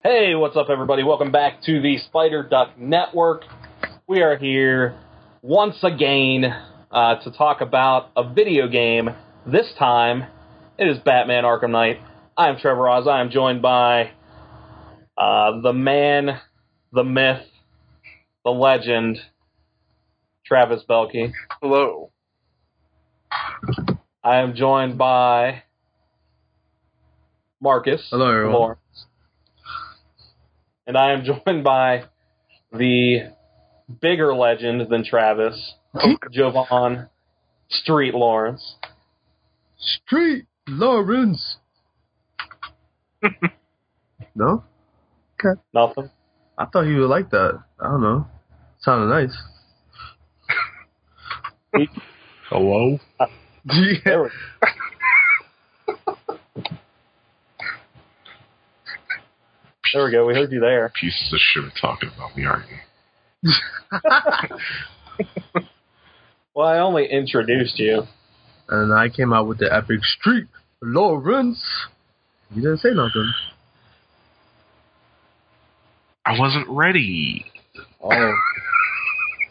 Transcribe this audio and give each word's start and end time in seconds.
Hey, 0.00 0.36
what's 0.36 0.56
up, 0.56 0.68
everybody? 0.70 1.02
Welcome 1.02 1.32
back 1.32 1.60
to 1.64 1.82
the 1.82 1.98
Spider 1.98 2.44
Duck 2.44 2.78
Network. 2.78 3.42
We 4.06 4.22
are 4.22 4.36
here 4.36 4.96
once 5.42 5.82
again 5.82 6.44
uh, 6.88 7.16
to 7.16 7.32
talk 7.32 7.62
about 7.62 8.12
a 8.16 8.32
video 8.32 8.68
game. 8.68 9.10
This 9.44 9.66
time, 9.76 10.22
it 10.78 10.86
is 10.86 10.98
Batman 10.98 11.42
Arkham 11.42 11.70
Knight. 11.70 11.98
I 12.36 12.48
am 12.48 12.58
Trevor 12.58 12.88
Oz. 12.88 13.08
I 13.08 13.20
am 13.20 13.30
joined 13.30 13.60
by 13.60 14.12
uh, 15.16 15.60
the 15.62 15.72
man, 15.72 16.38
the 16.92 17.02
myth, 17.02 17.42
the 18.44 18.52
legend, 18.52 19.18
Travis 20.46 20.84
Belkey. 20.88 21.32
Hello. 21.60 22.12
I 24.22 24.36
am 24.36 24.54
joined 24.54 24.96
by 24.96 25.64
Marcus. 27.60 28.06
Hello, 28.10 28.28
everyone. 28.30 28.52
Lawrence. 28.52 28.87
And 30.88 30.96
I 30.96 31.12
am 31.12 31.22
joined 31.46 31.62
by 31.62 32.04
the 32.72 33.30
bigger 34.00 34.34
legend 34.34 34.88
than 34.90 35.04
Travis, 35.04 35.74
Jovan 36.32 37.08
Street 37.68 38.14
Lawrence. 38.14 38.74
Street 39.78 40.46
Lawrence. 40.66 41.58
no, 44.34 44.64
Okay. 45.38 45.60
Nothing. 45.72 46.10
I 46.56 46.64
thought 46.66 46.86
he 46.86 46.94
would 46.94 47.08
like 47.08 47.30
that. 47.30 47.62
I 47.78 47.84
don't 47.84 48.02
know. 48.02 48.26
Sounded 48.80 49.06
nice. 49.06 49.36
Hello. 52.50 52.98
There 54.04 54.22
we- 54.24 54.30
There 59.92 60.04
we 60.04 60.10
go. 60.12 60.26
We 60.26 60.34
heard 60.34 60.52
you 60.52 60.60
there. 60.60 60.90
Pieces 61.00 61.32
of 61.32 61.38
shit 61.40 61.64
are 61.64 61.72
talking 61.80 62.10
about 62.14 62.36
me, 62.36 62.44
aren't 62.44 62.64
you? 62.70 62.78
Well, 66.54 66.66
I 66.66 66.78
only 66.80 67.06
introduced 67.06 67.78
you. 67.78 68.02
and 68.68 68.92
I 68.92 69.08
came 69.10 69.32
out 69.32 69.46
with 69.46 69.58
the 69.58 69.72
epic 69.72 70.00
streak, 70.02 70.46
Lawrence. 70.82 71.62
You 72.50 72.62
didn't 72.62 72.78
say 72.78 72.88
nothing. 72.92 73.32
I 76.26 76.36
wasn't 76.36 76.66
ready. 76.68 77.44
Oh, 78.02 78.34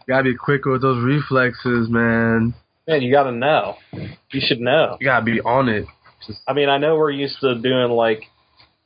gotta 0.08 0.23
be 0.25 0.36
quick 0.36 0.66
with 0.66 0.81
those 0.81 1.02
reflexes, 1.02 1.88
man. 1.90 2.53
Man, 2.90 3.02
you 3.02 3.09
got 3.12 3.23
to 3.23 3.31
know. 3.31 3.75
You 3.94 4.42
should 4.45 4.59
know. 4.59 4.97
You 5.00 5.08
gotta 5.08 5.23
be 5.23 5.40
on 5.40 5.69
it. 5.69 5.86
Just 6.28 6.40
I 6.45 6.52
mean, 6.52 6.67
I 6.67 6.78
know 6.78 6.97
we're 6.97 7.12
used 7.12 7.40
to 7.40 7.56
doing 7.56 7.90
like 7.92 8.23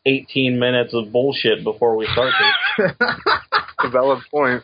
18 0.05 0.59
minutes 0.59 0.93
of 0.93 1.11
bullshit 1.11 1.63
before 1.63 1.95
we 1.95 2.07
start 2.11 2.33
this. 2.77 2.91
A 3.83 3.89
valid 3.89 4.19
point. 4.31 4.63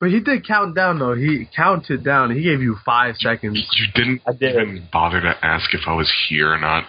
But 0.00 0.10
he 0.10 0.20
did 0.20 0.46
count 0.46 0.74
down 0.74 0.98
though. 0.98 1.14
He 1.14 1.48
counted 1.54 2.02
down. 2.04 2.34
He 2.34 2.42
gave 2.42 2.60
you 2.60 2.76
five 2.84 3.16
seconds. 3.18 3.64
You 3.76 3.86
didn't 3.94 4.22
I 4.26 4.32
did. 4.32 4.54
even 4.56 4.88
bother 4.92 5.20
to 5.20 5.34
ask 5.44 5.72
if 5.74 5.82
I 5.86 5.94
was 5.94 6.12
here 6.28 6.52
or 6.52 6.58
not. 6.58 6.84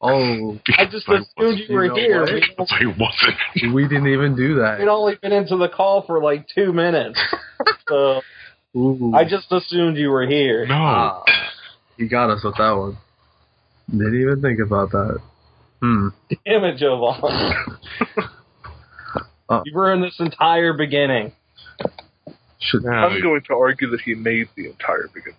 Oh, 0.00 0.58
I 0.76 0.84
just 0.84 1.06
Because 1.06 1.26
assumed 1.36 1.58
you 1.68 1.74
were 1.74 1.94
here. 1.94 2.20
what? 2.20 2.32
We'd 2.32 2.44
I 2.70 2.86
wasn't. 2.86 3.74
we 3.74 3.88
didn't 3.88 4.06
even 4.08 4.36
do 4.36 4.56
that. 4.56 4.78
we'd 4.78 4.88
only 4.88 5.16
been 5.20 5.32
into 5.32 5.56
the 5.56 5.68
call 5.68 6.02
for 6.06 6.22
like 6.22 6.46
two 6.54 6.72
minutes. 6.72 7.18
So 7.88 8.20
Ooh. 8.76 9.12
I 9.14 9.24
just 9.24 9.50
assumed 9.50 9.96
you 9.96 10.10
were 10.10 10.26
here. 10.26 10.66
No. 10.66 10.74
Ah, 10.74 11.24
he 11.96 12.06
got 12.06 12.28
us 12.30 12.44
with 12.44 12.54
that 12.58 12.70
one. 12.72 12.98
Didn't 13.90 14.20
even 14.20 14.42
think 14.42 14.60
about 14.60 14.90
that. 14.90 15.18
Hmm. 15.80 16.08
Damn 16.44 16.64
it, 16.64 16.76
Jovan. 16.78 17.22
Uh. 19.48 19.62
you 19.64 19.72
ruined 19.74 20.02
this 20.04 20.16
entire 20.18 20.72
beginning. 20.74 21.32
Should. 22.60 22.84
No, 22.84 22.90
I'm 22.90 23.22
going 23.22 23.40
to 23.48 23.54
argue 23.54 23.88
that 23.90 24.00
he 24.00 24.14
made 24.14 24.48
the 24.56 24.66
entire 24.66 25.08
beginning. 25.14 25.38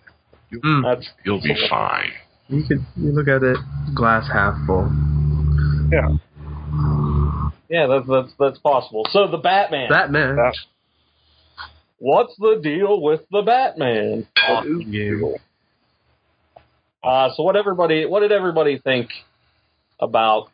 Hmm. 0.62 0.82
That's 0.82 1.08
you'll 1.24 1.40
be 1.40 1.54
fine. 1.68 2.10
You 2.48 2.64
could 2.66 2.84
you 2.96 3.12
look 3.12 3.28
at 3.28 3.42
it 3.44 3.56
glass 3.94 4.26
half 4.32 4.54
full. 4.66 4.90
Yeah. 5.92 6.16
yeah, 7.68 7.86
that's 7.86 8.08
that's 8.08 8.32
that's 8.38 8.58
possible. 8.58 9.06
So 9.10 9.28
the 9.30 9.38
Batman. 9.38 9.88
Batman. 9.90 10.36
That- 10.36 10.56
What's 12.02 12.34
the 12.38 12.58
deal 12.62 13.02
with 13.02 13.20
the 13.30 13.42
Batman? 13.42 14.26
That 14.34 14.64
is 14.64 14.78
game. 14.78 14.90
beautiful. 14.90 15.38
Uh, 17.04 17.28
so 17.36 17.42
what 17.42 17.56
everybody, 17.56 18.06
what 18.06 18.20
did 18.20 18.32
everybody 18.32 18.78
think 18.78 19.10
about, 20.00 20.48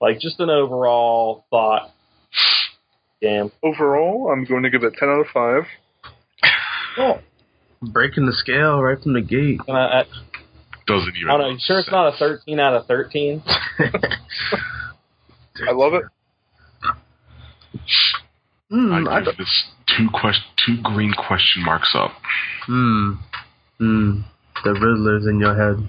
like, 0.00 0.20
just 0.20 0.40
an 0.40 0.50
overall 0.50 1.44
thought? 1.50 1.90
Game. 3.20 3.50
Overall, 3.62 4.30
I'm 4.32 4.44
going 4.44 4.62
to 4.62 4.70
give 4.70 4.84
it 4.84 4.94
10 4.98 5.08
out 5.08 5.20
of 5.20 5.26
5. 5.32 5.62
Oh. 6.98 7.20
Breaking 7.82 8.26
the 8.26 8.32
scale 8.32 8.80
right 8.80 9.00
from 9.00 9.12
the 9.12 9.20
gate. 9.20 9.60
And 9.66 9.76
I, 9.76 10.00
I, 10.00 10.04
Doesn't 10.86 11.16
even. 11.16 11.28
I 11.28 11.32
don't 11.32 11.40
know. 11.40 11.48
You 11.50 11.58
sure 11.60 11.78
it's 11.78 11.90
not 11.90 12.14
a 12.14 12.16
13 12.16 12.58
out 12.60 12.74
of 12.74 12.86
13? 12.86 13.42
I 15.66 15.72
love 15.72 15.94
it. 15.94 16.04
Hmm. 18.70 18.92
I 18.92 19.16
I 19.16 19.24
give 19.24 19.36
this 19.36 19.64
two 19.96 20.08
question, 20.12 20.44
two 20.64 20.82
green 20.82 21.12
question 21.14 21.64
marks 21.64 21.94
up. 21.94 22.12
Hmm. 22.66 23.12
Hmm. 23.78 24.20
The 24.64 24.72
Riddler's 24.72 25.26
in 25.26 25.40
your 25.40 25.54
head. 25.54 25.88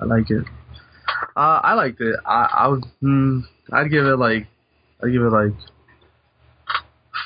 I 0.00 0.04
like 0.04 0.30
it. 0.30 0.44
Uh, 1.40 1.60
I 1.64 1.72
liked 1.74 2.00
it. 2.02 2.16
I, 2.26 2.48
I 2.64 2.68
would. 2.68 2.84
Hmm. 3.00 3.40
I'd 3.72 3.90
give 3.90 4.04
it 4.04 4.16
like. 4.18 4.46
I'd 5.02 5.10
give 5.12 5.22
it 5.22 5.30
like 5.32 5.52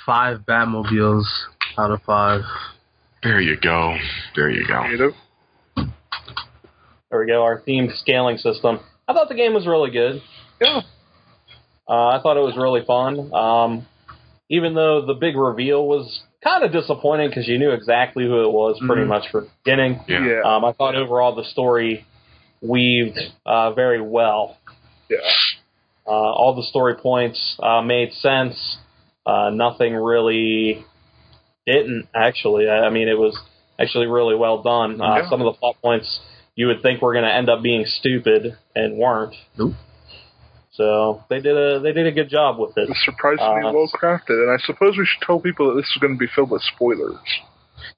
five 0.07 0.41
Batmobiles 0.47 1.25
out 1.77 1.91
of 1.91 2.01
five. 2.03 2.43
There 3.23 3.41
you 3.41 3.57
go. 3.61 3.97
There 4.37 4.51
you 4.51 4.67
go. 4.69 5.13
There 7.11 7.21
we 7.21 7.27
go. 7.27 7.43
Our 7.43 7.61
themed 7.63 7.97
scaling 7.99 8.37
system. 8.39 8.79
I 9.09 9.15
thought 9.15 9.29
the 9.29 9.35
game 9.35 9.55
was 9.55 9.67
really 9.67 9.91
good. 9.91 10.23
Yeah. 10.61 10.81
Uh, 11.89 12.09
I 12.09 12.21
thought 12.23 12.37
it 12.37 12.41
was 12.41 12.57
really 12.57 12.85
fun. 12.87 13.33
Um, 13.35 13.87
even 14.49 14.75
though 14.75 15.05
the 15.07 15.15
big 15.15 15.37
reveal 15.37 15.87
was 15.87 16.23
kind 16.43 16.65
of 16.65 16.73
disappointing 16.73 17.29
because 17.31 17.49
you 17.49 17.59
knew 17.59 17.71
exactly 17.73 18.25
who 18.25 18.43
it 18.45 18.53
was 18.53 18.79
pretty 18.87 19.03
Mhm. 19.03 19.09
much 19.09 19.29
from 19.31 19.45
the 19.45 19.51
beginning. 19.65 20.01
Yeah. 20.07 20.25
Yeah. 20.27 20.41
Um, 20.45 20.65
I 20.65 20.73
thought 20.73 20.95
overall 20.95 21.35
the 21.35 21.45
story 21.45 22.05
weaved 22.65 23.19
uh, 23.45 23.73
very 23.73 24.01
well. 24.01 24.57
Yeah. 25.11 25.19
Uh, 26.07 26.11
all 26.11 26.55
the 26.55 26.63
story 26.65 26.95
points 26.97 27.57
uh, 27.63 27.83
made 27.83 28.13
sense. 28.15 28.77
Uh, 29.27 29.51
nothing 29.51 29.95
really 29.95 30.85
didn't 31.67 32.09
actually. 32.15 32.69
I 32.69 32.87
I 32.87 32.91
mean, 32.91 33.09
it 33.09 33.19
was 33.19 33.39
actually 33.81 34.07
really 34.07 34.35
well 34.37 34.63
done. 34.63 35.01
Uh, 35.01 35.17
Yeah. 35.17 35.31
Some 35.31 35.41
of 35.41 35.47
the 35.47 35.59
plot 35.59 35.77
points 35.83 36.21
you 36.57 36.67
would 36.69 36.83
think 36.83 37.03
were 37.03 37.13
going 37.13 37.25
to 37.25 37.33
end 37.35 37.49
up 37.49 37.63
being 37.63 37.85
stupid 37.87 38.57
and 38.75 38.97
weren't. 38.99 39.35
Nope. 39.59 39.75
So 40.73 41.23
they 41.31 41.41
did 41.41 41.57
a 41.57 41.81
they 41.81 41.93
did 41.93 42.07
a 42.07 42.13
good 42.13 42.29
job 42.29 42.59
with 42.59 42.77
it. 42.77 42.89
It's 42.91 43.05
surprisingly 43.05 43.63
Uh, 43.69 43.73
well 43.73 43.91
crafted, 43.95 44.43
and 44.43 44.51
I 44.51 44.59
suppose 44.67 44.97
we 44.99 45.07
should 45.07 45.25
tell 45.25 45.39
people 45.41 45.69
that 45.69 45.81
this 45.81 45.87
is 45.95 45.99
going 46.01 46.15
to 46.15 46.19
be 46.19 46.27
filled 46.35 46.51
with 46.51 46.63
spoilers. 46.63 47.17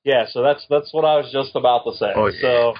Yeah, 0.04 0.26
so 0.30 0.42
that's 0.42 0.64
that's 0.68 0.92
what 0.92 1.04
I 1.04 1.16
was 1.16 1.32
just 1.32 1.56
about 1.56 1.84
to 1.84 1.92
say. 1.96 2.12
Oh, 2.14 2.26
yeah. 2.26 2.40
So, 2.40 2.74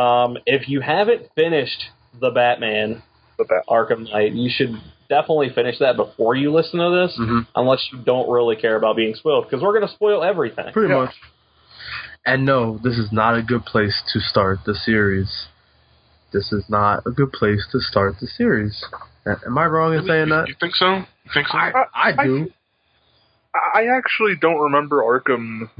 um, 0.00 0.38
if 0.46 0.68
you 0.68 0.80
haven't 0.80 1.22
finished 1.34 1.82
the 2.20 2.30
Batman 2.30 3.02
But 3.38 3.48
that 3.48 3.62
Arkham 3.68 4.10
Knight, 4.10 4.32
you 4.32 4.50
should 4.50 4.74
definitely 5.08 5.50
finish 5.54 5.78
that 5.80 5.96
before 5.96 6.34
you 6.36 6.52
listen 6.52 6.78
to 6.78 6.90
this, 6.90 7.18
Mhm. 7.18 7.46
unless 7.56 7.80
you 7.92 7.98
don't 7.98 8.28
really 8.30 8.56
care 8.56 8.76
about 8.76 8.96
being 8.96 9.14
spoiled, 9.14 9.44
because 9.44 9.62
we're 9.62 9.72
going 9.72 9.86
to 9.86 9.94
spoil 9.94 10.22
everything. 10.22 10.72
Pretty 10.72 10.92
Yeah. 10.92 11.00
much. 11.04 11.14
And 12.26 12.44
no, 12.44 12.78
this 12.84 12.98
is 12.98 13.10
not 13.10 13.36
a 13.36 13.42
good 13.42 13.64
place 13.64 14.02
to 14.12 14.20
start 14.20 14.58
the 14.64 14.74
series. 14.74 15.48
This 16.32 16.52
is 16.52 16.68
not 16.68 17.02
a 17.06 17.10
good 17.10 17.32
place 17.32 17.66
to 17.72 17.80
start 17.80 18.20
the 18.20 18.26
series. 18.26 18.84
Am 19.26 19.56
I 19.56 19.66
wrong 19.66 19.94
in 19.94 20.06
saying 20.06 20.28
that? 20.28 20.48
You 20.48 20.54
think 20.60 20.76
so? 20.76 20.96
You 20.96 21.30
think 21.32 21.48
so? 21.48 21.56
I, 21.58 21.86
I 21.94 22.12
do. 22.12 22.52
I 23.74 23.86
actually 23.86 24.36
don't 24.36 24.60
remember 24.60 25.02
Arkham 25.02 25.70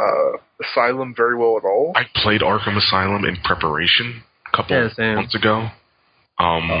uh, 0.00 0.38
Asylum 0.64 1.14
very 1.16 1.36
well 1.36 1.56
at 1.58 1.64
all. 1.64 1.92
I 1.94 2.04
played 2.14 2.40
Arkham 2.40 2.76
Asylum 2.76 3.24
in 3.24 3.36
preparation 3.44 4.22
a 4.52 4.56
couple 4.56 4.76
Yeah, 4.98 5.14
months 5.14 5.34
ago. 5.34 5.68
Um, 6.38 6.70
Oh. 6.70 6.80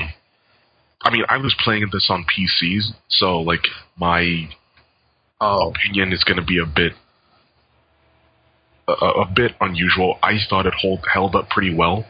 I 1.02 1.10
mean, 1.10 1.24
I 1.28 1.38
was 1.38 1.54
playing 1.64 1.88
this 1.92 2.08
on 2.10 2.24
PCs, 2.24 2.92
so 3.08 3.40
like 3.40 3.66
my 3.98 4.48
Oh, 5.40 5.70
opinion 5.70 6.12
is 6.12 6.22
going 6.24 6.36
to 6.36 6.44
be 6.44 6.58
a 6.58 6.66
bit 6.66 6.92
a, 8.88 8.92
a 8.92 9.26
bit 9.34 9.52
unusual. 9.60 10.18
I 10.22 10.36
thought 10.48 10.66
it 10.66 10.74
hold, 10.78 11.00
held 11.10 11.34
up 11.34 11.48
pretty 11.48 11.74
well, 11.74 12.04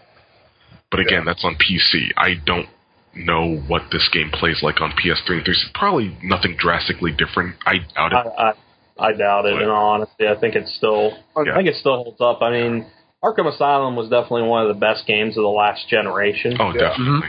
but 0.90 0.98
again, 1.00 1.24
that's 1.24 1.44
on 1.44 1.54
PC. 1.56 2.08
I 2.16 2.34
don't 2.44 2.66
know 3.14 3.56
what 3.68 3.82
this 3.92 4.08
game 4.12 4.30
plays 4.32 4.60
like 4.62 4.80
on 4.80 4.90
PS3 4.92 5.30
and 5.36 5.44
3. 5.44 5.54
Probably 5.74 6.16
nothing 6.22 6.56
drastically 6.58 7.12
different. 7.12 7.54
I 7.66 7.78
doubt 7.94 8.12
it. 8.12 8.32
I, 8.38 8.42
I 8.50 8.52
doubt 9.16 9.46
it. 9.46 9.60
In 9.60 9.68
all 9.68 9.90
honesty, 9.90 10.26
I 10.28 10.34
think 10.38 10.54
it's 10.54 10.74
still 10.76 11.12
Yeah. 11.36 11.52
I 11.52 11.56
think 11.56 11.68
it 11.68 11.76
still 11.76 11.96
holds 12.04 12.20
up. 12.20 12.42
I 12.42 12.50
mean, 12.50 12.86
Arkham 13.24 13.46
Asylum 13.52 13.96
was 13.96 14.08
definitely 14.08 14.42
one 14.48 14.62
of 14.62 14.68
the 14.68 14.80
best 14.80 15.06
games 15.06 15.36
of 15.36 15.42
the 15.42 15.48
last 15.48 15.88
generation 15.88 16.56
Oh, 16.60 16.72
Yeah. 16.74 16.88
definitely. 16.90 17.28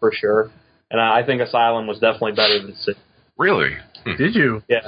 for 0.00 0.12
sure. 0.12 0.50
and 0.90 1.00
I 1.00 1.20
I 1.20 1.22
think 1.26 1.40
Asylum 1.40 1.86
was 1.86 1.98
definitely 1.98 2.32
better 2.32 2.58
than 2.60 2.74
City. 2.76 2.98
Really? 3.38 3.70
Did 4.18 4.34
you? 4.34 4.62
Yeah. 4.68 4.86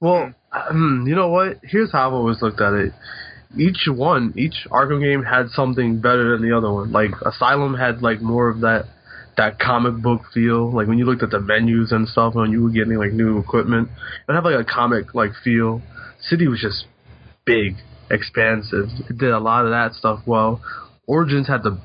Well, 0.00 0.32
um, 0.52 1.04
you 1.08 1.14
know 1.16 1.28
what? 1.28 1.58
Here's 1.64 1.90
how 1.90 2.06
I've 2.08 2.12
always 2.12 2.40
looked 2.42 2.60
at 2.60 2.74
it. 2.74 2.92
Each 3.58 3.86
one, 3.88 4.32
each 4.36 4.66
Arkham 4.70 5.00
game 5.02 5.22
had 5.24 5.48
something 5.50 6.00
better 6.00 6.36
than 6.36 6.48
the 6.48 6.56
other 6.56 6.70
one. 6.72 6.92
Like 6.92 7.10
Asylum 7.22 7.74
had 7.74 8.02
like 8.02 8.20
more 8.20 8.48
of 8.48 8.60
that 8.60 8.84
that 9.36 9.58
comic 9.58 10.02
book 10.02 10.22
feel. 10.32 10.72
Like 10.72 10.88
when 10.88 10.98
you 10.98 11.04
looked 11.04 11.22
at 11.22 11.30
the 11.30 11.40
menus 11.40 11.92
and 11.92 12.08
stuff, 12.08 12.34
and 12.36 12.52
you 12.52 12.62
were 12.62 12.70
getting 12.70 12.96
like 12.96 13.12
new 13.12 13.38
equipment, 13.38 13.88
it 14.28 14.32
had 14.32 14.44
like 14.44 14.60
a 14.60 14.64
comic 14.64 15.14
like 15.14 15.32
feel. 15.42 15.82
City 16.20 16.48
was 16.48 16.60
just 16.60 16.86
big, 17.44 17.76
expansive. 18.10 18.88
It 19.08 19.18
did 19.18 19.30
a 19.30 19.40
lot 19.40 19.64
of 19.64 19.70
that 19.70 19.94
stuff 19.94 20.20
well. 20.26 20.60
Origins 21.06 21.48
had 21.48 21.62
the, 21.62 21.80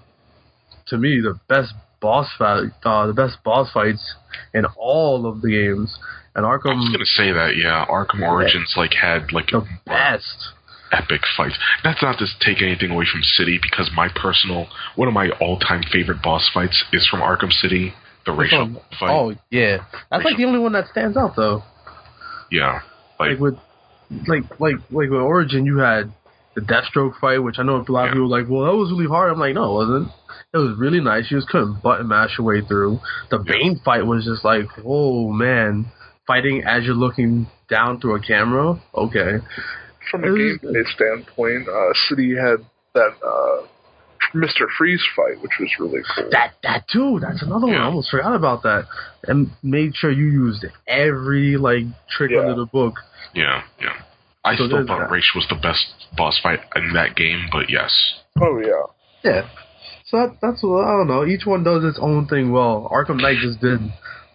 to 0.88 0.98
me, 0.98 1.22
the 1.22 1.40
best 1.48 1.74
boss 2.00 2.30
fight, 2.38 2.72
uh, 2.84 3.08
the 3.08 3.14
best 3.14 3.38
boss 3.44 3.72
fights 3.72 4.16
in 4.54 4.66
all 4.78 5.26
of 5.26 5.42
the 5.42 5.50
games. 5.50 5.98
And 6.36 6.46
Arkham. 6.46 6.74
I 6.74 6.76
was 6.76 6.90
gonna 6.92 7.06
say 7.06 7.32
that. 7.32 7.56
Yeah, 7.58 7.86
Arkham 7.90 8.22
Origins 8.22 8.76
like 8.78 8.94
had 8.94 9.32
like 9.32 9.48
the 9.48 9.66
best. 9.86 10.54
Epic 10.92 11.22
fights. 11.36 11.58
That's 11.84 12.02
not 12.02 12.18
to 12.20 12.26
take 12.40 12.62
anything 12.62 12.92
away 12.92 13.06
from 13.12 13.22
City 13.24 13.60
because 13.62 13.90
my 13.96 14.08
personal 14.16 14.68
one 14.96 15.08
of 15.08 15.14
my 15.14 15.30
all 15.42 15.60
time 15.60 15.84
favorite 15.92 16.22
boss 16.24 16.50
fights 16.54 16.84
is 16.94 17.08
from 17.08 17.22
Arkham 17.22 17.52
City, 17.52 17.94
the 18.26 18.32
racial 18.32 18.74
fight. 19.00 19.10
Oh 19.12 19.34
yeah, 19.52 19.78
that's 20.12 20.24
like 20.24 20.38
the 20.38 20.46
only 20.46 20.60
one 20.60 20.74
that 20.74 20.88
stands 20.88 21.18
out 21.18 21.36
though. 21.36 21.64
Yeah, 22.52 22.80
Like, 23.20 23.32
like 23.32 23.40
with, 23.40 23.56
like 24.28 24.44
like 24.60 24.76
like 24.90 25.10
with 25.10 25.20
Origin, 25.20 25.66
you 25.66 25.80
had 25.80 26.12
the 26.56 26.62
Deathstroke 26.62 27.20
fight, 27.20 27.40
which 27.40 27.60
I 27.60 27.64
know 27.64 27.84
a 27.88 27.92
lot 27.92 28.04
Yeah. 28.04 28.08
of 28.08 28.14
people 28.14 28.30
were 28.30 28.40
like, 28.40 28.50
well, 28.50 28.64
that 28.66 28.76
was 28.76 28.90
really 28.92 29.08
hard. 29.08 29.32
I'm 29.32 29.40
like, 29.40 29.54
no, 29.54 29.66
it 29.82 29.86
wasn't. 29.86 30.08
It 30.54 30.58
was 30.58 30.76
really 30.80 31.02
nice. 31.02 31.30
You 31.30 31.38
just 31.38 31.50
couldn't 31.50 31.84
button 31.84 32.08
mash 32.08 32.38
your 32.38 32.48
way 32.48 32.62
through. 32.66 33.00
The 33.30 33.38
Yeah. 33.46 33.52
Bane 33.54 33.82
fight 33.84 34.06
was 34.08 34.24
just 34.26 34.44
like, 34.46 34.66
oh 34.86 35.30
man, 35.32 35.88
fighting 36.26 36.64
as 36.66 36.84
you're 36.86 36.96
looking 36.96 37.48
down 37.70 38.00
through 38.00 38.16
a 38.16 38.22
camera. 38.22 38.82
Okay, 38.96 39.34
From 40.12 40.24
a 40.24 40.28
It 40.34 40.62
gameplay 40.62 40.86
standpoint, 40.88 41.68
uh, 41.68 41.94
City 42.10 42.36
had 42.36 42.58
that 42.94 43.14
uh, 43.26 43.68
Mr. 44.36 44.68
Freeze 44.78 45.04
fight, 45.16 45.42
which 45.42 45.52
was 45.60 45.70
really 45.80 46.02
cool. 46.16 46.30
that 46.32 46.54
that 46.64 46.88
too. 46.92 47.20
That's 47.22 47.42
another 47.44 47.68
one. 47.68 47.76
I 47.76 47.86
almost 47.86 48.10
forgot 48.10 48.36
about 48.36 48.64
that. 48.64 48.86
And 49.24 49.52
made 49.64 49.96
sure 49.96 50.12
you 50.12 50.26
used 50.26 50.66
every 50.88 51.58
like 51.58 51.84
trick 52.10 52.32
Yeah. 52.32 52.40
under 52.42 52.56
the 52.56 52.66
book. 52.66 52.96
yeah, 53.34 53.64
yeah. 53.82 53.94
I 54.44 54.56
So 54.56 54.66
still 54.68 54.86
thought 54.86 55.00
that. 55.00 55.12
Ra's 55.12 55.30
was 55.36 55.46
the 55.50 55.56
best 55.56 55.86
boss 56.16 56.40
fight 56.42 56.60
in 56.76 56.94
that 56.94 57.16
game, 57.16 57.48
but 57.52 57.70
yes. 57.70 57.92
oh 58.42 58.60
yeah, 58.60 58.84
Yeah. 59.32 59.50
So 60.06 60.18
that, 60.18 60.38
that's 60.42 60.64
what 60.64 60.86
I 60.86 60.92
don't 60.92 61.08
know. 61.08 61.26
Each 61.26 61.46
one 61.46 61.64
does 61.64 61.84
its 61.84 62.00
own 62.02 62.28
thing 62.28 62.52
well. 62.54 62.90
Arkham 62.94 63.20
Knight 63.22 63.38
just 63.42 63.60
did 63.60 63.80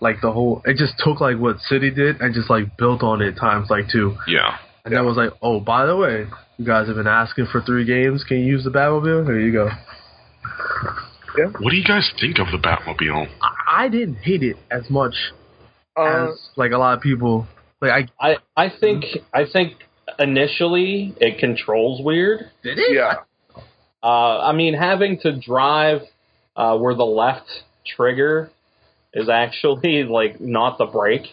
like 0.00 0.20
the 0.20 0.30
whole. 0.30 0.60
It 0.66 0.76
just 0.76 0.94
took 0.98 1.20
like 1.20 1.38
what 1.38 1.60
City 1.60 1.90
did 1.90 2.20
and 2.20 2.34
just 2.34 2.50
like 2.50 2.76
built 2.76 3.02
on 3.02 3.22
it 3.22 3.36
times 3.36 3.70
like 3.70 3.88
two. 3.90 4.16
Yeah. 4.28 4.58
And 4.84 4.94
that 4.94 5.04
was 5.04 5.16
like, 5.16 5.30
oh, 5.42 5.60
by 5.60 5.86
the 5.86 5.96
way, 5.96 6.26
you 6.58 6.64
guys 6.64 6.88
have 6.88 6.96
been 6.96 7.06
asking 7.06 7.46
for 7.52 7.60
three 7.62 7.84
games. 7.84 8.24
Can 8.24 8.38
you 8.38 8.46
use 8.46 8.64
the 8.64 8.70
Batmobile? 8.70 9.26
Here 9.26 9.40
you 9.40 9.52
go. 9.52 9.68
What 11.60 11.70
do 11.70 11.76
you 11.76 11.84
guys 11.84 12.10
think 12.20 12.38
of 12.38 12.48
the 12.50 12.58
Batmobile? 12.58 13.28
I, 13.40 13.84
I 13.84 13.88
didn't 13.88 14.16
hate 14.16 14.42
it 14.42 14.56
as 14.70 14.90
much 14.90 15.14
uh, 15.96 16.28
as 16.30 16.50
like 16.56 16.72
a 16.72 16.78
lot 16.78 16.96
of 16.96 17.02
people. 17.02 17.46
Like 17.80 18.08
I 18.20 18.34
I 18.56 18.64
I 18.66 18.72
think 18.78 19.04
I 19.32 19.44
think 19.50 19.74
initially 20.18 21.14
it 21.18 21.38
controls 21.38 22.02
weird. 22.04 22.50
did 22.62 22.78
it. 22.78 22.94
yeah. 22.94 23.14
Uh, 24.02 24.40
I 24.40 24.52
mean, 24.52 24.74
having 24.74 25.20
to 25.20 25.38
drive 25.38 26.02
uh, 26.56 26.76
where 26.76 26.94
the 26.94 27.04
left 27.04 27.48
trigger 27.86 28.50
is 29.14 29.28
actually 29.28 30.04
like 30.04 30.40
not 30.40 30.78
the 30.78 30.86
brake, 30.86 31.28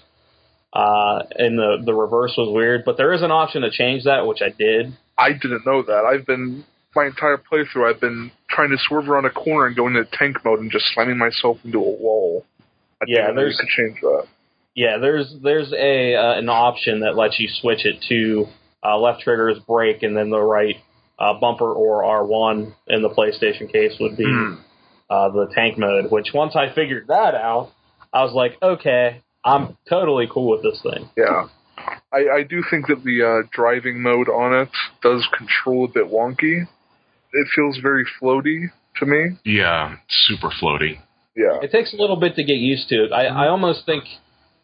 uh, 0.73 1.23
and 1.35 1.57
the 1.57 1.77
the 1.85 1.93
reverse 1.93 2.33
was 2.37 2.53
weird. 2.53 2.83
But 2.85 2.97
there 2.97 3.13
is 3.13 3.21
an 3.21 3.31
option 3.31 3.61
to 3.63 3.71
change 3.71 4.03
that, 4.03 4.25
which 4.27 4.39
I 4.41 4.49
did. 4.49 4.93
I 5.17 5.33
didn't 5.33 5.65
know 5.65 5.81
that. 5.83 6.05
I've 6.05 6.25
been 6.25 6.63
my 6.95 7.05
entire 7.05 7.37
playthrough. 7.37 7.89
I've 7.93 8.01
been 8.01 8.31
trying 8.49 8.69
to 8.69 8.77
swerve 8.87 9.09
around 9.09 9.25
a 9.25 9.29
corner 9.31 9.67
and 9.67 9.75
go 9.75 9.87
into 9.87 10.03
tank 10.13 10.37
mode 10.45 10.59
and 10.59 10.71
just 10.71 10.85
slamming 10.93 11.17
myself 11.17 11.57
into 11.63 11.77
a 11.79 11.81
wall. 11.81 12.45
I 13.01 13.05
Yeah, 13.07 13.31
there's- 13.31 13.57
could 13.59 13.69
change 13.69 13.99
that. 14.01 14.25
Yeah, 14.75 14.97
there's 14.99 15.35
there's 15.43 15.73
a 15.73 16.15
uh, 16.15 16.33
an 16.37 16.47
option 16.49 17.01
that 17.01 17.15
lets 17.15 17.39
you 17.39 17.49
switch 17.49 17.85
it 17.85 17.97
to 18.09 18.45
uh, 18.83 18.97
left 18.97 19.21
trigger 19.21 19.49
is 19.49 19.59
brake, 19.59 20.03
and 20.03 20.15
then 20.15 20.29
the 20.29 20.39
right 20.39 20.75
uh, 21.17 21.33
bumper 21.39 21.73
or 21.73 22.03
R1 22.03 22.73
in 22.87 23.01
the 23.01 23.09
PlayStation 23.09 23.69
case 23.69 23.97
would 23.99 24.15
be 24.15 24.23
uh, 25.09 25.29
the 25.29 25.47
tank 25.53 25.77
mode. 25.77 26.09
Which 26.11 26.27
once 26.33 26.55
I 26.55 26.73
figured 26.73 27.07
that 27.07 27.35
out, 27.35 27.71
I 28.13 28.23
was 28.23 28.31
like, 28.33 28.57
okay, 28.61 29.21
I'm 29.43 29.77
totally 29.89 30.27
cool 30.31 30.49
with 30.49 30.63
this 30.63 30.81
thing. 30.81 31.09
Yeah. 31.17 31.47
I, 32.11 32.39
I 32.39 32.43
do 32.43 32.63
think 32.69 32.87
that 32.87 33.03
the 33.03 33.23
uh, 33.23 33.47
driving 33.51 34.01
mode 34.01 34.27
on 34.29 34.53
it 34.53 34.69
does 35.01 35.27
control 35.37 35.85
a 35.85 35.87
bit 35.87 36.05
wonky. 36.07 36.67
It 37.31 37.47
feels 37.55 37.77
very 37.81 38.05
floaty 38.21 38.67
to 38.97 39.05
me. 39.05 39.37
Yeah, 39.45 39.95
super 40.09 40.49
floaty. 40.49 40.99
Yeah. 41.35 41.59
It 41.61 41.71
takes 41.71 41.93
a 41.93 41.95
little 41.95 42.17
bit 42.19 42.35
to 42.35 42.43
get 42.43 42.57
used 42.57 42.89
to 42.89 43.05
it. 43.05 43.11
I, 43.13 43.27
I 43.27 43.47
almost 43.47 43.85
think 43.85 44.03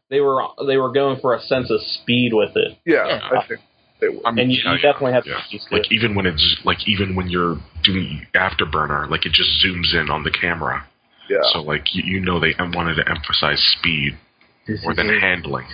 they 0.10 0.20
were 0.20 0.44
they 0.68 0.78
were 0.78 0.92
going 0.92 1.20
for 1.22 1.34
a 1.34 1.42
sense 1.42 1.72
of 1.72 1.80
speed 1.82 2.34
with 2.34 2.52
it, 2.56 2.78
Yeah, 2.86 3.08
Yeah. 3.08 3.40
I 3.40 3.48
think 3.48 3.62
they 4.02 4.10
would. 4.10 4.22
I 4.26 4.32
mean, 4.32 4.44
and 4.46 4.52
you, 4.52 4.58
yeah, 4.66 4.72
you 4.74 4.78
yeah, 4.84 4.92
definitely 4.92 5.14
have 5.14 5.24
to 5.24 5.30
yeah. 5.30 5.40
used 5.50 5.68
to 5.70 5.76
Like 5.76 5.90
it. 5.92 5.96
even 5.96 6.16
when 6.16 6.26
it's 6.26 6.58
like 6.66 6.86
even 6.88 7.16
when 7.16 7.30
you're 7.30 7.58
doing 7.84 8.28
afterburner, 8.36 9.10
like 9.10 9.26
it 9.26 9.32
just 9.32 9.50
zooms 9.66 9.94
in 9.96 10.10
on 10.10 10.24
the 10.24 10.32
camera. 10.32 10.86
Yeah. 11.30 11.38
So 11.54 11.62
like 11.62 11.96
you, 11.96 12.04
you 12.04 12.20
know 12.20 12.40
they 12.42 12.54
wanted 12.60 12.96
to 12.96 13.10
emphasize 13.10 13.60
speed 13.80 14.18
This 14.68 14.84
more 14.84 14.94
than 14.96 15.10
it. 15.10 15.22
handling. 15.22 15.68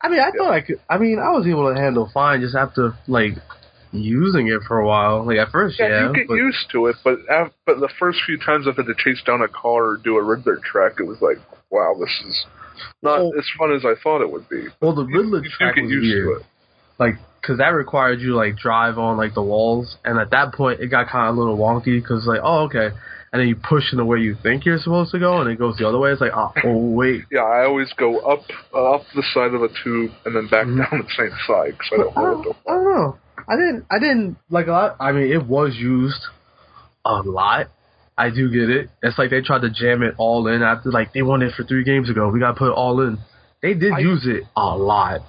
I 0.00 0.08
mean, 0.08 0.20
I 0.20 0.30
thought 0.36 0.52
I 0.52 0.60
could. 0.62 0.80
I 0.90 0.98
mean, 0.98 1.18
I 1.18 1.30
was 1.30 1.46
able 1.46 1.72
to 1.72 1.80
handle 1.80 2.10
fine 2.12 2.40
just 2.40 2.56
after 2.56 2.94
like 3.06 3.34
using 3.92 4.48
it 4.48 4.62
for 4.66 4.78
a 4.80 4.86
while. 4.86 5.24
Like 5.26 5.38
at 5.38 5.50
first, 5.50 5.78
yeah, 5.78 5.88
yeah, 5.88 6.06
you 6.08 6.14
get 6.14 6.28
but 6.28 6.34
used 6.34 6.70
to 6.72 6.86
it, 6.86 6.96
but 7.04 7.18
af- 7.30 7.52
but 7.66 7.78
the 7.80 7.90
first 7.98 8.20
few 8.26 8.38
times 8.38 8.66
I've 8.66 8.76
had 8.76 8.86
to 8.86 8.94
chase 8.96 9.22
down 9.24 9.42
a 9.42 9.48
car 9.48 9.84
or 9.90 9.96
do 10.02 10.16
a 10.16 10.22
Riddler 10.22 10.58
track, 10.64 10.94
it 10.98 11.04
was 11.06 11.20
like, 11.20 11.38
wow, 11.70 11.94
this 12.00 12.10
is 12.26 12.46
not 13.02 13.18
Well- 13.20 13.32
as 13.38 13.44
fun 13.58 13.72
as 13.72 13.84
I 13.84 13.94
thought 14.02 14.22
it 14.22 14.32
would 14.32 14.48
be. 14.48 14.66
well, 14.80 14.94
the 14.94 15.04
Riddler 15.04 15.38
you 15.38 15.44
do 15.50 15.56
track 15.56 15.74
get 15.76 15.82
was 15.82 15.90
used 15.92 16.06
weird. 16.14 16.26
to 16.38 16.40
it. 16.40 16.46
like 16.98 17.14
because 17.40 17.58
that 17.58 17.68
required 17.74 18.20
you 18.20 18.34
like 18.34 18.56
drive 18.56 18.98
on 18.98 19.16
like 19.16 19.34
the 19.34 19.42
walls, 19.42 19.96
and 20.04 20.18
at 20.18 20.30
that 20.30 20.52
point 20.54 20.80
it 20.80 20.86
got 20.88 21.08
kind 21.08 21.28
of 21.28 21.36
a 21.36 21.38
little 21.38 21.58
wonky 21.58 22.00
because 22.00 22.26
like 22.26 22.40
oh 22.42 22.64
okay, 22.64 22.90
and 23.32 23.40
then 23.40 23.48
you 23.48 23.56
push 23.56 23.84
in 23.92 23.98
the 23.98 24.04
way 24.04 24.18
you 24.18 24.36
think 24.42 24.64
you're 24.66 24.78
supposed 24.78 25.10
to 25.12 25.18
go, 25.18 25.40
and 25.40 25.50
it 25.50 25.58
goes 25.58 25.76
the 25.78 25.88
other 25.88 25.98
way. 25.98 26.10
It's 26.12 26.20
like 26.20 26.32
oh, 26.34 26.52
oh 26.64 26.90
wait, 26.94 27.22
Yeah, 27.30 27.40
I 27.42 27.64
always 27.64 27.92
go 27.96 28.18
up 28.20 28.42
uh, 28.74 28.94
up 28.94 29.02
the 29.14 29.22
side 29.34 29.54
of 29.54 29.62
a 29.62 29.68
tube 29.82 30.10
and 30.24 30.36
then 30.36 30.48
back 30.48 30.66
Mhm. 30.66 30.78
down 30.90 31.00
the 31.02 31.14
same 31.16 31.36
side 31.46 31.72
because 31.78 31.90
I 31.92 31.96
don't 31.96 32.14
know 32.16 32.42
don't, 32.44 32.56
I 32.68 32.70
don't 32.74 32.84
know. 32.84 33.16
I 33.48 33.56
didn't 33.56 33.86
I 33.90 33.98
didn't 33.98 34.36
like 34.50 34.66
a 34.66 34.72
lot. 34.72 34.96
I 35.00 35.12
mean 35.12 35.32
it 35.32 35.44
was 35.46 35.74
used 35.76 36.22
a 37.04 37.22
lot. 37.22 37.68
I 38.16 38.28
do 38.30 38.50
get 38.50 38.68
it. 38.70 38.90
It's 39.02 39.18
like 39.18 39.30
they 39.30 39.40
tried 39.40 39.62
to 39.62 39.70
jam 39.70 40.02
it 40.02 40.14
all 40.18 40.46
in 40.46 40.62
after 40.62 40.90
like 40.90 41.12
they 41.12 41.22
won 41.22 41.42
it 41.42 41.54
for 41.56 41.64
three 41.64 41.82
games 41.84 42.10
ago. 42.10 42.28
We 42.28 42.38
got 42.40 42.52
to 42.52 42.58
put 42.58 42.68
it 42.68 42.74
all 42.76 43.00
in. 43.00 43.18
They 43.62 43.74
did 43.74 43.92
I- 43.94 43.98
use 44.00 44.26
it 44.26 44.44
a 44.56 44.76
lot. 44.76 45.22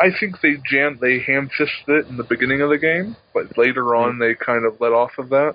I 0.00 0.06
I 0.06 0.10
think 0.18 0.40
they 0.42 0.56
jammed, 0.68 0.98
they 1.00 1.20
ham 1.20 1.48
fisted 1.56 1.88
it 1.88 2.06
in 2.08 2.16
the 2.16 2.24
beginning 2.24 2.60
of 2.60 2.70
the 2.70 2.76
game, 2.78 3.14
but 3.32 3.56
later 3.56 3.94
on 3.94 4.18
they 4.18 4.34
kind 4.34 4.66
of 4.66 4.80
let 4.80 4.92
off 4.92 5.12
of 5.16 5.28
that. 5.30 5.54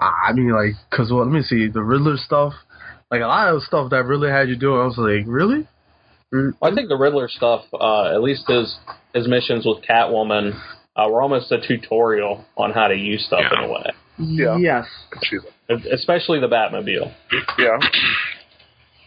I 0.00 0.28
I 0.28 0.32
mean, 0.32 0.50
like, 0.52 0.74
cause 0.90 1.10
well, 1.10 1.24
let 1.24 1.32
me 1.32 1.42
see 1.42 1.68
the 1.68 1.82
Riddler 1.82 2.16
stuff. 2.16 2.52
Like 3.10 3.20
a 3.20 3.26
lot 3.26 3.54
of 3.54 3.62
stuff 3.62 3.90
that 3.90 4.04
really 4.04 4.30
had 4.30 4.48
you 4.48 4.56
doing. 4.56 4.80
I 4.80 4.84
was 4.84 4.98
like, 4.98 5.24
really? 5.26 5.66
Mm, 6.34 6.54
I 6.60 6.74
think 6.74 6.88
the 6.88 6.96
Riddler 6.96 7.28
stuff, 7.28 7.64
uh, 7.72 8.14
at 8.14 8.22
least 8.22 8.48
his 8.48 8.76
his 9.14 9.28
missions 9.28 9.64
with 9.64 9.84
Catwoman, 9.84 10.60
uh, 10.96 11.08
were 11.08 11.22
almost 11.22 11.52
a 11.52 11.60
tutorial 11.66 12.44
on 12.56 12.72
how 12.72 12.88
to 12.88 12.94
use 12.94 13.24
stuff 13.26 13.42
in 13.52 13.64
a 13.64 13.68
way, 13.68 13.90
Yeah. 14.18 14.56
Yes. 14.56 14.86
I 15.12 15.16
can 15.16 15.22
see 15.22 15.38
that. 15.68 15.92
especially 15.92 16.40
the 16.40 16.48
Batmobile. 16.48 17.12
Yeah, 17.58 17.78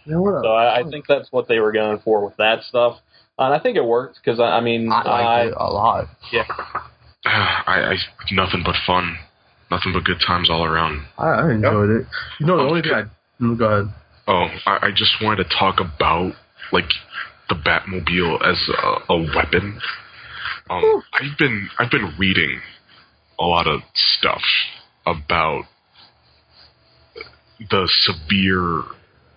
Yeah, 0.06 0.42
So 0.42 0.48
I, 0.48 0.80
I 0.80 0.84
think 0.90 1.06
that's 1.08 1.32
what 1.32 1.48
they 1.48 1.60
were 1.60 1.72
going 1.72 2.00
for 2.00 2.24
with 2.24 2.38
that 2.38 2.64
stuff, 2.64 2.98
and 3.38 3.54
I 3.54 3.60
think 3.60 3.76
it 3.76 3.84
worked 3.84 4.20
because 4.24 4.40
I, 4.40 4.58
I 4.58 4.62
mean, 4.62 4.92
I 4.92 4.96
liked 4.96 5.08
I, 5.08 5.42
it 5.48 5.54
a 5.58 5.70
lot. 5.72 6.08
yeah, 6.32 6.46
I, 7.26 7.94
I 7.94 7.96
nothing 8.32 8.62
but 8.64 8.76
fun, 8.86 9.18
nothing 9.72 9.94
but 9.94 10.04
good 10.04 10.20
times 10.26 10.50
all 10.50 10.64
around. 10.64 11.06
I, 11.18 11.28
I 11.28 11.52
enjoyed 11.52 11.90
it. 11.90 12.08
You 12.40 12.46
know, 12.46 12.58
the 12.58 12.64
Oh, 12.64 12.68
only 12.70 12.82
thing 12.82 12.94
I 12.94 13.56
go 13.56 13.66
ahead. 13.66 13.94
Oh, 14.28 14.48
I, 14.66 14.88
I 14.88 14.92
just 14.96 15.14
wanted 15.22 15.44
to 15.44 15.56
talk 15.58 15.80
about 15.80 16.34
like 16.72 16.90
the 17.50 17.56
Batmobile 17.56 18.42
as 18.48 18.70
a, 18.70 19.14
a 19.14 19.18
weapon. 19.36 19.80
Um, 20.70 21.04
I've 21.14 21.38
been 21.38 21.70
I've 21.80 21.90
been 21.92 22.14
reading 22.20 22.60
a 23.40 23.44
lot 23.46 23.66
of 23.68 23.82
stuff 23.96 24.42
about 25.06 25.64
the 27.72 27.90
severe 28.04 28.84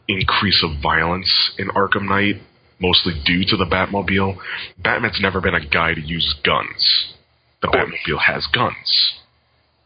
increase 0.08 0.62
of 0.64 0.82
violence 0.82 1.52
in 1.58 1.68
Arkham 1.68 2.08
Knight, 2.08 2.42
mostly 2.80 3.14
due 3.24 3.44
to 3.46 3.56
the 3.56 3.64
Batmobile. 3.64 4.36
Batman's 4.78 5.20
never 5.20 5.40
been 5.40 5.54
a 5.54 5.64
guy 5.66 5.94
to 5.94 6.00
use 6.00 6.34
guns. 6.44 7.14
The 7.62 7.68
Batmobile 7.68 8.20
has 8.26 8.46
guns. 8.52 9.14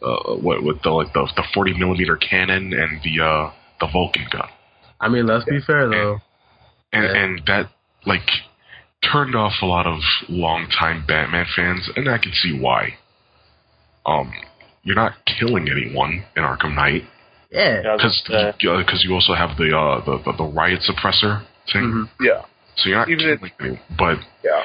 Uh, 0.03 0.35
what 0.37 0.63
with 0.63 0.83
the 0.83 0.91
like 0.91 1.13
the 1.15 1.27
the 1.37 1.43
forty 1.55 1.73
millimeter 1.73 2.17
cannon 2.17 2.73
and 2.75 3.01
the 3.03 3.25
uh 3.25 3.51
the 3.81 3.87
Vulcan 3.93 4.27
gun. 4.31 4.49
I 5.01 5.09
mean, 5.09 5.27
let's 5.27 5.45
be 5.47 5.61
fair 5.67 5.89
though. 5.89 6.19
and 6.93 7.05
Yeah. 7.05 7.23
and 7.23 7.43
that 7.47 7.71
like 8.05 8.29
turned 9.13 9.35
off 9.35 9.55
a 9.63 9.67
lot 9.67 9.87
of 9.87 10.01
longtime 10.29 11.05
Batman 11.07 11.47
fans, 11.57 11.89
and 11.97 12.09
I 12.09 12.19
can 12.19 12.33
see 12.33 12.59
why. 12.59 12.95
Um, 14.05 14.33
you're 14.83 14.95
not 14.97 15.15
killing 15.27 15.69
anyone 15.69 16.25
in 16.37 16.43
Arkham 16.45 16.75
Knight 16.75 17.03
Yeah. 17.51 17.83
Yeah, 17.83 17.89
I 17.91 17.93
was 17.95 18.23
gonna 18.29 18.53
because 18.53 18.61
say. 18.61 18.77
because 18.83 19.05
you 19.05 19.15
also 19.15 19.35
have 19.35 19.57
the, 19.57 19.77
uh, 19.77 20.05
the 20.05 20.19
the 20.25 20.33
the 20.37 20.45
riot 20.45 20.81
suppressor 20.89 21.43
thing, 21.73 21.83
Mhm. 21.83 22.09
Yeah, 22.21 22.43
so 22.77 22.89
you're 22.89 22.99
not 22.99 23.09
Even 23.09 23.39
killing 23.39 23.53
anyone. 23.61 23.81
But 23.99 24.19
yeah. 24.45 24.63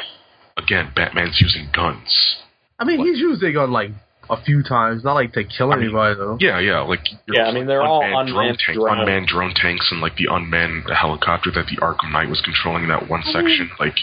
again, 0.58 0.92
Batman's 0.96 1.40
using 1.40 1.70
guns. 1.74 2.38
I 2.80 2.84
mean, 2.84 3.00
he's 3.06 3.18
using 3.20 3.50
a 3.50 3.54
gun 3.54 3.72
like 3.72 3.92
a 4.32 4.42
few 4.44 4.64
times, 4.64 5.04
not 5.04 5.14
like 5.14 5.34
to 5.34 5.44
kill 5.44 5.72
I 5.72 5.76
mean, 5.76 5.86
anybody 5.86 6.16
though. 6.16 6.38
Yeah, 6.40 6.60
yeah, 6.60 6.82
like 6.82 7.06
Yeah, 7.28 7.44
I 7.44 7.54
mean, 7.54 7.68
they're 7.68 7.84
all 7.84 8.02
unmanned 8.02 8.30
drone 8.30 8.40
unmanned 8.40 8.60
tanks, 8.66 8.80
drones. 8.80 9.00
unmanned 9.00 9.28
drone 9.28 9.54
tanks, 9.54 9.88
and 9.92 10.02
like 10.02 10.16
the 10.16 10.28
unmanned 10.32 10.86
helicopter 10.90 11.52
that 11.52 11.66
the 11.68 11.78
Arkham 11.78 12.12
Knight 12.14 12.30
was 12.30 12.42
controlling 12.42 12.84
in 12.84 12.90
that 12.90 13.10
one 13.10 13.22
I 13.26 13.42
mean- 13.42 13.68
section. 13.68 13.70
Like, 13.80 13.96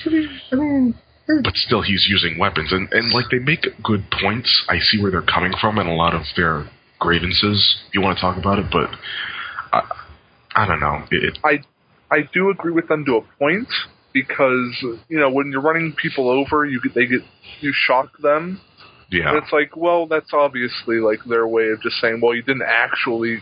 I 0.52 0.54
mean, 0.56 0.94
but 1.42 1.54
still, 1.56 1.82
he's 1.82 2.06
using 2.08 2.38
weapons, 2.38 2.72
and 2.72 2.88
and 2.92 3.12
like 3.12 3.26
they 3.30 3.38
make 3.38 3.66
good 3.82 4.04
points. 4.22 4.64
I 4.68 4.78
see 4.78 5.00
where 5.02 5.10
they're 5.10 5.22
coming 5.22 5.52
from, 5.60 5.78
and 5.78 5.88
a 5.88 5.92
lot 5.92 6.14
of 6.14 6.22
their 6.36 6.68
grievances. 6.98 7.78
If 7.88 7.94
you 7.94 8.00
want 8.00 8.16
to 8.18 8.20
talk 8.20 8.36
about 8.38 8.58
it, 8.58 8.66
but 8.70 8.90
I, 9.72 9.82
I 10.54 10.66
don't 10.66 10.80
know. 10.80 11.04
It, 11.10 11.36
it, 11.44 11.66
I 12.10 12.20
do 12.32 12.50
agree 12.50 12.72
with 12.72 12.88
them 12.88 13.04
to 13.04 13.16
a 13.16 13.22
point 13.38 13.68
because 14.12 14.82
you 15.08 15.18
know 15.18 15.30
when 15.30 15.52
you're 15.52 15.60
running 15.60 15.92
people 15.92 16.30
over, 16.30 16.64
you 16.64 16.80
get 16.80 16.94
they 16.94 17.06
get 17.06 17.20
you 17.60 17.72
shock 17.74 18.16
them, 18.18 18.60
yeah, 19.10 19.28
and 19.30 19.38
it's 19.42 19.52
like, 19.52 19.76
well, 19.76 20.06
that's 20.06 20.30
obviously 20.32 20.96
like 21.00 21.20
their 21.24 21.46
way 21.46 21.68
of 21.68 21.80
just 21.82 21.96
saying, 22.00 22.20
well, 22.22 22.34
you 22.34 22.42
didn't 22.42 22.66
actually 22.66 23.38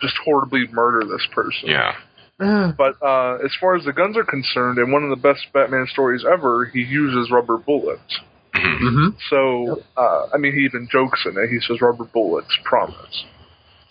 just 0.00 0.14
horribly 0.24 0.66
murder 0.72 1.06
this 1.06 1.26
person. 1.32 1.68
yeah, 1.68 1.94
But 2.38 3.00
uh, 3.02 3.36
as 3.44 3.52
far 3.60 3.76
as 3.76 3.84
the 3.84 3.92
guns 3.92 4.16
are 4.16 4.24
concerned, 4.24 4.78
in 4.78 4.90
one 4.90 5.04
of 5.04 5.10
the 5.10 5.16
best 5.16 5.46
Batman 5.52 5.86
stories 5.92 6.24
ever, 6.30 6.64
he 6.66 6.80
uses 6.80 7.30
rubber 7.30 7.56
bullets. 7.58 8.20
mhm. 8.54 8.80
mhm. 8.82 9.16
So, 9.30 9.82
uh, 9.96 10.26
I 10.34 10.38
mean, 10.38 10.52
he 10.54 10.60
even 10.60 10.88
jokes 10.90 11.24
in 11.24 11.36
it. 11.38 11.48
He 11.50 11.60
says 11.60 11.80
rubber 11.80 12.04
bullets, 12.04 12.50
promise. 12.64 13.24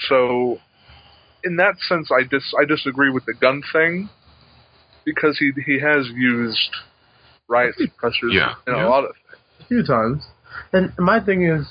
So, 0.10 0.60
in 1.44 1.56
that 1.58 1.76
sense, 1.88 2.10
I 2.12 2.24
dis 2.24 2.54
I 2.60 2.66
disagree 2.66 3.10
with 3.10 3.26
the 3.26 3.34
gun 3.34 3.62
thing 3.72 4.10
because 5.06 5.38
he 5.40 5.52
he 5.66 5.80
has 5.80 6.08
used 6.14 6.70
riot 7.48 7.76
suppressors 7.80 8.34
Yeah. 8.34 8.54
in 8.68 8.76
Yeah. 8.76 8.86
a 8.86 8.90
lot 8.90 9.06
of 9.06 9.12
a 9.60 9.66
few 9.66 9.84
times. 9.84 10.24
And 10.74 10.92
my 10.98 11.20
thing 11.20 11.44
is, 11.44 11.68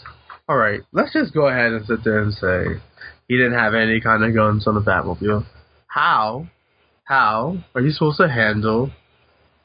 all 0.49 0.57
right, 0.57 0.81
let's 0.93 1.13
just 1.13 1.33
go 1.33 1.49
ahead 1.49 1.73
and 1.73 1.87
sit 1.87 2.03
there 2.05 2.21
and 2.21 2.33
say 2.33 2.81
he 3.29 3.37
didn't 3.37 3.59
have 3.59 3.75
any 3.75 4.01
kind 4.01 4.25
of 4.25 4.35
guns 4.35 4.67
on 4.67 4.75
the 4.75 4.81
Batmobile. 4.81 5.47
How, 5.87 6.49
how 7.05 7.59
are 7.75 7.81
you 7.81 7.91
supposed 7.91 8.19
to 8.19 8.29
handle 8.29 8.91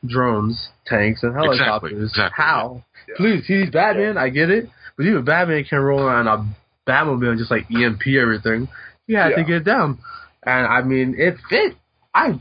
drones, 0.05 0.69
tanks, 0.85 1.23
and 1.23 1.33
helicopters? 1.33 2.11
exactly, 2.11 2.33
How? 2.35 2.83
Yeah. 3.07 3.15
Please, 3.17 3.45
he's 3.47 3.69
Batman. 3.69 4.17
I 4.17 4.29
get 4.29 4.49
it, 4.49 4.69
but 4.97 5.05
even 5.05 5.25
Batman 5.25 5.63
can 5.63 5.79
roll 5.79 6.01
around 6.01 6.27
a 6.27 6.45
Batmobile 6.89 7.29
and 7.29 7.39
just 7.39 7.51
like 7.51 7.65
EMP 7.71 8.01
everything. 8.19 8.67
He 9.07 9.13
had 9.13 9.35
to 9.35 9.43
get 9.43 9.63
down, 9.63 9.99
and 10.43 10.65
I 10.65 10.81
mean, 10.81 11.15
it 11.17 11.35
fit. 11.49 11.75
I 12.13 12.39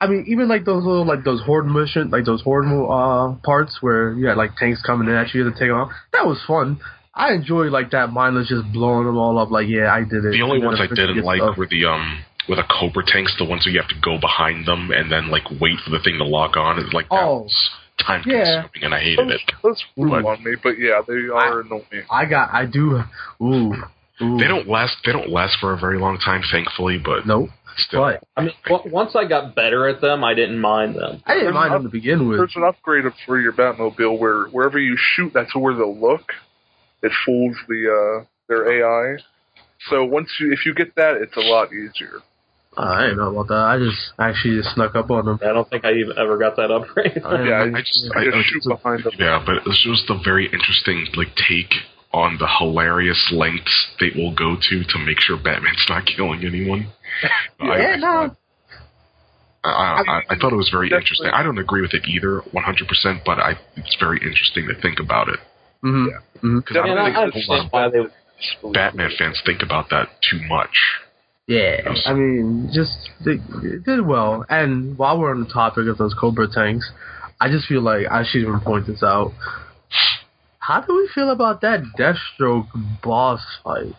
I 0.00 0.06
mean, 0.06 0.24
even 0.28 0.48
like 0.48 0.64
those 0.64 0.84
little 0.84 1.04
like 1.06 1.24
those 1.24 1.42
horde 1.42 1.66
mission, 1.66 2.10
like 2.10 2.24
those 2.24 2.40
horde 2.42 2.66
uh 2.66 3.36
parts 3.44 3.78
where 3.82 4.12
you 4.14 4.26
had 4.28 4.36
like 4.36 4.56
tanks 4.56 4.80
coming 4.82 5.08
in 5.08 5.14
at 5.14 5.34
you 5.34 5.44
to 5.44 5.50
take 5.52 5.70
on. 5.70 5.90
That 6.12 6.26
was 6.26 6.38
fun. 6.46 6.80
I 7.14 7.32
enjoyed 7.34 7.70
like 7.72 7.90
that 7.90 8.10
mindless 8.12 8.48
just 8.48 8.72
blowing 8.72 9.04
them 9.06 9.18
all 9.18 9.38
up. 9.38 9.50
Like, 9.50 9.68
yeah, 9.68 9.92
I 9.92 10.00
did 10.00 10.24
it. 10.24 10.32
The 10.32 10.42
only 10.42 10.56
And 10.58 10.66
ones 10.66 10.80
I 10.80 10.86
didn't 10.86 11.22
like 11.22 11.40
stuff. 11.42 11.58
were 11.58 11.66
the 11.66 11.84
um 11.84 12.24
with 12.48 12.58
the 12.58 12.64
Cobra 12.64 13.04
tanks, 13.06 13.34
the 13.38 13.44
ones 13.44 13.66
where 13.66 13.74
you 13.74 13.80
have 13.80 13.90
to 13.90 14.00
go 14.00 14.18
behind 14.18 14.66
them 14.66 14.90
and 14.90 15.12
then 15.12 15.28
like 15.30 15.44
wait 15.60 15.78
for 15.84 15.90
the 15.90 16.00
thing 16.02 16.16
to 16.18 16.24
lock 16.24 16.56
on. 16.56 16.78
It's 16.78 16.92
like 16.94 17.08
that 17.10 17.22
Oh. 17.22 17.42
was 17.42 17.70
time 17.98 18.22
Yeah. 18.24 18.62
consuming, 18.62 18.84
and 18.84 18.94
I 18.94 19.00
hated 19.00 19.28
things. 19.28 19.40
it. 19.46 19.54
Those 19.62 19.84
grew 19.98 20.10
But- 20.10 20.24
on 20.24 20.42
me, 20.42 20.54
but 20.62 20.78
yeah, 20.78 21.02
they 21.06 21.28
are 21.28 21.60
annoying. 21.60 22.06
I 22.10 22.24
got, 22.24 22.48
I 22.54 22.64
do. 22.64 23.02
Ooh, 23.42 23.74
ooh. 24.22 24.38
They 24.38 24.46
don't 24.48 24.68
last. 24.68 24.96
They 25.04 25.12
don't 25.12 25.30
last 25.30 25.56
for 25.60 25.72
a 25.72 25.78
very 25.78 25.98
long 25.98 26.18
time, 26.18 26.42
thankfully. 26.50 26.98
But 26.98 27.26
Nope. 27.26 27.50
still, 27.76 28.00
But 28.02 28.22
I 28.36 28.42
mean, 28.42 28.52
w- 28.68 28.92
once 28.92 29.14
I 29.16 29.24
got 29.24 29.54
better 29.54 29.88
at 29.88 30.00
them, 30.00 30.22
I 30.24 30.34
didn't 30.34 30.58
mind 30.60 30.96
them. 30.96 31.22
I 31.26 31.34
didn't 31.34 31.44
There's 31.46 31.54
mind 31.54 31.74
an 31.74 31.82
them 31.82 31.90
to 31.90 31.92
begin 31.92 32.28
with. 32.28 32.38
There's 32.38 32.56
an 32.56 32.64
upgrade 32.64 33.04
for 33.26 33.40
your 33.40 33.52
Batmobile 33.52 34.18
where 34.18 34.44
wherever 34.46 34.78
you 34.78 34.96
shoot, 34.98 35.32
that's 35.32 35.54
where 35.54 35.74
they'll 35.74 35.98
look. 35.98 36.32
It 37.02 37.12
fools 37.24 37.56
the 37.68 38.20
uh, 38.20 38.24
their 38.48 39.12
AI. 39.14 39.18
So 39.88 40.04
once 40.04 40.28
you, 40.38 40.52
if 40.52 40.66
you 40.66 40.74
get 40.74 40.94
that, 40.96 41.16
it's 41.16 41.36
a 41.36 41.40
lot 41.40 41.68
easier. 41.72 42.18
Uh, 42.76 42.82
I 42.82 43.00
didn't 43.02 43.16
know 43.16 43.30
about 43.30 43.48
that. 43.48 43.54
I 43.64 43.78
just 43.78 44.12
actually 44.18 44.56
just 44.60 44.74
snuck 44.74 44.94
up 44.94 45.10
on 45.10 45.24
them. 45.24 45.38
I 45.42 45.52
don't 45.54 45.68
think 45.70 45.84
I 45.84 45.92
even 45.94 46.16
ever 46.18 46.36
got 46.38 46.54
that 46.56 46.70
upgrade. 46.70 47.12
Yeah, 47.16 47.64
didn't- 47.64 47.74
I 47.76 47.80
just, 47.80 48.10
I 48.14 48.20
I, 48.20 48.24
just 48.26 48.36
I- 48.36 48.42
shoot 48.42 48.62
behind 48.68 49.04
them. 49.04 49.12
yeah, 49.18 49.42
but 49.44 49.56
it 49.56 49.64
was 49.64 49.80
just 49.82 50.08
a 50.10 50.18
very 50.22 50.44
interesting 50.46 51.06
like 51.16 51.28
take 51.48 51.72
on 52.12 52.36
the 52.38 52.48
hilarious 52.58 53.30
lengths 53.32 53.86
they 54.00 54.10
will 54.16 54.34
go 54.34 54.56
to 54.56 54.82
to 54.84 54.98
make 55.06 55.20
sure 55.20 55.36
Batman's 55.36 55.84
not 55.88 56.04
killing 56.06 56.44
anyone. 56.44 56.86
I, 57.60 57.66
Yeah, 57.78 57.94
I, 57.94 57.96
no. 57.96 58.36
I, 59.62 59.68
I, 59.68 60.22
I 60.30 60.36
thought 60.40 60.52
it 60.52 60.56
was 60.56 60.70
very 60.72 60.88
Definitely. 60.88 61.02
interesting. 61.02 61.30
I 61.34 61.42
don't 61.42 61.58
agree 61.58 61.82
with 61.82 61.92
it 61.92 62.06
either, 62.08 62.40
100%, 62.54 63.24
but 63.26 63.38
I 63.38 63.52
it's 63.76 63.96
very 64.00 64.18
interesting 64.18 64.66
to 64.68 64.80
think 64.80 64.98
about 65.00 65.28
it. 65.28 65.38
Mhm. 65.84 66.06
Yeah. 66.08 66.40
Mhm. 66.42 66.60
Because 66.64 66.76
I 66.76 66.80
And 66.80 66.88
don't 66.88 66.98
I, 66.98 67.02
I 67.02 67.12
think 67.30 67.34
understand 67.34 67.68
why 67.70 67.88
they. 67.90 68.00
Batman 68.72 69.10
fans 69.18 69.40
think 69.44 69.62
about 69.62 69.90
that 69.90 70.08
too 70.30 70.40
much. 70.48 70.72
Yeah, 71.46 71.76
I 72.06 72.14
mean, 72.14 72.70
just 72.72 73.10
they, 73.24 73.32
it 73.66 73.84
did 73.84 74.06
well. 74.06 74.46
And 74.48 74.96
while 74.96 75.18
we're 75.18 75.30
on 75.34 75.40
the 75.44 75.52
topic 75.52 75.88
of 75.88 75.98
those 75.98 76.14
Cobra 76.14 76.46
tanks, 76.50 76.90
I 77.40 77.50
just 77.50 77.66
feel 77.66 77.82
like 77.82 78.06
I 78.10 78.22
should 78.24 78.42
even 78.42 78.60
point 78.60 78.86
this 78.86 79.02
out. 79.02 79.32
How 80.60 80.80
do 80.82 80.94
we 80.94 81.08
feel 81.14 81.30
about 81.30 81.60
that 81.62 81.80
Deathstroke 81.98 82.68
boss 83.02 83.40
fight? 83.64 83.94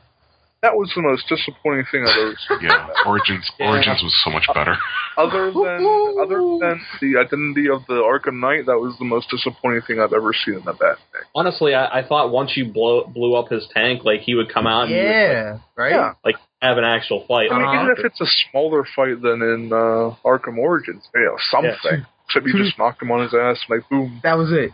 That 0.61 0.75
was 0.75 0.91
the 0.95 1.01
most 1.01 1.27
disappointing 1.27 1.85
thing 1.91 2.05
I've 2.05 2.15
ever 2.15 2.35
seen. 2.47 2.69
Yeah, 2.69 2.87
Origins 3.07 3.49
Yeah. 3.59 3.69
Origins 3.69 4.03
was 4.03 4.15
so 4.23 4.29
much 4.29 4.45
better. 4.53 4.77
Other 5.17 5.51
than 5.51 6.15
other 6.21 6.37
than 6.61 6.81
the 7.01 7.17
identity 7.19 7.67
of 7.67 7.81
the 7.87 7.95
Arkham 7.95 8.39
Knight, 8.39 8.67
that 8.67 8.77
was 8.77 8.95
the 8.99 9.05
most 9.05 9.27
disappointing 9.31 9.81
thing 9.87 9.99
I've 9.99 10.13
ever 10.13 10.31
seen 10.33 10.53
in 10.53 10.63
the 10.63 10.73
Batman. 10.73 11.25
Honestly, 11.33 11.73
I, 11.73 12.01
I 12.01 12.07
thought 12.07 12.31
once 12.31 12.51
you 12.55 12.71
blow 12.71 13.05
blew 13.07 13.33
up 13.33 13.49
his 13.49 13.67
tank, 13.73 14.03
like 14.05 14.21
he 14.21 14.35
would 14.35 14.53
come 14.53 14.67
out 14.67 14.83
and 14.83 14.91
you 14.91 14.97
would, 15.01 15.09
Yeah, 15.09 15.57
right. 15.75 15.91
Yeah. 15.93 16.13
like 16.23 16.35
have 16.61 16.77
an 16.77 16.83
actual 16.85 17.25
fight. 17.27 17.51
I 17.51 17.57
mean, 17.57 17.65
Uh-huh. 17.67 17.83
even 17.85 17.95
if 17.97 18.05
it's 18.05 18.21
a 18.21 18.27
smaller 18.51 18.85
fight 18.95 19.19
than 19.19 19.41
in 19.41 19.73
uh, 19.73 20.13
Arkham 20.23 20.59
Origins, 20.59 21.09
you 21.15 21.21
know, 21.25 21.37
something. 21.49 22.05
Except 22.27 22.45
you 22.45 22.53
just 22.63 22.77
knocked 22.77 23.01
him 23.01 23.11
on 23.11 23.23
his 23.23 23.33
ass, 23.33 23.57
like 23.67 23.81
boom. 23.89 24.19
That 24.21 24.37
was 24.37 24.51
it. 24.51 24.69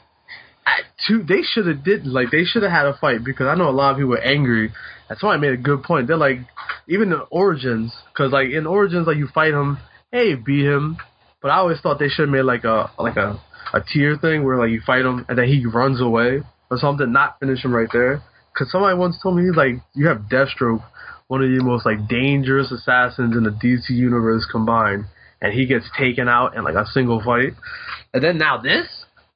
They 1.10 1.42
should 1.44 1.68
have 1.68 1.84
did 1.84 2.06
like 2.06 2.32
they 2.32 2.44
should 2.44 2.64
have 2.64 2.72
had 2.72 2.86
a 2.86 2.98
fight 3.00 3.24
because 3.24 3.48
I 3.48 3.56
know 3.56 3.70
a 3.70 3.72
lot 3.72 3.92
of 3.92 3.98
people 3.98 4.10
were 4.10 4.22
angry. 4.22 4.74
That's 5.08 5.24
why 5.24 5.34
I 5.34 5.38
made 5.38 5.54
a 5.54 5.58
good 5.58 5.84
point. 5.84 6.08
They're 6.08 6.18
like 6.18 6.40
even 6.88 7.14
in 7.14 7.22
Origins 7.32 7.94
because 8.12 8.32
like 8.32 8.50
in 8.50 8.68
Origins 8.68 9.08
like 9.08 9.18
you 9.18 9.28
fight 9.34 9.54
him, 9.54 9.78
hey 10.12 10.36
beat 10.36 10.66
him, 10.66 10.98
but 11.42 11.50
I 11.52 11.58
always 11.58 11.80
thought 11.80 12.00
they 12.00 12.10
should 12.10 12.28
have 12.28 12.34
made 12.34 12.42
like 12.42 12.66
a 12.66 12.92
like 13.00 13.16
a 13.16 13.40
a 13.74 13.82
tier 13.82 14.18
thing 14.18 14.44
where 14.44 14.58
like 14.58 14.72
you 14.72 14.82
fight 14.86 15.06
him 15.06 15.26
and 15.30 15.38
then 15.38 15.48
he 15.48 15.66
runs 15.66 16.02
away 16.02 16.42
or 16.70 16.78
something, 16.78 17.12
not 17.12 17.40
finish 17.40 17.64
him 17.64 17.74
right 17.74 17.90
there. 17.92 18.22
Because 18.54 18.72
somebody 18.72 18.98
once 18.98 19.18
told 19.22 19.38
me 19.38 19.44
like 19.56 19.76
you 19.94 20.08
have 20.08 20.24
Deathstroke, 20.32 20.84
one 21.28 21.44
of 21.44 21.50
the 21.50 21.64
most 21.64 21.86
like 21.86 22.08
dangerous 22.08 22.72
assassins 22.72 23.36
in 23.36 23.44
the 23.44 23.52
DC 23.52 23.90
universe 23.90 24.46
combined, 24.52 25.06
and 25.42 25.54
he 25.54 25.66
gets 25.66 25.86
taken 25.98 26.28
out 26.28 26.56
in 26.56 26.64
like 26.64 26.76
a 26.76 26.86
single 26.88 27.22
fight. 27.24 27.54
And 28.14 28.24
then 28.24 28.38
now 28.38 28.58
this, 28.58 28.88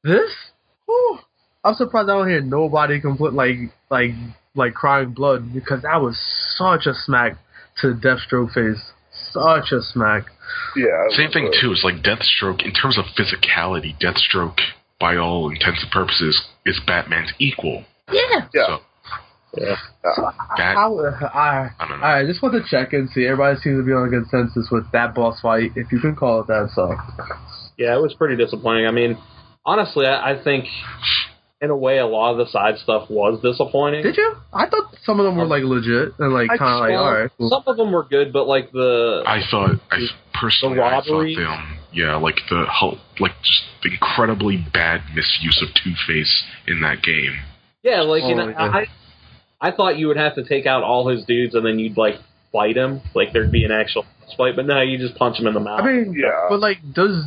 this, 0.03 0.31
whew, 0.91 1.19
I'm 1.63 1.73
surprised 1.75 2.09
I 2.09 2.13
don't 2.13 2.29
hear 2.29 2.41
nobody 2.41 2.99
complete 2.99 3.33
like 3.33 3.57
like 3.89 4.11
like 4.55 4.73
crying 4.73 5.11
blood 5.11 5.53
because 5.53 5.83
that 5.83 6.01
was 6.01 6.17
such 6.57 6.85
a 6.85 6.93
smack 6.93 7.37
to 7.81 7.93
the 7.93 7.99
Deathstroke 7.99 8.51
face, 8.53 8.91
such 9.11 9.71
a 9.71 9.81
smack. 9.81 10.25
Yeah. 10.75 11.07
Same 11.09 11.31
thing 11.31 11.51
too. 11.59 11.71
It's 11.71 11.83
like 11.83 12.03
Deathstroke 12.03 12.63
in 12.65 12.73
terms 12.73 12.97
of 12.97 13.05
physicality. 13.17 13.95
Deathstroke, 13.99 14.59
by 14.99 15.15
all 15.15 15.49
intents 15.49 15.81
and 15.83 15.91
purposes, 15.91 16.41
is 16.65 16.79
Batman's 16.85 17.31
equal. 17.39 17.85
Yeah. 18.11 18.47
Yeah. 18.53 18.67
So 18.67 18.79
Yeah. 19.57 19.75
that 20.57 20.75
I, 20.77 20.85
I, 20.87 21.69
I 21.79 21.87
don't 21.87 21.99
know. 21.99 22.05
I 22.05 22.25
just 22.25 22.41
want 22.41 22.55
to 22.55 22.63
check 22.69 22.91
and 22.93 23.09
see. 23.09 23.25
Everybody 23.25 23.59
seems 23.61 23.79
to 23.79 23.85
be 23.85 23.93
on 23.93 24.07
a 24.07 24.11
consensus 24.11 24.67
with 24.71 24.91
that 24.91 25.15
boss 25.15 25.39
fight, 25.41 25.71
if 25.75 25.91
you 25.91 25.99
can 25.99 26.15
call 26.15 26.41
it 26.41 26.47
that. 26.47 26.69
So 26.75 26.93
Yeah, 27.77 27.95
it 27.95 28.01
was 28.01 28.13
pretty 28.13 28.35
disappointing. 28.35 28.85
I 28.87 28.91
mean, 28.91 29.17
honestly, 29.65 30.05
I, 30.05 30.31
I 30.33 30.43
think 30.43 30.65
in 31.61 31.69
a 31.69 31.75
way 31.77 31.99
a 31.99 32.07
lot 32.07 32.31
of 32.31 32.37
the 32.37 32.51
side 32.51 32.77
stuff 32.79 33.09
was 33.09 33.39
disappointing. 33.41 34.01
did 34.03 34.17
you? 34.17 34.35
I 34.51 34.67
thought 34.67 34.95
some 35.03 35.19
of 35.19 35.25
them 35.25 35.35
were 35.37 35.45
like 35.45 35.63
legit 35.63 36.13
and 36.19 36.33
like 36.33 36.49
I 36.49 36.57
kind 36.57 36.73
of 36.73 36.79
like 36.79 36.97
all 36.97 37.13
right. 37.13 37.31
Cool. 37.37 37.49
Some 37.49 37.63
of 37.67 37.77
them 37.77 37.91
were 37.91 38.03
good, 38.03 38.33
but 38.33 38.47
like 38.47 38.71
the 38.71 39.23
I 39.27 39.41
thought, 39.49 39.79
I 39.91 39.99
personally, 40.33 40.77
The 40.77 40.83
I 40.83 40.89
thought 41.01 41.09
robbery? 41.11 41.35
the, 41.35 41.45
um, 41.45 41.77
yeah, 41.93 42.15
like 42.15 42.37
the 42.49 42.65
whole, 42.69 42.97
like 43.19 43.33
just 43.43 43.63
incredibly 43.83 44.57
bad 44.73 45.01
misuse 45.15 45.61
of 45.61 45.69
Two 45.83 45.93
Face 46.07 46.43
in 46.67 46.81
that 46.81 47.03
game. 47.03 47.33
yeah, 47.83 48.01
like 48.01 48.23
you 48.23 48.33
Oh, 48.33 48.45
know, 48.45 48.49
yeah. 48.49 48.57
I 48.71 48.85
I 49.69 49.71
thought 49.71 49.97
you 49.97 50.07
would 50.07 50.17
have 50.17 50.33
to 50.35 50.43
take 50.43 50.65
out 50.65 50.81
all 50.83 51.07
his 51.09 51.23
dudes 51.25 51.53
and 51.53 51.63
then 51.63 51.77
you'd 51.77 51.95
like 51.97 52.15
fight 52.51 52.75
him, 52.75 53.01
like 53.13 53.33
there'd 53.33 53.51
be 53.51 53.63
an 53.65 53.71
actual 53.71 54.05
fight. 54.35 54.55
But 54.55 54.65
no, 54.65 54.81
you 54.81 54.97
just 54.97 55.15
punch 55.15 55.37
him 55.39 55.45
in 55.45 55.53
the 55.53 55.59
mouth. 55.59 55.81
I 55.81 55.85
mean, 55.85 56.15
Yeah. 56.17 56.47
but 56.49 56.59
like, 56.59 56.77
does, 56.93 57.25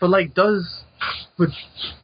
but 0.00 0.08
like, 0.10 0.32
does, 0.34 0.82
but 1.38 1.48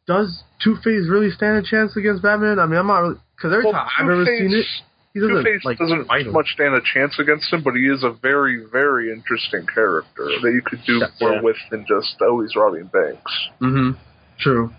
does 0.06 0.42
Two 0.62 0.76
Face 0.76 1.08
really 1.08 1.30
stand 1.30 1.56
a 1.58 1.62
chance 1.68 1.96
against 1.96 2.22
Batman? 2.22 2.58
I 2.58 2.66
mean, 2.66 2.78
I'm 2.78 2.86
not 2.86 3.16
because 3.36 3.52
every 3.52 3.64
Well, 3.64 3.72
time 3.74 3.88
I've 3.98 4.04
ever 4.10 4.24
seen 4.24 4.52
it, 4.54 4.66
he 5.14 5.20
doesn't 5.20 5.36
Two-Face 5.44 5.64
like 5.64 5.78
doesn't 5.78 6.06
fight 6.06 6.26
him. 6.26 6.32
much 6.32 6.46
stand 6.54 6.74
a 6.74 6.80
chance 6.94 7.18
against 7.18 7.52
him, 7.52 7.62
but 7.62 7.74
he 7.74 7.82
is 7.86 8.02
a 8.02 8.10
very, 8.22 8.64
very 8.70 9.12
interesting 9.12 9.66
character 9.66 10.24
that 10.42 10.50
you 10.52 10.62
could 10.64 10.80
do 10.86 10.98
Yeah. 11.00 11.06
more 11.20 11.42
with 11.42 11.56
than 11.70 11.84
just 11.86 12.16
oh 12.22 12.40
he's 12.40 12.54
robbing 12.56 12.86
banks. 12.86 13.32
Mm-hmm. 13.60 13.90
True. 14.40 14.70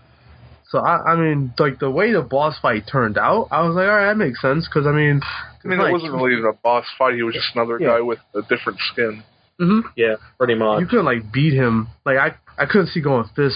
So 0.70 0.80
I, 0.80 1.14
I 1.14 1.16
mean, 1.16 1.54
like 1.60 1.78
the 1.80 1.92
way 1.92 2.12
the 2.14 2.22
boss 2.24 2.58
fight 2.60 2.86
turned 2.92 3.18
out, 3.18 3.50
I 3.52 3.62
was 3.62 3.76
like, 3.76 3.88
all 3.88 3.96
right, 3.96 4.08
that 4.08 4.18
makes 4.18 4.42
sense 4.42 4.68
because 4.68 4.88
I 4.88 4.92
mean, 4.92 5.22
I 5.64 5.68
mean, 5.68 5.80
it 5.80 5.92
wasn't 5.92 6.14
really 6.14 6.34
even 6.34 6.46
a 6.46 6.54
boss 6.54 6.86
fight. 6.98 7.14
He 7.16 7.22
was 7.24 7.36
just 7.36 7.54
another 7.56 7.78
Yeah. 7.80 7.90
guy 7.90 8.02
with 8.02 8.20
a 8.34 8.42
different 8.42 8.80
skin. 8.92 9.24
hmm 9.60 9.82
yeah, 9.96 10.16
pretty 10.40 10.56
much. 10.56 10.80
You 10.80 10.88
couldn't 10.88 11.06
like 11.06 11.32
beat 11.32 11.54
him. 11.54 11.90
Like 12.06 12.18
I, 12.18 12.36
I 12.58 12.66
couldn't 12.66 12.88
see 12.88 13.02
going 13.02 13.26
fist 13.36 13.56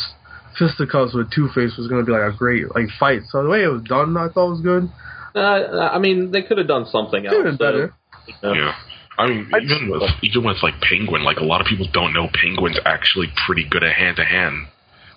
fisticuffs 0.57 1.13
with 1.13 1.31
Two 1.31 1.49
Face 1.49 1.75
was 1.77 1.87
gonna 1.87 2.03
be 2.03 2.11
like 2.11 2.33
a 2.33 2.35
great 2.35 2.73
like 2.75 2.89
fight. 2.99 3.21
So 3.29 3.43
the 3.43 3.49
way 3.49 3.63
it 3.63 3.67
was 3.67 3.83
done, 3.83 4.15
I 4.17 4.29
thought 4.29 4.49
was 4.49 4.61
good. 4.61 4.89
Uh, 5.35 5.89
I 5.93 5.99
mean, 5.99 6.31
they 6.31 6.41
could 6.41 6.57
have 6.57 6.67
done 6.67 6.85
something 6.87 7.25
else. 7.25 7.35
Could 7.35 7.45
have 7.45 7.57
been 7.57 7.67
better. 7.67 7.93
You 8.27 8.33
know? 8.43 8.53
Yeah. 8.53 8.75
I 9.19 9.27
mean, 9.27 9.49
I'd- 9.53 9.65
even 9.65 9.89
with 9.89 10.03
even 10.21 10.43
with 10.43 10.61
like 10.63 10.79
Penguin, 10.81 11.23
like 11.23 11.37
a 11.37 11.43
lot 11.43 11.61
of 11.61 11.67
people 11.67 11.87
don't 11.91 12.13
know 12.13 12.27
Penguin's 12.33 12.79
actually 12.85 13.31
pretty 13.45 13.63
good 13.63 13.83
at 13.83 13.93
hand 13.95 14.17
to 14.17 14.25
hand. 14.25 14.67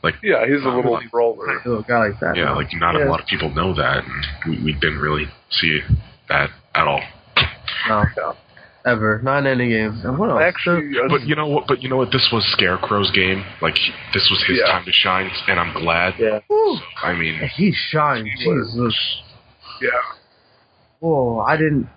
Like, 0.03 0.15
Yeah, 0.23 0.47
he's 0.47 0.63
a 0.63 0.69
little 0.69 0.83
Really? 0.95 1.07
brawler. 1.09 1.59
A 1.59 1.69
little 1.69 1.83
guy 1.83 2.09
like 2.09 2.21
that. 2.21 2.35
yeah, 2.35 2.45
now. 2.47 2.55
like 2.57 2.69
not 2.75 2.95
Yeah. 2.95 3.05
a 3.05 3.09
lot 3.11 3.21
of 3.21 3.27
people 3.27 3.51
know 3.51 3.75
that, 3.75 4.03
and 4.05 4.27
we, 4.47 4.65
we 4.65 4.73
didn't 4.73 4.99
really 4.99 5.29
see 5.51 5.81
that 6.31 6.51
at 6.75 6.87
all. 6.87 7.03
no, 7.89 8.05
Yeah. 8.17 8.33
Ever 8.87 9.21
not 9.23 9.39
in 9.41 9.47
any 9.47 9.69
games. 9.69 10.05
And 10.05 10.19
what 10.19 10.31
else? 10.31 10.43
Actually, 10.43 10.97
uh, 10.99 11.09
But 11.09 11.23
you 11.23 11.35
know 11.37 11.47
what? 11.47 11.67
But 11.67 11.83
you 11.83 11.89
know 11.89 11.97
what? 11.97 12.11
This 12.13 12.29
was 12.33 12.45
Scarecrow's 12.53 13.11
game. 13.13 13.45
Like 13.61 13.77
he- 13.77 13.93
this 14.15 14.29
was 14.31 14.43
his 14.47 14.59
Yeah. 14.59 14.73
time 14.73 14.85
to 14.85 14.93
shine, 14.93 15.31
and 15.49 15.59
I'm 15.61 15.73
glad. 15.75 16.15
Yeah. 16.19 16.41
Woo, 16.49 16.79
I 17.03 17.15
mean, 17.15 17.35
he 17.57 17.73
shined. 17.73 18.29
He 18.29 18.49
was- 18.49 18.73
Jesus. 18.73 19.23
yeah, 19.83 19.91
whoa, 21.01 21.41
I 21.41 21.57
didn't 21.57 21.89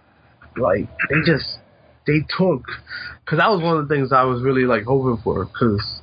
like 0.58 0.88
they 1.10 1.22
just 1.26 1.60
they 2.06 2.20
took 2.38 2.64
because 3.24 3.40
that 3.40 3.50
was 3.50 3.62
one 3.62 3.78
of 3.78 3.88
the 3.88 3.94
things 3.96 4.12
I 4.14 4.24
was 4.24 4.42
really 4.44 4.66
like 4.66 4.84
hoping 4.84 5.18
for 5.24 5.46
because 5.46 6.02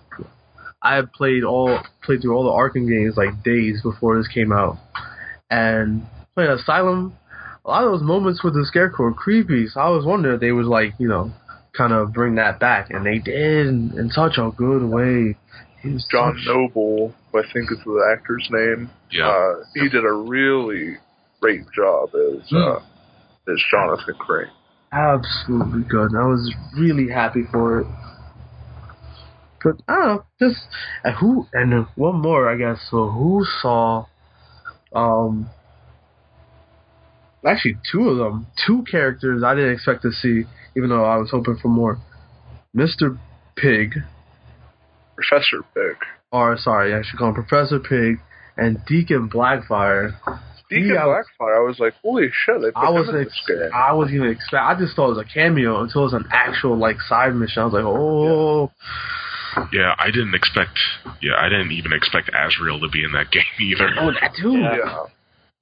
I 0.83 0.97
had 0.97 1.13
played 1.13 1.45
all 1.45 1.79
played 2.03 2.23
through 2.23 2.35
all 2.35 2.45
the 2.45 2.51
Arkham 2.51 2.89
games 2.89 3.17
like 3.17 3.43
days 3.45 3.83
before 3.83 4.17
this 4.19 4.27
came 4.29 4.51
out 4.53 4.79
and 5.51 6.07
playing 6.35 6.51
Asylum. 6.51 7.15
A 7.71 7.73
lot 7.73 7.85
of 7.85 7.93
those 7.93 8.03
moments 8.03 8.43
with 8.43 8.55
the 8.55 8.65
Scarecrow 8.67 9.05
were 9.07 9.15
creepy, 9.15 9.69
so 9.69 9.81
I 9.81 9.89
was 9.91 10.05
wondering 10.05 10.35
if 10.35 10.41
they 10.41 10.50
was 10.50 10.67
like 10.67 10.93
you 10.99 11.07
know 11.07 11.31
kind 11.73 11.93
of 11.93 12.12
bring 12.12 12.35
that 12.35 12.59
back, 12.59 12.91
and 12.91 13.07
they 13.07 13.19
did 13.19 13.69
in, 13.69 13.97
in 13.97 14.11
such 14.11 14.39
a 14.39 14.50
good 14.57 14.83
way. 14.83 15.37
He 15.81 15.91
was 15.91 16.05
John 16.11 16.35
such- 16.37 16.47
Noble, 16.49 17.15
I 17.33 17.43
think 17.53 17.71
is 17.71 17.79
the 17.85 18.12
actor's 18.12 18.49
name. 18.50 18.91
yeah. 19.12 19.29
Uh, 19.29 19.55
he 19.75 19.89
did 19.89 20.05
a 20.05 20.12
really 20.12 20.97
great 21.41 21.62
job 21.73 22.09
as 22.17 22.49
Hmm. 22.50 22.57
uh, 22.57 22.81
as 23.53 23.62
Jonathan 23.71 24.15
Crane. 24.19 24.50
absolutely 24.93 25.83
good. 25.89 26.11
I 26.17 26.27
was 26.27 26.53
really 26.77 27.09
happy 27.09 27.45
for 27.53 27.83
it. 27.83 27.87
But 29.62 29.77
I 29.87 29.95
don't 29.95 30.07
know, 30.09 30.25
just 30.41 30.59
and 31.05 31.15
who 31.15 31.47
and 31.53 31.87
one 31.95 32.21
more, 32.21 32.50
I 32.50 32.57
guess. 32.57 32.81
So 32.91 33.09
who 33.11 33.45
saw, 33.62 34.07
um, 34.93 35.49
actually 37.47 37.77
two 37.91 38.09
of 38.09 38.19
them, 38.19 38.47
two 38.67 38.85
characters 38.91 39.43
I 39.43 39.55
didn't 39.55 39.73
expect 39.73 40.03
to 40.03 40.13
see, 40.13 40.45
even 40.77 40.91
though 40.91 41.05
I 41.05 41.17
was 41.17 41.31
hoping 41.31 41.57
for 41.61 41.69
more. 41.69 41.99
Mister 42.75 43.19
Pig, 43.57 43.95
Professor 45.17 45.63
Pig. 45.75 45.97
or 46.33 46.57
sorry, 46.59 46.95
I 46.95 47.03
should 47.03 47.19
call 47.19 47.29
him 47.29 47.35
Professor 47.35 47.79
Pig, 47.81 48.21
and 48.57 48.79
Deacon 48.87 49.29
Blackfire. 49.29 50.13
Deacon 50.71 50.89
Yeah, 50.95 51.03
I 51.03 51.07
was- 51.07 51.26
Blackfire, 51.41 51.57
I 51.57 51.61
was 51.67 51.79
like, 51.81 51.95
holy 52.03 52.29
shit, 52.33 52.61
they 52.61 52.71
put 52.71 52.76
I 52.76 52.91
wasn't. 52.91 53.26
Ex- 53.26 53.50
I 53.75 53.93
wasn't 53.93 54.17
even 54.17 54.29
expect. 54.31 54.63
I 54.63 54.75
just 54.79 54.95
thought 54.95 55.07
it 55.11 55.17
was 55.17 55.25
a 55.26 55.35
cameo 55.35 55.81
until 55.83 56.03
it 56.03 56.05
was 56.05 56.15
an 56.15 56.26
actual 56.31 56.76
like 56.76 57.00
side 57.03 57.35
mission. 57.35 57.63
I 57.63 57.65
was 57.65 57.75
like, 57.75 57.85
oh, 57.85 58.71
Yeah, 59.73 59.95
I 59.99 60.13
didn't 60.13 60.35
expect. 60.37 60.79
Yeah, 61.21 61.35
I 61.37 61.49
didn't 61.49 61.73
even 61.73 61.93
expect 61.93 62.31
Azrael 62.33 62.79
to 62.81 62.89
be 62.89 63.03
in 63.03 63.13
that 63.13 63.31
game 63.33 63.43
either. 63.61 63.91
oh, 63.99 64.13
that 64.21 64.33
too. 64.41 64.53
Yeah. 64.59 65.05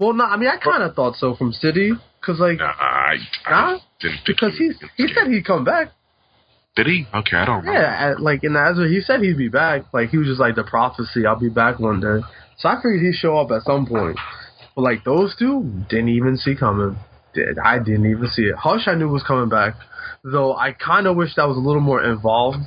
Yeah. 0.00 0.06
Well, 0.06 0.14
no, 0.14 0.24
I 0.24 0.36
mean, 0.36 0.48
I 0.48 0.56
kind 0.56 0.82
of 0.82 0.94
thought 0.94 1.16
so 1.16 1.34
from 1.34 1.52
City, 1.52 1.92
because 2.20 2.40
like, 2.40 2.58
Nah, 2.58 2.66
I, 2.66 3.14
I 3.14 3.16
Huh? 3.46 3.78
didn't 4.00 4.14
think 4.24 4.26
because 4.26 4.56
he, 4.58 4.70
he 4.96 5.06
he 5.06 5.14
said 5.14 5.28
he'd 5.28 5.44
come 5.44 5.64
back. 5.64 5.88
did 6.76 6.86
he? 6.86 7.06
Okay, 7.12 7.36
I 7.36 7.44
don't 7.44 7.58
remember. 7.64 7.80
Yeah, 7.80 8.10
at, 8.12 8.20
like 8.20 8.44
in 8.44 8.54
Azure, 8.56 8.86
he 8.88 9.00
said 9.00 9.20
he'd 9.20 9.36
be 9.38 9.48
back. 9.48 9.82
Like 9.92 10.10
he 10.10 10.18
was 10.18 10.28
just 10.28 10.40
like 10.40 10.54
the 10.54 10.64
prophecy, 10.64 11.26
I'll 11.26 11.38
be 11.38 11.48
back 11.48 11.80
one 11.80 12.00
day. 12.00 12.24
So 12.58 12.68
I 12.68 12.76
figured 12.76 13.00
he'd 13.02 13.14
show 13.14 13.36
up 13.38 13.50
at 13.50 13.62
some 13.62 13.86
point. 13.86 14.16
But 14.76 14.82
like 14.82 15.04
those 15.04 15.34
two, 15.36 15.62
didn't 15.88 16.10
even 16.10 16.36
see 16.36 16.54
coming. 16.54 16.96
Did 17.34 17.58
I 17.58 17.78
didn't 17.78 18.06
even 18.10 18.28
see 18.28 18.42
it. 18.42 18.54
Hush, 18.56 18.86
I 18.86 18.94
knew 18.94 19.08
was 19.08 19.22
coming 19.24 19.48
back, 19.48 19.74
though. 20.24 20.54
I 20.56 20.72
kind 20.72 21.06
of 21.06 21.16
wish 21.16 21.34
that 21.36 21.46
was 21.48 21.56
a 21.56 21.60
little 21.60 21.82
more 21.82 22.02
involved 22.04 22.58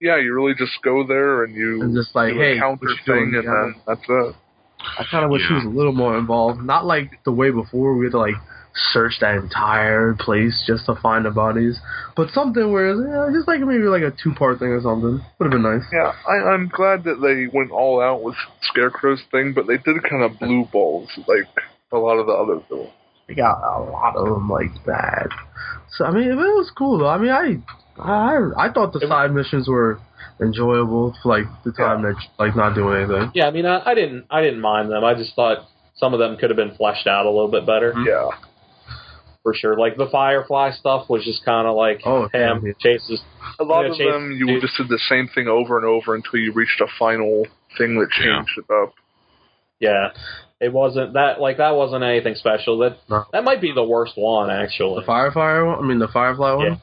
Yeah, 0.00 0.18
you 0.18 0.34
really 0.34 0.54
just 0.54 0.72
go 0.82 1.06
there 1.06 1.44
and 1.44 1.54
you 1.54 1.82
and 1.82 1.94
just 1.94 2.14
like, 2.14 2.32
do 2.34 2.38
hey, 2.40 2.56
a 2.56 2.60
counter 2.60 2.86
what 2.86 2.90
you 2.90 2.96
doing, 3.06 3.30
thing, 3.30 3.38
and 3.38 3.44
guy? 3.44 3.62
then 3.62 3.74
that's 3.86 4.00
it. 4.08 4.36
I 4.98 5.04
kind 5.10 5.24
of 5.24 5.30
wish 5.30 5.42
he 5.48 5.54
was 5.54 5.64
a 5.64 5.68
little 5.68 5.92
more 5.92 6.18
involved. 6.18 6.62
Not 6.62 6.84
like 6.84 7.24
the 7.24 7.32
way 7.32 7.50
before 7.50 7.96
we 7.96 8.06
had 8.06 8.12
to 8.12 8.18
like 8.18 8.34
search 8.92 9.14
that 9.20 9.36
entire 9.36 10.14
place 10.18 10.64
just 10.66 10.86
to 10.86 10.94
find 10.96 11.24
the 11.24 11.30
bodies, 11.30 11.78
but 12.16 12.30
something 12.30 12.72
where 12.72 12.90
it's, 12.90 13.00
yeah, 13.06 13.30
just 13.32 13.46
like 13.46 13.60
maybe 13.60 13.84
like 13.84 14.02
a 14.02 14.10
two 14.10 14.34
part 14.34 14.58
thing 14.58 14.68
or 14.68 14.82
something 14.82 15.24
would 15.38 15.44
have 15.44 15.52
been 15.52 15.62
nice. 15.62 15.86
Yeah, 15.92 16.12
I, 16.26 16.50
I'm 16.50 16.68
glad 16.68 17.04
that 17.04 17.20
they 17.22 17.46
went 17.56 17.70
all 17.70 18.02
out 18.02 18.22
with 18.22 18.34
Scarecrow's 18.62 19.22
thing, 19.30 19.52
but 19.54 19.66
they 19.66 19.76
did 19.76 20.02
kind 20.02 20.24
of 20.24 20.38
blue 20.40 20.66
balls 20.72 21.08
like 21.28 21.46
a 21.92 21.98
lot 21.98 22.18
of 22.18 22.26
the 22.26 22.32
other 22.32 22.60
villains. 22.68 22.90
We 23.28 23.34
got 23.34 23.56
a 23.62 23.80
lot 23.80 24.16
of 24.16 24.26
them 24.26 24.50
like 24.50 24.84
bad. 24.84 25.28
So 25.96 26.04
I 26.04 26.10
mean, 26.10 26.28
it 26.28 26.34
was 26.34 26.70
cool 26.76 26.98
though. 26.98 27.08
I 27.08 27.18
mean, 27.18 27.30
I 27.30 27.56
I 27.98 28.38
I 28.56 28.72
thought 28.72 28.92
the 28.92 29.00
side 29.06 29.32
missions 29.32 29.68
were 29.68 29.98
enjoyable 30.40 31.14
for 31.22 31.28
like 31.28 31.44
the 31.64 31.72
time 31.72 32.02
that 32.02 32.16
like 32.38 32.56
not 32.56 32.74
doing 32.74 32.96
anything. 33.02 33.30
Yeah, 33.34 33.46
I 33.46 33.50
mean, 33.50 33.66
I, 33.66 33.82
I 33.90 33.94
didn't, 33.94 34.26
I 34.30 34.42
didn't 34.42 34.60
mind 34.60 34.90
them. 34.90 35.04
I 35.04 35.14
just 35.14 35.34
thought 35.36 35.58
some 35.96 36.12
of 36.12 36.18
them 36.18 36.36
could 36.36 36.50
have 36.50 36.56
been 36.56 36.74
fleshed 36.74 37.06
out 37.06 37.24
a 37.26 37.30
little 37.30 37.50
bit 37.50 37.64
better, 37.66 37.92
Mhm. 37.92 38.06
Yeah, 38.06 38.30
for 39.44 39.54
sure. 39.54 39.76
Like 39.78 39.96
the 39.96 40.08
Firefly 40.10 40.72
stuff 40.72 41.08
was 41.08 41.24
just 41.24 41.44
kind 41.44 41.68
of 41.68 41.76
like 41.76 42.00
Oh, 42.04 42.26
him 42.32 42.66
yeah. 42.66 42.72
chases. 42.80 43.22
a 43.60 43.64
lot 43.64 43.82
Yeah, 43.82 43.92
of 43.92 43.96
Chase- 43.96 44.12
them 44.12 44.32
you 44.32 44.46
Chase- 44.48 44.62
just 44.62 44.76
did 44.76 44.88
the 44.88 44.98
same 45.08 45.28
thing 45.28 45.46
over 45.46 45.76
and 45.78 45.86
over 45.86 46.16
until 46.16 46.40
you 46.40 46.52
reached 46.52 46.80
a 46.80 46.88
final 46.98 47.46
thing 47.78 47.94
that 48.00 48.08
Yeah. 48.18 48.24
changed 48.38 48.58
it 48.58 48.72
up. 48.74 48.92
Yeah, 49.78 50.10
it 50.60 50.72
wasn't 50.72 51.12
that 51.12 51.40
like 51.40 51.58
that 51.58 51.76
wasn't 51.76 52.02
anything 52.02 52.34
special. 52.34 52.78
That 52.78 52.96
No. 53.08 53.24
that 53.32 53.44
might 53.44 53.60
be 53.60 53.70
the 53.72 53.84
worst 53.84 54.14
one 54.16 54.50
actually. 54.50 55.00
The 55.00 55.06
Firefly 55.06 55.60
one. 55.60 55.78
I 55.78 55.82
mean, 55.82 55.98
the 56.00 56.08
Firefly 56.08 56.52
one. 56.54 56.80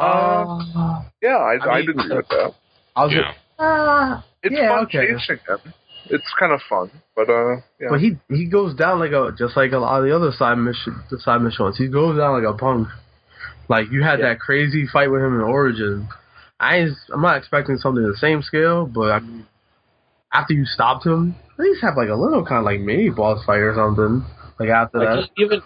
Yeah. 0.00 0.80
Uh, 0.82 1.02
Yeah, 1.22 1.36
I, 1.36 1.54
I 1.54 1.68
I 1.68 1.76
mean- 1.80 1.86
would 1.86 2.04
agree 2.04 2.16
with 2.16 2.28
that. 2.28 2.54
I 2.96 3.04
was. 3.04 3.12
Yeah. 3.14 3.64
Uh, 3.64 4.22
It's 4.42 4.54
Yeah, 4.54 4.68
fun 4.68 4.84
okay. 4.84 5.06
chasing 5.12 5.38
him. 5.46 5.74
It's 6.06 6.32
kind 6.40 6.52
of 6.52 6.60
fun, 6.68 6.90
but 7.14 7.28
uh, 7.28 7.56
yeah. 7.78 7.88
But 7.90 8.00
he 8.00 8.16
he 8.30 8.46
goes 8.46 8.74
down 8.74 8.98
like 8.98 9.12
a 9.12 9.32
just 9.38 9.56
like 9.56 9.72
a 9.72 9.78
lot 9.78 10.00
of 10.00 10.04
the 10.08 10.16
other 10.16 10.32
side 10.32 10.56
mission 10.56 10.96
the 11.10 11.18
side 11.20 11.42
missions. 11.42 11.76
He 11.76 11.88
goes 11.88 12.16
down 12.18 12.32
like 12.42 12.48
a 12.52 12.56
punk. 12.56 12.88
Like 13.68 13.90
you 13.92 14.02
had 14.02 14.18
Yeah. 14.18 14.30
that 14.30 14.40
crazy 14.40 14.86
fight 14.92 15.10
with 15.10 15.20
him 15.22 15.34
in 15.34 15.42
Origin. 15.42 16.08
I 16.58 16.88
I'm 17.12 17.20
not 17.22 17.36
expecting 17.36 17.76
something 17.76 18.02
the 18.02 18.16
same 18.16 18.42
scale, 18.42 18.86
but 18.86 19.12
I 19.12 19.20
mean, 19.20 19.46
after 20.32 20.54
you 20.54 20.64
stopped 20.64 21.06
him, 21.06 21.36
at 21.58 21.60
least 21.64 21.82
have 21.82 21.96
like 21.96 22.08
a 22.08 22.14
little 22.16 22.44
kind 22.44 22.58
of 22.58 22.64
like 22.64 22.80
mini 22.80 23.10
boss 23.10 23.44
fight 23.44 23.58
or 23.60 23.74
something. 23.74 24.24
Like 24.58 24.70
after 24.70 24.98
that, 25.00 25.28
even 25.36 25.60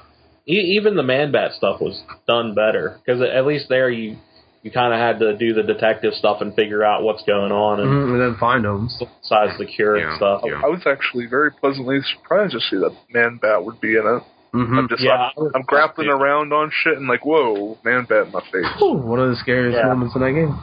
e- 0.47 0.77
even 0.79 0.97
the 0.97 1.03
Man 1.03 1.33
Bat 1.33 1.53
stuff 1.53 1.81
was 1.81 2.03
done 2.27 2.55
better 2.55 2.99
because 3.05 3.21
at 3.23 3.47
least 3.47 3.69
there 3.69 3.91
you 3.91 4.17
you 4.63 4.71
kind 4.71 4.95
of 4.95 4.99
had 4.99 5.19
to 5.19 5.37
do 5.37 5.53
the 5.53 5.63
detective 5.63 6.15
stuff 6.15 6.41
and 6.41 6.55
figure 6.55 6.83
out 6.83 7.03
what's 7.03 7.23
going 7.25 7.53
on 7.53 7.81
and 7.81 7.91
Mhm, 7.91 8.13
and 8.13 8.21
then 8.21 8.37
find 8.41 8.65
them. 8.65 8.89
besides 8.99 9.59
the 9.59 9.67
cure 9.67 9.97
and 9.97 10.17
stuff. 10.17 10.41
yeah. 10.45 10.61
I 10.65 10.69
was 10.69 10.81
actually 10.87 11.27
very 11.27 11.51
pleasantly 11.53 12.01
surprised 12.03 12.53
to 12.53 12.61
see 12.61 12.77
that 12.77 12.97
Man 13.13 13.39
Bat 13.43 13.65
would 13.65 13.79
be 13.81 13.97
in 13.97 14.07
it. 14.07 14.23
hmm 14.53 14.79
I'm 14.79 14.89
just 14.89 15.03
Yeah, 15.03 15.13
I'm, 15.13 15.21
I 15.21 15.33
was 15.37 15.53
I'm 15.55 15.63
grappling 15.63 16.09
happy. 16.09 16.23
around 16.23 16.53
on 16.55 16.71
shit 16.73 16.97
and 16.97 17.07
like, 17.09 17.27
whoa, 17.27 17.77
Man 17.85 18.07
Bat 18.09 18.27
in 18.29 18.33
my 18.33 18.41
face. 18.53 18.67
one 18.81 19.21
of 19.21 19.29
the 19.29 19.37
scariest 19.37 19.77
Yeah. 19.77 19.89
moments 19.89 20.15
in 20.15 20.23
that 20.23 20.33
game. 20.33 20.57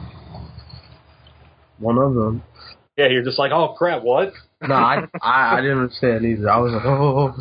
One 1.78 1.98
of 1.98 2.14
them. 2.14 2.42
Yeah, 2.96 3.08
you're 3.08 3.22
just 3.24 3.38
like, 3.38 3.52
oh 3.52 3.74
crap, 3.78 4.02
what? 4.02 4.32
No, 4.60 4.74
I, 4.74 5.06
I 5.20 5.56
I 5.58 5.60
didn't 5.60 5.78
understand 5.78 6.24
either. 6.24 6.48
I 6.50 6.58
was 6.58 6.72
like, 6.72 6.84
oh, 6.84 7.34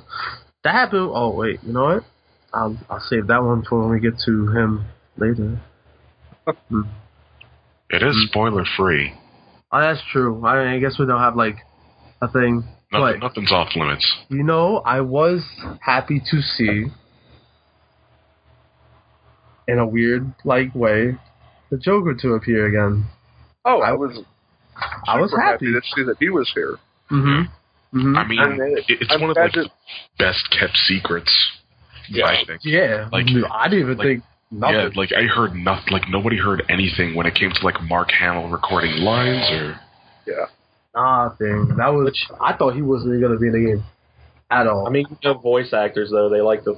that 0.63 0.73
happened. 0.73 1.09
Oh 1.13 1.31
wait, 1.35 1.59
you 1.63 1.73
know 1.73 1.83
what? 1.85 2.03
I'll 2.53 2.77
I'll 2.89 2.99
save 3.09 3.27
that 3.27 3.43
one 3.43 3.63
for 3.67 3.79
when 3.81 3.89
we 3.91 3.99
get 3.99 4.19
to 4.25 4.47
him 4.51 4.85
later. 5.17 5.59
It 7.89 8.03
is 8.03 8.27
spoiler 8.29 8.65
free. 8.77 9.13
Oh, 9.71 9.79
that's 9.79 10.01
true. 10.11 10.43
I, 10.45 10.75
I 10.75 10.79
guess 10.79 10.97
we 10.99 11.05
don't 11.05 11.19
have 11.19 11.35
like 11.35 11.57
a 12.21 12.27
thing, 12.27 12.63
Nothing, 12.91 13.19
but 13.19 13.19
nothing's 13.19 13.51
off 13.51 13.69
limits. 13.75 14.05
you 14.29 14.43
know, 14.43 14.77
I 14.79 15.01
was 15.01 15.43
happy 15.81 16.19
to 16.31 16.41
see 16.41 16.85
in 19.67 19.79
a 19.79 19.85
weird 19.87 20.33
like 20.43 20.73
way, 20.75 21.17
the 21.69 21.77
Joker 21.77 22.15
to 22.21 22.33
appear 22.33 22.65
again. 22.67 23.05
Oh, 23.63 23.81
I 23.81 23.93
was. 23.93 24.19
I 25.07 25.19
was 25.19 25.29
super 25.31 25.41
happy. 25.41 25.65
to 25.71 25.81
see 25.95 26.03
that 26.03 26.15
he 26.19 26.29
was 26.29 26.51
here. 26.55 26.77
Mm-hmm. 27.11 27.97
mm-hmm. 27.99 28.15
I 28.17 28.27
mean, 28.27 28.39
And 28.39 28.59
it- 28.77 28.85
it, 28.89 28.97
it's 29.01 29.13
I'm 29.13 29.21
one 29.21 29.29
of 29.29 29.35
glad 29.35 29.43
like 29.43 29.53
the 29.53 29.69
best 30.17 30.49
kept 30.57 30.75
secrets. 30.75 31.31
I 32.23 32.43
think. 32.45 32.61
yeah, 32.63 33.09
like- 33.11 33.25
mm-hmm. 33.25 33.51
I 33.51 33.67
didn't 33.67 33.85
even 33.85 33.97
like- 33.97 34.07
think 34.07 34.23
nothing. 34.51 34.75
Yeah, 34.75 34.89
like 34.95 35.11
I 35.13 35.23
heard 35.23 35.55
nothing. 35.55 35.91
Like 35.93 36.09
nobody 36.09 36.37
heard 36.37 36.63
anything 36.69 37.15
when 37.15 37.25
it 37.25 37.35
came 37.35 37.51
to 37.51 37.65
like 37.65 37.81
Mark 37.83 38.11
Hamill 38.11 38.49
recording 38.49 38.97
lines 38.97 39.49
or. 39.51 39.79
Yeah. 40.27 40.45
Nothing. 40.93 41.75
That 41.77 41.93
was. 41.93 42.13
I 42.39 42.53
thought 42.53 42.75
he 42.75 42.81
wasn't 42.81 43.21
gonna 43.21 43.37
be 43.39 43.47
in 43.47 43.53
the 43.53 43.59
game 43.59 43.83
at 44.51 44.67
all. 44.67 44.85
I 44.85 44.89
mean, 44.89 45.05
you 45.09 45.17
know, 45.23 45.37
voice 45.39 45.73
actors 45.73 46.09
though 46.11 46.29
they 46.29 46.41
like 46.41 46.63
to, 46.65 46.73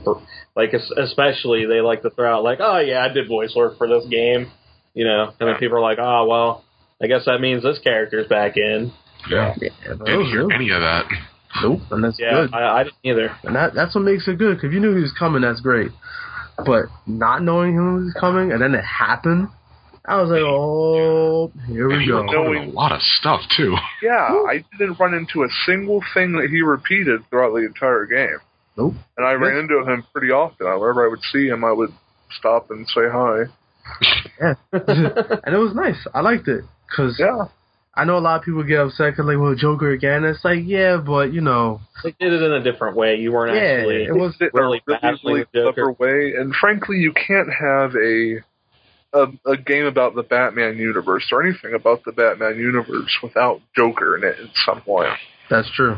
like 0.56 0.74
especially 0.74 1.66
they 1.66 1.82
like 1.82 2.04
to 2.04 2.12
throw 2.12 2.38
out 2.38 2.44
like, 2.44 2.60
oh 2.62 2.78
yeah, 2.78 3.04
I 3.04 3.12
did 3.12 3.28
voice 3.28 3.54
work 3.56 3.78
for 3.78 3.88
this 3.88 4.06
game, 4.10 4.52
you 4.94 5.06
know, 5.06 5.34
and 5.40 5.50
then 5.50 5.58
people 5.58 5.78
are 5.78 5.82
like, 5.82 5.98
oh 6.00 6.28
well, 6.28 6.64
I 7.02 7.08
guess 7.08 7.26
that 7.26 7.42
means 7.42 7.64
this 7.64 7.80
character's 7.80 8.28
back 8.28 8.56
in. 8.56 8.94
Yeah. 9.30 9.56
yeah, 9.60 9.70
Didn't 9.90 10.26
hear 10.26 10.52
any 10.52 10.70
of 10.70 10.82
that. 10.82 11.06
Nope, 11.62 11.82
and 11.92 12.04
that's 12.04 12.18
Yeah, 12.20 12.32
good. 12.32 12.54
I, 12.54 12.80
I 12.80 12.84
didn't 12.84 12.96
either. 13.04 13.36
And 13.44 13.56
that 13.56 13.74
that's 13.74 13.94
what 13.96 14.04
makes 14.04 14.28
it 14.28 14.38
good. 14.40 14.56
Because 14.56 14.68
if 14.70 14.74
you 14.74 14.80
knew 14.80 14.96
he 14.96 15.02
was 15.02 15.14
coming, 15.18 15.42
that's 15.44 15.62
great. 15.62 15.92
But 16.66 16.86
not 17.08 17.42
knowing 17.44 17.74
him 17.76 17.96
was 18.06 18.14
coming, 18.20 18.52
and 18.52 18.62
then 18.62 18.74
it 18.76 18.84
happened, 18.84 19.48
I 20.06 20.22
was 20.22 20.30
like, 20.30 20.42
oh, 20.44 21.52
here 21.68 21.90
And 21.90 21.98
we 22.00 22.04
he 22.04 22.10
go. 22.10 22.22
recorded 22.22 22.68
a 22.70 22.72
lot 22.72 22.92
of 22.92 23.02
stuff 23.02 23.42
too. 23.56 23.76
Yeah, 24.02 24.12
I 24.50 24.64
didn't 24.78 25.00
run 25.00 25.14
into 25.14 25.44
a 25.44 25.48
single 25.66 26.02
thing 26.14 26.34
that 26.34 26.50
he 26.50 26.62
repeated 26.62 27.22
throughout 27.30 27.52
the 27.54 27.66
entire 27.66 28.06
game. 28.06 28.38
Nope. 28.78 28.94
And 29.18 29.26
I 29.26 29.34
ran 29.34 29.58
into 29.60 29.84
him 29.90 30.04
pretty 30.12 30.32
often. 30.32 30.66
Wherever 30.68 31.06
I 31.06 31.10
would 31.10 31.22
see 31.32 31.48
him, 31.48 31.64
I 31.64 31.72
would 31.72 31.92
stop 32.38 32.70
and 32.72 32.88
say 32.88 33.02
hi. 33.12 33.44
Yeah. 34.42 34.54
and 34.72 35.56
it 35.56 35.60
was 35.60 35.74
nice. 35.76 36.08
I 36.14 36.22
liked 36.22 36.48
it 36.48 36.64
because 36.90 37.18
Yeah. 37.20 37.46
I 37.96 38.06
know 38.06 38.18
a 38.18 38.20
lot 38.20 38.40
of 38.40 38.44
people 38.44 38.64
get 38.64 38.80
upset 38.80 39.12
because 39.14 39.26
like, 39.28 39.38
well, 39.38 39.54
Joker 39.56 39.92
again. 39.92 40.24
It's 40.24 40.44
like, 40.44 40.62
yeah, 40.66 40.98
but 40.98 41.32
you 41.32 41.42
know, 41.42 41.80
They 42.04 42.12
did 42.20 42.34
it 42.34 42.42
in 42.42 42.52
a 42.54 42.64
different 42.64 42.98
way. 42.98 43.18
You 43.18 43.32
weren't 43.32 43.56
Yeah, 43.56 43.62
actually. 43.62 44.04
it 44.06 44.16
was 44.16 44.36
Did 44.38 44.50
a 44.54 44.58
really 44.60 44.82
really, 44.88 45.00
badly 45.00 45.46
Joker. 45.54 45.74
clever 45.74 45.92
way. 45.94 46.34
And 46.36 46.56
frankly, 46.56 46.98
you 46.98 47.14
can't 47.14 47.50
have 47.54 47.94
a, 47.96 48.38
a 49.14 49.52
a 49.52 49.58
game 49.58 49.86
about 49.86 50.16
the 50.16 50.24
Batman 50.24 50.78
universe 50.78 51.28
or 51.32 51.44
anything 51.44 51.76
about 51.76 52.04
the 52.04 52.12
Batman 52.12 52.58
universe 52.58 53.16
without 53.22 53.62
Joker 53.76 54.18
in 54.18 54.24
it 54.24 54.40
in 54.40 54.50
some 54.66 54.82
way. 54.88 55.14
that's 55.50 55.70
true. 55.76 55.98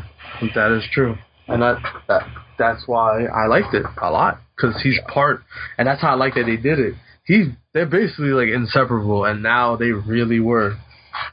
That 0.54 0.72
is 0.72 0.84
true, 0.92 1.16
and 1.48 1.62
that 1.62 1.80
that 2.08 2.28
that's 2.58 2.82
why 2.86 3.24
I 3.24 3.46
liked 3.46 3.72
it 3.72 3.86
a 4.02 4.10
lot 4.10 4.38
because 4.54 4.78
he's 4.82 4.98
part, 5.08 5.44
and 5.78 5.88
that's 5.88 6.02
how 6.02 6.10
I 6.10 6.14
like 6.16 6.34
that 6.34 6.44
they 6.44 6.56
did 6.58 6.78
it. 6.78 6.94
He 7.24 7.52
they're 7.72 7.86
basically 7.86 8.30
like 8.36 8.48
inseparable, 8.48 9.24
and 9.24 9.42
now 9.42 9.76
they 9.76 9.92
really 9.92 10.40
were. 10.40 10.76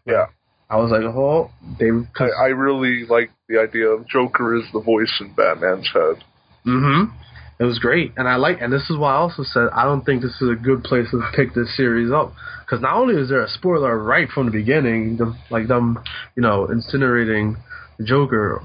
Yeah. 0.05 0.27
I 0.73 0.77
was 0.77 0.89
like, 0.89 1.03
oh, 1.03 1.51
they. 1.77 1.91
I, 2.19 2.45
I 2.45 2.47
really 2.47 3.05
like 3.05 3.29
the 3.47 3.59
idea 3.59 3.89
of 3.89 4.07
Joker 4.07 4.57
is 4.57 4.63
the 4.73 4.81
voice 4.81 5.13
in 5.21 5.31
Batman's 5.33 5.87
head. 5.93 6.23
mm-hmm. 6.65 7.15
It 7.59 7.65
was 7.65 7.77
great, 7.77 8.13
and 8.17 8.27
I 8.27 8.37
like, 8.37 8.57
and 8.59 8.73
this 8.73 8.89
is 8.89 8.97
why 8.97 9.13
I 9.13 9.17
also 9.17 9.43
said 9.43 9.67
I 9.71 9.83
don't 9.83 10.03
think 10.03 10.23
this 10.23 10.41
is 10.41 10.49
a 10.49 10.55
good 10.55 10.83
place 10.83 11.05
to 11.11 11.21
pick 11.35 11.53
this 11.53 11.77
series 11.77 12.11
up 12.11 12.33
because 12.65 12.81
not 12.81 12.95
only 12.95 13.21
is 13.21 13.29
there 13.29 13.43
a 13.43 13.47
spoiler 13.47 13.95
right 13.95 14.27
from 14.27 14.47
the 14.47 14.51
beginning, 14.51 15.17
the, 15.17 15.37
like 15.51 15.67
them, 15.67 15.99
you 16.35 16.41
know, 16.41 16.67
incinerating 16.67 17.55
the 17.99 18.05
Joker, 18.05 18.63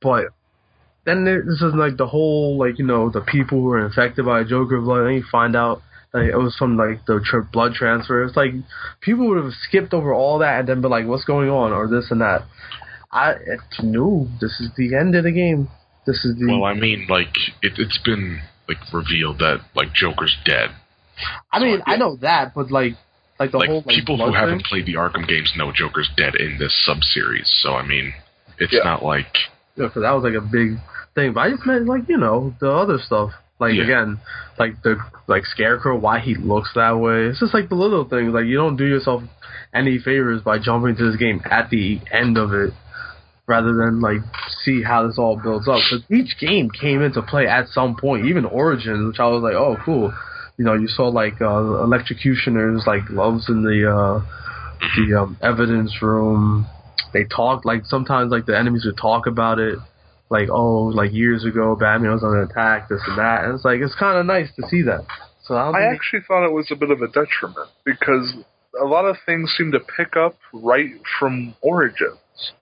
but 0.00 0.26
then 1.04 1.24
there, 1.24 1.42
this 1.42 1.62
is 1.62 1.74
like 1.74 1.96
the 1.96 2.06
whole 2.06 2.56
like 2.56 2.78
you 2.78 2.86
know 2.86 3.10
the 3.10 3.22
people 3.22 3.58
who 3.58 3.72
are 3.72 3.84
infected 3.84 4.24
by 4.24 4.44
Joker 4.44 4.80
blood, 4.80 5.06
and 5.06 5.16
you 5.16 5.24
find 5.32 5.56
out 5.56 5.82
that 6.14 6.22
it 6.22 6.36
was 6.38 6.54
from 6.56 6.76
like 6.76 7.04
the 7.06 7.20
tr- 7.22 7.40
blood 7.52 7.74
transfer. 7.74 8.22
It's 8.24 8.36
like 8.36 8.52
people 9.00 9.28
would 9.28 9.42
have 9.42 9.52
skipped 9.68 9.92
over 9.92 10.14
all 10.14 10.38
that 10.38 10.60
and 10.60 10.68
then 10.68 10.80
be 10.80 10.88
like, 10.88 11.06
"What's 11.06 11.24
going 11.24 11.50
on?" 11.50 11.72
or 11.72 11.88
this 11.88 12.10
and 12.10 12.20
that. 12.22 12.44
I 13.12 13.32
it's 13.32 13.82
no, 13.82 14.28
this 14.40 14.60
is 14.60 14.70
the 14.76 14.94
end 14.96 15.14
of 15.16 15.24
the 15.24 15.32
game. 15.32 15.68
This 16.06 16.24
is 16.24 16.36
the 16.38 16.46
Well, 16.46 16.64
I 16.64 16.74
mean, 16.74 17.06
like 17.08 17.36
it, 17.62 17.72
it's 17.78 17.98
been 17.98 18.40
like 18.68 18.78
revealed 18.92 19.38
that 19.40 19.60
like 19.74 19.92
Joker's 19.92 20.36
dead. 20.44 20.70
I 21.52 21.58
mean, 21.58 21.82
I 21.86 21.96
know 21.96 22.16
that, 22.22 22.54
but 22.54 22.70
like, 22.70 22.94
like 23.38 23.50
the 23.52 23.58
like 23.58 23.68
whole 23.68 23.82
like, 23.86 23.94
people 23.96 24.16
who 24.16 24.30
blood 24.30 24.34
haven't 24.34 24.64
played 24.64 24.86
the 24.86 24.94
Arkham 24.94 25.26
games 25.28 25.52
know 25.56 25.72
Joker's 25.72 26.10
dead 26.16 26.34
in 26.36 26.58
this 26.58 26.72
sub 26.86 27.02
series. 27.02 27.48
So 27.62 27.74
I 27.74 27.86
mean, 27.86 28.14
it's 28.58 28.72
Yeah. 28.72 28.84
not 28.84 29.04
like 29.04 29.36
Yeah, 29.76 29.88
'cause 29.88 30.02
that 30.02 30.12
was 30.12 30.22
like 30.22 30.34
a 30.34 30.40
big 30.40 30.78
thing. 31.16 31.32
But 31.32 31.40
I 31.40 31.50
just 31.50 31.66
meant 31.66 31.86
like 31.86 32.08
you 32.08 32.18
know 32.18 32.54
the 32.60 32.70
other 32.70 32.98
stuff. 33.00 33.32
Like 33.64 33.74
Yeah. 33.74 33.84
again, 33.84 34.20
like 34.58 34.82
the 34.82 34.96
like 35.26 35.44
Scarecrow, 35.46 35.98
why 35.98 36.18
he 36.20 36.34
looks 36.34 36.70
that 36.74 36.98
way. 36.98 37.26
It's 37.26 37.40
just 37.40 37.54
like 37.54 37.68
the 37.68 37.74
little 37.74 38.04
things. 38.04 38.32
Like 38.32 38.46
you 38.46 38.56
don't 38.56 38.76
do 38.76 38.84
yourself 38.86 39.22
any 39.72 39.98
favors 39.98 40.42
by 40.42 40.58
jumping 40.58 40.96
to 40.96 41.10
this 41.10 41.16
game 41.18 41.40
at 41.50 41.70
the 41.70 42.00
end 42.12 42.38
of 42.38 42.52
it, 42.52 42.72
rather 43.46 43.72
than 43.74 44.00
like 44.00 44.20
see 44.64 44.82
how 44.82 45.06
this 45.06 45.18
all 45.18 45.36
builds 45.42 45.66
up. 45.68 45.80
Because 45.90 46.04
each 46.10 46.38
game 46.38 46.70
came 46.70 47.02
into 47.02 47.22
play 47.22 47.46
at 47.46 47.68
some 47.68 47.96
point. 47.96 48.26
Even 48.26 48.44
Origins, 48.44 49.06
which 49.08 49.18
I 49.20 49.26
was 49.26 49.42
like, 49.42 49.54
oh 49.54 49.76
cool. 49.84 50.12
You 50.56 50.64
know, 50.64 50.74
you 50.74 50.86
saw 50.86 51.08
like 51.08 51.40
uh, 51.40 51.82
electrocutioners, 51.82 52.86
like 52.86 53.06
gloves 53.06 53.48
in 53.48 53.62
the 53.62 53.90
uh, 53.90 54.24
the 54.96 55.20
um, 55.20 55.36
evidence 55.42 56.00
room. 56.02 56.66
They 57.12 57.24
talked 57.24 57.64
like 57.64 57.84
sometimes 57.86 58.30
like 58.30 58.46
the 58.46 58.56
enemies 58.58 58.84
would 58.84 58.96
talk 58.96 59.26
about 59.26 59.58
it, 59.58 59.78
like 60.30 60.48
oh 60.50 60.84
like 60.94 61.12
years 61.12 61.44
ago 61.44 61.76
Batman 61.76 62.12
was 62.12 62.22
under 62.22 62.42
attack, 62.42 62.88
this 62.88 63.00
and 63.06 63.18
that. 63.18 63.44
And 63.44 63.54
it's 63.54 63.64
like 63.64 63.80
it's 63.80 63.94
kind 63.94 64.18
of 64.18 64.26
nice 64.26 64.48
to 64.56 64.66
see 64.68 64.82
that. 64.82 65.04
So 65.44 65.54
I, 65.54 65.70
I 65.70 65.82
actually 65.92 66.22
thought 66.26 66.44
it 66.44 66.52
was 66.52 66.68
a 66.70 66.76
bit 66.76 66.90
of 66.90 67.02
a 67.02 67.06
detriment 67.08 67.68
because 67.84 68.34
a 68.80 68.84
lot 68.84 69.04
of 69.04 69.16
things 69.26 69.52
seem 69.56 69.72
to 69.72 69.80
pick 69.80 70.16
up 70.16 70.36
right 70.52 70.90
from 71.18 71.54
Origins 71.60 72.18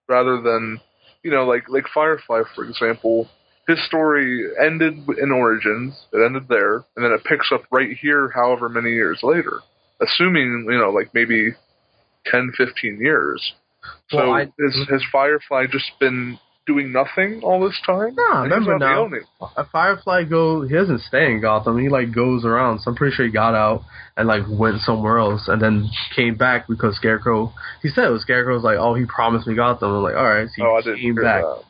rather 0.09 0.41
than, 0.41 0.81
you 1.23 1.31
know, 1.31 1.45
like 1.45 1.69
like 1.69 1.85
Firefly, 1.95 2.43
for 2.55 2.65
example. 2.65 3.29
His 3.69 3.79
story 3.87 4.45
ended 4.61 4.95
in 5.23 5.31
Origins. 5.31 5.95
It 6.13 6.19
ended 6.27 6.49
there, 6.49 6.85
and 6.97 7.05
then 7.05 7.13
it 7.13 7.23
picks 7.23 7.53
up 7.53 7.63
right 7.71 7.97
here, 7.97 8.29
however 8.35 8.69
many 8.69 8.91
years 8.91 9.21
later, 9.23 9.61
assuming 10.01 10.67
you 10.69 10.79
know, 10.79 10.91
like 10.91 11.15
maybe 11.15 11.53
10, 12.27 12.53
15 12.57 12.99
years. 13.01 13.53
So 14.11 14.17
Well, 14.19 14.33
I- 14.33 14.53
has, 14.61 14.89
has 14.91 15.03
Firefly 15.13 15.67
just 15.71 15.93
been 16.01 16.41
doing 16.67 16.93
nothing 16.93 17.41
all 17.43 17.61
this 17.67 17.79
time? 17.85 18.15
Nah, 18.15 18.43
And 18.45 18.53
he's 18.53 18.67
remember 18.67 18.79
now. 18.79 19.09
a 19.57 19.65
Firefly 19.65 20.25
go 20.25 20.63
he 20.67 20.75
doesn't 20.75 21.01
stay 21.03 21.27
in 21.33 21.41
Gotham. 21.41 21.79
He 21.79 21.89
like 21.89 22.15
goes 22.15 22.45
around. 22.45 22.81
So 22.81 22.91
I'm 22.91 22.97
pretty 22.97 23.15
sure 23.17 23.27
he 23.27 23.33
got 23.33 23.55
out 23.55 23.83
and 24.17 24.29
like 24.29 24.43
went 24.49 24.81
somewhere 24.83 25.19
else 25.19 25.49
and 25.49 25.61
then 25.61 25.89
came 26.15 26.37
back 26.37 26.69
because 26.69 26.97
Scarecrow. 26.97 27.53
He 27.83 27.89
said 27.89 28.05
it 28.05 28.11
was 28.11 28.23
Scarecrow's 28.23 28.63
like 28.63 28.79
oh 28.79 28.95
he 28.95 29.05
promised 29.07 29.47
me 29.47 29.55
Gotham. 29.57 29.91
I'm 29.93 30.03
like 30.03 30.15
all 30.17 30.25
right, 30.29 30.47
so 30.49 30.53
he 30.57 30.63
Oh, 30.63 30.75
I 30.77 30.83
didn't 30.83 31.01
came 31.01 31.15
back. 31.17 31.43
that. 31.43 31.63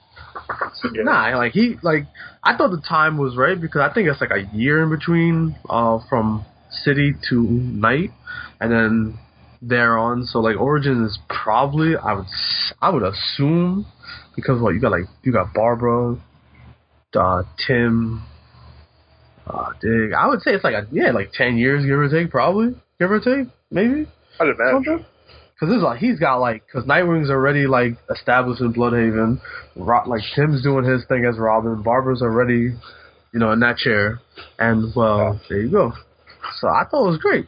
Yeah. 0.94 1.02
Nah, 1.04 1.36
like 1.36 1.52
he 1.52 1.76
like 1.82 2.06
I 2.42 2.56
thought 2.56 2.70
the 2.70 2.82
time 2.86 3.16
was 3.18 3.36
right 3.36 3.58
because 3.60 3.80
I 3.80 3.92
think 3.92 4.08
it's 4.08 4.20
like 4.20 4.30
a 4.30 4.44
year 4.54 4.82
in 4.82 4.90
between 4.90 5.56
uh 5.70 5.98
from 6.08 6.44
city 6.84 7.14
to 7.28 7.42
Knight, 7.42 8.10
and 8.60 8.72
then 8.72 9.18
there 9.60 9.96
on. 9.98 10.24
So 10.24 10.40
like 10.40 10.58
Origin 10.58 11.04
is 11.04 11.18
probably 11.28 11.96
I 11.96 12.14
would 12.14 12.26
I 12.80 12.90
would 12.90 13.02
assume 13.04 13.86
because 14.36 14.60
what 14.60 14.74
you 14.74 14.80
got 14.80 14.92
like 14.92 15.04
you 15.22 15.32
got 15.32 15.52
Barbara, 15.54 16.16
uh, 17.14 17.42
Tim, 17.66 18.22
uh, 19.46 19.70
Dick. 19.80 20.12
I 20.16 20.28
would 20.28 20.42
say 20.42 20.52
it's 20.52 20.64
like 20.64 20.74
a 20.74 20.86
yeah 20.90 21.12
like 21.12 21.32
ten 21.32 21.56
years 21.56 21.84
give 21.84 21.98
or 21.98 22.08
take 22.08 22.30
probably 22.30 22.74
give 22.98 23.10
or 23.10 23.20
take 23.20 23.48
maybe 23.70 24.06
I'd 24.40 24.48
imagine. 24.48 25.04
Because 25.62 25.76
it's 25.76 25.84
like 25.84 25.98
he's 25.98 26.18
got 26.18 26.36
like 26.36 26.64
because 26.66 26.88
Nightwing's 26.88 27.30
already 27.30 27.66
like 27.66 27.92
established 28.10 28.60
in 28.60 28.74
Blüdhaven, 28.74 29.40
Ro- 29.76 30.08
like 30.08 30.22
Tim's 30.34 30.62
doing 30.62 30.84
his 30.84 31.04
thing 31.06 31.24
as 31.24 31.38
Robin, 31.38 31.82
Barbara's 31.82 32.20
already, 32.20 32.74
you 33.32 33.38
know, 33.38 33.52
in 33.52 33.60
that 33.60 33.76
chair, 33.76 34.20
and 34.58 34.92
well, 34.96 35.40
there 35.48 35.60
you 35.60 35.70
go. 35.70 35.92
So 36.60 36.68
I 36.68 36.84
thought 36.90 37.06
it 37.06 37.10
was 37.10 37.18
great. 37.18 37.46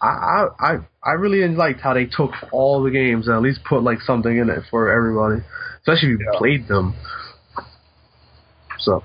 I 0.00 0.06
I 0.06 0.46
I, 0.58 0.76
I 1.04 1.10
really 1.12 1.46
liked 1.54 1.80
how 1.80 1.92
they 1.92 2.06
took 2.06 2.30
all 2.52 2.82
the 2.82 2.90
games 2.90 3.26
and 3.26 3.36
at 3.36 3.42
least 3.42 3.60
put 3.68 3.82
like 3.82 4.00
something 4.00 4.34
in 4.34 4.48
it 4.48 4.62
for 4.70 4.90
everybody, 4.90 5.44
especially 5.82 6.14
if 6.14 6.20
you 6.20 6.26
Yeah. 6.32 6.38
played 6.38 6.68
them. 6.68 6.94
So 8.78 9.02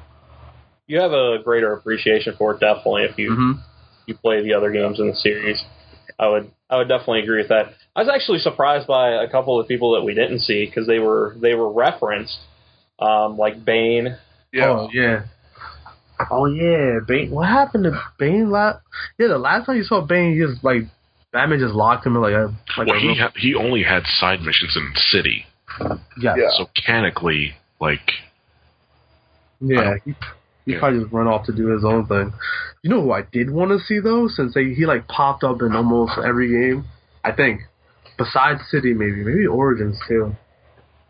You 0.88 1.02
have 1.02 1.12
a 1.12 1.40
greater 1.44 1.74
appreciation 1.74 2.34
for 2.38 2.54
it, 2.54 2.60
definitely, 2.62 3.04
if 3.04 3.18
you 3.18 3.32
mhm. 3.32 3.60
you 4.06 4.16
play 4.16 4.42
the 4.42 4.54
other 4.54 4.72
games 4.72 5.00
in 5.00 5.08
the 5.08 5.16
series. 5.16 5.62
I 6.20 6.28
would 6.30 6.50
I 6.70 6.78
would 6.78 6.88
definitely 6.88 7.22
agree 7.24 7.40
with 7.42 7.50
that. 7.50 7.74
I 7.96 8.02
was 8.02 8.10
actually 8.14 8.40
surprised 8.40 8.88
by 8.88 9.12
a 9.24 9.28
couple 9.30 9.60
of 9.60 9.68
people 9.68 9.94
that 9.94 10.04
we 10.04 10.14
didn't 10.14 10.40
see 10.40 10.66
because 10.66 10.88
they 10.88 11.00
were 11.00 11.36
they 11.42 11.56
were 11.56 11.72
referenced, 11.72 12.38
um, 13.00 13.38
like 13.38 13.64
Bane. 13.66 14.16
Yeah. 14.54 14.70
Oh 14.70 14.90
yeah. 14.94 15.24
Oh 16.32 16.46
yeah, 16.46 17.00
Bane. 17.08 17.32
What 17.32 17.48
happened 17.48 17.84
to 17.84 18.02
Bane? 18.18 18.50
Last 18.50 18.80
yeah, 19.20 19.28
the 19.28 19.38
last 19.38 19.66
time 19.66 19.76
you 19.78 19.84
saw 19.84 20.02
Bane, 20.02 20.34
he 20.36 20.40
just 20.46 20.64
like 20.64 20.84
Batman 21.34 21.60
just 21.60 21.76
locked 21.76 22.06
him 22.06 22.16
in 22.16 22.22
like 22.22 22.34
a 22.34 22.54
like 22.78 22.88
well, 22.88 22.96
a 22.96 23.00
he 23.00 23.16
ha- 23.20 23.34
he 23.36 23.54
only 23.56 23.84
had 23.84 24.04
side 24.08 24.42
missions 24.42 24.76
in 24.78 24.90
the 24.94 25.00
city, 25.12 25.46
yeah, 26.20 26.36
Yeah. 26.38 26.50
so 26.58 26.66
mechanically, 26.76 27.54
like 27.80 28.12
yeah. 29.60 29.96
He, 30.06 30.12
he 30.66 30.74
Yeah. 30.74 30.80
probably 30.80 31.00
just 31.02 31.14
run 31.14 31.28
off 31.28 31.46
to 31.46 31.54
do 31.54 31.68
his 31.68 31.84
own 31.86 32.06
thing. 32.08 32.34
You 32.84 32.90
know 32.90 33.02
who 33.02 33.12
I 33.12 33.22
did 33.32 33.50
want 33.50 33.72
to 33.72 33.80
see 33.86 34.00
though, 34.00 34.28
since 34.28 34.54
they, 34.54 34.74
he 34.74 34.86
like 34.86 35.08
popped 35.08 35.44
up 35.44 35.62
in 35.62 35.76
almost 35.76 36.14
every 36.24 36.50
game. 36.50 36.86
I 37.24 37.32
think, 37.32 37.62
besides 38.18 38.62
City, 38.70 38.94
maybe 38.94 39.24
maybe 39.24 39.46
Origins 39.48 39.98
too. 40.08 40.36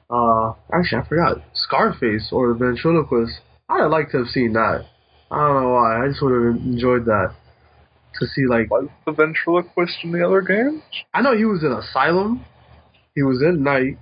Uh, 0.10 0.54
actually, 0.74 1.00
I 1.02 1.08
forgot 1.08 1.38
Scarface 1.54 2.30
or 2.32 2.50
the 2.50 2.54
Ventriloquist. 2.54 3.40
I'd 3.70 3.86
like 3.88 4.12
to 4.12 4.20
have 4.20 4.28
seen 4.28 4.54
that. 4.54 4.86
I 5.30 5.36
don't 5.36 5.62
know 5.62 5.70
why. 5.74 6.06
I 6.06 6.08
just 6.08 6.22
would 6.22 6.32
have 6.34 6.56
enjoyed 6.64 7.06
that 7.06 7.34
to 8.20 8.28
see 8.28 8.46
like. 8.48 8.72
Was 8.72 8.88
the 9.06 9.12
ventriloquist 9.12 9.98
in 10.04 10.14
the 10.14 10.26
other 10.26 10.42
games? 10.42 10.82
I 11.14 11.22
know 11.22 11.36
he 11.36 11.44
was 11.44 11.64
in 11.64 11.74
Asylum. 11.74 12.46
He 13.14 13.24
was 13.24 13.42
in 13.42 13.64
Knight, 13.64 13.98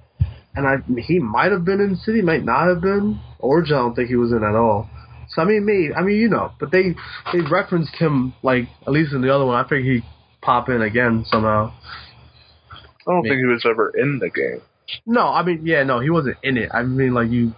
and 0.55 0.67
I 0.67 0.77
he 1.01 1.19
might 1.19 1.51
have 1.51 1.65
been 1.65 1.79
in 1.81 1.95
City, 1.95 2.21
might 2.21 2.43
not 2.43 2.67
have 2.67 2.81
been. 2.81 3.19
Origin, 3.39 3.75
I 3.75 3.79
don't 3.79 3.95
think 3.95 4.09
he 4.09 4.15
was 4.15 4.31
in 4.31 4.43
at 4.43 4.55
all. 4.55 4.89
So 5.29 5.41
I 5.41 5.45
mean, 5.45 5.65
me, 5.65 5.91
I 5.95 6.01
mean, 6.01 6.17
you 6.17 6.29
know, 6.29 6.51
but 6.59 6.71
they 6.71 6.95
they 7.33 7.41
referenced 7.49 7.95
him 7.95 8.33
like 8.43 8.65
at 8.85 8.93
least 8.93 9.13
in 9.13 9.21
the 9.21 9.33
other 9.33 9.45
one. 9.45 9.63
I 9.63 9.67
think 9.67 9.85
he 9.85 10.01
pop 10.41 10.69
in 10.69 10.81
again 10.81 11.23
somehow. 11.27 11.73
I 12.71 13.11
don't 13.11 13.23
Me- 13.23 13.29
think 13.29 13.39
he 13.39 13.45
was 13.45 13.65
ever 13.69 13.89
in 13.95 14.19
the 14.19 14.29
game. 14.29 14.61
No, 15.05 15.27
I 15.29 15.43
mean, 15.43 15.61
yeah, 15.65 15.83
no, 15.83 15.99
he 15.99 16.09
wasn't 16.11 16.37
in 16.43 16.57
it. 16.57 16.69
I 16.73 16.83
mean, 16.83 17.13
like 17.13 17.29
you, 17.31 17.53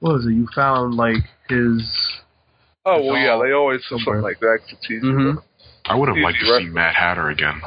what 0.00 0.12
was 0.14 0.26
it? 0.26 0.32
You 0.32 0.46
found 0.54 0.94
like 0.94 1.16
his. 1.48 1.82
Oh 2.84 2.96
It's 2.96 3.06
well, 3.06 3.16
yeah, 3.16 3.40
they 3.42 3.52
always 3.52 3.80
do 3.80 3.96
somewhere. 3.98 4.16
something 4.16 4.22
like 4.22 4.40
that 4.40 4.58
to 4.68 4.76
tease 4.86 5.02
you. 5.02 5.10
Mhm. 5.12 5.42
I 5.86 5.94
would 5.94 6.08
have 6.08 6.16
liked 6.18 6.38
to 6.38 6.44
see 6.44 6.50
reference. 6.52 6.74
Mad 6.74 6.94
Hatter 6.94 7.28
again. 7.30 7.60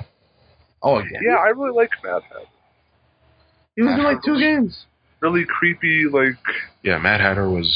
Oh 0.82 1.00
yeah, 1.00 1.20
Yeah, 1.24 1.36
I 1.36 1.48
really 1.50 1.72
like 1.76 1.90
Mad 2.04 2.22
Hatter. 2.30 2.46
He 3.76 3.82
was 3.82 3.92
in 3.98 4.04
like 4.04 4.22
two 4.24 4.40
games. 4.40 4.86
Really 5.22 5.46
creepy, 5.46 6.06
like 6.12 6.36
Yeah, 6.84 6.98
Mad 7.00 7.22
Hatter 7.22 7.50
was. 7.50 7.70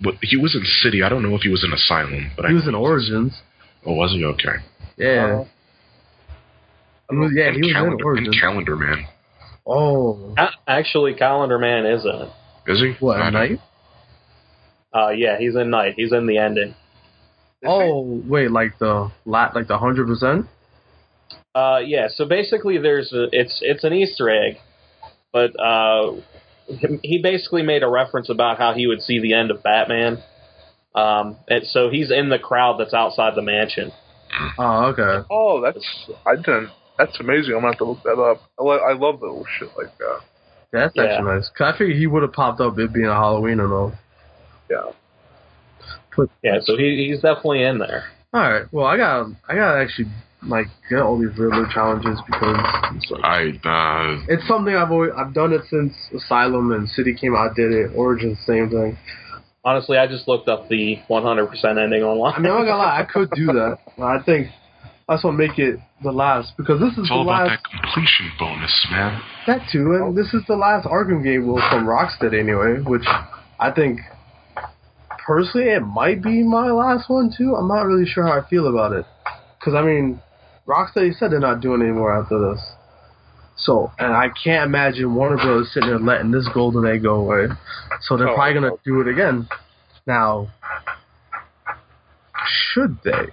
But 0.00 0.14
he 0.22 0.36
was 0.36 0.54
in 0.54 0.62
City. 0.82 1.02
I 1.02 1.08
don't 1.08 1.22
know 1.22 1.34
if 1.34 1.42
he 1.42 1.48
was 1.48 1.64
in 1.64 1.72
Asylum, 1.72 2.30
but 2.36 2.44
He 2.46 2.52
I. 2.52 2.54
was 2.54 2.66
in 2.68 2.74
Origins. 2.74 3.40
Oh, 3.84 3.94
was 3.94 4.12
he 4.12 4.24
okay? 4.24 4.62
Yeah, 4.96 5.40
uh, 5.40 5.44
he 7.10 7.16
was, 7.16 7.32
yeah, 7.34 7.46
and 7.48 7.54
he 7.56 7.60
was 7.62 7.68
in 7.70 7.74
Calendar, 7.74 7.94
and 7.94 8.04
Origins. 8.04 8.40
Calendar 8.40 8.76
Man. 8.76 9.06
Oh, 9.66 10.34
A- 10.36 10.50
Actually, 10.66 11.14
Calendar 11.14 11.58
Man 11.58 11.86
is 11.86 12.04
in 12.04 12.10
it. 12.10 12.28
Is 12.66 12.80
he? 12.80 12.94
what 13.04 13.20
I 13.20 13.26
at 13.28 13.32
Knight? 13.32 13.60
Uh, 14.94 15.08
yeah, 15.10 15.38
he's 15.38 15.54
in 15.56 15.70
Knight. 15.70 15.94
He's 15.96 16.12
in 16.12 16.26
the 16.26 16.38
ending. 16.38 16.74
Oh, 17.64 18.22
wait, 18.26 18.50
like 18.50 18.78
the 18.78 19.10
lat, 19.26 19.54
like 19.54 19.68
the 19.68 19.78
hundred 19.78 20.06
percent. 20.06 20.46
Uh, 21.54 21.80
yeah. 21.84 22.08
So 22.14 22.24
basically, 22.24 22.78
there's 22.78 23.12
a, 23.12 23.28
it's 23.32 23.58
it's 23.62 23.84
an 23.84 23.92
Easter 23.92 24.30
egg, 24.30 24.56
but 25.32 25.58
uh, 25.60 26.12
he- 26.66 27.00
he 27.02 27.22
basically 27.22 27.62
made 27.62 27.82
a 27.82 27.88
reference 27.88 28.28
about 28.28 28.58
how 28.58 28.72
he 28.74 28.86
would 28.86 29.02
see 29.02 29.18
the 29.20 29.34
end 29.34 29.50
of 29.50 29.62
Batman. 29.62 30.22
Um, 30.94 31.36
and 31.48 31.64
so 31.66 31.90
he's 31.90 32.10
in 32.10 32.28
the 32.28 32.38
crowd 32.38 32.78
that's 32.78 32.94
outside 32.94 33.34
the 33.34 33.42
mansion. 33.42 33.92
Oh, 34.58 34.86
okay. 34.86 35.26
oh, 35.30 35.60
that's 35.60 36.10
I 36.26 36.36
didn't. 36.36 36.70
That's 36.98 37.18
amazing. 37.20 37.54
I'm 37.54 37.60
gonna 37.60 37.72
have 37.72 37.78
to 37.78 37.84
look 37.84 38.02
that 38.02 38.18
up. 38.20 38.42
I, 38.58 38.62
li- 38.62 38.80
I 38.88 38.92
love 38.94 39.20
little 39.22 39.46
shit 39.58 39.68
like 39.76 39.96
that. 39.98 40.20
That's 40.72 40.92
Yeah. 40.96 41.04
actually 41.04 41.34
nice. 41.36 41.48
Cause 41.56 41.72
I 41.74 41.78
figured 41.78 41.96
he 41.96 42.06
would 42.06 42.22
have 42.22 42.32
popped 42.32 42.60
up 42.60 42.78
it 42.78 42.92
being 42.92 43.06
a 43.06 43.14
Halloween 43.14 43.60
and 43.60 43.72
all. 43.72 43.92
Yeah. 44.70 44.90
Yeah, 46.42 46.58
so 46.64 46.76
he, 46.76 47.06
he's 47.08 47.20
definitely 47.22 47.62
in 47.62 47.78
there. 47.78 48.04
All 48.34 48.40
right. 48.40 48.64
Well, 48.72 48.86
I 48.86 48.96
got 48.96 49.26
I 49.48 49.54
got 49.54 49.78
actually 49.78 50.08
like 50.42 50.66
get 50.88 51.00
all 51.00 51.18
these 51.18 51.36
Riddler 51.36 51.66
challenges 51.72 52.18
because 52.26 52.56
it's, 52.94 53.10
like, 53.10 53.24
I 53.24 53.48
uh, 53.64 54.24
it's 54.28 54.46
something 54.46 54.74
I've 54.74 54.90
always 54.90 55.10
I've 55.16 55.34
done 55.34 55.52
it 55.52 55.62
since 55.68 55.92
Asylum 56.14 56.72
and 56.72 56.88
City 56.88 57.14
came 57.14 57.34
out. 57.34 57.50
I 57.50 57.54
did 57.54 57.72
it. 57.72 57.90
Origins, 57.94 58.38
same 58.46 58.70
thing. 58.70 58.96
Honestly, 59.64 59.98
I 59.98 60.06
just 60.06 60.28
looked 60.28 60.48
up 60.48 60.68
the 60.68 60.96
100% 61.10 61.82
ending 61.82 62.02
online. 62.02 62.34
I 62.34 62.38
mean, 62.38 62.52
I'm 62.52 62.58
not 62.58 62.64
gonna 62.64 62.78
lie. 62.78 63.00
I 63.00 63.04
could 63.04 63.30
do 63.32 63.46
that. 63.46 63.78
I 63.98 64.22
think 64.24 64.48
that's 65.08 65.24
what 65.24 65.32
make 65.32 65.58
it 65.58 65.80
the 66.02 66.12
last 66.12 66.52
because 66.56 66.80
this 66.80 66.92
is 66.92 66.98
it's 66.98 67.08
the 67.08 67.14
all 67.14 67.22
about 67.22 67.48
last 67.48 67.62
that 67.64 67.82
completion 67.82 68.30
bonus, 68.38 68.86
man. 68.90 69.20
that 69.46 69.68
too, 69.72 69.94
and 69.94 70.16
this 70.16 70.32
is 70.34 70.42
the 70.46 70.54
last 70.54 70.86
Arkham 70.86 71.24
game 71.24 71.46
well, 71.46 71.62
from 71.70 71.86
Rocksteady 71.86 72.38
anyway, 72.38 72.80
which 72.80 73.04
I 73.58 73.72
think 73.72 74.00
personally 75.26 75.70
it 75.70 75.80
might 75.80 76.22
be 76.22 76.44
my 76.44 76.70
last 76.70 77.10
one 77.10 77.32
too. 77.36 77.56
I'm 77.56 77.66
not 77.66 77.82
really 77.82 78.06
sure 78.06 78.24
how 78.24 78.40
I 78.40 78.48
feel 78.48 78.68
about 78.68 78.92
it 78.92 79.04
because 79.58 79.74
I 79.74 79.82
mean, 79.82 80.20
Rocksteady 80.68 81.16
said 81.16 81.32
they're 81.32 81.40
not 81.40 81.60
doing 81.60 81.80
any 81.82 81.92
more 81.92 82.12
after 82.20 82.38
this. 82.50 82.60
So, 83.56 83.90
and 83.98 84.12
I 84.12 84.28
can't 84.28 84.66
imagine 84.68 85.14
Warner 85.14 85.36
Bros. 85.36 85.72
sitting 85.72 85.88
there 85.88 85.98
letting 85.98 86.30
this 86.30 86.48
golden 86.54 86.86
egg 86.86 87.02
go 87.02 87.14
away. 87.16 87.46
So 88.02 88.16
they're 88.16 88.28
Oh, 88.28 88.34
probably 88.34 88.54
gonna 88.54 88.70
do 88.84 89.00
it 89.00 89.08
again. 89.08 89.48
Now, 90.06 90.48
should 92.46 92.98
they? 93.04 93.32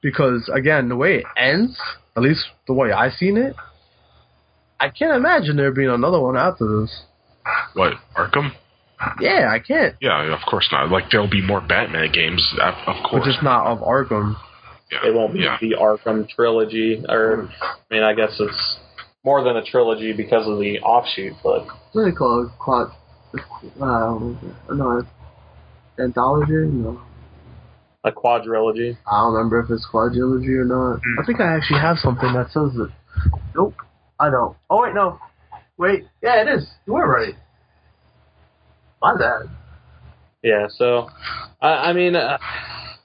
Because 0.00 0.50
again, 0.52 0.88
the 0.88 0.96
way 0.96 1.18
it 1.18 1.24
ends, 1.36 1.78
at 2.16 2.22
least 2.22 2.46
the 2.66 2.72
way 2.72 2.92
I 2.92 3.10
seen 3.10 3.36
it, 3.36 3.54
I 4.80 4.88
can't 4.88 5.16
imagine 5.16 5.56
there 5.56 5.72
being 5.72 5.90
another 5.90 6.20
one 6.20 6.36
after 6.36 6.80
this. 6.80 7.02
What 7.74 7.94
Arkham? 8.16 8.52
Yeah, 9.20 9.50
I 9.52 9.58
can't. 9.60 9.94
Yeah, 10.00 10.32
of 10.34 10.40
course 10.48 10.68
not. 10.72 10.90
Like 10.90 11.10
there'll 11.10 11.30
be 11.30 11.42
more 11.42 11.60
Batman 11.60 12.10
games, 12.12 12.46
of 12.60 12.74
of 12.86 12.96
But 13.02 13.08
course. 13.08 13.24
just 13.24 13.42
not 13.42 13.66
of 13.66 13.78
Arkham. 13.80 14.36
Yeah, 14.90 15.08
It 15.08 15.14
won't 15.14 15.32
be 15.34 15.40
Yeah, 15.40 15.58
the 15.60 15.76
Arkham 15.80 16.28
trilogy, 16.28 17.02
or 17.08 17.48
I 17.60 17.94
mean, 17.94 18.02
I 18.02 18.14
guess 18.14 18.36
it's 18.40 18.78
more 19.24 19.42
than 19.44 19.56
a 19.56 19.64
trilogy 19.64 20.12
because 20.12 20.46
of 20.48 20.58
the 20.58 20.78
offshoot. 20.80 21.34
But 21.42 21.66
What 21.92 21.94
do 21.94 22.04
they 22.04 22.12
call 22.12 22.46
it? 22.46 22.50
Quad. 22.58 22.92
Uh, 23.80 24.18
no, 24.74 25.02
anthology? 25.98 26.52
No. 26.52 27.00
a 28.04 28.10
quadrilogy. 28.12 28.96
I 29.06 29.20
don't 29.20 29.34
remember 29.34 29.60
if 29.60 29.70
it's 29.70 29.86
quadrilogy 29.92 30.56
or 30.58 30.64
not. 30.64 31.00
I 31.20 31.26
think 31.26 31.40
I 31.40 31.54
actually 31.54 31.80
have 31.80 31.98
something 31.98 32.32
that 32.32 32.50
says 32.52 32.70
it. 32.76 32.90
Nope, 33.54 33.74
I 34.18 34.30
don't. 34.30 34.56
Oh 34.70 34.82
wait, 34.82 34.94
no. 34.94 35.18
Wait, 35.76 36.04
yeah, 36.22 36.40
it 36.42 36.48
is. 36.48 36.68
You 36.86 36.94
were 36.94 37.06
right. 37.06 37.34
My 39.02 39.14
bad. 39.16 39.50
Yeah, 40.42 40.66
so 40.70 41.08
I, 41.60 41.68
I 41.90 41.92
mean, 41.92 42.16
uh, 42.16 42.38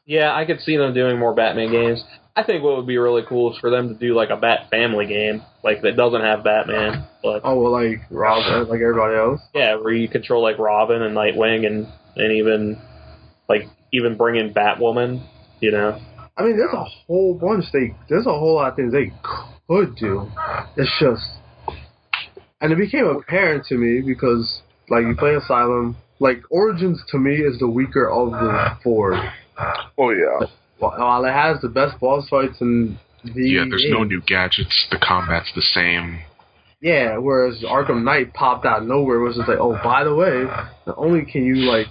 yeah, 0.06 0.34
I 0.36 0.46
could 0.46 0.60
see 0.62 0.78
them 0.78 0.94
doing 0.94 1.18
more 1.20 1.34
Batman 1.34 1.72
games. 1.72 2.04
I 2.36 2.44
think 2.44 2.64
what 2.64 2.78
would 2.78 2.88
be 2.88 2.98
really 2.98 3.22
cool 3.30 3.54
is 3.54 3.60
for 3.60 3.70
them 3.70 3.90
to 3.90 3.94
do 3.96 4.16
like 4.16 4.30
a 4.32 4.38
Bat 4.38 4.70
Family 4.72 5.06
game, 5.06 5.44
like 5.64 5.82
that 5.84 5.96
doesn't 5.96 6.22
have 6.22 6.44
Batman, 6.44 7.06
but 7.22 7.42
Oh 7.44 7.60
well, 7.62 7.72
like 7.72 8.02
Robin, 8.10 8.68
like 8.68 8.82
everybody 8.82 9.16
else. 9.16 9.40
yeah, 9.54 9.76
where 9.76 9.94
you 9.94 10.08
control 10.08 10.42
like 10.42 10.58
Robin 10.58 11.02
and 11.04 11.16
Nightwing 11.16 11.68
and 11.68 11.88
and 12.16 12.32
even 12.34 12.82
like 13.48 13.64
even 13.92 14.18
bring 14.18 14.36
in 14.36 14.54
Batwoman, 14.54 15.24
you 15.60 15.72
know. 15.72 16.00
I 16.36 16.42
mean, 16.44 16.58
there's 16.58 16.74
a 16.74 16.86
whole 17.06 17.36
bunch. 17.36 17.66
They 17.72 17.96
there's 18.10 18.26
a 18.26 18.32
whole 18.32 18.56
lot 18.56 18.70
of 18.72 18.76
things 18.76 18.92
they 18.92 19.14
could 19.68 19.96
do. 19.96 20.28
It's 20.76 20.92
just, 21.00 21.22
and 22.60 22.72
it 22.74 22.78
became 22.78 23.06
apparent 23.06 23.66
to 23.68 23.76
me 23.76 24.02
because 24.02 24.64
like 24.90 25.04
you 25.04 25.16
play 25.16 25.36
Asylum, 25.36 25.98
like 26.20 26.42
Origins 26.50 27.00
to 27.10 27.20
me 27.20 27.36
is 27.36 27.60
the 27.60 27.70
weaker 27.70 28.10
of 28.10 28.32
the 28.32 28.78
four. 28.84 29.14
Oh 29.98 30.10
yeah. 30.12 30.48
While 30.80 31.00
while 31.00 31.26
it 31.26 31.32
has 31.34 31.62
the 31.62 31.70
best 31.70 32.00
boss 32.00 32.28
fights 32.30 32.60
in 32.62 32.98
the 33.24 33.32
yeah. 33.50 33.66
There's 33.70 33.86
no 33.90 34.04
new 34.04 34.22
gadgets. 34.22 34.88
The 34.92 34.98
combat's 34.98 35.52
the 35.56 35.62
same. 35.62 36.20
Yeah, 36.82 37.18
whereas 37.18 37.64
Arkham 37.64 38.04
Knight 38.04 38.34
popped 38.34 38.66
out 38.66 38.82
of 38.82 38.88
nowhere 38.90 39.20
was 39.20 39.38
just 39.38 39.48
like, 39.48 39.58
oh, 39.58 39.80
by 39.82 40.04
the 40.04 40.14
way, 40.14 40.44
not 40.86 40.98
only 40.98 41.24
can 41.24 41.46
you 41.46 41.56
like 41.56 41.88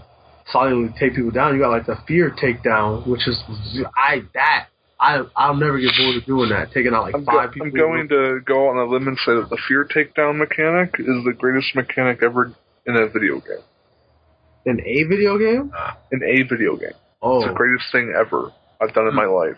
silently 0.53 0.93
take 1.01 1.15
people 1.15 1.31
down, 1.31 1.55
you 1.55 1.61
got 1.63 1.71
like 1.71 1.87
the 1.87 1.97
fear 2.07 2.31
takedown, 2.31 3.07
which 3.07 3.27
is 3.27 3.43
I 3.97 4.21
that 4.35 4.67
I 5.01 5.23
I'll 5.35 5.57
never 5.57 5.79
get 5.81 5.93
bored 5.97 6.17
of 6.17 6.27
doing 6.27 6.51
that, 6.51 6.73
taking 6.73 6.93
out 6.93 7.05
like 7.05 7.15
I'm, 7.15 7.25
go- 7.25 7.33
five 7.33 7.53
people. 7.53 7.69
I'm 7.69 7.75
going 7.75 8.09
to 8.09 8.41
go 8.45 8.69
on 8.69 8.77
a 8.77 8.85
limb 8.85 9.09
and 9.09 9.17
say 9.25 9.33
that 9.35 9.49
the 9.49 9.59
fear 9.67 9.87
takedown 9.89 10.37
mechanic 10.37 10.95
is 10.99 11.25
the 11.25 11.33
greatest 11.33 11.75
mechanic 11.75 12.23
ever 12.23 12.53
in 12.85 12.97
a 12.97 13.09
video 13.09 13.41
game. 13.41 13.65
in 14.67 14.79
a 14.81 15.05
video 15.09 15.39
game. 15.39 15.73
In 16.13 16.23
a 16.23 16.43
video 16.43 16.77
game. 16.77 16.93
Oh, 17.23 17.39
It's 17.41 17.49
the 17.49 17.55
greatest 17.55 17.85
thing 17.93 18.13
ever 18.19 18.51
I've 18.81 18.93
done 18.95 19.07
in 19.09 19.15
my 19.15 19.27
life. 19.27 19.57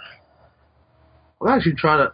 I'm 1.41 1.49
actually 1.49 1.75
trying 1.77 2.07
to. 2.07 2.13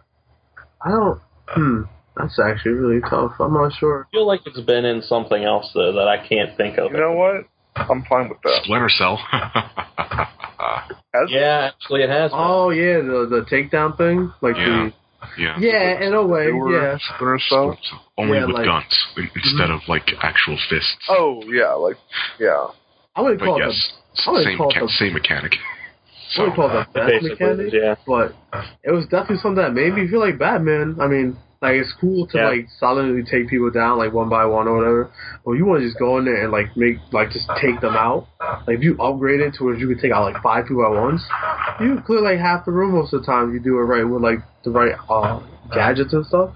I 0.83 0.89
don't. 0.89 1.19
Hmm, 1.47 1.81
that's 2.15 2.39
actually 2.39 2.71
really 2.73 3.01
tough. 3.01 3.33
I'm 3.39 3.53
not 3.53 3.73
sure. 3.73 4.07
I 4.07 4.11
feel 4.15 4.25
like 4.27 4.41
it's 4.45 4.59
been 4.61 4.85
in 4.85 5.01
something 5.01 5.43
else 5.43 5.69
though 5.73 5.91
that 5.93 6.07
I 6.07 6.25
can't 6.27 6.55
think 6.57 6.77
of. 6.77 6.91
You 6.91 6.97
know 6.99 7.13
what? 7.13 7.45
I'm 7.75 8.03
fine 8.09 8.29
with 8.29 8.41
that. 8.43 8.61
Splinter 8.63 8.89
Cell. 8.89 9.17
Has 11.13 11.29
Yeah, 11.29 11.71
actually, 11.73 12.03
it 12.03 12.09
has. 12.09 12.31
Been. 12.31 12.39
Oh 12.39 12.69
yeah, 12.69 12.97
the 13.01 13.27
the 13.29 13.45
takedown 13.51 13.97
thing, 13.97 14.31
like 14.41 14.55
Yeah. 14.55 14.89
yeah. 15.37 15.59
the 15.59 15.65
yeah, 15.67 16.01
in 16.07 16.13
a 16.13 16.25
way, 16.25 16.47
yeah. 16.47 16.97
Splinter 17.15 17.39
Cell? 17.49 17.77
Only 18.17 18.37
Yeah, 18.37 18.45
with 18.45 18.55
like- 18.55 18.65
guns 18.65 19.05
in- 19.17 19.29
instead 19.35 19.71
of 19.71 19.81
like 19.87 20.07
actual 20.21 20.57
fists. 20.69 21.05
Oh 21.09 21.43
yeah, 21.47 21.73
like 21.73 21.97
yeah. 22.39 22.67
I 23.15 23.21
wouldn't 23.21 23.39
but 23.41 23.45
call 23.45 23.61
it 23.61 23.65
yes, 23.67 23.91
I 24.15 24.43
same 24.43 24.57
call 24.57 24.71
mecha- 24.71 24.81
the- 24.81 24.89
same 24.89 25.13
mechanic. 25.13 25.51
the, 25.51 25.57
I 25.57 26.33
So 26.33 26.41
wouldn't 26.43 26.55
call 26.55 26.69
it 26.69 26.87
the 26.93 26.99
best 26.99 27.07
Basically, 27.11 27.29
mechanic. 27.47 27.73
yeah. 27.73 27.95
but 28.07 28.33
it 28.83 28.91
was 28.91 29.05
definitely 29.05 29.37
something 29.37 29.63
that 29.63 29.73
made 29.73 29.93
me 29.93 30.07
feel 30.07 30.19
like 30.19 30.37
Batman. 30.39 30.97
I 30.99 31.07
mean, 31.07 31.37
Like 31.61 31.75
it's 31.75 31.93
cool 32.01 32.25
to 32.27 32.37
Yeah. 32.39 32.47
like 32.49 32.65
silently 32.79 33.21
take 33.21 33.47
people 33.47 33.69
down 33.69 33.99
like 33.99 34.11
one 34.13 34.29
by 34.29 34.45
one 34.45 34.67
or 34.67 34.77
whatever. 34.77 35.11
But 35.45 35.51
you 35.53 35.65
want 35.67 35.81
to 35.81 35.85
just 35.87 35.99
go 35.99 36.17
in 36.17 36.25
there 36.25 36.41
and 36.41 36.51
like 36.51 36.75
make 36.75 36.97
like 37.11 37.29
just 37.29 37.47
take 37.61 37.79
them 37.81 37.93
out. 37.95 38.25
Like 38.65 38.77
if 38.77 38.83
you 38.83 38.97
upgrade 38.99 39.41
it 39.41 39.53
to 39.59 39.65
where 39.65 39.75
you 39.75 39.87
can 39.87 39.99
take 40.01 40.11
out 40.11 40.23
like 40.33 40.41
five 40.41 40.65
people 40.65 40.83
at 40.83 40.99
once, 40.99 41.21
you 41.79 42.01
clear 42.03 42.19
like 42.21 42.39
half 42.39 42.65
the 42.65 42.71
room 42.71 42.93
most 42.93 43.13
of 43.13 43.21
the 43.21 43.25
time. 43.27 43.49
if 43.49 43.53
You 43.53 43.59
do 43.59 43.77
it 43.77 43.83
right 43.83 44.03
with 44.03 44.23
like 44.23 44.39
the 44.63 44.71
right 44.71 44.95
uh, 45.07 45.39
gadgets 45.71 46.13
and 46.13 46.25
stuff. 46.25 46.49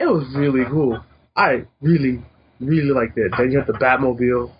It 0.00 0.06
was 0.06 0.26
really 0.34 0.64
cool. 0.64 1.04
I 1.36 1.62
really, 1.80 2.18
really 2.58 2.90
liked 2.90 3.16
it. 3.16 3.30
Then 3.38 3.52
you 3.52 3.58
have 3.58 3.68
the 3.68 3.74
Batmobile. 3.74 4.50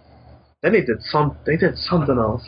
Then 0.63 0.73
they 0.73 0.81
did 0.81 1.03
some. 1.03 1.37
They 1.47 1.57
did 1.57 1.77
something 1.77 2.19
else. 2.19 2.43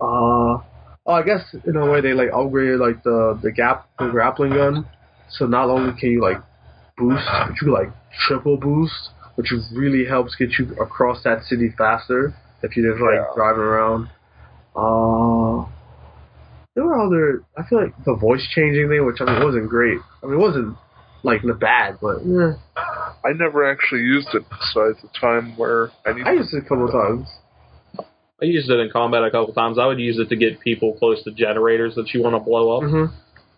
Uh, 0.00 0.62
oh, 0.62 0.62
I 1.06 1.22
guess 1.22 1.42
in 1.66 1.76
a 1.76 1.90
way 1.90 2.00
they 2.00 2.12
like 2.14 2.30
upgraded 2.30 2.78
like 2.80 3.02
the 3.02 3.38
the 3.42 3.50
gap 3.50 3.88
the 3.98 4.08
grappling 4.08 4.52
gun. 4.52 4.86
So 5.30 5.46
not 5.46 5.68
only 5.70 5.98
can 5.98 6.10
you 6.10 6.22
like 6.22 6.38
boost, 6.96 7.24
but 7.26 7.54
you 7.62 7.72
like 7.72 7.88
triple 8.26 8.56
boost, 8.56 9.10
which 9.36 9.52
really 9.74 10.04
helps 10.04 10.34
get 10.36 10.50
you 10.58 10.72
across 10.80 11.22
that 11.24 11.44
city 11.44 11.72
faster 11.76 12.34
if 12.62 12.76
you're 12.76 12.92
just 12.92 13.02
like 13.02 13.14
Yeah. 13.14 13.34
driving 13.34 13.62
around. 13.62 14.08
Uh, 14.76 15.66
there 16.74 16.84
were 16.84 16.98
other. 16.98 17.42
I 17.58 17.64
feel 17.68 17.82
like 17.82 17.94
the 18.04 18.14
voice 18.14 18.46
changing 18.54 18.88
thing, 18.88 19.04
which 19.04 19.20
I 19.20 19.24
mean 19.24 19.44
wasn't 19.44 19.68
great. 19.68 19.98
I 20.22 20.26
mean 20.26 20.34
it 20.34 20.42
wasn't 20.42 20.76
like 21.22 21.42
the 21.42 21.54
bad, 21.54 21.98
but 22.00 22.18
eh, 22.22 22.54
I 23.24 23.32
never 23.34 23.70
actually 23.70 24.00
used 24.02 24.28
it 24.34 24.42
besides 24.48 24.98
the 25.02 25.08
time 25.20 25.56
where 25.56 25.90
I 26.06 26.12
need 26.12 26.26
I 26.26 26.32
used 26.32 26.54
it 26.54 26.58
a 26.64 26.68
couple 26.68 26.86
of 26.86 26.92
times. 26.92 27.28
I 28.42 28.46
used 28.46 28.70
it 28.70 28.80
in 28.80 28.88
combat 28.90 29.22
a 29.22 29.30
couple 29.30 29.52
times. 29.52 29.78
I 29.78 29.86
would 29.86 29.98
use 30.00 30.18
it 30.18 30.28
to 30.30 30.36
get 30.36 30.60
people 30.60 30.94
close 30.94 31.22
to 31.24 31.30
generators 31.30 31.94
that 31.96 32.14
you 32.14 32.22
want 32.22 32.34
to 32.36 32.40
blow 32.40 32.78
up, 32.78 32.82
Mm-hmm. 32.84 33.14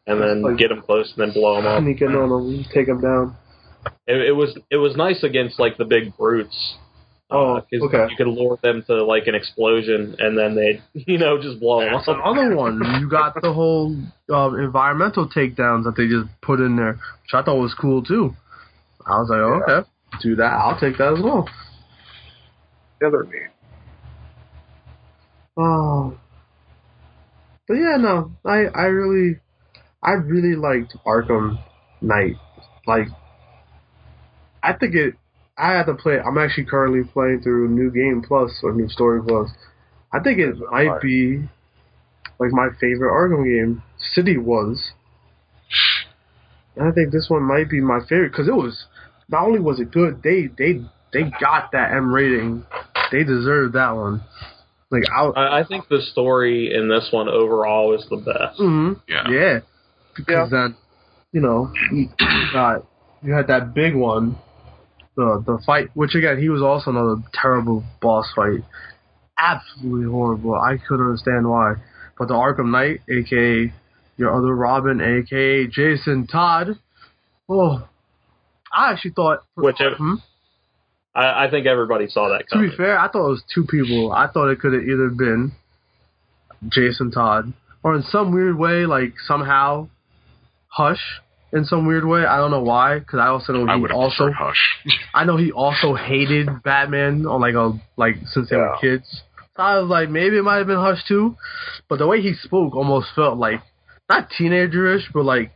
and 0.09 0.20
then 0.20 0.42
Like- 0.42 0.57
get 0.57 0.68
them 0.70 0.83
close 0.83 1.12
and 1.16 1.22
then 1.27 1.33
blow 1.33 1.57
them 1.57 1.66
up. 1.66 1.81
Sneak 1.83 2.01
in 2.03 2.16
on 2.16 2.29
them, 2.29 2.64
take 2.75 2.87
them 2.88 3.01
down. 3.01 3.37
It, 4.07 4.29
it 4.29 4.33
was 4.33 4.57
it 4.70 4.77
was 4.79 4.96
nice 4.96 5.22
against 5.22 5.59
like 5.61 5.77
the 5.79 5.85
big 5.85 6.16
brutes. 6.16 6.75
Oh, 7.35 7.61
'cause 7.62 7.81
okay. 7.83 8.09
You 8.11 8.16
could 8.16 8.27
lure 8.27 8.59
them 8.62 8.83
to 8.88 9.05
like 9.05 9.27
an 9.27 9.35
explosion, 9.35 10.16
and 10.18 10.37
then 10.37 10.55
they, 10.55 10.83
you 11.07 11.16
know, 11.18 11.40
just 11.40 11.61
blow 11.61 11.81
them 11.81 11.94
up. 11.94 12.05
Some 12.05 12.20
other 12.22 12.55
one, 12.55 12.79
you 13.01 13.09
got 13.09 13.40
the 13.40 13.53
whole 13.53 13.96
um, 14.33 14.59
environmental 14.61 15.29
takedowns 15.29 15.85
that 15.85 15.94
they 15.96 16.09
just 16.09 16.29
put 16.42 16.61
in 16.61 16.77
there, 16.77 16.92
which 17.22 17.33
I 17.33 17.42
thought 17.42 17.57
was 17.59 17.72
cool 17.75 18.03
too. 18.03 18.35
I 19.07 19.19
was 19.19 19.29
like, 19.31 19.41
oh, 19.41 19.61
Yeah. 19.67 19.75
okay, 19.81 19.88
do 20.23 20.37
that. 20.37 20.53
I'll 20.53 20.79
take 20.79 20.99
that 20.99 21.12
as 21.15 21.23
well. 21.23 21.49
the 23.01 23.07
other 23.09 23.25
neat. 23.25 23.51
Oh, 25.57 26.17
but 27.69 27.75
yeah, 27.75 27.97
no, 27.99 28.33
I 28.45 28.65
I 28.75 28.85
really, 28.87 29.38
I 30.03 30.12
really 30.12 30.55
liked 30.57 30.97
Arkham 31.07 31.59
Knight. 32.01 32.37
Like, 32.87 33.09
I 34.62 34.73
think 34.73 34.95
it. 34.95 35.15
I 35.59 35.73
had 35.73 35.85
to 35.87 35.95
play. 35.95 36.19
I'm 36.19 36.38
actually 36.38 36.65
currently 36.65 37.05
playing 37.05 37.43
through 37.43 37.69
New 37.69 37.91
Game 37.91 38.23
Plus 38.27 38.51
or 38.62 38.73
New 38.73 38.88
Story 38.88 39.21
Plus. 39.27 39.51
I 40.12 40.21
think 40.21 40.38
it 40.38 40.57
might 40.71 41.01
be 41.03 41.49
like 42.41 42.51
my 42.53 42.69
favorite 42.81 43.12
Arkham 43.12 43.45
game. 43.45 43.83
City 44.15 44.38
was. 44.38 44.93
And 46.75 46.88
I 46.88 46.93
think 46.93 47.12
this 47.12 47.27
one 47.29 47.43
might 47.43 47.69
be 47.69 47.81
my 47.83 48.01
favorite 48.09 48.31
because 48.33 48.49
it 48.49 48.55
was 48.55 48.87
not 49.33 49.45
only 49.47 49.59
was 49.61 49.81
it 49.81 49.90
good, 49.90 50.23
they 50.23 50.49
they 50.59 50.81
they 51.12 51.25
got 51.40 51.73
that 51.73 51.92
M 51.92 52.12
rating. 52.12 52.64
They 53.11 53.25
deserved 53.25 53.75
that 53.75 53.90
one. 53.92 54.23
Like 54.90 55.05
I, 55.11 55.25
I, 55.25 55.61
I 55.61 55.64
think 55.64 55.88
the 55.88 56.03
story 56.03 56.73
in 56.75 56.88
this 56.88 57.09
one 57.11 57.29
overall 57.29 57.95
is 57.95 58.07
the 58.11 58.18
best. 58.18 58.59
hmm 58.59 58.92
Yeah. 59.09 59.25
yeah, 59.31 59.59
because 60.14 60.51
then 60.51 60.77
you 61.33 61.40
know 61.40 61.73
you 61.90 62.09
got 62.53 62.87
you 63.23 63.33
had 63.33 63.47
that 63.47 63.73
big 63.75 63.95
one, 63.95 64.37
the 65.16 65.42
the 65.47 65.59
fight, 65.64 65.88
which 65.95 66.14
again 66.14 66.38
he 66.38 66.51
was 66.51 66.61
also 66.62 66.90
another 66.90 67.16
terrible 67.33 67.83
boss 68.03 68.27
fight, 68.37 68.61
absolutely 69.38 70.11
horrible. 70.11 70.55
I 70.55 70.77
couldn't 70.77 71.07
understand 71.07 71.49
why, 71.49 71.75
but 72.18 72.29
the 72.29 72.35
Arkham 72.35 72.71
Knight, 72.71 73.01
aka 73.09 73.73
your 74.18 74.37
other 74.37 74.55
Robin, 74.55 75.01
aka 75.01 75.66
Jason 75.68 76.27
Todd, 76.27 76.79
oh, 77.49 77.88
I 78.73 78.93
actually 78.93 79.13
thought 79.13 79.41
Which- 79.55 79.77
Hmm? 79.79 80.15
I, 81.15 81.45
I 81.47 81.51
think 81.51 81.67
everybody 81.67 82.09
saw 82.09 82.29
that 82.31 82.49
To 82.49 82.59
be 82.59 82.75
fair, 82.75 82.99
I 82.99 83.09
thought 83.09 83.27
it 83.27 83.31
was 83.31 83.43
two 83.55 83.65
people. 83.67 84.13
I 84.13 84.29
thought 84.29 84.49
it 84.49 84.61
could 84.61 84.73
have 84.73 84.83
either 84.83 85.09
been 85.11 85.53
Jason 86.69 87.11
Todd 87.11 87.53
or 87.83 87.95
in 87.95 88.03
some 88.03 88.33
weird 88.33 88.57
way, 88.57 88.87
like 88.87 89.15
somehow 89.27 89.89
Hush 90.69 91.21
in 91.53 91.67
some 91.67 91.87
weird 91.87 92.07
way. 92.07 92.25
I 92.25 92.39
don't 92.39 92.51
know 92.51 92.63
why, 92.63 92.99
because 92.99 93.19
I 93.19 93.27
also 93.27 93.53
know 93.53 93.71
I 93.71 93.77
he 93.77 93.83
would 93.83 93.93
also 93.93 94.31
Hush. 94.33 94.79
I 95.15 95.25
know 95.25 95.37
he 95.37 95.53
also 95.53 95.95
hated 95.95 96.49
Batman 96.63 97.27
on 97.27 97.41
like 97.43 97.55
a 97.55 97.79
like 97.99 98.17
since 98.33 98.49
they 98.49 98.57
were 98.57 98.77
kids. 98.81 99.05
So 99.55 99.63
I 99.63 99.79
was 99.81 99.91
like, 99.91 100.09
maybe 100.09 100.39
it 100.39 100.43
might 100.43 100.57
have 100.59 100.67
been 100.67 100.79
Hush 100.79 101.05
too, 101.07 101.37
but 101.91 101.99
the 101.99 102.07
way 102.07 102.23
he 102.23 102.33
spoke 102.43 102.75
almost 102.75 103.09
felt 103.15 103.37
like 103.37 103.61
not 104.09 104.31
teenagerish, 104.31 105.03
but 105.13 105.27
like 105.27 105.53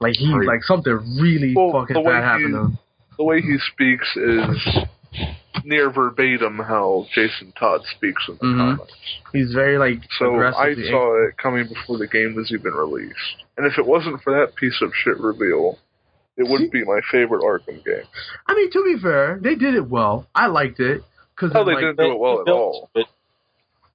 like 0.00 0.14
he 0.16 0.32
Right. 0.32 0.46
like 0.46 0.62
something 0.64 0.92
really 1.20 1.54
Well, 1.54 1.72
fucking 1.72 1.94
the 1.94 2.00
way 2.00 2.12
bad 2.12 2.22
happened 2.24 2.46
he- 2.46 2.52
to 2.52 2.58
him. 2.58 2.78
The 3.18 3.24
way 3.24 3.40
he 3.40 3.56
speaks 3.72 4.06
is 4.16 4.76
near 5.64 5.88
verbatim 5.90 6.58
how 6.58 7.06
Jason 7.14 7.52
Todd 7.58 7.82
speaks 7.96 8.22
in 8.28 8.34
the 8.36 8.44
Mhm. 8.44 8.76
comics. 8.76 8.92
He's 9.32 9.52
very 9.54 9.78
like 9.78 10.00
So 10.18 10.38
I 10.42 10.74
saw 10.74 11.26
it 11.26 11.36
coming 11.38 11.66
before 11.66 11.96
the 11.98 12.06
game 12.06 12.34
was 12.34 12.52
even 12.52 12.74
released. 12.74 13.44
And 13.56 13.66
if 13.66 13.78
it 13.78 13.86
wasn't 13.86 14.22
for 14.22 14.38
that 14.38 14.54
piece 14.56 14.80
of 14.82 14.94
shit 14.94 15.18
reveal, 15.18 15.78
it 16.36 16.46
would 16.46 16.70
be 16.70 16.84
my 16.84 17.00
favorite 17.10 17.40
Arkham 17.42 17.82
game. 17.84 18.04
I 18.46 18.54
mean, 18.54 18.70
to 18.70 18.84
be 18.84 18.98
fair, 18.98 19.38
they 19.40 19.54
did 19.54 19.74
it 19.74 19.88
well. 19.88 20.26
I 20.34 20.46
liked 20.48 20.78
it 20.78 21.02
because 21.34 21.52
Oh, 21.54 21.64
they 21.64 21.72
like, 21.72 21.80
didn't 21.80 21.96
do 21.96 22.12
it 22.12 22.18
well 22.18 22.42
at 22.42 22.48
all. 22.48 22.90
it. 22.94 23.06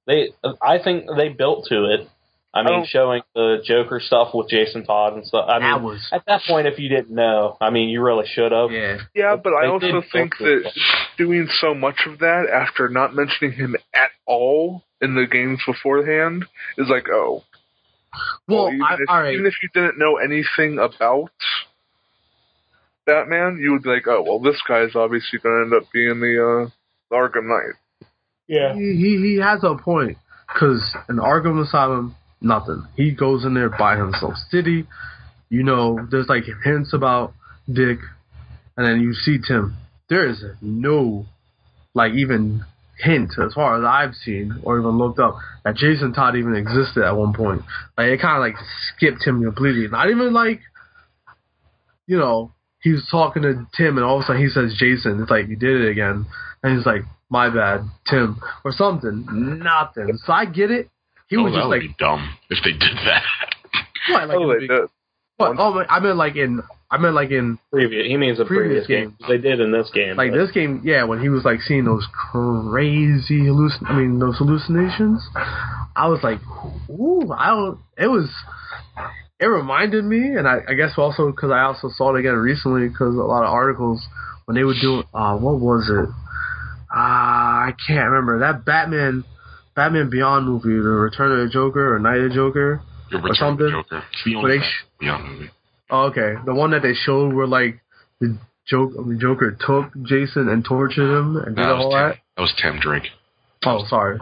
They, 0.06 0.32
I 0.60 0.78
think 0.78 1.06
they 1.16 1.28
built 1.28 1.66
to 1.66 1.84
it. 1.94 2.08
I 2.54 2.60
I 2.60 2.62
mean, 2.64 2.72
don't- 2.80 2.88
showing 2.88 3.22
the 3.34 3.62
Joker 3.64 3.98
stuff 4.00 4.34
with 4.34 4.48
Jason 4.48 4.84
Todd 4.84 5.14
and 5.14 5.26
stuff. 5.26 5.46
I 5.48 5.58
that 5.58 5.74
mean, 5.76 5.82
was 5.84 6.06
at 6.12 6.24
that 6.26 6.42
point, 6.46 6.66
if 6.66 6.78
you 6.78 6.88
didn't 6.88 7.14
know, 7.14 7.56
I 7.60 7.70
mean, 7.70 7.88
you 7.88 8.02
really 8.02 8.26
should 8.26 8.52
have. 8.52 8.70
yeah. 8.70 8.98
Yeah, 9.14 9.36
but 9.36 9.52
I 9.54 9.66
also 9.68 10.02
think 10.12 10.36
build 10.38 10.48
to 10.50 10.56
it. 10.58 10.62
that 10.64 10.72
doing 11.16 11.48
so 11.60 11.74
much 11.74 12.00
of 12.06 12.18
that 12.18 12.46
after 12.52 12.88
not 12.88 13.14
mentioning 13.14 13.52
him 13.52 13.74
at 13.94 14.10
all 14.26 14.82
in 15.00 15.14
the 15.14 15.26
games 15.26 15.60
beforehand 15.66 16.44
is 16.76 16.88
like, 16.88 17.06
oh. 17.10 17.42
Well, 18.46 18.68
even, 18.68 18.82
I, 18.82 18.94
if, 18.94 19.00
all 19.08 19.22
right. 19.22 19.32
even 19.32 19.46
if 19.46 19.54
you 19.62 19.70
didn't 19.72 19.98
know 19.98 20.16
anything 20.18 20.78
about 20.78 21.30
Batman, 23.06 23.58
you 23.60 23.72
would 23.72 23.82
be 23.82 23.88
like, 23.88 24.06
oh, 24.06 24.22
well, 24.22 24.38
this 24.38 24.60
guy's 24.68 24.94
obviously 24.94 25.38
going 25.38 25.56
to 25.70 25.74
end 25.76 25.82
up 25.82 25.90
being 25.92 26.20
the, 26.20 26.66
uh, 26.66 26.70
the 27.10 27.16
Arkham 27.16 27.48
Knight. 27.48 27.74
Yeah. 28.46 28.74
he, 28.74 28.94
he 28.96 29.16
he 29.34 29.40
has 29.40 29.64
a 29.64 29.76
point 29.76 30.18
because 30.52 30.94
in 31.08 31.16
Arkham 31.16 31.62
Asylum, 31.64 32.14
nothing. 32.42 32.86
He 32.96 33.12
goes 33.12 33.44
in 33.44 33.54
there 33.54 33.70
by 33.70 33.96
himself. 33.96 34.34
City, 34.50 34.86
you 35.48 35.62
know, 35.62 36.06
there's 36.10 36.28
like 36.28 36.44
hints 36.64 36.92
about 36.92 37.34
Dick, 37.70 37.98
and 38.76 38.86
then 38.86 39.00
you 39.00 39.14
see 39.14 39.38
Tim. 39.46 39.76
There 40.08 40.28
is 40.28 40.42
no, 40.60 41.26
like 41.94 42.12
even 42.14 42.64
hint 42.98 43.32
as 43.44 43.54
far 43.54 43.78
as 43.78 43.84
I've 43.84 44.14
seen 44.14 44.60
or 44.62 44.78
even 44.78 44.98
looked 44.98 45.18
up 45.18 45.36
that 45.64 45.76
Jason 45.76 46.12
Todd 46.12 46.36
even 46.36 46.54
existed 46.54 47.02
at 47.04 47.16
one 47.16 47.32
point. 47.32 47.62
Like 47.96 48.08
it 48.08 48.20
kind 48.20 48.36
of 48.36 48.40
like 48.40 48.54
skipped 48.94 49.26
him 49.26 49.42
completely. 49.42 49.88
Not 49.88 50.10
even 50.10 50.32
like, 50.32 50.60
you 52.06 52.18
know, 52.18 52.52
he 52.80 52.92
was 52.92 53.06
talking 53.10 53.42
to 53.42 53.66
Tim 53.76 53.96
and 53.96 54.04
all 54.04 54.18
of 54.18 54.24
a 54.24 54.26
sudden 54.26 54.42
he 54.42 54.48
says 54.48 54.76
Jason. 54.78 55.20
It's 55.20 55.30
like 55.30 55.48
you 55.48 55.56
did 55.56 55.82
it 55.82 55.90
again, 55.90 56.26
and 56.62 56.76
he's 56.76 56.86
like, 56.86 57.02
my 57.30 57.48
bad, 57.48 57.80
Tim, 58.08 58.38
or 58.62 58.72
something. 58.72 59.24
Nothing. 59.62 60.18
So 60.26 60.32
I 60.32 60.44
get 60.44 60.70
it. 60.70 60.90
He 61.32 61.38
oh, 61.38 61.44
was 61.44 61.52
that 61.54 61.60
just 61.60 61.68
would 61.68 61.80
like, 61.80 61.88
be 61.88 61.94
dumb 61.98 62.28
if 62.50 62.58
they 62.62 62.72
did 62.72 62.96
that. 63.08 63.24
what? 64.10 64.28
Like, 64.28 64.36
oh, 64.36 64.50
in 64.50 64.60
they 64.60 64.66
the 64.66 64.80
big- 64.82 64.90
what? 65.38 65.56
Oh, 65.58 65.82
I 65.88 65.98
meant 65.98 66.18
like 66.18 66.36
in, 66.36 66.60
I 66.90 66.98
meant 66.98 67.14
like 67.14 67.30
in 67.30 67.58
Previous. 67.72 68.06
He 68.06 68.18
means 68.18 68.38
a 68.38 68.44
Previous 68.44 68.84
previous, 68.86 69.08
game. 69.08 69.16
They 69.26 69.38
did 69.38 69.60
in 69.60 69.72
this 69.72 69.90
game. 69.94 70.16
like 70.16 70.32
but- 70.32 70.36
this 70.36 70.50
game, 70.52 70.82
yeah, 70.84 71.04
when 71.04 71.20
he 71.22 71.30
was 71.30 71.42
like 71.42 71.62
seeing 71.62 71.86
those 71.86 72.06
crazy 72.12 73.40
hallucin, 73.48 73.88
I 73.88 73.96
mean 73.96 74.18
those 74.18 74.36
hallucinations, 74.36 75.26
I 75.96 76.08
was 76.08 76.20
like, 76.22 76.38
ooh, 76.90 77.32
I 77.32 77.46
don't. 77.48 77.78
It 77.96 78.08
was, 78.08 78.28
it 79.40 79.46
reminded 79.46 80.04
me, 80.04 80.36
and 80.36 80.46
I, 80.46 80.58
I 80.68 80.74
guess 80.74 80.92
also 80.98 81.30
because 81.30 81.50
I 81.50 81.62
also 81.62 81.88
saw 81.88 82.14
it 82.14 82.20
again 82.20 82.34
recently 82.34 82.88
because 82.88 83.14
a 83.14 83.24
lot 83.24 83.42
of 83.42 83.50
articles 83.50 84.04
when 84.44 84.54
they 84.56 84.64
would 84.64 84.76
do, 84.82 85.02
uh, 85.14 85.36
what 85.38 85.58
was 85.60 85.88
it? 85.88 86.08
Ah, 86.94 87.68
I 87.68 87.74
can't 87.86 88.10
remember 88.10 88.40
that 88.40 88.66
Batman, 88.66 89.24
Batman 89.74 90.10
Beyond 90.10 90.46
movie, 90.46 90.68
the 90.74 90.88
Return 90.88 91.32
of 91.32 91.38
the 91.46 91.52
Joker 91.52 91.94
or 91.94 91.98
Night 91.98 92.18
of 92.18 92.30
the 92.30 92.34
Joker. 92.34 92.82
Your 93.10 93.20
Or 93.26 93.34
something. 93.34 93.66
the 93.66 93.72
Joker. 93.72 94.02
The 94.24 94.34
Where 94.34 94.44
only 94.44 94.58
they 94.58 94.64
sh- 94.64 94.84
Beyond 95.00 95.28
movie. 95.28 95.50
Oh, 95.90 96.04
okay, 96.06 96.34
the 96.46 96.54
one 96.54 96.70
that 96.70 96.82
they 96.82 96.94
showed 96.94 97.32
where 97.34 97.46
like 97.46 97.80
the 98.20 98.38
joke, 98.66 98.92
the 98.94 99.16
Joker 99.20 99.50
took 99.60 99.92
Jason 100.04 100.48
and 100.48 100.64
tortured 100.64 101.10
him 101.18 101.36
and 101.36 101.54
did 101.56 101.64
that, 101.64 101.72
was 101.76 101.84
all 101.84 101.90
Tim, 101.90 101.98
that. 102.08 102.16
that 102.36 102.40
was 102.42 102.54
Tim 102.60 102.78
Drake. 102.80 103.08
Oh, 103.66 103.84
sorry. 103.88 104.18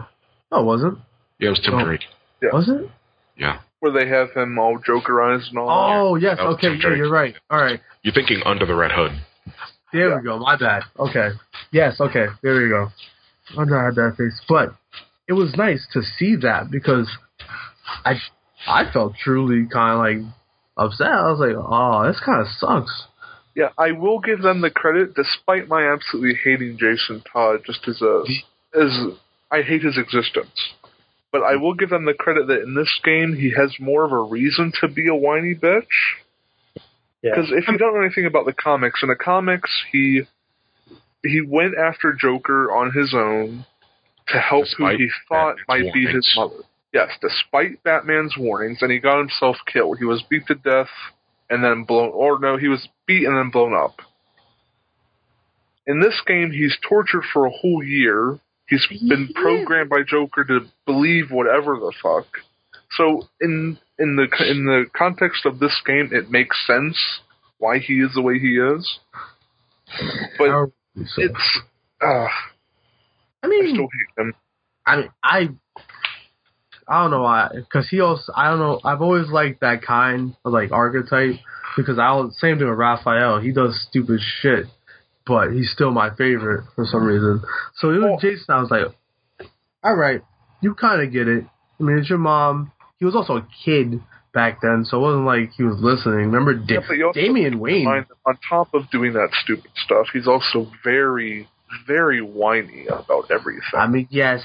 Oh, 0.51 0.61
it 0.61 0.65
wasn't. 0.65 0.99
Yeah, 1.39 1.47
it 1.47 1.49
was 1.51 1.59
Tim 1.63 1.75
Oh. 1.75 1.85
Drake. 1.85 2.01
Yeah. 2.41 2.49
Was 2.53 2.67
it? 2.69 2.89
Yeah. 3.37 3.59
where 3.79 3.91
they 3.93 4.07
have 4.07 4.29
him 4.35 4.59
all 4.59 4.77
jokerized 4.79 5.49
and 5.49 5.57
all. 5.57 5.69
Oh 6.11 6.15
yes, 6.15 6.37
That 6.37 6.45
okay, 6.47 6.67
yeah, 6.75 6.95
you're 6.95 7.09
right. 7.09 7.33
All 7.49 7.59
right, 7.59 7.79
You're 8.03 8.13
thinking 8.13 8.41
Under 8.45 8.65
the 8.65 8.75
Red 8.75 8.91
Hood. 8.91 9.11
there 9.93 10.09
Yeah. 10.09 10.17
we 10.17 10.23
go. 10.23 10.37
My 10.39 10.55
bad. 10.57 10.83
Okay, 10.99 11.29
yes, 11.71 11.99
okay, 12.01 12.25
there 12.43 12.61
we 12.61 12.67
go. 12.69 12.89
I 13.57 13.63
know 13.63 13.77
I 13.77 13.85
had 13.85 13.95
that 13.95 14.15
face, 14.17 14.39
but 14.47 14.75
it 15.27 15.33
was 15.33 15.55
nice 15.55 15.87
to 15.93 16.01
see 16.01 16.35
that 16.41 16.69
because 16.71 17.09
I 18.05 18.15
I 18.67 18.91
felt 18.91 19.13
truly 19.23 19.67
kind 19.71 19.93
of 19.93 19.99
like 19.99 20.33
upset. 20.77 21.07
I 21.07 21.31
was 21.31 21.39
like, 21.39 21.55
oh, 21.57 22.07
this 22.07 22.21
kind 22.23 22.41
of 22.41 22.47
sucks. 22.57 23.05
Yeah, 23.55 23.69
I 23.77 23.91
will 23.91 24.19
give 24.19 24.41
them 24.41 24.61
the 24.61 24.69
credit, 24.69 25.13
despite 25.13 25.67
my 25.67 25.91
absolutely 25.91 26.39
hating 26.41 26.77
Jason 26.77 27.21
Todd, 27.31 27.61
just 27.65 27.87
as 27.87 28.01
a 28.01 28.23
as 28.79 29.17
I 29.51 29.61
hate 29.61 29.83
his 29.83 29.97
existence. 29.97 30.73
But 31.31 31.43
I 31.43 31.55
will 31.55 31.73
give 31.73 31.89
them 31.89 32.05
the 32.05 32.13
credit 32.13 32.47
that 32.47 32.61
in 32.61 32.75
this 32.75 32.99
game 33.03 33.35
he 33.35 33.51
has 33.51 33.75
more 33.79 34.03
of 34.03 34.11
a 34.11 34.21
reason 34.21 34.71
to 34.81 34.87
be 34.87 35.07
a 35.07 35.15
whiny 35.15 35.55
bitch. 35.55 35.83
Yeah. 37.21 37.31
Because 37.35 37.51
if 37.51 37.67
you 37.67 37.77
don't 37.77 37.93
know 37.93 38.01
anything 38.01 38.25
about 38.25 38.45
the 38.45 38.53
comics, 38.53 39.01
in 39.03 39.09
the 39.09 39.15
comics 39.15 39.69
he 39.91 40.21
he 41.23 41.41
went 41.45 41.75
after 41.77 42.13
Joker 42.19 42.71
on 42.71 42.91
his 42.91 43.13
own 43.13 43.65
to 44.29 44.39
help 44.39 44.65
Despite 44.65 44.97
who 44.97 45.03
he 45.03 45.09
thought 45.27 45.55
Batman's 45.67 45.85
might 45.85 45.93
be 45.93 46.05
his 46.05 46.33
mother. 46.35 46.63
Yes, 46.93 47.09
despite 47.21 47.83
Batman's 47.83 48.35
warnings, 48.37 48.79
and 48.81 48.91
he 48.91 48.99
got 48.99 49.19
himself 49.19 49.57
killed. 49.71 49.97
He 49.97 50.05
was 50.05 50.23
beat 50.29 50.47
to 50.47 50.55
death 50.55 50.89
and 51.49 51.63
then 51.63 51.83
blown, 51.83 52.11
or 52.13 52.39
no, 52.39 52.57
he 52.57 52.67
was 52.67 52.87
beat 53.05 53.25
and 53.25 53.37
then 53.37 53.49
blown 53.49 53.73
up. 53.73 53.99
In 55.87 55.99
this 55.99 56.21
game, 56.25 56.51
he's 56.51 56.77
tortured 56.87 57.23
for 57.33 57.45
a 57.45 57.51
whole 57.51 57.83
year. 57.83 58.39
He's 58.67 58.85
been 58.87 59.29
programmed 59.35 59.89
by 59.89 60.03
Joker 60.07 60.45
to 60.45 60.61
believe 60.85 61.29
whatever 61.29 61.75
the 61.75 61.91
fuck. 62.01 62.25
So 62.97 63.27
in 63.41 63.77
in 63.99 64.15
the 64.15 64.27
in 64.49 64.65
the 64.65 64.85
context 64.95 65.45
of 65.45 65.59
this 65.59 65.81
game, 65.85 66.09
it 66.11 66.29
makes 66.29 66.55
sense 66.65 66.97
why 67.57 67.79
he 67.79 67.95
is 67.95 68.13
the 68.13 68.21
way 68.21 68.39
he 68.39 68.57
is. 68.57 68.99
But 70.37 70.71
it's 71.17 71.59
uh, 72.01 72.27
I 73.43 73.47
I 73.47 73.49
mean, 73.49 73.75
still 73.75 73.87
hate 73.87 74.23
him. 74.25 74.33
I 74.85 74.95
mean, 74.97 75.09
I, 75.23 75.49
I 76.87 77.01
don't 77.03 77.11
know 77.11 77.21
why, 77.21 77.49
because 77.53 77.87
he 77.89 77.99
also, 78.01 78.31
I 78.35 78.49
don't 78.49 78.59
know, 78.59 78.79
I've 78.83 79.01
always 79.01 79.27
liked 79.29 79.61
that 79.61 79.81
kind 79.81 80.35
of 80.43 80.51
like 80.51 80.71
archetype 80.71 81.35
because 81.77 81.97
I 81.99 82.11
will 82.11 82.31
same 82.31 82.57
thing 82.57 82.67
with 82.69 82.77
Raphael. 82.77 83.39
He 83.39 83.51
does 83.51 83.79
stupid 83.89 84.19
shit, 84.41 84.65
but 85.25 85.51
he's 85.51 85.71
still 85.71 85.91
my 85.91 86.09
favorite 86.15 86.65
for 86.75 86.85
some 86.85 87.03
reason. 87.03 87.41
So 87.75 87.89
it 87.91 87.97
was 87.97 88.03
Well- 88.03 88.19
Jason. 88.19 88.45
I 88.49 88.61
was 88.61 88.71
like, 88.71 89.49
all 89.83 89.95
right, 89.95 90.21
you 90.61 90.73
kind 90.75 91.01
of 91.01 91.11
get 91.13 91.27
it. 91.27 91.45
I 91.79 91.83
mean, 91.83 91.97
it's 91.97 92.09
your 92.09 92.19
mom. 92.19 92.71
He 92.99 93.05
was 93.05 93.15
also 93.15 93.37
a 93.37 93.47
kid 93.65 93.99
back 94.33 94.59
then, 94.61 94.85
so 94.85 94.97
it 94.97 95.01
wasn't 95.01 95.25
like 95.25 95.51
he 95.57 95.63
was 95.63 95.77
listening. 95.79 96.31
Remember, 96.31 96.53
da- 96.53 96.75
Yeah, 96.75 96.79
but 96.87 96.97
you 96.97 97.07
also 97.07 97.19
Damian 97.19 97.59
Wayne? 97.59 97.87
On 97.87 98.05
top 98.47 98.73
of 98.73 98.89
doing 98.91 99.13
that 99.13 99.29
stupid 99.43 99.71
stuff, 99.75 100.07
he's 100.13 100.27
also 100.27 100.69
very, 100.83 101.47
very 101.87 102.21
whiny 102.21 102.87
about 102.87 103.31
everything. 103.31 103.61
I 103.73 103.87
mean, 103.87 104.07
yes, 104.09 104.41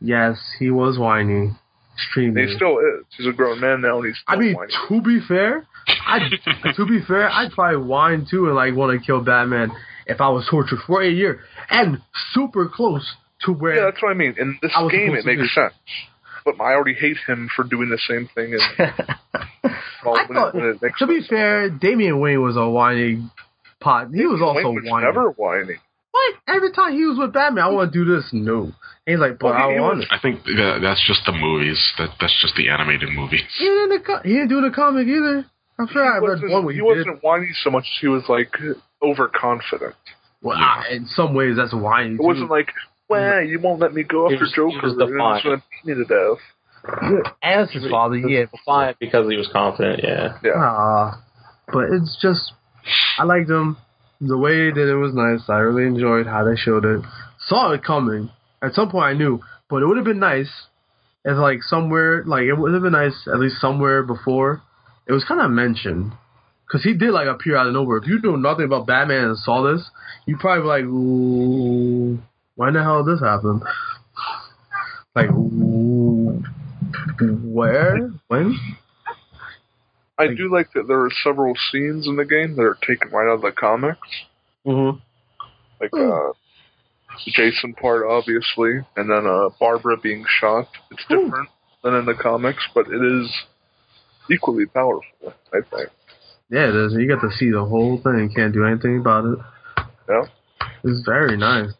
yes, 0.00 0.38
he 0.58 0.70
was 0.70 0.98
whiny, 0.98 1.50
extremely. 1.94 2.42
And 2.42 2.50
he 2.50 2.56
still 2.56 2.78
is. 2.78 3.04
He's 3.16 3.26
a 3.26 3.32
grown 3.32 3.60
man 3.60 3.80
now, 3.80 3.98
and 3.98 4.06
he's 4.06 4.16
still 4.16 4.36
I 4.36 4.38
mean, 4.38 4.54
whiny. 4.54 4.72
to 4.88 5.00
be 5.02 5.20
fair, 5.26 5.66
I 6.06 6.18
to 6.76 6.86
be 6.86 7.00
fair, 7.06 7.28
I'd 7.30 7.52
probably 7.52 7.84
whine 7.86 8.26
too 8.30 8.46
and 8.46 8.54
like 8.54 8.74
want 8.74 8.98
to 8.98 9.04
kill 9.04 9.22
Batman 9.22 9.70
if 10.06 10.20
I 10.20 10.28
was 10.30 10.46
tortured 10.50 10.78
for 10.86 11.02
a 11.02 11.10
year 11.10 11.40
and 11.70 12.00
super 12.32 12.68
close 12.68 13.06
to 13.44 13.52
where. 13.52 13.76
Yeah, 13.76 13.84
that's 13.90 14.02
what 14.02 14.10
I 14.10 14.14
mean. 14.14 14.34
In 14.38 14.58
this 14.62 14.72
I 14.74 14.88
game, 14.88 15.14
it 15.14 15.24
makes 15.24 15.42
do. 15.42 15.48
sense. 15.48 15.74
But 16.44 16.60
I 16.60 16.72
already 16.72 16.94
hate 16.94 17.18
him 17.26 17.50
for 17.54 17.62
doing 17.64 17.90
the 17.90 17.98
same 18.08 18.28
thing. 18.34 18.54
And, 18.54 18.92
well, 20.04 20.16
I 20.16 20.26
thought, 20.26 20.54
it, 20.54 20.64
it 20.64 20.82
makes 20.82 20.98
to 20.98 21.06
be 21.06 21.20
fair, 21.28 21.68
Damian 21.68 22.20
Wayne 22.20 22.42
was 22.42 22.56
a 22.56 22.66
whiny 22.68 23.22
pot. 23.80 24.08
He 24.14 24.24
was 24.24 24.40
also 24.40 24.68
Wayne 24.68 24.74
was 24.74 24.84
whiny. 24.86 25.04
never 25.04 25.30
whiny. 25.30 25.74
What? 26.18 26.34
Every 26.56 26.72
time 26.72 26.92
he 26.92 27.04
was 27.04 27.16
with 27.18 27.32
Batman, 27.32 27.64
I 27.64 27.68
want 27.68 27.92
to 27.92 27.98
do 27.98 28.04
this. 28.04 28.28
No. 28.32 28.62
And 28.64 28.72
he's 29.06 29.18
like, 29.18 29.38
but 29.38 29.54
Well, 29.54 29.68
he- 29.70 29.76
I 29.76 29.80
want 29.80 29.98
was- 29.98 30.06
I 30.10 30.18
think 30.18 30.44
that, 30.44 30.80
that's 30.82 31.00
just 31.06 31.22
the 31.26 31.32
movies. 31.32 31.78
That 31.98 32.10
that's 32.20 32.34
just 32.42 32.54
the 32.56 32.68
animated 32.70 33.10
movies. 33.10 33.42
Even 33.60 33.78
in 33.84 33.88
the 33.90 34.00
co- 34.00 34.22
he 34.24 34.32
didn't 34.34 34.48
do 34.48 34.60
the 34.60 34.70
comic 34.70 35.06
either. 35.06 35.44
I'm 35.78 35.86
sure 35.88 36.02
I 36.04 36.18
he 36.18 36.26
read 36.26 36.30
wasn't, 36.30 36.50
one 36.52 36.64
where 36.64 36.72
he 36.74 36.78
he, 36.80 36.82
wasn't 36.82 37.22
whiny 37.22 37.50
so 37.62 37.70
much 37.70 37.84
as 37.84 37.98
he 38.00 38.08
was 38.08 38.24
like 38.28 38.52
overconfident. 39.02 39.94
Well, 40.42 40.56
ah, 40.60 40.84
in 40.90 41.06
some 41.06 41.34
ways, 41.34 41.56
that's 41.56 41.72
whiny. 41.74 42.14
It 42.14 42.20
wasn't 42.20 42.50
like, 42.50 42.72
well, 43.08 43.42
you 43.42 43.60
won't 43.60 43.80
let 43.80 43.94
me 43.94 44.02
go 44.02 44.26
after 44.26 44.38
was- 44.40 44.50
he 44.50 44.56
Joker. 44.56 44.80
was 44.82 44.92
and 44.94 45.02
it's 45.02 45.10
defiant. 45.12 45.44
going 45.44 45.58
to 45.58 45.64
beat 45.84 45.96
me 45.96 46.04
to 46.04 46.08
death. 46.08 47.34
as 47.42 47.70
his 47.70 47.86
father, 47.90 48.16
yeah. 48.16 48.44
Defiant 48.50 48.98
because 49.00 49.28
he 49.30 49.36
was 49.36 49.48
confident. 49.52 50.00
Yeah. 50.02 50.38
Yeah. 50.44 50.52
Ah, 50.56 51.22
but 51.72 51.84
it's 51.92 52.16
just 52.20 52.52
I 53.18 53.24
liked 53.24 53.48
them. 53.48 53.76
The 54.20 54.36
way 54.36 54.70
that 54.70 54.90
it 54.90 54.96
was 54.96 55.14
nice. 55.14 55.48
I 55.48 55.58
really 55.58 55.86
enjoyed 55.86 56.26
how 56.26 56.44
they 56.44 56.56
showed 56.56 56.84
it. 56.84 57.00
Saw 57.46 57.72
it 57.72 57.84
coming. 57.84 58.30
At 58.62 58.74
some 58.74 58.90
point, 58.90 59.04
I 59.04 59.12
knew, 59.12 59.40
but 59.70 59.82
it 59.82 59.86
would 59.86 59.96
have 59.96 60.06
been 60.06 60.18
nice 60.18 60.50
if, 61.24 61.36
like, 61.36 61.62
somewhere, 61.62 62.24
like, 62.24 62.42
it 62.42 62.54
would 62.54 62.72
have 62.72 62.82
been 62.82 62.92
nice 62.92 63.28
at 63.32 63.38
least 63.38 63.60
somewhere 63.60 64.02
before. 64.02 64.62
It 65.06 65.12
was 65.12 65.24
kind 65.24 65.40
of 65.40 65.50
mentioned 65.50 66.12
because 66.68 66.84
he 66.84 66.92
did 66.92 67.12
like 67.12 67.28
appear 67.28 67.56
out 67.56 67.66
of 67.66 67.72
nowhere. 67.72 67.96
If 67.98 68.06
you 68.06 68.20
knew 68.20 68.36
nothing 68.36 68.66
about 68.66 68.86
Batman 68.86 69.24
and 69.24 69.38
saw 69.38 69.62
this, 69.62 69.88
you'd 70.26 70.38
probably 70.38 70.66
like, 70.66 70.84
"Ooh, 70.84 72.18
when 72.56 72.74
the 72.74 72.82
hell 72.82 73.04
did 73.04 73.14
this 73.14 73.22
happen?" 73.22 73.62
Like, 75.14 75.30
ooh, 75.30 76.42
where, 77.42 78.10
when? 78.28 78.58
I 80.18 80.34
do 80.34 80.52
like 80.52 80.72
that 80.74 80.88
there 80.88 81.00
are 81.00 81.10
several 81.22 81.54
scenes 81.70 82.08
in 82.08 82.16
the 82.16 82.24
game 82.24 82.56
that 82.56 82.62
are 82.62 82.78
taken 82.86 83.10
right 83.10 83.30
out 83.30 83.36
of 83.36 83.42
the 83.42 83.52
comics. 83.52 84.08
Mm-hmm. 84.66 84.98
Like, 85.80 85.92
uh, 85.94 86.32
the 87.24 87.32
Jason 87.32 87.74
part, 87.74 88.04
obviously, 88.08 88.80
and 88.96 89.10
then 89.10 89.26
uh, 89.26 89.50
Barbara 89.60 89.96
being 89.96 90.24
shot. 90.40 90.68
It's 90.90 91.04
different 91.08 91.48
than 91.84 91.94
in 91.94 92.04
the 92.04 92.14
comics, 92.14 92.66
but 92.74 92.86
it 92.88 93.00
is 93.00 93.32
equally 94.30 94.66
powerful, 94.66 95.32
I 95.52 95.60
think. 95.70 95.90
Yeah, 96.50 96.68
it 96.68 96.74
is. 96.74 96.94
You 96.94 97.06
get 97.06 97.20
to 97.20 97.30
see 97.36 97.50
the 97.50 97.64
whole 97.64 98.00
thing. 98.02 98.32
Can't 98.34 98.52
do 98.52 98.64
anything 98.64 98.98
about 98.98 99.24
it. 99.24 99.38
Yeah. 100.08 100.24
It's 100.84 101.02
very 101.04 101.36
nice. 101.36 101.70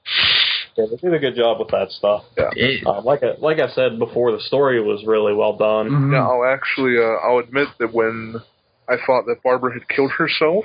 Yeah, 0.78 0.84
they 0.90 0.96
did 0.96 1.12
a 1.12 1.18
good 1.18 1.34
job 1.34 1.58
with 1.58 1.68
that 1.70 1.90
stuff. 1.90 2.24
It, 2.36 2.86
Um, 2.86 3.04
like 3.04 3.22
I, 3.24 3.34
like 3.38 3.58
I 3.58 3.68
said 3.74 3.98
before, 3.98 4.30
the 4.30 4.40
story 4.40 4.80
was 4.80 5.04
really 5.04 5.34
well 5.34 5.54
done. 5.56 5.90
Mhm. 5.90 6.12
Yeah, 6.12 6.24
I'll 6.24 6.44
actually, 6.44 6.96
uh, 6.98 7.16
I'll 7.26 7.38
admit 7.38 7.68
that 7.80 7.92
when 7.92 8.40
I 8.88 8.96
thought 9.04 9.26
that 9.26 9.42
Barbara 9.42 9.72
had 9.72 9.88
killed 9.88 10.12
herself, 10.12 10.64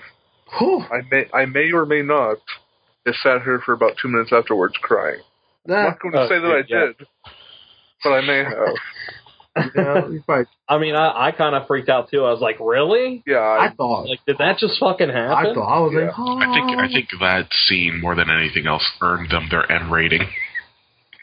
Whew. 0.60 0.82
I 0.92 1.02
may, 1.10 1.26
I 1.34 1.46
may 1.46 1.72
or 1.72 1.88
may 1.88 2.04
not 2.04 2.38
have 3.08 3.16
sat 3.24 3.42
here 3.42 3.60
for 3.66 3.74
about 3.74 3.98
two 4.00 4.08
minutes 4.08 4.32
afterwards 4.32 4.76
crying. 4.82 5.20
I'm 5.68 5.74
not 5.84 6.00
going 6.00 6.14
to 6.14 6.20
Oh, 6.22 6.28
say 6.30 6.38
that 6.40 6.52
I 6.52 6.64
yeah. 6.68 6.86
did, 6.96 7.08
but 8.04 8.10
I 8.12 8.22
may 8.22 8.44
have. 8.44 8.54
yeah, 9.56 10.08
you 10.08 10.24
probably- 10.26 10.46
I 10.68 10.78
mean, 10.80 10.96
I, 10.96 11.28
I 11.28 11.32
kind 11.32 11.56
of 11.56 11.68
freaked 11.68 11.90
out 11.90 12.10
too. 12.10 12.24
I 12.26 12.32
was 12.32 12.42
like, 12.42 12.60
really? 12.60 13.22
Yeah, 13.28 13.38
I 13.38 13.68
I, 13.68 13.74
thought. 13.74 14.08
Like, 14.10 14.20
did 14.26 14.38
that 14.40 14.58
just 14.58 14.80
fucking 14.80 15.10
happen? 15.10 15.32
I 15.52 15.54
thought. 15.54 15.68
I 15.68 15.80
was 15.80 15.94
Yeah. 15.94 16.06
like, 16.08 16.14
oh. 16.18 16.38
I 16.40 16.46
think 16.54 16.80
I 16.80 16.88
think 16.88 17.10
that 17.20 17.48
scene 17.68 18.00
more 18.02 18.16
than 18.16 18.30
anything 18.30 18.66
else 18.68 18.84
earned 19.02 19.30
them 19.32 19.48
their 19.52 19.70
M 19.72 19.92
rating. 19.92 20.28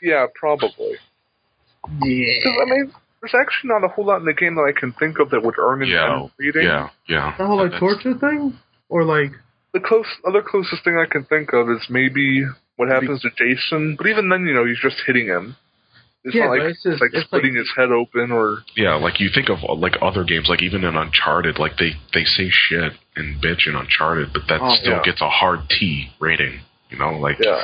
yeah, 0.03 0.27
probably. 0.35 0.97
Yeah. 2.03 2.51
I 2.63 2.65
mean, 2.67 2.93
there's 3.21 3.35
actually 3.35 3.69
not 3.69 3.85
a 3.85 3.89
whole 3.89 4.07
lot 4.07 4.19
in 4.21 4.27
the 4.27 4.35
game 4.35 4.55
that 4.57 4.63
I 4.75 4.79
can 4.79 4.93
think 4.93 5.19
of 5.19 5.31
that 5.31 5.43
would 5.43 5.57
earn 5.59 5.83
an 5.83 5.89
Yeah, 5.89 6.23
M 6.25 6.31
rating. 6.39 6.63
Yeah, 6.65 6.89
yeah. 7.09 7.35
The 7.39 7.47
whole 7.47 7.57
like 7.59 7.73
That's- 7.73 7.81
torture 7.81 8.19
thing, 8.19 8.59
or 8.89 9.05
like 9.05 9.33
The 9.73 9.81
close, 9.81 10.07
other 10.27 10.43
closest 10.43 10.85
thing 10.85 10.97
I 10.99 11.07
can 11.11 11.25
think 11.25 11.53
of 11.53 11.69
is 11.71 11.87
maybe 11.89 12.45
what 12.77 12.89
happens 12.89 13.23
to 13.23 13.31
Jason. 13.37 13.97
But 13.97 14.07
even 14.09 14.29
then, 14.29 14.45
you 14.47 14.55
know, 14.55 14.67
he's 14.67 14.81
just 14.83 14.97
hitting 15.07 15.27
him. 15.27 15.57
It's 16.25 16.35
Yeah, 16.35 16.45
not 16.45 16.51
like 16.51 16.61
but 16.61 16.67
it's 16.71 16.83
just- 16.83 17.01
like 17.01 17.11
it's 17.15 17.25
splitting 17.27 17.53
like- 17.55 17.61
his 17.61 17.73
head 17.77 17.91
open 17.91 18.31
or 18.31 18.59
Yeah, 18.77 18.95
like 18.97 19.21
you 19.21 19.31
think 19.35 19.49
of 19.49 19.59
like 19.79 19.97
other 20.03 20.23
games, 20.25 20.49
like 20.49 20.63
even 20.63 20.85
in 20.85 20.97
Uncharted, 20.97 21.59
like 21.59 21.77
they 21.79 21.95
they 22.13 22.25
say 22.25 22.51
shit 22.51 22.93
and 23.17 23.41
bitch 23.43 23.67
in 23.67 23.75
Uncharted, 23.75 24.33
but 24.33 24.43
that 24.49 24.61
Oh, 24.63 24.75
still 24.75 24.93
yeah. 24.95 25.03
gets 25.03 25.21
a 25.21 25.29
hard 25.31 25.61
T 25.71 26.11
rating. 26.21 26.61
You 26.91 26.99
know, 26.99 27.13
like 27.19 27.39
yeah. 27.41 27.63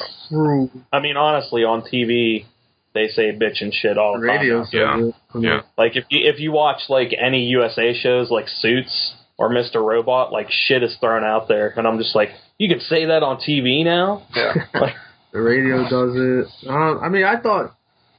I 0.92 1.00
mean, 1.00 1.16
honestly, 1.16 1.64
on 1.64 1.82
TV, 1.82 2.46
they 2.94 3.08
say 3.08 3.32
bitch 3.32 3.60
and 3.60 3.74
shit 3.74 3.98
all 3.98 4.14
the 4.14 4.20
the 4.20 4.26
time. 4.28 4.36
radio. 4.40 4.64
Yeah. 4.72 5.10
yeah, 5.38 5.60
Like 5.76 5.96
if 5.96 6.04
you 6.10 6.26
if 6.28 6.40
you 6.40 6.52
watch 6.52 6.88
like 6.88 7.12
any 7.18 7.44
USA 7.46 7.92
shows 7.92 8.30
like 8.30 8.48
Suits 8.48 9.14
or 9.36 9.50
Mr. 9.50 9.84
Robot, 9.84 10.32
like 10.32 10.50
shit 10.50 10.82
is 10.82 10.96
thrown 10.96 11.24
out 11.24 11.46
there, 11.48 11.74
and 11.76 11.86
I'm 11.86 11.98
just 11.98 12.14
like, 12.14 12.30
you 12.58 12.68
can 12.70 12.80
say 12.80 13.04
that 13.06 13.22
on 13.22 13.36
TV 13.36 13.84
now. 13.84 14.22
Yeah. 14.34 14.54
like, 14.80 14.94
The 15.32 15.40
radio 15.42 15.82
does 15.88 16.14
it. 16.16 16.68
Um, 16.70 17.00
I 17.02 17.10
mean, 17.10 17.24
I 17.24 17.36
thought, 17.38 17.75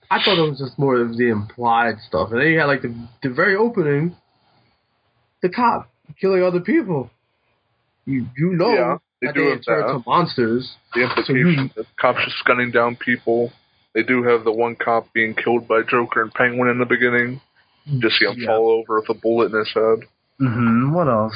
I 0.10 0.24
thought 0.24 0.38
it 0.38 0.50
was 0.50 0.60
just 0.60 0.80
more 0.80 0.96
of 1.02 1.18
the 1.18 1.30
implied 1.30 1.96
stuff, 2.08 2.30
and 2.32 2.40
then 2.40 2.48
you 2.48 2.60
had 2.60 2.66
like 2.66 2.82
the 2.82 2.94
the 3.24 3.30
very 3.30 3.56
opening, 3.56 4.16
the 5.42 5.50
cop 5.50 5.90
killing 6.20 6.44
other 6.44 6.62
people. 6.62 7.10
You 8.06 8.26
you 8.38 8.54
know 8.54 8.74
Yeah, 8.76 8.98
they 9.22 9.28
that 9.28 9.36
do 9.36 9.42
they 9.44 9.50
have 9.52 9.66
turn 9.66 9.86
that. 9.88 9.94
to 10.00 10.04
monsters. 10.08 10.76
The 10.94 11.02
implication 11.04 11.72
that 11.76 11.86
cops 12.00 12.24
just 12.24 12.44
gunning 12.46 12.72
down 12.72 12.96
people. 12.96 13.52
They 13.94 14.04
do 14.04 14.24
have 14.24 14.44
the 14.44 14.52
one 14.52 14.76
cop 14.76 15.12
being 15.14 15.34
killed 15.36 15.68
by 15.68 15.82
Joker 15.82 16.22
and 16.22 16.32
Penguin 16.34 16.70
in 16.70 16.80
the 16.80 16.86
beginning. 16.86 17.42
Just 18.00 18.16
see 18.18 18.26
him 18.26 18.36
Yeah. 18.38 18.48
fall 18.48 18.70
over 18.72 19.00
with 19.00 19.10
a 19.10 19.14
bullet 19.14 19.52
in 19.52 19.60
his 19.60 19.74
head. 19.74 20.08
hmm 20.40 20.94
What 20.94 21.08
else? 21.08 21.36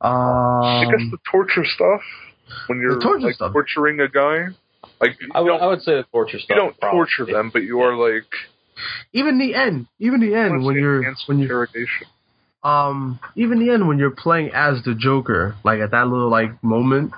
I 0.00 0.84
guess 0.90 1.00
Um, 1.00 1.10
the 1.10 1.18
torture 1.30 1.64
stuff 1.64 2.00
when 2.66 2.80
you're 2.80 3.00
torture 3.00 3.26
like 3.26 3.34
stuff. 3.34 3.52
torturing 3.52 4.00
a 4.00 4.08
guy, 4.08 4.46
like 5.02 5.18
I 5.34 5.40
would, 5.40 5.52
I 5.52 5.66
would 5.66 5.82
say 5.82 5.92
the 5.96 6.04
torture 6.12 6.38
you 6.38 6.54
don't 6.56 6.78
probably. 6.80 6.98
torture 6.98 7.26
them, 7.32 7.50
but 7.52 7.62
you 7.62 7.80
are 7.82 7.96
like 7.96 8.24
even 9.12 9.38
the 9.38 9.54
end, 9.54 9.86
even 9.98 10.20
the 10.20 10.34
end 10.34 10.52
let's 10.54 10.64
when 10.64 10.74
say 10.76 10.80
you're 10.80 11.14
when 11.26 11.38
you 11.38 11.44
interrogation. 11.44 12.06
um 12.64 13.20
even 13.36 13.58
the 13.58 13.70
end 13.72 13.86
when 13.88 13.98
you're 13.98 14.10
playing 14.10 14.50
as 14.54 14.82
the 14.84 14.94
Joker, 14.94 15.56
like 15.64 15.80
at 15.80 15.90
that 15.90 16.06
little 16.08 16.30
like 16.30 16.62
moment, 16.64 17.12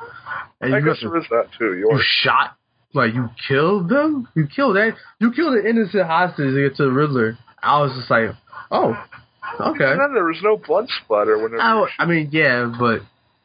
and 0.61 0.75
I 0.75 0.79
you 0.79 0.85
guess 0.85 1.01
got 1.03 1.11
there 1.11 1.19
is 1.19 1.27
that 1.31 1.49
too. 1.59 1.75
You 1.75 1.81
you 1.81 1.91
are 1.91 2.01
shot 2.03 2.57
like 2.95 3.13
you 3.13 3.29
killed 3.49 3.89
them 3.89 4.29
you 4.37 4.47
killed 4.47 4.77
that 4.77 4.95
you 5.21 5.33
killed 5.33 5.55
an 5.55 5.67
innocent 5.67 6.07
hostage 6.07 6.55
to 6.55 6.69
get 6.69 6.77
to 6.77 6.85
the 6.85 6.93
riddler 6.93 7.37
i 7.61 7.81
was 7.81 7.91
just 7.99 8.09
like 8.09 8.31
oh 8.71 8.91
okay 9.59 9.85
And 9.91 10.01
then 10.01 10.15
there 10.15 10.25
was 10.25 10.39
no 10.45 10.57
blood 10.57 10.87
splatter 11.03 11.37
whenever. 11.37 11.61
I, 11.61 11.81
you 11.81 11.89
I 11.99 12.07
mean 12.07 12.29
yeah 12.31 12.73
but 12.79 13.01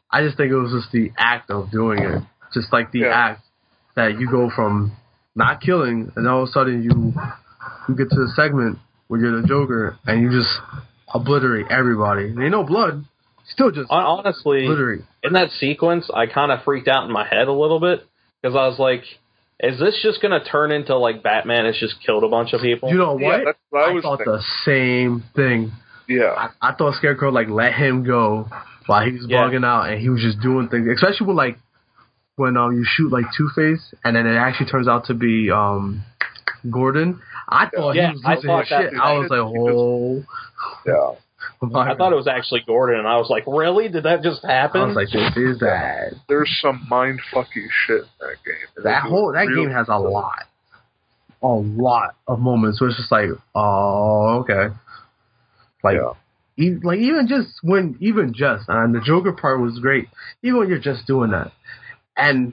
i 0.08 0.22
just 0.22 0.36
think 0.36 0.52
it 0.52 0.54
was 0.56 0.70
just 0.70 0.92
the 0.92 1.10
act 1.18 1.50
of 1.50 1.68
doing 1.72 1.98
it 1.98 2.22
just 2.54 2.72
like 2.72 2.92
the 2.92 3.00
Yeah. 3.00 3.08
act 3.12 3.42
that 3.96 4.18
you 4.18 4.30
go 4.30 4.50
from 4.54 4.92
not 5.34 5.60
killing 5.60 6.10
and 6.16 6.26
all 6.28 6.42
of 6.42 6.48
a 6.48 6.52
sudden 6.52 6.82
you 6.82 7.12
you 7.88 7.94
get 7.96 8.10
to 8.10 8.16
the 8.16 8.32
segment 8.36 8.78
where 9.08 9.20
you're 9.20 9.40
the 9.40 9.46
joker 9.48 9.96
and 10.06 10.22
you 10.22 10.30
just 10.30 10.50
obliterate 11.14 11.66
everybody 11.70 12.24
ain't 12.26 12.50
no 12.50 12.64
blood 12.64 13.04
still 13.52 13.70
just 13.70 13.90
Honestly, 13.90 14.64
obliterate 14.64 15.00
in 15.24 15.32
that 15.34 15.50
sequence, 15.58 16.08
I 16.14 16.26
kind 16.26 16.52
of 16.52 16.62
freaked 16.64 16.88
out 16.88 17.04
in 17.04 17.12
my 17.12 17.26
head 17.26 17.48
a 17.48 17.52
little 17.52 17.80
bit 17.80 18.00
because 18.40 18.56
I 18.56 18.66
was 18.68 18.78
like, 18.78 19.02
"Is 19.58 19.78
this 19.80 19.98
just 20.02 20.22
going 20.22 20.38
to 20.38 20.46
turn 20.48 20.70
into 20.70 20.96
like 20.96 21.22
Batman 21.22 21.64
has 21.66 21.76
just 21.76 21.96
killed 22.04 22.22
a 22.24 22.28
bunch 22.28 22.52
of 22.52 22.60
people?" 22.60 22.90
you 22.90 22.96
know 22.96 23.18
Yeah, 23.18 23.26
what 23.26 23.44
that's 23.44 23.58
what 23.70 23.80
I 23.82 23.90
I 23.90 23.92
was 23.92 24.02
thought 24.02 24.18
thinking. 24.18 24.34
the 24.34 24.42
same 24.64 25.24
thing 25.34 25.72
yeah, 26.08 26.30
I, 26.62 26.70
I 26.70 26.74
thought 26.74 26.94
Scarecrow 26.94 27.30
like 27.30 27.48
let 27.48 27.72
him 27.74 28.04
go 28.04 28.48
while 28.86 29.04
he 29.04 29.12
was 29.12 29.26
Yeah. 29.28 29.38
bugging 29.38 29.64
out 29.64 29.90
and 29.90 30.00
he 30.00 30.08
was 30.08 30.22
just 30.22 30.40
doing 30.40 30.68
things, 30.68 30.86
especially 30.94 31.26
with 31.26 31.36
like 31.36 31.58
when 32.36 32.56
um 32.56 32.76
you 32.76 32.84
shoot 32.86 33.10
like 33.12 33.26
Two 33.36 33.48
Face 33.54 33.92
and 34.04 34.16
then 34.16 34.26
it 34.26 34.36
actually 34.36 34.66
turns 34.70 34.88
out 34.88 35.06
to 35.06 35.14
be 35.14 35.50
um 35.50 36.02
Gordon. 36.70 37.20
I 37.48 37.68
thought 37.74 37.94
Yeah, 37.94 38.08
he 38.08 38.12
was 38.14 38.22
I 38.24 38.34
losing 38.34 38.48
thought 38.48 38.60
his 38.60 38.68
shit. 38.68 38.90
too. 38.92 38.98
I 39.00 39.12
was 39.18 39.30
like, 39.30 39.40
He 39.40 39.58
oh. 39.58 40.24
yeah. 40.86 41.16
I 41.74 41.94
thought 41.94 42.12
it 42.12 42.16
was 42.16 42.28
actually 42.28 42.62
Gordon, 42.66 42.98
and 42.98 43.08
I 43.08 43.16
was 43.16 43.28
like, 43.30 43.44
"Really? 43.46 43.88
Did 43.88 44.04
that 44.04 44.22
just 44.22 44.42
happen?" 44.44 44.80
I 44.80 44.84
was 44.86 44.96
like, 44.96 45.08
this 45.10 45.36
is 45.36 45.58
that. 45.60 46.12
There's 46.28 46.54
some 46.62 46.86
mind 46.88 47.20
fucky 47.32 47.66
shit 47.86 48.02
in 48.02 48.06
that 48.20 48.36
game. 48.44 48.84
That 48.84 49.02
whole 49.02 49.32
that 49.32 49.46
Real- 49.46 49.64
game 49.66 49.70
has 49.74 49.88
a 49.88 49.98
lot, 49.98 50.44
a 51.42 51.48
lot 51.48 52.14
of 52.26 52.40
moments 52.40 52.80
where 52.80 52.88
it's 52.90 52.98
just 52.98 53.12
like, 53.12 53.28
oh, 53.54 54.40
okay, 54.40 54.74
like, 55.82 55.96
Yeah. 55.96 56.12
e- 56.64 56.78
like 56.82 56.98
even 56.98 57.26
just 57.28 57.48
when, 57.62 57.96
even 58.00 58.32
just, 58.34 58.64
and 58.68 58.94
the 58.94 59.00
Joker 59.00 59.32
part 59.32 59.60
was 59.60 59.78
great. 59.80 60.08
Even 60.42 60.60
when 60.60 60.68
you're 60.68 60.78
just 60.78 61.06
doing 61.06 61.30
that, 61.30 61.52
and 62.20 62.52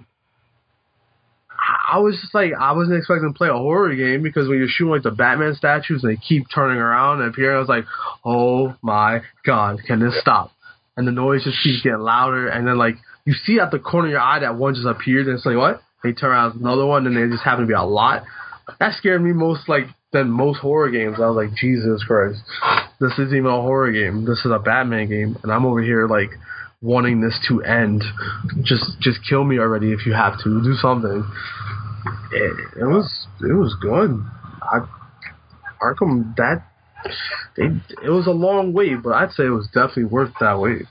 I- 1.90 2.00
was 2.00 2.18
just 2.22 2.34
like, 2.34 2.52
I 2.60 2.72
wasn't 2.74 2.98
expecting 2.98 3.32
to 3.32 3.38
play 3.38 3.50
a 3.50 3.54
horror 3.54 3.94
game 3.96 4.22
because 4.22 4.48
when 4.48 4.58
you're 4.58 4.68
shooting 4.68 4.92
like 4.92 5.04
the 5.04 5.12
Batman 5.12 5.56
statues 5.56 6.04
and 6.04 6.12
they 6.12 6.18
keep 6.22 6.46
turning 6.54 6.78
around 6.78 7.22
and 7.22 7.30
appearing, 7.30 7.58
I 7.58 7.60
was 7.60 7.70
like, 7.70 7.86
oh 8.24 8.76
my 8.82 9.22
god, 9.46 9.80
can 9.86 10.00
this 10.00 10.20
stop? 10.20 10.52
And 10.96 11.08
the 11.08 11.12
noise 11.12 11.44
just 11.44 11.62
keeps 11.64 11.82
getting 11.84 12.00
louder, 12.00 12.48
and 12.48 12.68
then 12.68 12.78
like 12.78 12.96
you 13.26 13.34
see 13.34 13.60
at 13.60 13.72
the 13.72 13.80
corner 13.80 14.08
of 14.08 14.12
your 14.12 14.22
eye 14.22 14.40
that 14.40 14.56
one 14.56 14.74
just 14.74 14.88
appeared, 14.88 15.28
and 15.28 15.38
it's 15.38 15.46
like 15.46 15.58
what? 15.58 15.82
They 16.04 16.14
turn 16.14 16.32
around, 16.32 16.60
another 16.60 16.86
one, 16.86 17.06
and 17.06 17.16
they 17.18 17.28
just 17.32 17.44
happen 17.44 17.62
to 17.62 17.68
be 17.68 17.74
a 17.74 17.84
lot. 17.84 18.24
That 18.80 18.96
scared 18.98 19.22
me 19.22 19.34
most 19.34 19.68
like 19.70 19.86
than 20.14 20.30
most 20.32 20.60
horror 20.60 20.90
games. 20.90 21.18
I 21.20 21.28
was 21.28 21.36
like, 21.36 21.56
Jesus 21.56 22.04
Christ, 22.04 22.40
this 23.00 23.14
isn't 23.14 23.36
even 23.36 23.46
a 23.52 23.62
horror 23.62 23.92
game. 23.92 24.26
This 24.26 24.40
is 24.40 24.52
a 24.52 24.60
Batman 24.60 25.10
game, 25.10 25.38
and 25.44 25.52
I'm 25.52 25.66
over 25.66 25.82
here 25.82 26.08
like 26.08 26.30
wanting 26.82 27.22
this 27.22 27.40
to 27.48 27.62
end. 27.62 28.04
Just 28.64 29.00
just 29.00 29.20
kill 29.28 29.44
me 29.44 29.60
already 29.60 29.92
if 29.92 30.06
you 30.06 30.14
have 30.14 30.38
to. 30.44 30.62
Do 30.64 30.74
something. 30.76 31.24
It, 32.32 32.82
it 32.82 32.86
was 32.86 33.28
it 33.42 33.54
was 33.54 33.76
good. 33.82 34.24
I 34.62 34.80
Arkham 35.82 36.36
that 36.38 36.64
they 37.56 37.64
it 38.04 38.10
was 38.10 38.28
a 38.28 38.32
long 38.32 38.74
wait, 38.74 39.02
but 39.04 39.14
I'd 39.14 39.32
say 39.32 39.46
it 39.46 39.50
was 39.50 39.68
definitely 39.68 40.06
worth 40.06 40.34
that 40.40 40.60
wait. 40.60 40.84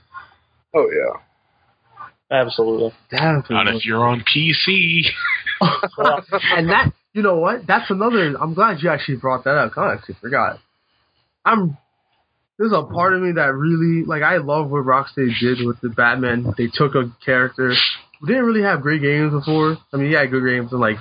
Oh 0.74 0.88
yeah. 0.90 1.20
Absolutely. 2.28 2.92
Definitely 3.10 3.54
Not 3.54 3.68
if 3.68 3.84
you're 3.84 4.04
on 4.04 4.24
PC. 4.34 5.02
and 5.60 6.68
that 6.70 6.92
you 7.16 7.22
know 7.22 7.36
what? 7.36 7.66
That's 7.66 7.90
another. 7.90 8.34
I'm 8.38 8.52
glad 8.52 8.82
you 8.82 8.90
actually 8.90 9.16
brought 9.16 9.44
that 9.44 9.56
up. 9.56 9.72
I 9.78 9.94
actually 9.94 10.16
forgot. 10.20 10.58
I'm. 11.46 11.78
There's 12.58 12.72
a 12.72 12.82
part 12.82 13.12
of 13.12 13.20
me 13.20 13.32
that 13.32 13.52
really 13.52 14.04
like. 14.04 14.22
I 14.22 14.38
love 14.38 14.70
what 14.70 14.84
Rocksteady 14.84 15.38
did 15.38 15.66
with 15.66 15.80
the 15.82 15.90
Batman. 15.90 16.54
They 16.56 16.68
took 16.72 16.94
a 16.94 17.12
character 17.24 17.74
who 18.20 18.26
didn't 18.26 18.44
really 18.44 18.62
have 18.62 18.80
great 18.80 19.02
games 19.02 19.32
before. 19.32 19.76
I 19.92 19.96
mean, 19.98 20.08
he 20.08 20.14
had 20.14 20.30
good 20.30 20.44
games 20.44 20.72
in 20.72 20.80
like 20.80 20.96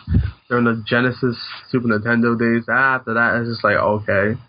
during 0.49 0.65
the 0.65 0.83
Genesis, 0.85 1.37
Super 1.69 1.87
Nintendo 1.87 2.37
days. 2.37 2.67
After 2.69 3.13
that, 3.13 3.39
it's 3.39 3.49
just 3.49 3.63
like 3.63 3.77
okay. 3.77 4.39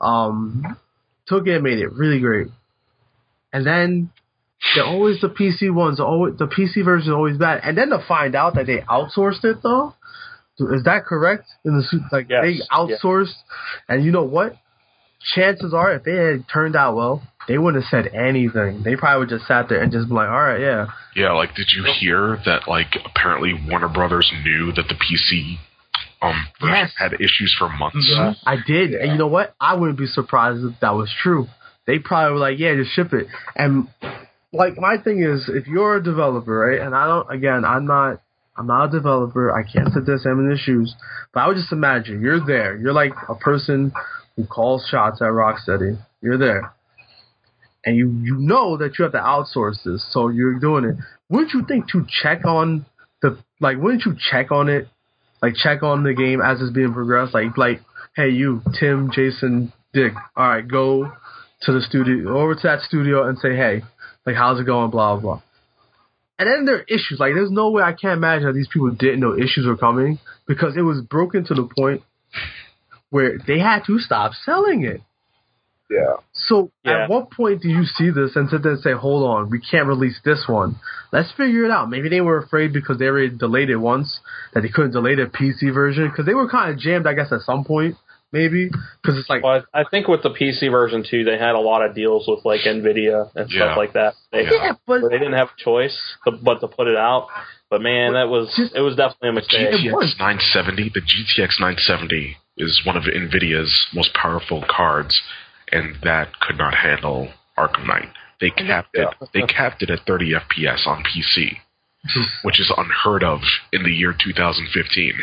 Um, 0.00 0.78
took 1.26 1.46
it 1.46 1.56
and 1.56 1.62
made 1.62 1.78
it 1.78 1.92
really 1.92 2.20
great. 2.20 2.48
And 3.52 3.66
then 3.66 4.10
they're 4.74 4.84
always 4.86 5.20
the 5.20 5.28
PC 5.28 5.72
ones. 5.72 6.00
Always 6.00 6.38
the 6.38 6.46
PC 6.46 6.84
version 6.84 7.12
is 7.12 7.14
always 7.14 7.36
bad. 7.36 7.60
And 7.64 7.76
then 7.76 7.90
to 7.90 8.02
find 8.06 8.34
out 8.34 8.54
that 8.54 8.66
they 8.66 8.78
outsourced 8.78 9.44
it 9.44 9.58
though, 9.62 9.94
is 10.58 10.84
that 10.84 11.04
correct? 11.04 11.46
In 11.64 11.76
the 11.76 12.00
like 12.12 12.26
Yes, 12.28 12.42
they 12.42 12.60
outsourced, 12.72 13.34
and 13.88 14.04
you 14.04 14.10
know 14.10 14.24
what? 14.24 14.56
Chances 15.34 15.74
are, 15.74 15.92
if 15.94 16.04
they 16.04 16.14
had 16.16 16.44
turned 16.52 16.74
out 16.76 16.96
well, 16.96 17.22
they 17.46 17.58
wouldn't 17.58 17.82
have 17.84 17.90
said 17.90 18.12
anything. 18.14 18.82
They 18.82 18.96
probably 18.96 19.20
would 19.20 19.28
just 19.28 19.46
sat 19.46 19.68
there 19.68 19.82
and 19.82 19.92
just 19.92 20.08
been 20.08 20.16
like, 20.16 20.28
"All 20.28 20.40
right, 20.40 20.60
yeah, 20.60 20.86
Yeah, 21.14 21.32
like 21.32 21.54
did 21.54 21.68
you 21.72 21.84
hear 21.98 22.38
that 22.46 22.68
like 22.68 22.96
apparently 23.04 23.52
Warner 23.68 23.88
Brothers 23.88 24.30
knew 24.44 24.72
that 24.72 24.88
the 24.88 24.94
PC 24.94 25.58
um 26.22 26.34
Yes. 26.62 26.92
had 26.96 27.14
issues 27.14 27.54
for 27.58 27.68
months? 27.68 28.08
Yeah. 28.16 28.34
I 28.46 28.56
did." 28.66 28.92
And 28.94 29.12
you 29.12 29.18
know 29.18 29.26
what? 29.26 29.54
I 29.60 29.74
wouldn't 29.74 29.98
be 29.98 30.06
surprised 30.06 30.64
if 30.64 30.78
that 30.80 30.94
was 30.94 31.12
true. 31.22 31.48
They 31.86 31.98
probably 31.98 32.32
were 32.32 32.38
like, 32.38 32.58
"Yeah, 32.58 32.74
just 32.76 32.92
ship 32.92 33.12
it." 33.12 33.26
And 33.56 33.88
like 34.52 34.78
my 34.78 34.96
thing 34.98 35.22
is, 35.22 35.48
if 35.48 35.66
you're 35.66 35.96
a 35.96 36.02
developer, 36.02 36.52
right? 36.52 36.80
And 36.80 36.94
I 36.94 37.06
don't. 37.06 37.30
Again, 37.30 37.64
I'm 37.64 37.86
not. 37.86 38.20
I'm 38.56 38.66
not 38.66 38.86
a 38.86 38.90
developer. 38.90 39.50
I 39.52 39.62
can't 39.62 39.92
sit 39.92 40.04
there 40.06 40.16
and 40.16 40.40
in 40.40 40.48
their 40.48 40.58
shoes. 40.58 40.94
But 41.32 41.40
I 41.40 41.48
would 41.48 41.56
just 41.56 41.72
imagine 41.72 42.20
you're 42.20 42.44
there. 42.44 42.76
You're 42.76 42.92
like 42.92 43.12
a 43.28 43.34
person 43.34 43.92
who 44.36 44.44
calls 44.46 44.86
shots 44.90 45.20
at 45.20 45.28
Rocksteady. 45.28 45.98
You're 46.20 46.38
there. 46.38 46.72
And 47.84 47.96
you, 47.96 48.10
you 48.22 48.36
know 48.36 48.76
that 48.76 48.98
you 48.98 49.04
have 49.04 49.12
to 49.12 49.18
outsource 49.18 49.82
this, 49.84 50.04
so 50.10 50.28
you're 50.28 50.58
doing 50.58 50.84
it. 50.84 50.96
Wouldn't 51.30 51.52
you 51.54 51.64
think 51.66 51.88
to 51.90 52.04
check 52.22 52.44
on 52.44 52.84
the 53.22 53.38
like? 53.60 53.78
Wouldn't 53.78 54.04
you 54.04 54.14
check 54.30 54.52
on 54.52 54.68
it, 54.68 54.88
like 55.40 55.54
check 55.54 55.82
on 55.82 56.02
the 56.02 56.12
game 56.12 56.42
as 56.42 56.60
it's 56.60 56.72
being 56.72 56.92
progressed? 56.92 57.32
Like 57.32 57.56
like, 57.56 57.80
hey 58.16 58.30
you, 58.30 58.60
Tim, 58.78 59.10
Jason, 59.12 59.72
Dick. 59.94 60.12
All 60.36 60.48
right, 60.48 60.66
go 60.66 61.10
to 61.62 61.72
the 61.72 61.80
studio, 61.80 62.38
over 62.38 62.54
to 62.54 62.60
that 62.64 62.80
studio, 62.80 63.26
and 63.26 63.38
say, 63.38 63.56
hey, 63.56 63.82
like 64.26 64.36
how's 64.36 64.60
it 64.60 64.66
going? 64.66 64.90
Blah 64.90 65.14
blah. 65.16 65.20
blah. 65.20 65.42
And 66.40 66.48
then 66.48 66.64
there 66.64 66.76
are 66.76 66.84
issues. 66.88 67.18
Like, 67.20 67.34
there's 67.34 67.50
no 67.50 67.70
way 67.70 67.82
I 67.82 67.92
can't 67.92 68.16
imagine 68.16 68.46
that 68.46 68.54
these 68.54 68.68
people 68.72 68.90
didn't 68.90 69.20
know 69.20 69.36
issues 69.36 69.66
were 69.66 69.76
coming 69.76 70.18
because 70.48 70.74
it 70.74 70.80
was 70.80 71.02
broken 71.02 71.44
to 71.44 71.54
the 71.54 71.68
point 71.76 72.02
where 73.10 73.38
they 73.46 73.58
had 73.58 73.84
to 73.86 73.98
stop 73.98 74.32
selling 74.34 74.84
it. 74.84 75.00
Yeah. 75.90 76.14
So, 76.32 76.70
Yeah. 76.84 77.02
at 77.04 77.10
what 77.10 77.32
point 77.32 77.62
do 77.62 77.68
you 77.68 77.84
see 77.84 78.10
this 78.10 78.36
and 78.36 78.48
sit 78.48 78.62
there 78.62 78.72
and 78.72 78.80
say, 78.80 78.92
hold 78.92 79.28
on, 79.28 79.50
we 79.50 79.58
can't 79.60 79.88
release 79.88 80.20
this 80.24 80.44
one? 80.46 80.76
Let's 81.12 81.32
figure 81.32 81.64
it 81.64 81.72
out. 81.72 81.90
Maybe 81.90 82.08
they 82.08 82.20
were 82.20 82.38
afraid 82.38 82.72
because 82.72 82.98
they 82.98 83.06
already 83.06 83.30
delayed 83.30 83.70
it 83.70 83.76
once 83.76 84.20
that 84.54 84.60
they 84.60 84.68
couldn't 84.68 84.92
delay 84.92 85.16
the 85.16 85.26
PC 85.26 85.70
version 85.74 86.08
because 86.08 86.26
they 86.26 86.34
were 86.34 86.48
kind 86.48 86.70
of 86.70 86.78
jammed, 86.78 87.08
I 87.08 87.14
guess, 87.14 87.32
at 87.32 87.40
some 87.40 87.64
point, 87.64 87.96
maybe. 88.30 88.70
Because 89.02 89.18
it's 89.18 89.28
like, 89.28 89.42
Well, 89.42 89.64
I 89.74 89.80
I 89.80 89.84
think 89.90 90.06
with 90.06 90.22
the 90.22 90.30
PC 90.30 90.70
version 90.70 91.02
too, 91.02 91.24
they 91.24 91.36
had 91.36 91.56
a 91.56 91.60
lot 91.60 91.84
of 91.84 91.92
deals 91.96 92.28
with 92.28 92.44
like 92.44 92.60
Nvidia 92.60 93.28
and 93.34 93.50
Yeah. 93.50 93.58
stuff 93.58 93.76
like 93.76 93.94
that. 93.94 94.14
They, 94.30 94.44
Yeah. 94.44 94.50
yeah, 94.52 94.72
but 94.86 95.00
they 95.10 95.18
didn't 95.18 95.32
have 95.32 95.48
a 95.48 95.60
choice 95.60 95.98
to, 96.24 96.30
but 96.30 96.60
to 96.60 96.68
put 96.68 96.86
it 96.86 96.96
out. 96.96 97.26
But 97.68 97.82
man, 97.82 98.12
that 98.12 98.28
was 98.28 98.54
Just- 98.54 98.76
it 98.76 98.80
was 98.80 98.94
definitely 98.94 99.30
a 99.30 99.32
mistake. 99.32 99.74
It 99.84 99.92
was. 99.92 100.14
GTX 100.14 100.18
970, 100.20 100.88
the 100.90 101.00
GTX 101.00 101.58
970 101.58 102.36
is 102.60 102.82
one 102.84 102.96
of 102.96 103.04
Nvidia's 103.04 103.88
most 103.94 104.12
powerful 104.14 104.64
cards, 104.68 105.20
and 105.72 105.96
that 106.02 106.38
could 106.40 106.58
not 106.58 106.74
handle 106.74 107.32
Arkham 107.58 107.86
Knight. 107.86 108.08
They 108.40 108.50
capped 108.50 108.90
it. 108.94 109.08
They 109.34 109.42
capped 109.42 109.82
it 109.82 109.90
at 109.90 110.00
30 110.06 110.32
FPS 110.32 110.86
on 110.86 111.02
PC, 111.04 111.58
hmm. 112.08 112.22
which 112.42 112.58
is 112.60 112.72
unheard 112.76 113.22
of 113.22 113.40
in 113.72 113.82
the 113.82 113.90
year 113.90 114.14
2015. 114.18 115.14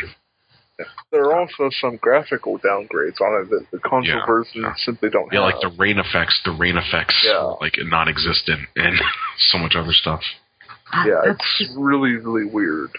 There 1.10 1.24
are 1.24 1.40
also 1.40 1.70
some 1.80 1.96
graphical 1.96 2.58
downgrades 2.60 3.20
on 3.20 3.42
it 3.42 3.50
that 3.50 3.66
the 3.72 3.78
console 3.80 4.14
Yeah. 4.14 4.26
version 4.26 4.62
Yeah. 4.62 4.74
simply 4.76 5.10
don't 5.10 5.32
Yeah, 5.32 5.40
have. 5.40 5.54
like 5.54 5.60
the 5.60 5.74
rain 5.76 5.98
effects. 5.98 6.40
The 6.44 6.52
rain 6.52 6.76
effects, 6.76 7.16
Yeah. 7.24 7.56
like 7.60 7.76
non-existent, 7.78 8.60
and 8.76 9.00
so 9.38 9.58
much 9.58 9.74
other 9.74 9.92
stuff. 9.92 10.22
Yeah, 11.04 11.20
ah, 11.24 11.30
it's 11.30 11.72
really, 11.76 12.16
really 12.16 12.44
weird. 12.44 12.90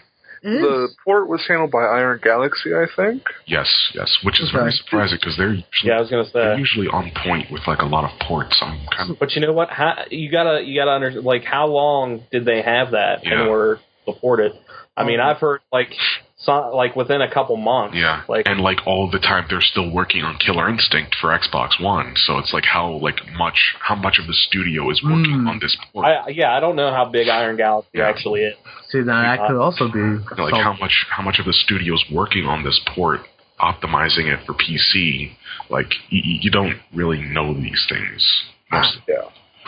It 0.41 0.61
The 0.61 0.89
port 1.03 1.27
was 1.27 1.41
handled 1.47 1.71
by 1.71 1.79
Iron 1.83 2.19
Galaxy, 2.23 2.73
I 2.73 2.85
think. 2.95 3.23
Yes, 3.45 3.67
yes, 3.93 4.17
which 4.23 4.41
is 4.41 4.51
very 4.51 4.69
Okay. 4.69 4.77
surprising 4.77 5.17
because 5.19 5.35
they're 5.37 5.49
usually, 5.53 5.65
Yeah, 5.83 5.97
I 5.97 5.99
was 6.01 6.09
gonna 6.09 6.25
they're 6.33 6.57
usually 6.57 6.87
on 6.87 7.11
point 7.23 7.51
with 7.51 7.61
like 7.67 7.79
a 7.81 7.85
lot 7.85 8.05
of 8.05 8.17
ports. 8.19 8.57
I'm 8.61 8.79
kind 8.95 9.11
of 9.11 9.19
But 9.19 9.35
you 9.35 9.41
know 9.41 9.53
what? 9.53 9.69
How, 9.69 10.05
you 10.09 10.31
gotta 10.31 10.63
you 10.63 10.79
gotta 10.79 10.91
understand 10.91 11.25
like 11.25 11.43
how 11.43 11.67
long 11.67 12.23
did 12.31 12.45
they 12.45 12.61
have 12.61 12.91
that 12.91 13.23
in 13.25 13.31
Yeah. 13.31 13.47
order 13.47 13.75
to 13.77 14.13
support 14.13 14.39
it? 14.39 14.53
I 14.95 15.03
mean, 15.03 15.19
Um, 15.19 15.29
I've 15.29 15.37
heard 15.37 15.61
like 15.71 15.93
some, 16.41 16.71
like 16.73 16.95
within 16.95 17.21
a 17.21 17.29
couple 17.31 17.57
months. 17.57 17.95
yeah, 17.97 18.23
Like 18.29 18.47
and 18.47 18.61
like 18.61 18.79
all 18.87 19.09
the 19.11 19.19
time 19.19 19.45
they're 19.49 19.59
still 19.61 19.89
working 19.91 20.23
on 20.23 20.37
Killer 20.37 20.69
Instinct 20.69 21.15
for 21.19 21.37
Xbox 21.37 21.79
One. 21.81 22.13
So 22.15 22.37
it's 22.37 22.53
like 22.53 22.63
how 22.65 22.91
like 23.01 23.19
much 23.37 23.75
how 23.81 23.95
much 23.95 24.19
of 24.19 24.27
the 24.27 24.33
studio 24.33 24.89
is 24.89 25.01
working 25.03 25.41
Mm. 25.43 25.49
on 25.49 25.59
this 25.59 25.75
port. 25.91 26.05
I 26.05 26.29
yeah, 26.29 26.55
I 26.55 26.59
don't 26.59 26.75
know 26.77 26.91
how 26.91 27.05
big 27.05 27.27
Iron 27.27 27.57
Galaxy 27.57 27.89
Yeah. 27.95 28.07
actually 28.07 28.41
is. 28.43 28.55
See, 28.89 28.99
now 28.99 29.21
that 29.21 29.47
could 29.47 29.57
also 29.59 29.87
be. 29.91 29.99
Like 30.41 30.53
how 30.53 30.73
much 30.79 31.05
how 31.09 31.23
much 31.23 31.39
of 31.39 31.45
the 31.45 31.53
studio 31.53 31.93
is 31.93 32.03
working 32.11 32.45
on 32.45 32.63
this 32.63 32.79
port, 32.95 33.21
optimizing 33.59 34.31
it 34.33 34.39
for 34.45 34.53
PC. 34.53 35.31
Like 35.69 35.91
you, 36.09 36.21
you 36.43 36.51
don't 36.51 36.77
really 36.93 37.21
know 37.21 37.53
these 37.53 37.85
things. 37.89 38.43
Most, 38.71 38.97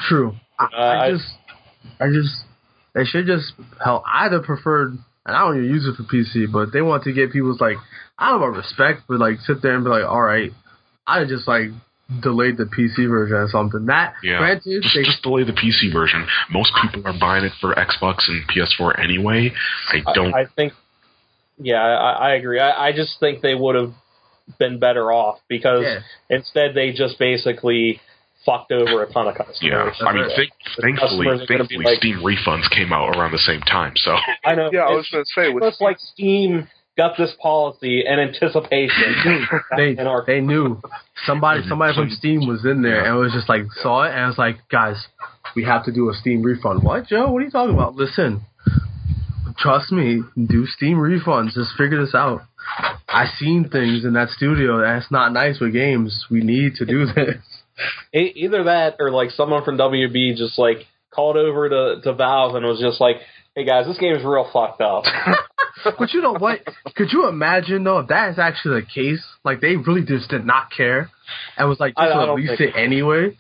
True. 0.08 0.36
I, 0.58 0.64
Uh, 0.64 0.68
I 0.78 1.06
I- 1.08 1.12
just, 1.12 1.26
I 2.00 2.08
just, 2.08 2.36
they 2.96 3.04
should 3.04 3.26
just. 3.28 3.54
Hell, 3.84 4.04
I'd 4.08 4.32
have 4.32 4.44
preferred, 4.44 4.98
and 5.32 5.38
I 5.38 5.46
don't 5.46 5.58
even 5.58 5.70
use 5.70 5.88
it 5.88 5.96
for 5.96 6.04
PC, 6.04 6.52
but 6.52 6.72
they 6.74 6.82
want 6.82 7.04
to 7.06 7.14
get 7.14 7.32
people's 7.32 7.62
like, 7.62 7.78
I 8.18 8.30
don't 8.32 8.42
know 8.42 8.48
respect, 8.48 9.04
but 9.08 9.20
like 9.20 9.40
sit 9.42 9.62
there 9.62 9.76
and 9.76 9.84
be 9.84 9.90
like, 9.90 10.04
all 10.06 10.22
right, 10.22 10.52
I'd 11.08 11.28
just 11.28 11.48
like 11.48 11.70
delayed 12.22 12.58
the 12.58 12.66
PC 12.66 13.10
version 13.10 13.38
or 13.38 13.48
something. 13.50 13.86
That, 13.86 14.16
Yeah. 14.22 14.40
granted, 14.40 14.84
just, 14.84 14.94
they, 14.96 15.04
just 15.04 15.24
delay 15.24 15.44
the 15.44 15.54
PC 15.54 15.92
version. 15.94 16.28
Most 16.50 16.74
people 16.82 17.02
are 17.08 17.18
buying 17.18 17.46
it 17.46 17.54
for 17.62 17.74
Xbox 17.74 18.28
and 18.28 18.44
PS4 18.50 19.02
anyway. 19.02 19.52
I 19.92 20.14
don't. 20.14 20.34
I, 20.36 20.42
I 20.42 20.46
think. 20.56 20.74
Yeah, 21.58 21.82
I, 21.82 22.32
I 22.32 22.36
agree. 22.36 22.60
I, 22.60 22.88
I 22.88 22.92
just 22.92 23.20
think 23.20 23.42
they 23.42 23.56
would 23.56 23.76
have 23.76 23.94
been 24.60 24.80
better 24.80 25.12
off 25.12 25.40
because 25.48 25.84
Yeah. 25.84 26.00
instead 26.30 26.76
they 26.76 26.92
just 26.92 27.18
basically 27.18 28.02
fucked 28.46 28.72
over 28.72 29.04
a 29.04 29.12
ton 29.12 29.28
of 29.28 29.36
customers. 29.36 29.60
yeah, 29.62 29.92
I 30.08 30.14
mean, 30.14 30.24
right. 30.24 30.36
think, 30.36 30.52
thankfully, 30.82 31.26
customers 31.26 31.42
are 31.42 31.46
gonna 31.48 31.66
be 31.68 31.78
thankfully, 31.78 31.86
like- 31.86 31.98
Steam 32.00 32.18
refunds 32.20 32.70
came 32.70 32.92
out 32.94 33.16
around 33.16 33.32
the 33.32 33.38
same 33.40 33.62
time. 33.62 33.94
So 33.96 34.16
I 34.46 34.56
know. 34.56 34.70
Yeah, 34.72 34.82
I 34.82 34.92
was 34.92 35.08
going 35.12 35.24
to 35.24 35.30
say 35.34 35.50
with 35.54 35.64
just 35.64 35.82
like 35.82 35.98
Steam 36.00 36.68
got 36.98 37.18
this 37.18 37.34
policy 37.42 38.04
in 38.06 38.20
anticipation. 38.20 39.16
they, 39.78 39.90
in 39.92 40.08
our- 40.08 40.26
they 40.26 40.42
knew 40.42 40.82
somebody, 41.26 41.62
mhm. 41.62 41.70
somebody 41.70 41.94
from 41.96 42.10
Steam 42.10 42.48
was 42.48 42.66
in 42.66 42.82
there 42.82 43.04
Yeah. 43.04 43.12
and 43.12 43.20
was 43.20 43.32
just 43.34 43.48
like 43.48 43.64
saw 43.82 44.04
it 44.04 44.12
and 44.14 44.28
was 44.28 44.38
like, 44.38 44.58
guys, 44.70 45.08
we 45.56 45.64
have 45.64 45.86
to 45.86 45.92
do 45.92 46.10
a 46.10 46.14
Steam 46.14 46.42
refund. 46.42 46.84
What, 46.84 47.08
Joe? 47.08 47.30
What 47.32 47.42
are 47.42 47.46
you 47.46 47.52
talking 47.52 47.74
about? 47.76 47.96
Listen, 47.96 48.42
trust 49.58 49.92
me, 49.92 50.22
do 50.36 50.66
Steam 50.66 50.98
refunds. 50.98 51.54
Just 51.54 51.76
figure 51.78 52.04
this 52.04 52.16
out. 52.16 52.42
I 53.08 53.26
seen 53.38 53.70
things 53.70 54.06
in 54.06 54.14
that 54.14 54.30
studio 54.30 54.80
that's 54.82 55.12
not 55.12 55.34
nice 55.34 55.60
with 55.60 55.74
games. 55.74 56.26
We 56.30 56.42
need 56.42 56.76
to 56.76 56.86
do 56.86 57.06
this. 57.06 57.36
Either 58.14 58.66
that 58.66 58.98
or 59.00 59.12
like 59.12 59.32
someone 59.32 59.64
from 59.64 59.78
WB 59.78 60.36
just 60.36 60.58
like 60.60 60.86
called 61.14 61.38
over 61.38 61.70
to, 61.70 62.02
to 62.04 62.14
Valve 62.14 62.56
and 62.56 62.66
was 62.66 62.80
just 62.80 63.02
like, 63.02 63.18
"Hey 63.56 63.66
guys, 63.66 63.86
this 63.86 63.98
game 63.98 64.16
is 64.16 64.24
real 64.24 64.50
fucked 64.52 64.82
up." 64.82 65.04
But 65.98 66.14
you 66.14 66.22
know 66.22 66.34
what? 66.34 66.60
Could 66.96 67.12
you 67.12 67.28
imagine 67.28 67.84
though 67.84 68.00
if 68.00 68.10
that 68.10 68.32
is 68.32 68.38
actually 68.38 68.82
the 68.82 68.88
case? 68.88 69.24
Like 69.44 69.62
they 69.62 69.78
really 69.78 70.04
just 70.04 70.30
did 70.30 70.46
not 70.46 70.70
care 70.70 71.10
and 71.58 71.70
was 71.70 71.80
like 71.80 71.96
just 71.96 72.14
I 72.14 72.28
release 72.28 72.50
think- 72.58 72.76
it 72.76 72.80
anyway. 72.80 73.38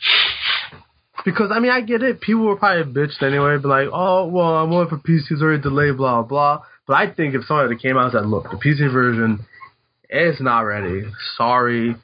Because 1.23 1.51
I 1.53 1.59
mean, 1.59 1.71
I 1.71 1.81
get 1.81 2.01
it. 2.01 2.19
People 2.21 2.45
were 2.45 2.55
probably 2.55 2.91
bitched 2.91 3.21
anyway, 3.21 3.57
be 3.57 3.67
like, 3.67 3.89
"Oh, 3.93 4.25
well, 4.27 4.55
I'm 4.55 4.71
waiting 4.71 4.89
for 4.89 4.97
PC's 4.97 5.41
already 5.41 5.61
delayed, 5.61 5.97
blah 5.97 6.23
blah." 6.23 6.61
But 6.87 6.95
I 6.95 7.11
think 7.11 7.35
if 7.35 7.45
somebody 7.45 7.75
came 7.77 7.95
out 7.95 8.05
and 8.05 8.13
said, 8.13 8.25
"Look, 8.25 8.49
the 8.49 8.57
PC 8.57 8.91
version 8.91 9.45
is 10.09 10.39
not 10.41 10.61
ready. 10.61 11.03
Sorry, 11.37 11.95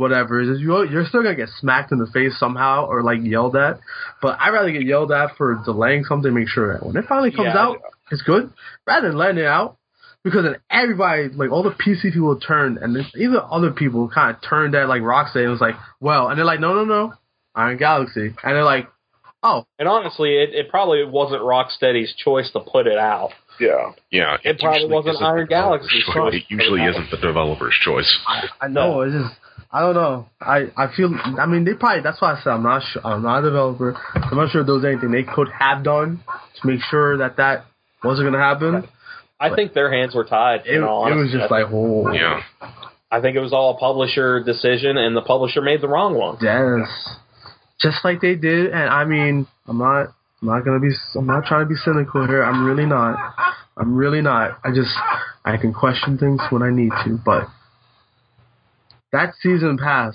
whatever," 0.00 0.40
is 0.40 0.60
you're 0.60 0.84
you're 0.86 1.04
still 1.06 1.22
gonna 1.22 1.36
get 1.36 1.48
smacked 1.60 1.92
in 1.92 1.98
the 1.98 2.06
face 2.08 2.38
somehow 2.38 2.86
or 2.86 3.02
like 3.02 3.20
yelled 3.22 3.54
at. 3.56 3.78
But 4.22 4.38
I'd 4.40 4.50
rather 4.50 4.72
get 4.72 4.82
yelled 4.82 5.12
at 5.12 5.36
for 5.36 5.60
delaying 5.64 6.04
something. 6.04 6.32
Make 6.34 6.48
sure 6.48 6.72
that 6.72 6.84
when 6.84 6.96
it 6.96 7.04
finally 7.08 7.30
comes 7.30 7.50
Yeah, 7.54 7.58
out, 7.58 7.76
it's 8.10 8.22
good, 8.22 8.52
rather 8.86 9.08
than 9.08 9.16
letting 9.18 9.38
it 9.38 9.46
out. 9.46 9.76
Because 10.22 10.42
then 10.44 10.56
everybody, 10.70 11.28
like 11.28 11.50
all 11.50 11.62
the 11.62 11.70
PC 11.70 12.12
people 12.12 12.38
turned, 12.38 12.76
and 12.76 12.94
even 13.16 13.38
other 13.50 13.70
people 13.70 14.08
kind 14.08 14.34
of 14.36 14.42
turned 14.42 14.74
at 14.74 14.86
like 14.86 15.00
Rocksteady 15.00 15.44
and 15.44 15.50
was 15.50 15.62
like, 15.62 15.76
well, 15.98 16.28
and 16.28 16.36
they're 16.36 16.44
like, 16.44 16.60
no, 16.60 16.74
no, 16.74 16.84
no, 16.84 17.14
Iron 17.54 17.78
Galaxy. 17.78 18.26
And 18.26 18.36
they're 18.54 18.62
like, 18.62 18.86
oh, 19.42 19.64
and 19.78 19.88
honestly, 19.88 20.36
it, 20.36 20.50
it 20.54 20.68
probably 20.68 21.06
wasn't 21.06 21.40
Rocksteady's 21.40 22.12
choice 22.22 22.50
to 22.52 22.60
put 22.60 22.86
it 22.86 22.98
out. 22.98 23.30
yeah. 23.58 23.92
yeah, 24.10 24.36
It 24.44 24.58
probably 24.58 24.88
wasn't 24.88 25.14
isn't 25.14 25.24
Iron 25.26 25.46
developer's 25.46 25.88
Galaxy's 25.88 26.04
choice. 26.04 26.14
choice. 26.14 26.34
It 26.34 26.44
usually 26.50 26.84
isn't 26.84 27.10
the 27.10 27.16
developer's 27.16 27.78
choice. 27.80 28.18
I, 28.26 28.48
I 28.60 28.68
know, 28.68 29.00
it's 29.00 29.14
just, 29.14 29.39
I 29.72 29.80
don't 29.80 29.94
know. 29.94 30.26
I, 30.40 30.66
I 30.76 30.88
feel, 30.96 31.14
I 31.14 31.46
mean, 31.46 31.64
they 31.64 31.74
probably, 31.74 32.02
that's 32.02 32.20
why 32.20 32.34
I 32.34 32.42
said 32.42 32.50
I'm 32.50 32.64
not 32.64 32.82
sure, 32.90 33.06
I'm 33.06 33.22
not 33.22 33.40
a 33.40 33.42
developer. 33.42 33.96
I'm 34.14 34.36
not 34.36 34.50
sure 34.50 34.62
if 34.62 34.66
there 34.66 34.74
was 34.74 34.84
anything 34.84 35.12
they 35.12 35.22
could 35.22 35.48
have 35.48 35.84
done 35.84 36.24
to 36.60 36.66
make 36.66 36.80
sure 36.90 37.18
that 37.18 37.36
that 37.36 37.66
wasn't 38.02 38.24
going 38.24 38.34
to 38.34 38.40
happen. 38.40 38.88
I 39.38 39.54
think 39.54 39.72
their 39.72 39.90
hands 39.92 40.14
were 40.14 40.24
tied. 40.24 40.66
It, 40.66 40.76
in 40.76 40.82
all 40.82 41.10
it 41.10 41.14
was 41.14 41.30
just 41.32 41.50
like, 41.50 41.66
oh, 41.70 42.12
Yeah, 42.12 42.42
I 43.10 43.20
think 43.20 43.36
it 43.36 43.40
was 43.40 43.52
all 43.52 43.76
a 43.76 43.78
publisher 43.78 44.42
decision, 44.42 44.96
and 44.96 45.16
the 45.16 45.22
publisher 45.22 45.62
made 45.62 45.80
the 45.80 45.88
wrong 45.88 46.14
one. 46.14 46.36
Yes. 46.42 46.88
Just 47.80 48.04
like 48.04 48.20
they 48.20 48.34
did, 48.34 48.66
and 48.72 48.90
I 48.90 49.04
mean, 49.04 49.46
I'm 49.66 49.78
not, 49.78 50.08
I'm 50.42 50.48
not 50.48 50.64
gonna 50.64 50.80
be, 50.80 50.90
I'm 51.16 51.26
not 51.26 51.46
trying 51.46 51.64
to 51.64 51.68
be 51.68 51.76
cynical 51.76 52.26
here. 52.26 52.42
I'm 52.42 52.64
really 52.66 52.86
not. 52.86 53.16
I'm 53.76 53.94
really 53.94 54.20
not. 54.20 54.58
I 54.62 54.74
just, 54.74 54.94
I 55.44 55.56
can 55.56 55.72
question 55.72 56.18
things 56.18 56.40
when 56.50 56.62
I 56.62 56.70
need 56.70 56.92
to, 57.04 57.18
but 57.24 57.48
that 59.12 59.34
season 59.42 59.78
pass 59.78 60.14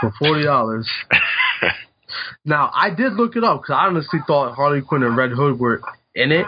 for 0.00 0.12
forty 0.18 0.44
dollars. 0.44 0.88
now 2.44 2.70
I 2.74 2.90
did 2.90 3.14
look 3.14 3.36
it 3.36 3.44
up 3.44 3.62
because 3.62 3.74
I 3.74 3.86
honestly 3.86 4.20
thought 4.26 4.54
Harley 4.54 4.80
Quinn 4.82 5.02
and 5.02 5.16
Red 5.16 5.30
Hood 5.32 5.58
were 5.58 5.80
in 6.14 6.32
it, 6.32 6.46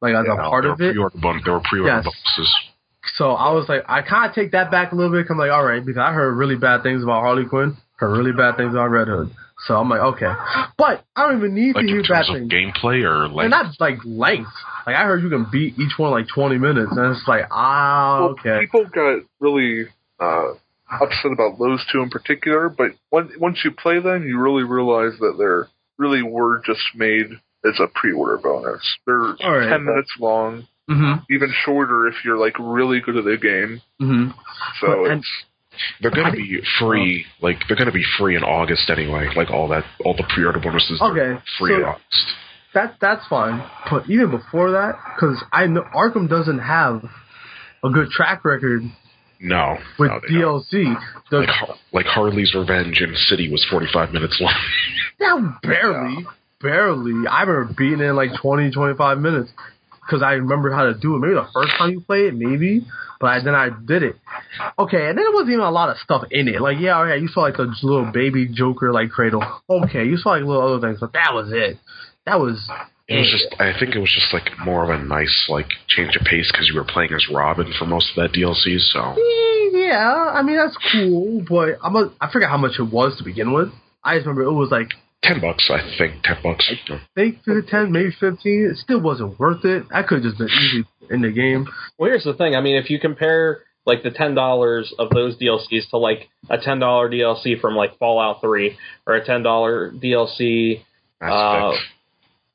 like 0.00 0.14
as 0.14 0.26
a 0.30 0.36
part 0.36 0.66
of 0.66 0.80
it. 0.80 0.92
pre-order 0.94 1.40
there 1.44 1.52
were 1.54 1.60
pre-order 1.60 1.96
Yes. 1.96 2.04
bonuses. 2.04 2.56
So 3.16 3.30
I 3.30 3.52
was 3.52 3.66
like, 3.68 3.82
I 3.88 4.02
kind 4.02 4.28
of 4.28 4.34
take 4.34 4.52
that 4.52 4.70
back 4.70 4.92
a 4.92 4.94
little 4.94 5.10
bit. 5.12 5.26
'cause 5.26 5.32
I'm 5.34 5.38
like, 5.38 5.50
all 5.50 5.64
right, 5.64 5.84
because 5.84 5.98
I 6.00 6.12
heard 6.12 6.34
really 6.36 6.56
bad 6.56 6.82
things 6.82 7.02
about 7.02 7.20
Harley 7.22 7.46
Quinn, 7.46 7.76
heard 7.96 8.16
really 8.16 8.32
bad 8.32 8.56
things 8.56 8.72
about 8.74 8.90
Red 8.90 9.08
Hood. 9.08 9.30
So 9.66 9.76
I'm 9.76 9.88
like, 9.90 10.00
okay, 10.00 10.32
but 10.78 11.04
I 11.16 11.26
don't 11.28 11.38
even 11.38 11.54
need 11.54 11.74
Like 11.74 11.84
to 11.84 11.90
hear 11.90 12.00
in 12.00 12.06
bad 12.06 12.24
terms 12.26 12.28
of 12.30 12.34
things. 12.36 12.52
gameplay 12.52 13.04
or 13.04 13.28
like 13.28 13.44
And 13.44 13.50
not 13.50 13.74
like 13.78 13.98
length. 14.04 14.50
Like 14.86 14.96
I 14.96 15.04
heard 15.04 15.22
you 15.22 15.28
can 15.28 15.46
beat 15.50 15.78
each 15.78 15.98
one 15.98 16.10
like 16.12 16.28
20 16.28 16.56
minutes, 16.58 16.92
and 16.96 17.14
it's 17.14 17.26
like, 17.28 17.44
ah, 17.50 18.20
Well, 18.20 18.28
okay. 18.30 18.60
people 18.60 18.86
got 18.86 19.20
really 19.38 19.86
uh, 20.20 20.52
upset 20.90 21.32
about 21.32 21.58
those 21.58 21.84
two 21.92 22.02
in 22.02 22.10
particular, 22.10 22.68
but 22.68 22.92
when, 23.10 23.30
once 23.38 23.58
you 23.64 23.70
play 23.70 24.00
them, 24.00 24.26
you 24.26 24.38
really 24.40 24.64
realize 24.64 25.18
that 25.20 25.34
they're 25.38 25.68
really 25.98 26.22
were 26.22 26.62
just 26.64 26.80
made 26.94 27.26
as 27.64 27.78
a 27.78 27.86
pre-order 27.94 28.38
bonus. 28.38 28.80
They're 29.06 29.34
All 29.42 29.58
right. 29.58 29.68
ten 29.68 29.84
minutes 29.84 30.12
long, 30.18 30.66
Mm-hmm. 30.90 31.32
even 31.32 31.52
shorter 31.64 32.08
if 32.08 32.14
you're 32.24 32.36
like 32.36 32.54
really 32.58 33.00
good 33.00 33.16
at 33.16 33.22
the 33.24 33.36
game. 33.36 33.80
Mm-hmm. 34.02 34.30
So 34.80 34.86
But- 34.86 35.10
and- 35.12 35.20
it's 35.20 35.28
they're 36.00 36.10
gonna 36.10 36.32
be 36.32 36.60
free. 36.80 37.24
Like 37.40 37.58
they're 37.68 37.76
gonna 37.76 37.92
be 37.92 38.04
free 38.18 38.34
in 38.36 38.42
August 38.42 38.90
anyway. 38.90 39.28
Like 39.36 39.50
all 39.50 39.68
that, 39.68 39.84
all 40.04 40.14
the 40.16 40.24
pre-order 40.34 40.58
bonuses. 40.58 40.98
they're 40.98 41.34
Okay, 41.34 41.42
free 41.58 41.76
in 41.76 41.84
August. 41.84 42.26
That 42.74 42.96
that's 43.00 43.26
fine. 43.28 43.64
But 43.88 44.10
even 44.10 44.30
before 44.32 44.72
that, 44.72 44.94
because 45.14 45.42
I 45.52 45.66
know 45.66 45.84
Arkham 45.94 46.28
doesn't 46.28 46.58
have 46.58 47.04
a 47.84 47.88
good 47.90 48.10
track 48.10 48.44
record 48.44 48.82
No, 49.40 49.78
with 49.98 50.10
no. 50.10 50.20
DLC. 50.28 50.94
The, 51.30 51.38
Like, 51.38 51.78
like 51.92 52.06
Harley's 52.06 52.54
Revenge 52.54 53.00
in 53.00 53.14
City 53.16 53.50
was 53.50 53.66
45 53.70 54.12
minutes 54.12 54.38
long. 54.40 54.54
Yeah, 55.20 55.52
barely, 55.62 56.24
barely. 56.62 57.28
I 57.28 57.42
remember 57.42 57.74
beating 57.76 58.00
it 58.00 58.04
in 58.04 58.16
like 58.16 58.30
20, 58.40 58.70
25 58.70 59.18
minutes 59.18 59.50
because 60.00 60.22
I 60.22 60.32
remember 60.32 60.72
how 60.72 60.84
to 60.84 60.94
do 60.94 61.14
it. 61.14 61.18
Maybe 61.18 61.34
the 61.34 61.46
first 61.52 61.72
time 61.76 61.90
you 61.90 62.00
play 62.00 62.28
it, 62.28 62.34
maybe, 62.34 62.86
but 63.20 63.26
I, 63.26 63.44
then 63.44 63.54
I 63.54 63.68
did 63.68 64.02
it. 64.02 64.16
Okay, 64.78 65.08
and 65.08 65.18
then 65.18 65.24
there 65.24 65.32
wasn't 65.32 65.50
even 65.50 65.64
a 65.64 65.70
lot 65.70 65.90
of 65.90 65.98
stuff 65.98 66.24
in 66.30 66.48
it. 66.48 66.62
Like, 66.62 66.78
yeah, 66.80 67.00
okay, 67.02 67.20
you 67.20 67.28
saw 67.28 67.42
like 67.42 67.58
the 67.58 67.70
little 67.82 68.10
baby 68.10 68.48
Joker 68.50 68.92
like 68.92 69.10
cradle. 69.10 69.44
Okay, 69.68 70.04
you 70.06 70.16
saw 70.16 70.30
like 70.30 70.42
little 70.42 70.74
other 70.74 70.86
things, 70.86 70.98
but 71.00 71.12
that 71.12 71.34
was 71.34 71.52
it. 71.52 71.78
That 72.24 72.40
was. 72.40 72.66
It 73.10 73.18
was 73.18 73.30
just, 73.30 73.60
I 73.60 73.76
think 73.76 73.96
it 73.96 73.98
was 73.98 74.12
just 74.14 74.32
like 74.32 74.56
more 74.64 74.84
of 74.84 74.90
a 74.90 75.02
nice 75.02 75.46
like 75.48 75.66
change 75.88 76.14
of 76.14 76.22
pace 76.22 76.48
because 76.52 76.68
you 76.68 76.76
were 76.76 76.84
playing 76.84 77.12
as 77.12 77.26
Robin 77.28 77.72
for 77.76 77.84
most 77.84 78.10
of 78.10 78.22
that 78.22 78.32
DLC. 78.32 78.78
So 78.78 79.16
Yeah, 79.74 80.32
I 80.32 80.42
mean 80.42 80.56
that's 80.56 80.76
cool, 80.92 81.44
but 81.48 81.78
I'm 81.82 81.96
a, 81.96 82.12
I 82.20 82.30
forget 82.30 82.48
how 82.48 82.56
much 82.56 82.78
it 82.78 82.84
was 82.84 83.18
to 83.18 83.24
begin 83.24 83.52
with. 83.52 83.70
I 84.04 84.14
just 84.14 84.26
remember 84.26 84.48
it 84.48 84.52
was 84.52 84.70
like 84.70 84.90
ten 85.24 85.40
bucks, 85.40 85.68
I 85.72 85.80
think, 85.98 86.22
ten 86.22 86.36
bucks. 86.40 86.70
I 86.70 87.00
think 87.16 87.42
to 87.44 87.54
the 87.54 87.62
ten, 87.68 87.90
maybe 87.90 88.12
fifteen. 88.12 88.70
It 88.70 88.78
still 88.78 89.00
wasn't 89.00 89.38
worth 89.40 89.64
it. 89.64 89.86
I 89.92 90.04
could 90.04 90.22
have 90.22 90.32
just 90.32 90.38
been 90.38 90.48
easy 90.48 90.84
in 91.10 91.22
the 91.22 91.32
game. 91.32 91.66
Well, 91.98 92.10
here's 92.10 92.24
the 92.24 92.34
thing. 92.34 92.54
I 92.54 92.60
mean, 92.60 92.76
if 92.76 92.90
you 92.90 93.00
compare 93.00 93.62
like 93.86 94.04
the 94.04 94.12
ten 94.12 94.36
dollars 94.36 94.94
of 95.00 95.10
those 95.10 95.36
DLCs 95.36 95.90
to 95.90 95.98
like 95.98 96.28
a 96.48 96.58
ten 96.58 96.78
dollar 96.78 97.10
DLC 97.10 97.60
from 97.60 97.74
like 97.74 97.98
Fallout 97.98 98.40
Three 98.40 98.78
or 99.04 99.14
a 99.14 99.24
ten 99.24 99.42
dollar 99.42 99.90
DLC 99.90 100.82
Mass 101.20 101.32
uh, 101.32 101.68
Effect. 101.70 101.82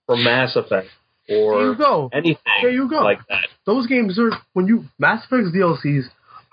From 0.06 0.24
Mass 0.24 0.56
Effect, 0.56 0.88
or 1.30 1.58
There 1.58 1.66
you 1.66 1.72
or 1.72 1.76
go. 1.76 2.10
anything 2.14 2.38
There 2.62 2.72
you 2.72 2.90
go. 2.90 3.02
like 3.04 3.20
that. 3.30 3.48
Those 3.66 3.88
games 3.88 4.18
are 4.20 4.32
when 4.54 4.68
you 4.68 4.86
Mass 5.00 5.26
Effect's 5.26 5.52
DLCs 5.56 6.04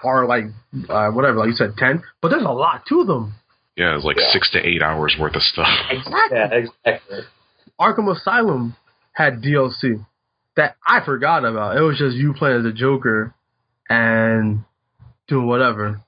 are 0.04 0.26
like 0.26 0.44
uh, 0.88 1.10
whatever, 1.10 1.38
like 1.38 1.48
you 1.48 1.54
said, 1.54 1.74
ten, 1.76 2.02
but 2.20 2.28
there's 2.30 2.42
a 2.42 2.48
lot 2.50 2.84
to 2.86 3.04
them. 3.04 3.34
Yeah, 3.76 3.96
it's 3.96 4.04
like 4.04 4.16
Yeah. 4.18 4.30
six 4.32 4.50
to 4.52 4.58
eight 4.66 4.82
hours 4.82 5.16
worth 5.18 5.34
of 5.36 5.42
stuff. 5.42 5.68
Exactly. 5.90 6.38
Yeah, 6.38 6.48
exactly. 6.52 7.18
Arkham 7.80 8.14
Asylum 8.14 8.76
had 9.12 9.42
DLC 9.42 10.04
that 10.56 10.76
I 10.86 11.04
forgot 11.04 11.44
about. 11.44 11.76
It 11.76 11.80
was 11.80 11.98
just 11.98 12.16
you 12.16 12.34
playing 12.34 12.58
as 12.58 12.62
the 12.64 12.72
Joker 12.72 13.34
and 13.88 14.64
doing 15.28 15.46
whatever. 15.46 16.00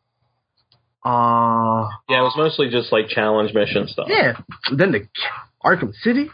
Uh 1.05 1.89
Yeah, 2.09 2.21
it 2.21 2.23
was 2.23 2.35
mostly 2.37 2.71
just 2.71 2.93
like 2.93 3.09
challenge 3.09 3.53
mission 3.55 3.89
stuff. 3.89 4.07
yeah. 4.09 4.35
Then 4.73 4.93
the 4.93 5.09
Arkham 5.65 5.93
City. 6.03 6.31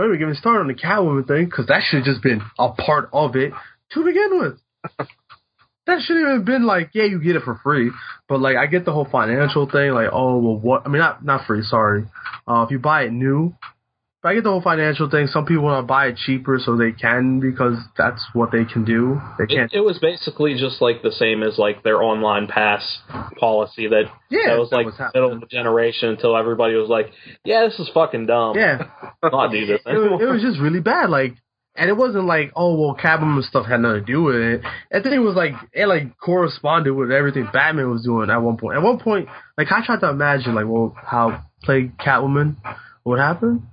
Don't 0.00 0.08
even 0.08 0.18
get 0.18 0.28
me 0.28 0.34
started 0.34 0.60
on 0.60 0.66
the 0.68 0.72
Catwoman 0.72 1.28
thing 1.28 1.44
because 1.44 1.66
that 1.66 1.82
should 1.82 1.98
have 1.98 2.06
just 2.06 2.22
been 2.22 2.40
a 2.58 2.72
part 2.72 3.10
of 3.12 3.36
it 3.36 3.52
to 3.92 4.02
begin 4.02 4.40
with. 4.40 4.58
that 5.86 6.00
should 6.00 6.16
have 6.16 6.26
even 6.26 6.44
been 6.46 6.64
like, 6.64 6.92
yeah, 6.94 7.04
you 7.04 7.22
get 7.22 7.36
it 7.36 7.42
for 7.42 7.60
free, 7.62 7.90
but 8.26 8.40
like 8.40 8.56
I 8.56 8.64
get 8.64 8.86
the 8.86 8.92
whole 8.94 9.04
financial 9.04 9.68
thing. 9.68 9.90
Like, 9.90 10.08
oh 10.10 10.38
well, 10.38 10.56
what? 10.56 10.86
I 10.86 10.88
mean, 10.88 11.00
not 11.00 11.22
not 11.22 11.46
free. 11.46 11.62
Sorry. 11.64 12.06
Uh, 12.48 12.62
if 12.62 12.70
you 12.70 12.78
buy 12.78 13.02
it 13.02 13.12
new, 13.12 13.54
I 14.22 14.34
get 14.34 14.44
the 14.44 14.50
whole 14.50 14.60
financial 14.60 15.08
thing. 15.08 15.28
Some 15.28 15.46
people 15.46 15.64
want 15.64 15.82
to 15.82 15.86
buy 15.86 16.08
it 16.08 16.16
cheaper 16.16 16.58
so 16.62 16.76
they 16.76 16.92
can 16.92 17.40
because 17.40 17.78
that's 17.96 18.22
what 18.34 18.52
they 18.52 18.66
can 18.66 18.84
do. 18.84 19.18
They 19.38 19.46
can't. 19.46 19.72
It, 19.72 19.78
it 19.78 19.80
was 19.80 19.98
basically 19.98 20.58
just 20.58 20.82
like 20.82 21.02
the 21.02 21.10
same 21.10 21.42
as 21.42 21.56
like 21.56 21.82
their 21.82 22.02
online 22.02 22.46
pass 22.46 22.82
policy 23.38 23.88
that 23.88 24.04
yeah, 24.28 24.50
that 24.50 24.58
was 24.58 24.68
that 24.70 24.76
like 24.76 24.86
was 24.86 25.00
middle 25.14 25.32
of 25.32 25.40
the 25.40 25.46
generation 25.46 26.10
until 26.10 26.36
everybody 26.36 26.74
was 26.74 26.90
like, 26.90 27.12
"Yeah, 27.44 27.64
this 27.64 27.78
is 27.78 27.88
fucking 27.94 28.26
dumb. 28.26 28.58
Yeah, 28.58 28.90
not 29.22 29.52
do 29.52 29.64
this." 29.64 29.80
it 29.86 29.92
was, 29.96 30.20
it 30.20 30.26
was 30.26 30.42
just 30.42 30.60
really 30.60 30.80
bad. 30.80 31.08
Like, 31.08 31.36
and 31.74 31.88
it 31.88 31.96
wasn't 31.96 32.26
like, 32.26 32.52
oh 32.54 32.74
well, 32.74 32.94
Catwoman 32.94 33.42
stuff 33.42 33.64
had 33.64 33.80
nothing 33.80 34.04
to 34.04 34.06
do 34.06 34.22
with 34.22 34.36
it. 34.36 34.60
I 34.92 35.00
think 35.00 35.14
it 35.14 35.20
was 35.20 35.34
like 35.34 35.54
it 35.72 35.86
like 35.86 36.18
corresponded 36.18 36.94
with 36.94 37.10
everything 37.10 37.48
Batman 37.50 37.90
was 37.90 38.04
doing 38.04 38.28
at 38.28 38.36
one 38.36 38.58
point. 38.58 38.76
At 38.76 38.82
one 38.82 38.98
point, 38.98 39.28
like 39.56 39.72
I 39.72 39.82
tried 39.84 40.00
to 40.00 40.10
imagine 40.10 40.54
like, 40.54 40.66
well, 40.66 40.94
how 40.94 41.42
play 41.62 41.90
Catwoman 41.98 42.56
would 43.06 43.18
happen. 43.18 43.66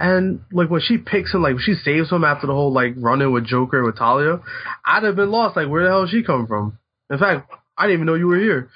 And 0.00 0.40
like 0.52 0.70
when 0.70 0.80
she 0.80 0.96
picks 0.98 1.34
him, 1.34 1.42
like 1.42 1.54
when 1.54 1.62
she 1.62 1.74
saves 1.74 2.10
him 2.10 2.22
after 2.24 2.46
the 2.46 2.52
whole 2.52 2.72
like 2.72 2.94
run-in 2.96 3.32
with 3.32 3.46
Joker 3.46 3.82
with 3.84 3.96
Talia, 3.98 4.40
I'd 4.84 5.02
have 5.02 5.16
been 5.16 5.30
lost. 5.30 5.56
Like 5.56 5.68
where 5.68 5.82
the 5.82 5.88
hell 5.90 6.04
is 6.04 6.10
she 6.10 6.22
coming 6.22 6.46
from? 6.46 6.78
In 7.10 7.18
fact, 7.18 7.50
I 7.76 7.84
didn't 7.86 7.94
even 7.94 8.06
know 8.06 8.14
you 8.14 8.26
were 8.28 8.38
here. 8.38 8.70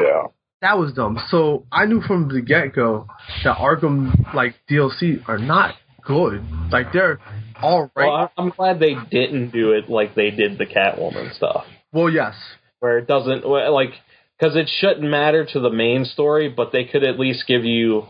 Yeah. 0.00 0.24
That 0.60 0.78
was 0.78 0.92
dumb. 0.92 1.18
So 1.30 1.64
I 1.70 1.86
knew 1.86 2.00
from 2.02 2.28
the 2.28 2.40
get 2.40 2.74
go 2.74 3.06
that 3.44 3.56
Arkham 3.56 4.34
like 4.34 4.56
DLC 4.68 5.26
are 5.28 5.38
not 5.38 5.74
good. 6.04 6.44
Like 6.72 6.92
they're 6.92 7.20
all 7.62 7.90
right. 7.94 8.06
Well, 8.06 8.14
I- 8.16 8.30
I'm 8.42 8.50
glad 8.50 8.80
they 8.80 8.96
didn't 9.10 9.50
do 9.50 9.72
it 9.72 9.88
like 9.88 10.14
they 10.14 10.30
did 10.30 10.58
the 10.58 10.66
Catwoman 10.66 11.34
stuff, 11.36 11.64
Well, 11.92 12.10
yes. 12.10 12.34
where 12.80 12.98
it 12.98 13.06
doesn't 13.06 13.46
like 13.46 13.90
because 14.38 14.56
it 14.56 14.68
shouldn't 14.80 15.08
matter 15.08 15.44
to 15.52 15.60
the 15.60 15.70
main 15.70 16.04
story, 16.04 16.48
but 16.48 16.72
they 16.72 16.84
could 16.84 17.04
at 17.04 17.18
least 17.18 17.44
give 17.46 17.64
you 17.64 18.04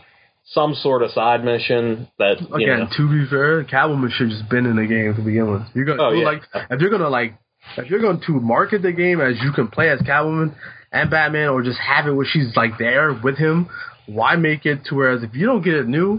some 0.53 0.75
sort 0.75 1.03
of 1.03 1.11
side 1.11 1.45
mission 1.45 2.09
that 2.19 2.41
you 2.41 2.55
Again, 2.55 2.79
know. 2.81 2.89
to 2.97 3.09
be 3.11 3.29
fair, 3.29 3.65
Catwoman 3.65 4.11
should 4.11 4.31
just 4.31 4.49
been 4.49 4.67
in 4.67 4.77
the 4.77 4.87
game 4.87 5.15
to 5.15 5.21
begin 5.23 5.51
with. 5.51 5.63
You're 5.75 5.85
gonna 5.85 6.03
Oh, 6.03 6.13
yeah. 6.13 6.25
like 6.25 6.43
if 6.71 6.81
you're 6.81 6.91
gonna 6.91 7.09
like 7.11 7.35
if 7.77 7.91
you're 7.91 8.01
going 8.01 8.21
to 8.27 8.33
market 8.41 8.81
the 8.83 8.93
game 8.93 9.21
as 9.21 9.37
you 9.43 9.53
can 9.53 9.69
play 9.69 9.91
as 9.91 10.01
Catwoman 10.01 10.55
and 10.91 11.11
Batman, 11.11 11.51
or 11.51 11.63
just 11.63 11.79
have 11.79 12.07
it 12.07 12.13
where 12.13 12.25
she's 12.27 12.57
like 12.57 12.79
there 12.79 13.13
with 13.13 13.37
him. 13.37 13.69
Why 14.07 14.37
make 14.37 14.65
it 14.65 14.85
to 14.87 14.95
whereas 14.95 15.23
if 15.23 15.35
you 15.35 15.45
don't 15.45 15.61
get 15.63 15.75
it 15.75 15.87
new, 15.87 16.19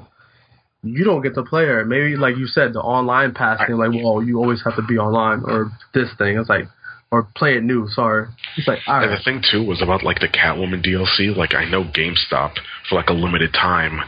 you 0.84 1.03
don't 1.03 1.23
get 1.23 1.34
to 1.34 1.43
play 1.43 1.65
her. 1.65 1.84
Maybe 1.86 2.15
like 2.15 2.38
you 2.38 2.45
said, 2.45 2.73
the 2.73 2.82
online 2.82 3.34
pass 3.34 3.59
thing, 3.65 3.77
like 3.77 3.91
well, 4.03 4.21
you 4.21 4.38
always 4.38 4.61
have 4.63 4.75
to 4.75 4.84
be 4.84 4.97
online 4.99 5.41
or 5.43 5.71
this 5.95 6.09
thing. 6.19 6.38
It's 6.38 6.49
like 6.49 6.65
or 7.12 7.24
play 7.36 7.55
it 7.57 7.64
new. 7.64 7.88
Sorry, 7.89 8.28
it's 8.57 8.68
like 8.68 8.80
all 8.88 9.01
And 9.03 9.12
the 9.12 9.22
thing 9.24 9.41
too 9.49 9.64
was 9.64 9.82
about 9.82 10.03
like 10.03 10.20
the 10.20 10.28
Catwoman 10.28 10.86
DLC. 10.86 11.36
Like 11.36 11.53
I 11.55 11.66
know 11.70 11.84
GameStop 11.84 12.53
for 12.88 12.95
like 12.95 13.10
a 13.10 13.14
limited 13.14 13.53
time, 13.53 14.01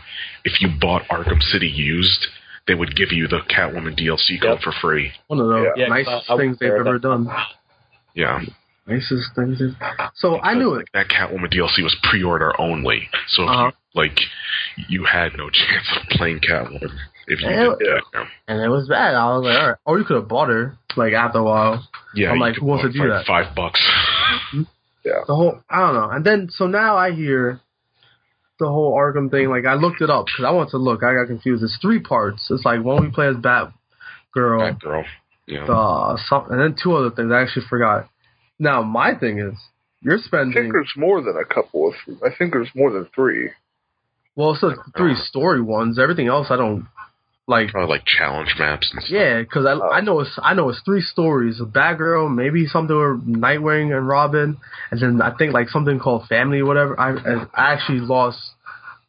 if 0.46 0.62
you 0.62 0.70
bought 0.80 1.04
Arkham 1.10 1.42
City 1.42 1.68
used, 1.68 2.28
they 2.68 2.76
would 2.76 2.96
give 2.96 3.12
you 3.12 3.28
the 3.28 3.40
Catwoman 3.50 3.98
DLC 4.00 4.40
code 4.42 4.62
for 4.62 4.72
free. 4.72 5.12
One 5.28 5.40
of 5.40 5.48
the 5.48 5.74
Yeah, 5.76 5.88
nicest 5.88 6.30
I- 6.30 6.34
I 6.34 6.38
things 6.38 6.58
they've 6.60 6.72
ever 6.72 6.94
that 6.94 7.02
done. 7.02 7.28
Yeah, 8.14 8.42
Nicest 8.88 9.36
things. 9.36 9.60
they've- 9.60 9.76
So 10.16 10.42
I 10.42 10.54
knew 10.54 10.74
it. 10.76 10.88
that 10.94 11.08
Catwoman 11.08 11.52
DLC 11.54 11.82
was 11.84 11.96
pre-order 12.04 12.60
only. 12.60 13.10
So 13.28 13.44
if 13.44 13.50
Uh-huh. 13.50 13.66
you, 13.66 13.72
like 14.02 14.20
you 14.90 15.04
had 15.06 15.38
no 15.38 15.50
chance 15.60 15.88
of 15.96 16.04
playing 16.10 16.40
Catwoman 16.42 16.92
if 17.28 17.42
you 17.42 17.48
Yeah. 17.50 17.64
did 17.64 17.80
that. 17.80 18.02
Yeah, 18.14 18.26
and 18.48 18.62
it 18.62 18.70
was 18.70 18.88
bad. 18.88 19.16
I 19.16 19.26
was 19.36 19.44
like, 19.46 19.58
all 19.60 19.68
right. 19.70 19.78
Or 19.86 20.00
you 20.00 20.06
could 20.06 20.16
have 20.18 20.28
bought 20.28 20.50
her 20.50 20.78
like 20.96 21.14
after 21.14 21.40
a 21.40 21.44
while. 21.44 21.88
yeah 22.16 22.32
I'm 22.32 22.40
like, 22.40 22.56
could 22.56 22.62
who 22.62 22.68
wants 22.68 22.84
to 22.86 22.92
do 22.92 23.00
for 23.00 23.10
that? 23.10 23.26
Five 23.26 23.56
bucks. 23.56 23.80
Yeah. 25.04 25.24
The 25.26 25.34
whole 25.34 25.60
I 25.68 25.80
don't 25.80 25.96
know. 25.96 26.10
And 26.12 26.24
then 26.24 26.50
so 26.52 26.68
now 26.68 26.96
I 26.96 27.12
hear 27.12 27.60
the 28.60 28.68
whole 28.68 28.96
Arkham 28.96 29.32
thing. 29.32 29.50
Like 29.50 29.66
I 29.66 29.74
looked 29.74 30.00
it 30.00 30.12
up 30.12 30.28
because 30.28 30.46
I 30.46 30.52
want 30.52 30.70
to 30.72 30.78
look. 30.78 31.04
I 31.04 31.14
got 31.16 31.26
confused. 31.26 31.64
It's 31.64 31.76
three 31.82 32.00
parts. 32.00 32.46
It's 32.52 32.64
like 32.64 32.84
one 32.84 33.04
we 33.04 33.10
play 33.12 33.26
as 33.28 33.36
Batgirl, 33.36 33.74
Batgirl. 34.36 35.04
Yeah. 35.48 35.66
uh, 35.66 36.18
some, 36.30 36.52
and 36.52 36.62
then 36.62 36.76
two 36.82 36.94
other 36.96 37.10
things. 37.10 37.32
I 37.32 37.42
actually 37.42 37.66
forgot. 37.68 38.10
Now 38.60 38.84
my 38.84 39.16
thing 39.16 39.40
is, 39.40 39.56
you're 40.02 40.20
spending. 40.20 40.52
I 40.52 40.54
think 40.54 40.54
spending. 40.54 40.72
there's 40.74 40.94
more 40.96 41.22
than 41.24 41.36
a 41.36 41.46
couple 41.52 41.88
of. 41.88 41.96
I 42.24 42.30
think 42.38 42.54
there's 42.54 42.70
more 42.76 42.92
than 42.92 43.08
three. 43.16 43.50
Well, 44.36 44.52
it's 44.52 44.62
the 44.62 44.76
three 44.96 45.16
story 45.16 45.62
ones. 45.62 45.98
Everything 45.98 46.28
else 46.28 46.48
I 46.52 46.58
don't 46.58 46.86
like. 47.52 47.70
Probably 47.70 47.90
like 47.96 48.06
challenge 48.06 48.56
maps 48.58 48.90
and 48.92 49.04
stuff. 49.04 49.12
Yeah, 49.12 49.40
because 49.42 49.66
I, 49.68 49.98
I 49.98 50.02
know 50.02 50.22
it's 50.22 50.40
I 50.42 50.56
know 50.56 50.70
it's 50.70 50.82
three 50.84 51.02
stories: 51.02 51.60
a 51.62 51.66
Batgirl, 51.66 52.34
maybe 52.34 52.66
something 52.66 52.96
with 52.98 53.28
Nightwing 53.28 53.96
and 53.96 54.08
Robin, 54.08 54.58
and 54.90 55.00
then 55.00 55.22
I 55.22 55.36
think 55.38 55.54
like 55.54 55.70
something 55.70 56.00
called 56.00 56.28
Family, 56.28 56.60
or 56.62 56.66
whatever. 56.66 57.00
I 57.00 57.12
I 57.54 57.74
actually 57.74 58.00
lost. 58.00 58.40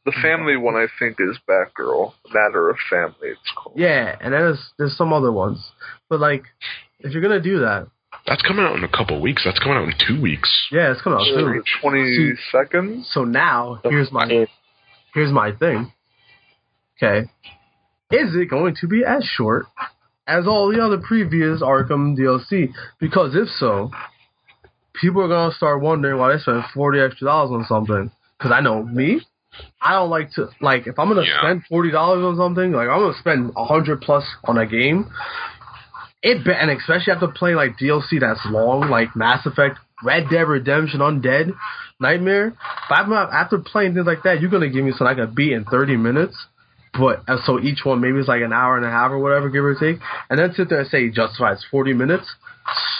The 0.04 0.12
family 0.20 0.56
one 0.56 0.74
I 0.74 0.88
think 0.98 1.18
is 1.20 1.38
Batgirl. 1.48 2.12
Matter 2.34 2.68
of 2.68 2.76
Family. 2.90 3.28
It's 3.30 3.52
called. 3.56 3.76
Yeah, 3.78 4.16
and 4.20 4.34
then 4.34 4.40
there's 4.40 4.72
there's 4.76 4.96
some 4.98 5.12
other 5.12 5.30
ones, 5.32 5.64
but 6.10 6.18
like 6.20 6.42
if 6.98 7.12
you're 7.12 7.22
gonna 7.22 7.40
do 7.40 7.60
that, 7.60 7.86
That's 8.26 8.42
coming 8.42 8.64
out 8.64 8.74
in 8.76 8.82
a 8.82 8.88
couple 8.88 9.20
weeks. 9.20 9.42
That's 9.44 9.60
coming 9.60 9.78
out 9.78 9.84
in 9.84 9.94
two 10.04 10.20
weeks. 10.20 10.50
yeah, 10.72 10.90
it's 10.90 11.00
coming 11.02 11.20
out 11.20 11.26
soon. 11.26 11.62
Twenty 11.80 12.32
seconds. 12.50 13.08
So 13.12 13.24
now 13.24 13.80
here's 13.84 14.10
my 14.10 14.46
here's 15.14 15.30
my 15.32 15.52
thing. 15.52 15.92
Okay, 17.00 17.28
is 18.12 18.34
it 18.36 18.50
going 18.50 18.76
to 18.80 18.86
be 18.86 19.04
as 19.04 19.24
short 19.24 19.66
as 20.26 20.46
all 20.46 20.70
the 20.72 20.80
other 20.84 20.98
previous 20.98 21.60
Arkham 21.62 22.16
DLC? 22.16 22.72
Because 23.00 23.34
if 23.34 23.48
so, 23.58 23.90
people 25.00 25.22
are 25.22 25.28
gonna 25.28 25.54
start 25.54 25.80
wondering 25.80 26.18
why 26.18 26.32
they 26.32 26.38
spent 26.40 26.64
forty 26.74 27.00
extra 27.00 27.26
dollars 27.26 27.50
on 27.52 27.64
something. 27.66 28.10
Because 28.38 28.52
I 28.52 28.60
know 28.60 28.82
me, 28.82 29.20
I 29.80 29.92
don't 29.94 30.10
like 30.10 30.32
to 30.32 30.48
like 30.60 30.86
if 30.86 30.98
I'm 30.98 31.08
gonna 31.08 31.22
Yeah. 31.22 31.38
spend 31.40 31.62
forty 31.68 31.90
dollars 31.90 32.24
on 32.24 32.36
something, 32.36 32.72
like 32.72 32.88
I'm 32.88 33.00
gonna 33.00 33.18
spend 33.18 33.52
a 33.56 33.64
hundred 33.64 34.00
plus 34.02 34.24
on 34.44 34.58
a 34.58 34.66
game. 34.66 35.10
It 36.22 36.44
be- 36.44 36.52
and 36.52 36.70
especially 36.70 37.12
after 37.12 37.28
playing 37.28 37.56
like 37.56 37.78
DLC 37.78 38.20
that's 38.20 38.44
long, 38.46 38.88
like 38.88 39.16
Mass 39.16 39.44
Effect, 39.44 39.78
Red 40.04 40.28
Dead 40.30 40.46
Redemption, 40.46 41.00
Undead, 41.00 41.52
Nightmare. 41.98 42.54
But 42.88 43.10
after 43.32 43.58
playing 43.58 43.94
things 43.94 44.06
like 44.06 44.22
that, 44.22 44.40
you're 44.40 44.50
gonna 44.50 44.68
give 44.68 44.84
me 44.84 44.92
something 44.92 45.06
I 45.08 45.14
can 45.14 45.34
beat 45.34 45.52
in 45.52 45.64
30 45.64 45.96
minutes. 45.96 46.36
But 46.92 47.22
uh, 47.28 47.38
so 47.44 47.58
each 47.60 47.84
one 47.84 48.00
maybe 48.00 48.18
it's 48.18 48.28
like 48.28 48.42
an 48.42 48.52
hour 48.52 48.76
and 48.76 48.84
a 48.84 48.90
half 48.90 49.10
or 49.10 49.18
whatever, 49.18 49.48
give 49.48 49.64
or 49.64 49.74
take, 49.74 49.96
and 50.28 50.38
then 50.38 50.52
sit 50.54 50.68
there 50.68 50.80
and 50.80 50.88
say 50.88 51.08
justifies 51.10 51.64
40 51.70 51.94
minutes. 51.94 52.26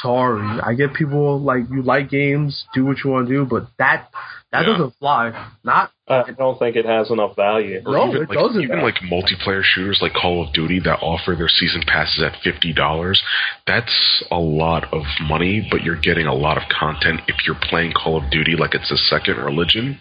Sorry, 0.03 0.61
I 0.61 0.75
get 0.75 0.93
people 0.95 1.39
like 1.41 1.65
you 1.71 1.83
like 1.83 2.11
games, 2.11 2.65
do 2.75 2.85
what 2.85 2.97
you 3.05 3.11
want 3.11 3.29
to 3.29 3.33
do, 3.35 3.45
but 3.45 3.69
that 3.79 4.09
that 4.51 4.63
Yeah. 4.67 4.73
doesn't 4.73 4.95
fly. 4.99 5.33
Not 5.65 5.91
I 6.09 6.31
don't 6.37 6.59
think 6.59 6.77
it 6.77 6.85
has 6.85 7.11
enough 7.11 7.37
value. 7.37 7.81
No, 7.87 8.09
even 8.09 8.23
it 8.23 8.29
like, 8.29 8.39
doesn't. 8.39 8.61
Even 8.63 8.83
like 8.83 8.97
multiplayer 8.97 9.63
shooters 9.63 10.01
like 10.03 10.13
Call 10.15 10.45
of 10.47 10.53
Duty 10.53 10.81
that 10.81 10.99
offer 11.01 11.35
their 11.35 11.49
season 11.49 11.83
passes 11.87 12.23
at 12.23 12.37
fifty 12.43 12.73
dollars. 12.73 13.23
That's 13.67 14.25
a 14.31 14.39
lot 14.39 14.93
of 14.93 15.05
money, 15.23 15.67
but 15.71 15.83
you're 15.83 16.01
getting 16.01 16.27
a 16.27 16.35
lot 16.35 16.57
of 16.59 16.65
content 16.69 17.21
if 17.29 17.47
you're 17.47 17.57
playing 17.63 17.93
Call 17.93 18.17
of 18.23 18.31
Duty 18.31 18.57
like 18.57 18.75
it's 18.75 18.91
a 18.91 18.97
second 18.97 19.37
religion. 19.37 19.99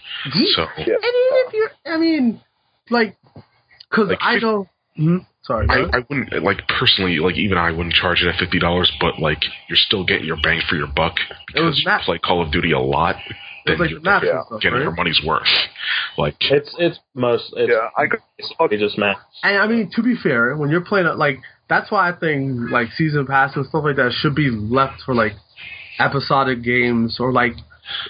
So 0.56 0.66
Yeah. 0.78 0.96
And 0.96 1.14
even 1.16 1.38
if 1.46 1.54
you're, 1.54 1.72
I 1.86 1.98
mean, 1.98 2.42
like, 2.90 3.16
because 3.92 4.10
Like, 4.10 4.20
I 4.22 4.36
fif- 4.36 4.44
know. 4.44 4.70
mhm, 4.98 5.26
sorry. 5.44 5.68
I. 5.70 5.98
I 5.98 6.06
wouldn't 6.10 6.44
like 6.44 6.68
personally 6.80 7.20
like 7.20 7.36
even 7.36 7.58
I 7.58 7.72
wouldn't 7.72 7.94
charge 7.94 8.24
it 8.24 8.28
at 8.30 8.40
fifty 8.40 8.58
dollars, 8.60 8.92
but 9.00 9.20
like 9.20 9.44
you're 9.70 9.78
still 9.78 10.04
getting 10.06 10.26
your 10.26 10.38
bang 10.42 10.62
for 10.70 10.76
your 10.76 10.88
buck 10.88 11.16
because 11.48 11.80
you 11.86 11.92
play 12.06 12.18
Call 12.20 12.42
of 12.42 12.52
Duty 12.52 12.72
a 12.72 12.80
lot. 12.80 13.16
Then 13.66 13.78
like 13.78 13.92
you're 13.92 14.00
the 14.00 14.04
maps 14.06 14.26
yeah, 14.26 14.42
stuff, 14.46 14.62
getting 14.62 14.78
right? 14.80 14.84
your 14.84 14.92
money's 14.96 15.22
worth. 15.24 15.46
Like 16.18 16.36
It's 16.42 16.74
it's 16.80 17.00
most 17.14 17.54
it's 17.56 17.72
Yeah, 17.72 17.90
I 17.96 18.08
got- 18.08 18.22
basically 18.38 18.78
just 18.80 18.98
math. 18.98 19.18
And 19.44 19.58
I 19.58 19.68
mean, 19.68 19.92
to 19.96 20.02
be 20.02 20.16
fair, 20.16 20.56
when 20.58 20.72
you're 20.72 20.82
playing 20.86 21.06
it, 21.06 21.18
like 21.18 21.38
that's 21.70 21.92
why 21.92 22.10
I 22.10 22.14
think 22.18 22.72
like 22.72 22.88
season 22.98 23.28
pass 23.28 23.56
and 23.56 23.66
stuff 23.68 23.84
like 23.84 23.98
that 23.98 24.14
should 24.14 24.34
be 24.36 24.50
left 24.50 25.02
for 25.06 25.14
like 25.14 25.34
episodic 26.00 26.64
games 26.64 27.18
or 27.20 27.32
like 27.32 27.54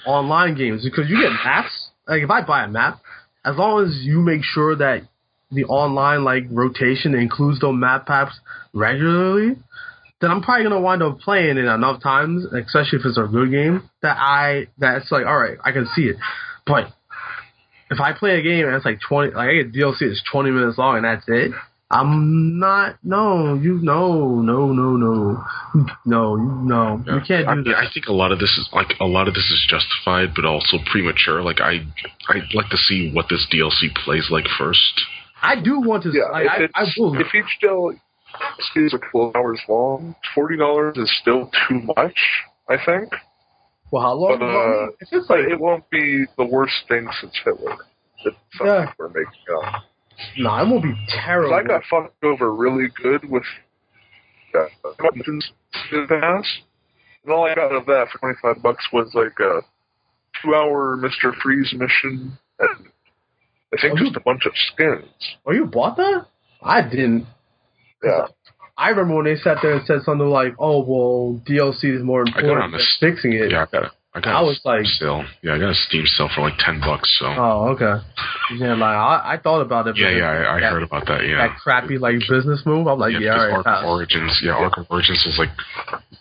online 0.05 0.55
games 0.55 0.83
because 0.83 1.09
you 1.09 1.19
get 1.21 1.31
maps. 1.43 1.89
Like 2.07 2.21
if 2.23 2.29
I 2.29 2.41
buy 2.45 2.63
a 2.63 2.67
map, 2.67 2.99
as 3.43 3.57
long 3.57 3.83
as 3.85 3.99
you 4.03 4.19
make 4.21 4.43
sure 4.43 4.75
that 4.77 5.03
the 5.51 5.65
online 5.65 6.23
like 6.23 6.43
rotation 6.49 7.15
includes 7.15 7.59
those 7.59 7.75
map 7.75 8.05
packs 8.05 8.39
regularly, 8.73 9.57
then 10.21 10.31
I'm 10.31 10.41
probably 10.41 10.63
gonna 10.63 10.79
wind 10.79 11.03
up 11.03 11.19
playing 11.19 11.57
it 11.57 11.65
enough 11.65 12.01
times, 12.01 12.45
especially 12.45 12.99
if 12.99 13.05
it's 13.05 13.17
a 13.17 13.23
good 13.23 13.51
game, 13.51 13.89
that 14.01 14.17
I 14.17 14.67
that's 14.77 15.11
like 15.11 15.25
all 15.25 15.37
right, 15.37 15.57
I 15.63 15.71
can 15.71 15.87
see 15.95 16.03
it. 16.03 16.17
But 16.65 16.87
if 17.89 17.99
I 17.99 18.13
play 18.13 18.39
a 18.39 18.41
game 18.41 18.65
and 18.65 18.75
it's 18.75 18.85
like 18.85 18.99
twenty, 19.07 19.33
like 19.33 19.49
I 19.49 19.53
get 19.55 19.73
DLC 19.73 20.07
that's 20.07 20.23
twenty 20.31 20.51
minutes 20.51 20.77
long 20.77 20.97
and 20.97 21.05
that's 21.05 21.25
it, 21.27 21.51
I'm 21.91 22.57
not. 22.57 22.97
No, 23.03 23.55
you 23.55 23.79
no, 23.81 24.41
no, 24.41 24.71
no, 24.71 24.95
no, 24.95 25.45
no, 26.05 26.35
no. 26.35 27.03
You 27.05 27.21
can't 27.27 27.47
I, 27.47 27.55
do 27.55 27.61
mean, 27.63 27.71
that. 27.71 27.77
I 27.77 27.87
think 27.93 28.05
a 28.07 28.13
lot 28.13 28.31
of 28.31 28.39
this 28.39 28.57
is 28.57 28.69
like 28.71 28.93
a 29.01 29.05
lot 29.05 29.27
of 29.27 29.33
this 29.33 29.43
is 29.51 29.65
justified, 29.67 30.33
but 30.33 30.45
also 30.45 30.77
premature. 30.89 31.43
Like 31.43 31.59
I, 31.59 31.85
I'd 32.29 32.53
like 32.53 32.69
to 32.69 32.77
see 32.77 33.11
what 33.11 33.25
this 33.29 33.45
DLC 33.51 33.93
plays 33.93 34.29
like 34.31 34.45
first. 34.57 35.01
I 35.41 35.59
do 35.61 35.79
want 35.79 36.03
to. 36.03 36.11
Yeah, 36.13 36.29
like, 36.31 36.47
I, 36.49 36.63
if, 36.63 36.71
I 36.75 36.83
it's, 36.83 36.97
will. 36.97 37.19
if 37.19 37.27
each 37.33 37.59
DLC 37.63 37.97
is 38.75 38.93
a 38.93 38.99
couple 38.99 39.29
of 39.29 39.35
hours 39.35 39.59
long, 39.67 40.15
forty 40.35 40.57
dollars 40.57 40.97
is 40.97 41.11
still 41.21 41.49
too 41.67 41.81
much. 41.97 42.15
I 42.69 42.77
think, 42.85 43.09
Well, 43.91 44.03
how 44.03 44.13
long? 44.13 44.39
but, 44.39 44.45
uh, 44.45 44.87
it's 44.99 45.27
but 45.27 45.39
like 45.39 45.49
it 45.49 45.59
won't 45.59 45.89
be 45.89 46.25
the 46.37 46.45
worst 46.45 46.73
thing 46.87 47.07
since 47.19 47.33
Hitler. 47.43 47.75
That 48.23 48.33
some 48.57 48.67
Yeah. 48.67 48.85
people 48.89 49.05
are 49.05 49.09
making 49.09 49.55
up. 49.57 49.83
no, 50.37 50.55
it 50.57 50.67
won't 50.69 50.83
be 50.83 50.93
'Cause 50.93 51.19
terrible. 51.25 51.53
I 51.55 51.63
got 51.63 51.83
fucked 51.89 52.23
over 52.23 52.53
really 52.53 52.87
good 53.01 53.27
with 53.29 53.43
uh, 54.53 54.65
Dungeons 54.99 55.51
in 55.91 56.01
the 56.01 56.19
past. 56.19 56.47
And 57.23 57.33
all 57.33 57.45
I 57.45 57.55
got 57.55 57.71
of 57.71 57.85
that 57.87 58.07
for 58.11 58.19
25 58.19 58.61
bucks 58.61 58.85
was 58.93 59.11
like 59.15 59.39
a 59.39 59.61
two 60.41 60.53
hour 60.55 60.97
Mr. 60.97 61.33
Freeze 61.41 61.73
mission 61.73 62.37
and 62.59 62.87
I 63.73 63.81
think 63.81 63.93
Oh, 63.93 63.97
just 63.97 64.11
you- 64.11 64.17
a 64.17 64.19
bunch 64.21 64.45
of 64.45 64.53
skins. 64.55 65.05
oh, 65.45 65.51
you 65.53 65.65
bought 65.65 65.97
that? 65.97 66.25
I 66.63 66.81
didn't. 66.81 67.25
Yeah. 68.03 68.25
I 68.77 68.89
remember 68.89 69.15
when 69.15 69.25
they 69.25 69.35
sat 69.35 69.57
there 69.61 69.73
and 69.73 69.85
said 69.85 70.01
something 70.03 70.27
like, 70.27 70.55
"Oh, 70.57 70.81
well, 70.83 71.39
DLC 71.45 71.89
is 71.95 72.01
more 72.03 72.21
I 72.21 72.31
got 72.31 72.39
important 72.39 72.63
on 72.63 72.71
than 72.71 72.79
this- 72.79 72.97
fixing 72.99 73.33
it." 73.33 73.51
Yeah, 73.51 73.63
I 73.63 73.65
got, 73.71 73.83
a- 73.85 73.91
I 74.15 74.19
got. 74.21 74.35
I 74.35 74.41
a 74.41 74.45
was 74.45 74.59
like- 74.65 74.85
sale. 74.85 75.23
Yeah, 75.43 75.53
I 75.55 75.59
got 75.59 75.69
a 75.69 75.75
Steam 75.75 76.05
sale 76.07 76.29
for 76.33 76.41
like 76.41 76.57
ten 76.57 76.79
bucks. 76.79 77.09
So 77.19 77.27
Oh, 77.27 77.69
okay. 77.75 78.01
Yeah, 78.55 78.73
like 78.73 78.81
I, 78.95 79.33
I 79.33 79.37
thought 79.37 79.61
about 79.61 79.87
it. 79.87 79.97
yeah, 79.97 80.09
yeah, 80.09 80.25
I, 80.25 80.55
I 80.57 80.59
that, 80.61 80.71
heard 80.73 80.83
about 80.83 81.05
that. 81.07 81.25
Yeah, 81.27 81.37
that 81.47 81.57
crappy 81.57 81.97
like 81.99 82.19
business 82.27 82.65
move. 82.65 82.87
I'm 82.87 82.97
like, 82.99 83.13
yeah, 83.13 83.19
because 83.19 83.41
all 83.41 83.47
right. 83.47 83.55
Ark 83.57 83.65
pass. 83.65 83.83
Origins, 83.85 84.41
yeah, 84.43 84.53
Ark 84.53 84.73
Origins 84.89 85.25
is 85.27 85.37
like 85.37 85.49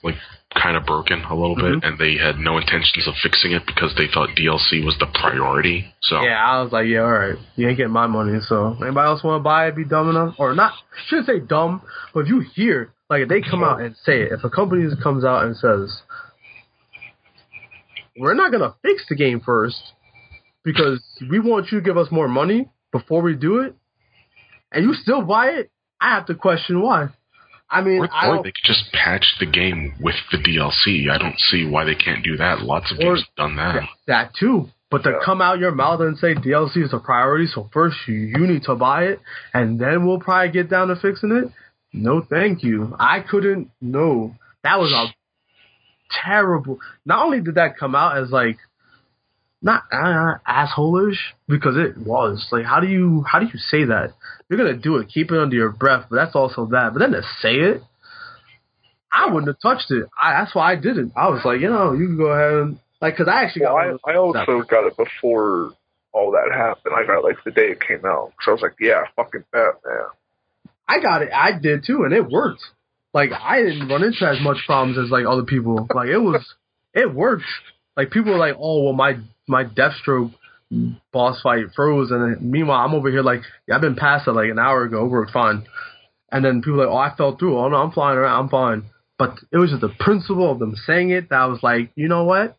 like 0.03 0.16
kind 0.55 0.76
of 0.76 0.84
broken 0.84 1.22
a 1.24 1.34
little 1.34 1.57
Mm-hmm. 1.57 1.80
bit, 1.80 1.84
and 1.84 1.98
they 1.98 2.16
had 2.16 2.38
no 2.38 2.59
intentions 2.59 3.07
of 3.07 3.14
fixing 3.22 3.53
it 3.53 3.62
because 3.66 3.94
they 3.96 4.07
thought 4.12 4.30
DLC 4.36 4.84
was 4.84 4.96
the 4.98 5.07
priority. 5.07 5.92
So 6.03 6.22
Yeah, 6.22 6.42
I 6.44 6.62
was 6.62 6.72
like, 6.72 6.86
yeah, 6.86 7.01
all 7.01 7.11
right. 7.12 7.36
You 7.57 7.68
ain't 7.68 7.76
getting 7.76 7.92
my 7.92 8.07
money, 8.07 8.38
so 8.46 8.76
anybody 8.82 9.07
else 9.07 9.22
want 9.22 9.40
to 9.40 9.44
buy 9.44 9.68
it? 9.68 9.76
Be 9.76 9.84
dumb 9.84 10.11
enough, 10.11 10.34
or 10.38 10.55
not? 10.55 10.72
Shouldn't 11.07 11.26
say 11.26 11.40
dumb, 11.40 11.82
but 12.14 12.20
if 12.20 12.28
you 12.28 12.40
hear 12.55 12.92
like 13.09 13.22
if 13.22 13.28
they 13.28 13.40
come 13.42 13.62
out 13.64 13.80
and 13.80 13.96
say 14.05 14.22
it, 14.22 14.32
if 14.32 14.44
a 14.44 14.51
company 14.51 14.88
comes 15.03 15.24
out 15.24 15.44
and 15.44 15.57
says, 15.57 16.03
"We're 18.16 18.34
not 18.34 18.53
gonna 18.53 18.74
fix 18.82 19.05
the 19.09 19.16
game 19.16 19.40
first 19.40 19.80
because 20.64 21.01
we 21.30 21.40
want 21.40 21.72
you 21.72 21.78
to 21.80 21.84
give 21.84 21.96
us 21.96 22.11
more 22.11 22.28
money 22.28 22.68
before 22.92 23.22
we 23.22 23.34
do 23.34 23.61
it," 23.61 23.74
and 24.72 24.84
you 24.84 24.94
still 24.94 25.22
buy 25.22 25.48
it, 25.51 25.70
I 26.01 26.11
have 26.14 26.26
to 26.26 26.34
question 26.34 26.80
why. 26.82 27.09
I 27.70 27.82
mean, 27.82 28.00
Or, 28.00 28.08
I 28.12 28.28
or 28.28 28.42
they 28.42 28.50
could 28.50 28.64
just 28.64 28.92
patch 28.92 29.36
the 29.38 29.46
game 29.46 29.94
with 30.00 30.16
the 30.32 30.38
DLC. 30.38 31.08
I 31.08 31.18
don't 31.18 31.38
see 31.38 31.64
why 31.64 31.84
they 31.84 31.94
can't 31.94 32.24
do 32.24 32.36
that. 32.38 32.62
Lots 32.62 32.90
of 32.90 32.98
Or- 32.98 33.14
games 33.14 33.20
have 33.20 33.34
done 33.36 33.56
that. 33.56 33.88
that 34.08 34.34
too. 34.34 34.68
But 34.90 35.04
to 35.04 35.10
Yeah. 35.10 35.18
come 35.24 35.40
out 35.40 35.60
your 35.60 35.70
mouth 35.70 36.00
and 36.00 36.18
say 36.18 36.34
DLC 36.34 36.82
is 36.82 36.92
a 36.92 36.98
priority, 36.98 37.46
so 37.46 37.70
first 37.72 37.96
you, 38.08 38.14
you 38.14 38.44
need 38.46 38.64
to 38.64 38.74
buy 38.74 39.04
it, 39.04 39.20
and 39.54 39.78
then 39.78 40.04
we'll 40.04 40.18
probably 40.18 40.48
get 40.50 40.68
down 40.68 40.88
to 40.88 40.96
fixing 40.96 41.30
it. 41.30 41.52
No, 41.92 42.20
thank 42.22 42.64
you. 42.64 42.96
I 42.98 43.20
couldn't. 43.20 43.70
No, 43.80 44.34
that 44.64 44.80
was 44.80 44.92
a 44.92 45.14
terrible. 46.10 46.78
Not 47.04 47.24
only 47.24 47.40
did 47.40 47.54
that 47.54 47.78
come 47.78 47.94
out 47.94 48.16
as 48.18 48.30
like 48.30 48.58
not 49.62 49.84
uh, 49.92 50.38
assholeish 50.48 51.18
because 51.48 51.76
it 51.76 51.98
was 51.98 52.48
like, 52.50 52.64
how 52.64 52.80
do 52.80 52.86
you 52.88 53.24
how 53.30 53.38
do 53.38 53.46
you 53.46 53.58
say 53.58 53.84
that? 53.84 54.14
You're 54.48 54.58
gonna 54.58 54.76
do 54.76 54.96
it, 54.96 55.08
keep 55.08 55.30
it 55.30 55.38
under 55.38 55.54
your 55.56 55.70
breath, 55.70 56.06
but 56.11 56.16
that's 56.16 56.34
also 56.34 56.66
that. 56.66 56.92
But 56.92 57.00
then 57.00 57.12
to 57.12 57.22
say 57.40 57.54
it, 57.54 57.82
I 59.12 59.26
wouldn't 59.26 59.48
have 59.48 59.61
touched 59.61 59.90
it. 59.90 60.06
I, 60.20 60.42
that's 60.42 60.54
why 60.54 60.72
I 60.72 60.76
didn't. 60.76 61.12
I 61.16 61.28
was 61.28 61.42
like, 61.44 61.61
you 61.61 61.68
know, 61.68 61.92
you 61.92 62.06
can 62.06 62.16
go 62.16 62.26
ahead 62.26 62.52
and 62.62 62.78
like, 63.00 63.16
cause 63.16 63.28
I 63.28 63.44
actually 63.44 63.62
Well, 63.62 63.98
got. 64.02 64.11
I, 64.11 64.12
I 64.12 64.16
also 64.16 64.62
got 64.62 64.86
it 64.86 64.96
before 64.96 65.72
all 66.12 66.32
that 66.32 66.50
happened. 66.54 66.94
I 66.96 67.06
got 67.06 67.18
it 67.18 67.24
like 67.24 67.36
the 67.44 67.50
day 67.50 67.70
it 67.70 67.80
came 67.80 68.04
out. 68.04 68.32
So 68.42 68.52
I 68.52 68.54
was 68.54 68.62
like, 68.62 68.76
yeah, 68.80 69.02
fucking 69.16 69.44
bet, 69.52 69.74
man. 69.84 70.06
I 70.88 71.00
got 71.00 71.22
it. 71.22 71.30
I 71.32 71.52
did 71.58 71.84
too, 71.86 72.02
and 72.04 72.12
it 72.12 72.28
worked. 72.28 72.62
Like 73.12 73.30
I 73.32 73.62
didn't 73.62 73.88
run 73.88 74.04
into 74.04 74.26
as 74.26 74.40
much 74.40 74.58
problems 74.66 74.98
as 74.98 75.11
like 75.11 75.26
other 75.26 75.44
people. 75.44 75.86
Like 75.94 76.08
it 76.08 76.18
was, 76.18 76.44
it 76.94 77.12
worked. 77.14 77.44
Like 77.96 78.11
people 78.11 78.32
were 78.32 78.38
like, 78.38 78.56
"Oh, 78.58 78.84
well, 78.84 78.92
my 78.92 79.18
my 79.51 79.64
Deathstroke 79.64 80.32
boss 81.12 81.40
fight 81.42 81.66
froze," 81.74 82.11
and 82.11 82.36
then, 82.36 82.51
meanwhile 82.51 82.84
I'm 82.84 82.94
over 82.94 83.11
here 83.11 83.22
like, 83.22 83.42
yeah, 83.66 83.74
"I've 83.74 83.80
been 83.80 83.96
past 83.96 84.28
it 84.28 84.32
like 84.32 84.51
an 84.51 84.59
hour 84.59 84.84
ago. 84.84 85.05
It 85.05 85.09
worked 85.09 85.32
fine." 85.32 85.64
And 86.32 86.44
then 86.44 86.62
people 86.62 86.78
were 86.78 86.86
like, 86.86 86.94
"Oh, 86.94 86.96
I 86.96 87.16
fell 87.16 87.36
through. 87.36 87.59
Oh 87.59 87.68
no, 87.68 87.76
I'm 87.76 87.92
flying 87.92 88.18
around. 88.18 88.44
I'm 88.44 88.48
fine." 88.48 88.84
But 89.18 89.38
it 89.53 89.59
was 89.59 89.68
just 89.68 89.82
the 89.82 89.90
principle 90.01 90.51
of 90.51 90.59
them 90.59 90.74
saying 90.86 91.11
it 91.11 91.28
that 91.28 91.36
I 91.36 91.46
was 91.46 91.62
like, 91.62 91.90
you 91.94 92.09
know 92.09 92.24
what? 92.24 92.57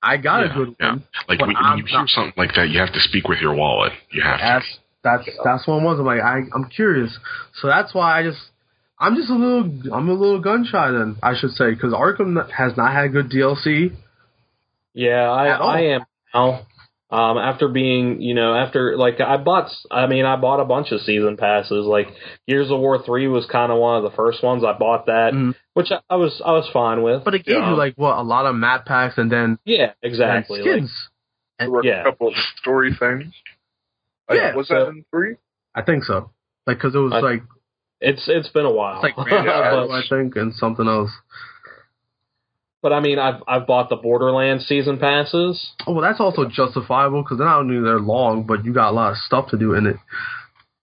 I 0.00 0.16
got 0.16 0.44
a 0.44 0.54
good 0.54 0.76
yeah. 0.78 0.90
one. 0.90 1.04
Like 1.28 1.40
when, 1.40 1.56
I'm 1.56 1.70
when 1.70 1.78
you 1.78 1.84
hear 1.86 1.98
not- 1.98 2.08
something 2.08 2.34
like 2.36 2.54
that, 2.54 2.68
you 2.68 2.78
have 2.78 2.92
to 2.92 3.00
speak 3.00 3.26
with 3.26 3.40
your 3.40 3.54
wallet. 3.54 3.92
You 4.12 4.22
have 4.22 4.38
to. 4.38 4.44
That's 4.44 4.78
that's 5.02 5.38
that's 5.44 5.66
what 5.66 5.82
it 5.82 5.84
was. 5.84 5.98
I'm 5.98 6.06
like, 6.06 6.20
I 6.20 6.42
I'm 6.54 6.68
curious, 6.70 7.18
so 7.60 7.66
that's 7.66 7.94
why 7.94 8.20
I 8.20 8.22
just 8.22 8.38
I'm 8.98 9.16
just 9.16 9.28
a 9.28 9.34
little 9.34 9.92
I'm 9.92 10.08
a 10.08 10.12
little 10.12 10.40
gun 10.40 10.64
shy 10.70 10.90
then 10.90 11.16
I 11.22 11.36
should 11.36 11.50
say 11.50 11.70
because 11.70 11.92
Arkham 11.92 12.48
has 12.50 12.76
not 12.76 12.92
had 12.92 13.06
a 13.06 13.08
good 13.08 13.30
DLC. 13.30 13.96
Yeah, 14.94 15.30
I 15.30 15.46
I 15.48 15.80
am 15.94 16.00
now. 16.34 16.66
Um, 17.10 17.38
after 17.38 17.68
being, 17.68 18.20
you 18.20 18.34
know, 18.34 18.54
after 18.54 18.94
like 18.98 19.18
I 19.18 19.38
bought, 19.38 19.70
I 19.90 20.06
mean, 20.06 20.26
I 20.26 20.36
bought 20.36 20.60
a 20.60 20.66
bunch 20.66 20.92
of 20.92 21.00
season 21.00 21.38
passes. 21.38 21.86
Like 21.86 22.08
Gears 22.46 22.70
of 22.70 22.80
War 22.80 23.02
three 23.02 23.26
was 23.28 23.46
kind 23.46 23.72
of 23.72 23.78
one 23.78 23.96
of 23.96 24.02
the 24.02 24.14
first 24.14 24.42
ones. 24.42 24.62
I 24.62 24.74
bought 24.74 25.06
that, 25.06 25.32
Mhm. 25.32 25.54
which 25.72 25.90
I, 25.90 26.00
I 26.10 26.16
was 26.16 26.42
I 26.44 26.52
was 26.52 26.68
fine 26.70 27.02
with. 27.02 27.24
But 27.24 27.34
it 27.34 27.46
gave 27.46 27.56
Um, 27.62 27.70
you 27.70 27.76
like 27.76 27.94
what 27.96 28.18
a 28.18 28.22
lot 28.22 28.44
of 28.44 28.54
map 28.56 28.84
packs 28.84 29.16
and 29.16 29.32
then 29.32 29.58
yeah, 29.64 29.92
exactly. 30.02 30.58
and 30.60 30.66
Like, 30.68 30.74
skins. 30.76 31.08
There 31.58 31.70
were 31.70 31.82
Yeah. 31.82 32.02
a 32.02 32.04
couple 32.04 32.28
of 32.28 32.34
story 32.60 32.92
things. 32.92 33.32
Uh, 34.30 34.34
Yeah, 34.34 34.54
was 34.54 34.68
so- 34.68 34.74
that 34.74 34.88
in 34.88 35.04
three? 35.10 35.36
I 35.74 35.80
think 35.80 36.04
so. 36.04 36.30
Like 36.66 36.76
because 36.76 36.94
it 36.94 36.98
was 36.98 37.14
I- 37.14 37.20
like 37.20 37.42
it's 38.02 38.28
it's 38.28 38.48
been 38.50 38.66
a 38.66 38.70
while. 38.70 38.96
it's 39.02 39.04
like 39.04 39.14
Grand 39.26 39.46
Theft 39.46 39.88
but, 39.88 39.90
I 39.92 40.02
think 40.10 40.36
and 40.36 40.52
something 40.52 40.86
else. 40.86 41.10
But 42.82 42.92
I 42.92 43.00
mean, 43.00 43.18
I've 43.18 43.42
I've 43.46 43.66
bought 43.66 43.88
the 43.88 43.96
Borderlands 43.96 44.66
season 44.66 44.98
passes. 44.98 45.72
Oh 45.86 45.92
well, 45.92 46.02
that's 46.02 46.20
also 46.20 46.44
justifiable 46.48 47.22
because 47.22 47.38
not 47.38 47.58
only 47.60 47.80
they're 47.80 48.00
long, 48.00 48.44
but 48.44 48.64
you 48.64 48.72
got 48.72 48.90
a 48.90 48.92
lot 48.96 49.12
of 49.12 49.18
stuff 49.18 49.50
to 49.50 49.58
do 49.58 49.74
in 49.74 49.86
it. 49.86 49.96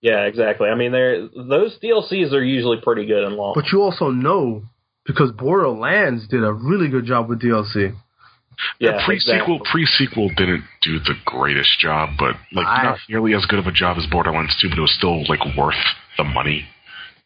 Yeah, 0.01 0.25
exactly. 0.25 0.69
I 0.69 0.75
mean, 0.75 0.91
they're 0.91 1.27
those 1.27 1.77
DLCs 1.81 2.31
are 2.33 2.43
usually 2.43 2.77
pretty 2.83 3.05
good 3.05 3.23
and 3.23 3.35
long. 3.35 3.53
But 3.55 3.71
you 3.71 3.81
also 3.81 4.09
know 4.11 4.63
because 5.05 5.31
Borderlands 5.31 6.27
did 6.27 6.43
a 6.43 6.51
really 6.51 6.89
good 6.89 7.05
job 7.05 7.29
with 7.29 7.41
DLC. 7.41 7.95
yeah, 8.79 9.05
pre 9.05 9.19
sequel 9.19 9.55
exactly. 9.57 9.71
pre 9.71 9.85
sequel 9.85 10.29
didn't 10.29 10.63
do 10.83 10.99
the 10.99 11.13
greatest 11.25 11.79
job, 11.79 12.09
but 12.19 12.35
like 12.51 12.67
I- 12.67 12.83
not 12.83 12.99
nearly 13.09 13.33
as 13.33 13.45
good 13.45 13.59
of 13.59 13.67
a 13.67 13.71
job 13.71 13.97
as 13.97 14.05
Borderlands 14.05 14.55
2, 14.61 14.69
but 14.69 14.77
it 14.77 14.81
was 14.81 14.93
still 14.95 15.23
like 15.27 15.39
worth 15.57 15.75
the 16.17 16.23
money. 16.23 16.67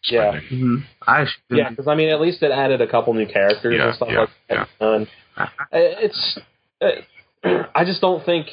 Yeah. 0.09 0.39
Mm-hmm. 0.51 0.75
I 1.07 1.21
actually 1.21 1.57
Yeah, 1.57 1.69
because 1.69 1.87
I 1.87 1.95
mean, 1.95 2.09
at 2.09 2.21
least 2.21 2.41
it 2.43 2.51
added 2.51 2.81
a 2.81 2.87
couple 2.87 3.13
new 3.13 3.27
characters 3.27 3.75
Yeah, 3.77 3.87
and 3.87 3.95
stuff 3.95 4.09
yeah, 4.11 4.19
like 4.19 4.29
that. 4.49 4.67
And 4.79 5.07
it's, 5.71 6.39
uh, 6.81 7.63
I 7.75 7.85
just 7.85 8.01
don't 8.01 8.23
think 8.25 8.47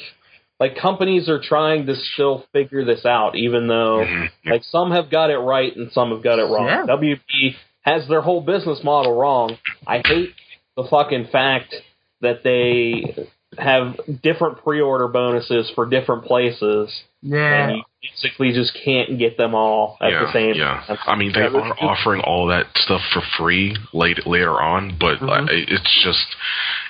like 0.59 0.75
companies 0.77 1.29
are 1.29 1.39
trying 1.41 1.85
to 1.85 1.95
still 2.13 2.45
figure 2.51 2.83
this 2.83 3.05
out, 3.05 3.35
even 3.35 3.67
though 3.67 4.03
Mhm. 4.05 4.29
like 4.45 4.63
some 4.63 4.91
have 4.91 5.09
got 5.09 5.29
it 5.29 5.37
right 5.37 5.75
and 5.75 5.91
some 5.91 6.11
have 6.11 6.23
got 6.23 6.39
it 6.39 6.43
wrong. 6.45 6.65
Yeah. 6.67 6.85
WB 6.87 7.55
has 7.81 8.07
their 8.07 8.21
whole 8.21 8.41
business 8.41 8.83
model 8.83 9.15
wrong. 9.17 9.57
I 9.85 10.01
hate 10.05 10.33
the 10.75 10.83
fucking 10.85 11.27
fact 11.27 11.73
that 12.21 12.43
they 12.43 13.27
have 13.57 13.99
different 14.21 14.63
pre-order 14.63 15.07
bonuses 15.07 15.69
for 15.75 15.85
different 15.85 16.25
places, 16.25 16.89
yeah. 17.21 17.69
and 17.69 17.77
you 17.77 17.83
basically 18.01 18.53
just 18.53 18.77
can't 18.83 19.17
get 19.17 19.37
them 19.37 19.55
all 19.55 19.97
at 20.01 20.11
yeah, 20.11 20.25
the 20.25 20.31
same 20.33 20.55
yeah. 20.55 20.83
time. 20.87 20.97
I 21.05 21.15
mean, 21.15 21.33
they 21.33 21.41
Yeah, 21.41 21.47
are 21.47 21.69
this- 21.69 21.77
offering 21.81 22.21
all 22.21 22.47
that 22.47 22.67
stuff 22.75 23.01
for 23.13 23.21
free 23.37 23.75
late, 23.93 24.25
later 24.27 24.61
on, 24.61 24.97
but 24.99 25.21
uh, 25.21 25.45
it's 25.49 26.03
just 26.03 26.27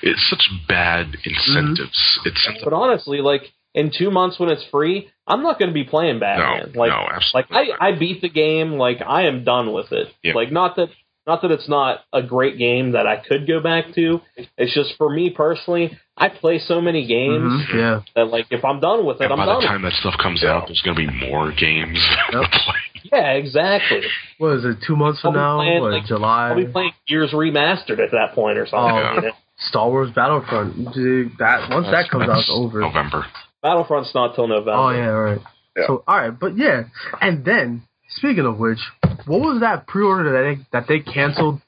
it's 0.01 0.29
such 0.29 0.49
bad 0.67 1.15
incentives. 1.23 2.19
It's 2.25 2.47
But 2.63 2.73
honestly, 2.73 3.19
like 3.19 3.51
in 3.73 3.91
two 3.95 4.11
months 4.11 4.39
when 4.39 4.49
it's 4.49 4.65
free, 4.71 5.09
I'm 5.25 5.43
not 5.43 5.59
going 5.59 5.69
to 5.69 5.73
be 5.73 5.83
playing 5.83 6.15
no, 6.15 6.19
Batman. 6.21 6.73
like, 6.73 6.91
no, 6.91 7.07
like. 7.33 7.45
I. 7.51 7.89
I 7.89 7.97
beat 7.97 8.21
the 8.21 8.29
game. 8.29 8.73
Like 8.73 9.01
I 9.05 9.23
am 9.27 9.43
done 9.43 9.71
with 9.73 9.91
it. 9.91 10.07
Yeah. 10.23 10.33
Like 10.33 10.51
not 10.51 10.75
that 10.77 10.89
Not 11.27 11.41
that 11.41 11.51
it's 11.51 11.67
not 11.67 11.99
a 12.13 12.23
great 12.23 12.57
game 12.57 12.93
that 12.93 13.05
I 13.05 13.17
could 13.17 13.45
go 13.47 13.59
back 13.59 13.93
to. 13.95 14.21
It's 14.57 14.73
just 14.73 14.95
for 14.97 15.09
me 15.13 15.29
personally, 15.29 15.97
I 16.19 16.29
play 16.29 16.57
so 16.59 16.81
many 16.81 17.05
games 17.05 17.43
Mhm, 17.67 17.73
Yeah. 17.75 17.99
that 18.15 18.29
like 18.31 18.47
if 18.49 18.65
I'm 18.65 18.79
done 18.79 19.05
with 19.05 19.21
it, 19.21 19.25
And 19.25 19.33
I'm 19.33 19.37
by 19.39 19.45
done. 19.45 19.55
By 19.57 19.61
the 19.61 19.67
time 19.67 19.81
that 19.83 19.93
stuff 19.93 20.15
comes 20.17 20.43
out, 20.43 20.65
there's 20.67 20.81
going 20.81 20.97
to 20.97 21.07
be 21.07 21.27
more 21.29 21.51
games 21.51 21.99
Yep. 22.33 22.41
to 22.43 22.49
play. 22.49 22.75
yeah, 23.13 23.31
exactly. 23.33 24.01
What 24.39 24.53
is 24.57 24.65
it? 24.65 24.77
Two 24.85 24.95
months 24.95 25.21
from 25.21 25.35
I'll 25.37 25.41
now? 25.41 25.57
playing, 25.63 25.81
What, 25.81 25.91
like, 25.91 26.05
July? 26.05 26.49
I'll 26.49 26.55
be 26.55 26.65
playing 26.65 26.93
Gears 27.07 27.31
Remastered 27.31 27.99
at 27.99 28.11
that 28.11 28.33
point 28.33 28.57
or 28.57 28.65
something. 28.65 28.97
Oh. 28.97 29.13
you 29.15 29.21
know? 29.21 29.31
Star 29.69 29.89
Wars 29.89 30.09
Battlefront. 30.11 30.93
Dude, 30.93 31.31
That 31.39 31.69
once 31.69 31.87
that 31.91 32.09
comes 32.09 32.29
out, 32.29 32.39
it's 32.39 32.49
over. 32.51 32.79
November. 32.81 33.25
Battlefront's 33.63 34.13
not 34.15 34.35
till 34.35 34.47
November. 34.47 34.71
Oh 34.73 34.89
yeah, 34.91 35.05
right. 35.07 35.39
Yeah. 35.75 35.83
So 35.87 36.03
all 36.07 36.17
right, 36.17 36.29
but 36.39 36.57
yeah, 36.57 36.83
and 37.21 37.43
then 37.45 37.81
speaking 38.09 38.45
of 38.45 38.57
which, 38.59 38.79
what 39.25 39.39
was 39.41 39.61
that 39.61 39.85
pre-order 39.87 40.31
that 40.31 40.55
they 40.55 40.65
that 40.79 40.87
they 40.87 40.99
canceled 40.99 41.61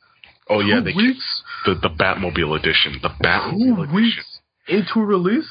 Oh 0.47 0.59
yeah, 0.61 0.81
they 0.81 0.93
weeks 0.93 1.43
the 1.65 1.75
the 1.75 1.89
Batmobile 1.89 2.57
edition. 2.59 2.93
The 3.01 3.09
two 3.09 3.23
Batmobile 3.23 3.73
edition. 3.83 3.95
weeks 3.95 4.38
into 4.69 4.99
release? 4.99 5.49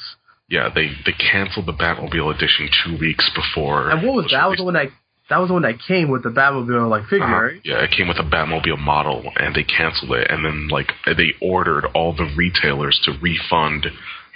Yeah, 0.49 0.69
they 0.73 0.89
they 1.05 1.11
canceled 1.13 1.67
the 1.67 1.73
Batmobile 1.73 2.33
edition 2.35 2.69
two 2.83 2.97
weeks 2.97 3.29
before. 3.35 3.91
And 3.91 4.01
what 4.05 4.15
was 4.15 4.31
that? 4.31 4.49
Was 4.49 4.57
the 4.57 4.63
released. 4.63 4.65
one 4.65 4.73
that 4.73 4.89
that 5.29 5.37
was 5.37 5.47
the 5.49 5.53
one 5.53 5.61
that 5.61 5.77
came 5.87 6.09
with 6.09 6.23
the 6.23 6.29
Batmobile 6.29 6.89
like 6.89 7.03
figure, 7.05 7.23
Uh-huh. 7.25 7.41
right? 7.53 7.61
Yeah, 7.63 7.83
it 7.83 7.91
came 7.91 8.07
with 8.07 8.17
a 8.17 8.23
Batmobile 8.23 8.79
model, 8.79 9.31
and 9.37 9.53
they 9.53 9.63
canceled 9.63 10.11
it. 10.13 10.31
And 10.31 10.43
then, 10.43 10.69
like, 10.69 10.91
they 11.05 11.33
ordered 11.39 11.85
all 11.93 12.13
the 12.13 12.27
retailers 12.35 12.99
to 13.03 13.11
refund 13.21 13.85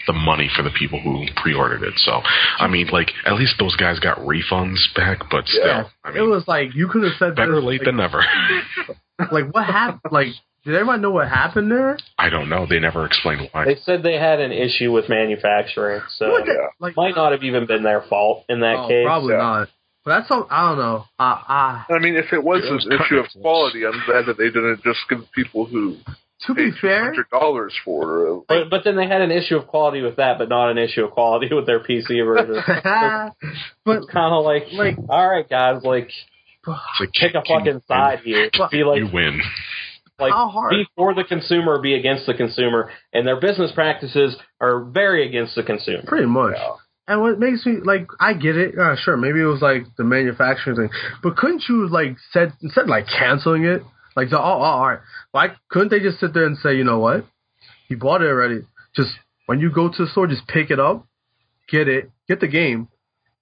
the 0.06 0.14
money 0.14 0.48
for 0.56 0.62
the 0.62 0.70
people 0.70 1.00
who 1.02 1.26
pre-ordered 1.38 1.82
it. 1.82 1.94
So, 1.98 2.22
I 2.60 2.68
mean, 2.68 2.90
like, 2.92 3.10
at 3.26 3.34
least 3.34 3.56
those 3.58 3.76
guys 3.76 3.98
got 4.00 4.20
refunds 4.20 4.78
back. 4.96 5.24
But 5.32 5.48
still, 5.48 5.66
Yeah, 5.66 5.88
I 6.04 6.12
it 6.16 6.22
was 6.22 6.48
like 6.48 6.76
you 6.76 6.88
could 6.90 7.04
have 7.06 7.14
said 7.18 7.36
better 7.36 7.56
this, 7.56 7.64
late 7.64 7.80
like, 7.82 7.86
than 7.86 7.96
never. 7.98 8.22
like 9.32 9.52
what 9.52 9.66
happened? 9.66 10.12
Like 10.12 10.28
did 10.66 10.76
everybody 10.76 11.02
know 11.02 11.12
what 11.12 11.28
happened 11.28 11.72
there? 11.72 11.98
I 12.18 12.30
don't 12.30 12.50
know. 12.50 12.66
They 12.70 12.80
never 12.80 13.06
explained 13.06 13.50
why. 13.52 13.66
They 13.66 13.76
said 13.84 14.04
they 14.04 14.18
had 14.18 14.40
an 14.40 14.52
issue 14.52 14.92
with 14.92 15.10
manufacturing, 15.10 16.02
so 16.18 16.30
What 16.32 16.46
the- 16.46 16.54
yeah. 16.54 16.68
like 16.80 16.96
might 16.96 17.16
not 17.16 17.32
have 17.34 17.44
even 17.44 17.66
been 17.66 17.84
their 17.84 18.02
fault 18.02 18.46
in 18.50 18.62
that 18.62 18.76
oh, 18.78 18.88
case. 18.88 19.06
probably 19.06 19.34
Yeah. 19.34 19.40
not. 19.42 19.70
But 20.06 20.20
that's 20.20 20.32
all. 20.32 20.48
I 20.50 20.70
don't 20.70 20.80
know. 20.80 21.06
Uh, 21.18 21.24
uh, 21.24 21.84
I 21.94 22.00
mean, 22.00 22.16
if 22.18 22.34
it 22.34 22.44
was 22.44 22.62
an 22.66 22.92
issue 22.92 23.20
of 23.20 23.28
quality, 23.42 23.86
I'm 23.86 24.02
glad 24.06 24.26
that 24.26 24.38
they 24.38 24.50
didn't 24.50 24.84
just 24.84 25.00
give 25.10 25.20
people 25.34 25.66
who 25.66 25.96
to 26.46 26.54
be 26.54 26.72
fair, 26.82 27.06
hundred 27.06 27.30
dollars 27.30 27.74
for 27.86 28.28
it. 28.28 28.44
But, 28.50 28.70
but 28.70 28.82
then 28.84 28.98
they 28.98 29.08
had 29.08 29.22
an 29.22 29.32
issue 29.32 29.56
of 29.56 29.68
quality 29.68 30.02
with 30.02 30.18
that, 30.18 30.38
but 30.38 30.50
not 30.50 30.72
an 30.72 30.78
issue 30.78 31.06
of 31.06 31.12
quality 31.12 31.48
with 31.54 31.66
their 31.66 31.80
PC 31.80 32.26
version. 32.26 32.56
but 33.86 33.98
it's 33.98 34.12
kind 34.12 34.34
of 34.34 34.44
like, 34.44 34.64
like 34.74 34.98
all 35.08 35.30
right, 35.30 35.48
guys, 35.50 35.84
like 35.84 36.10
It's 36.68 37.00
like, 37.00 37.10
pick 37.14 37.36
a 37.36 37.42
can 37.42 37.66
you 37.66 37.72
fucking 37.74 37.82
side 37.88 38.20
here. 38.24 38.50
Fuck. 38.58 38.72
Be 38.72 38.84
like, 38.84 39.00
You 39.00 39.10
win. 39.14 39.42
Like 40.20 40.34
be 40.70 40.86
for 40.96 41.14
the 41.14 41.24
consumer, 41.24 41.82
be 41.82 41.96
against 41.96 42.26
the 42.26 42.34
consumer, 42.34 42.92
and 43.12 43.26
their 43.26 43.40
business 43.40 43.72
practices 43.74 44.36
are 44.60 44.84
very 44.84 45.28
against 45.28 45.56
the 45.56 45.64
consumer. 45.64 46.04
pretty 46.06 46.28
much. 46.28 46.56
Yeah. 46.56 46.76
And 47.06 47.22
what 47.22 47.38
makes 47.38 47.66
me 47.66 47.78
like, 47.84 48.08
I 48.20 48.34
get 48.34 48.56
it. 48.56 48.78
Uh, 48.78 48.96
sure, 48.96 49.18
maybe 49.18 49.42
it 49.42 49.46
was 49.46 49.62
like 49.62 49.84
the 49.98 50.04
manufacturing 50.06 50.78
thing, 50.78 50.90
but 51.22 51.36
couldn't 51.36 51.64
you 51.68 51.88
like 51.90 52.16
said 52.32 52.54
instead 52.62 52.84
of, 52.84 52.90
like 52.90 53.08
canceling 53.08 53.66
it, 53.66 53.84
like 54.16 54.30
the, 54.30 54.40
oh, 54.40 54.44
oh 54.44 54.62
all 54.62 54.88
right, 54.88 55.00
why 55.32 55.50
couldn't 55.70 55.90
they 55.90 56.00
just 56.00 56.20
sit 56.20 56.34
there 56.34 56.46
and 56.46 56.58
say, 56.58 56.76
you 56.76 56.84
know 56.84 57.00
what, 57.00 57.26
you 57.90 57.98
bought 57.98 58.22
it 58.22 58.28
already. 58.28 58.62
Just 58.96 59.10
when 59.48 59.60
you 59.60 59.70
go 59.72 59.90
to 59.90 60.06
the 60.06 60.12
store, 60.12 60.28
just 60.28 60.48
pick 60.48 60.72
it 60.72 60.80
up, 60.80 61.06
get 61.68 61.90
it, 61.90 62.10
get 62.30 62.40
the 62.40 62.48
game. 62.48 62.88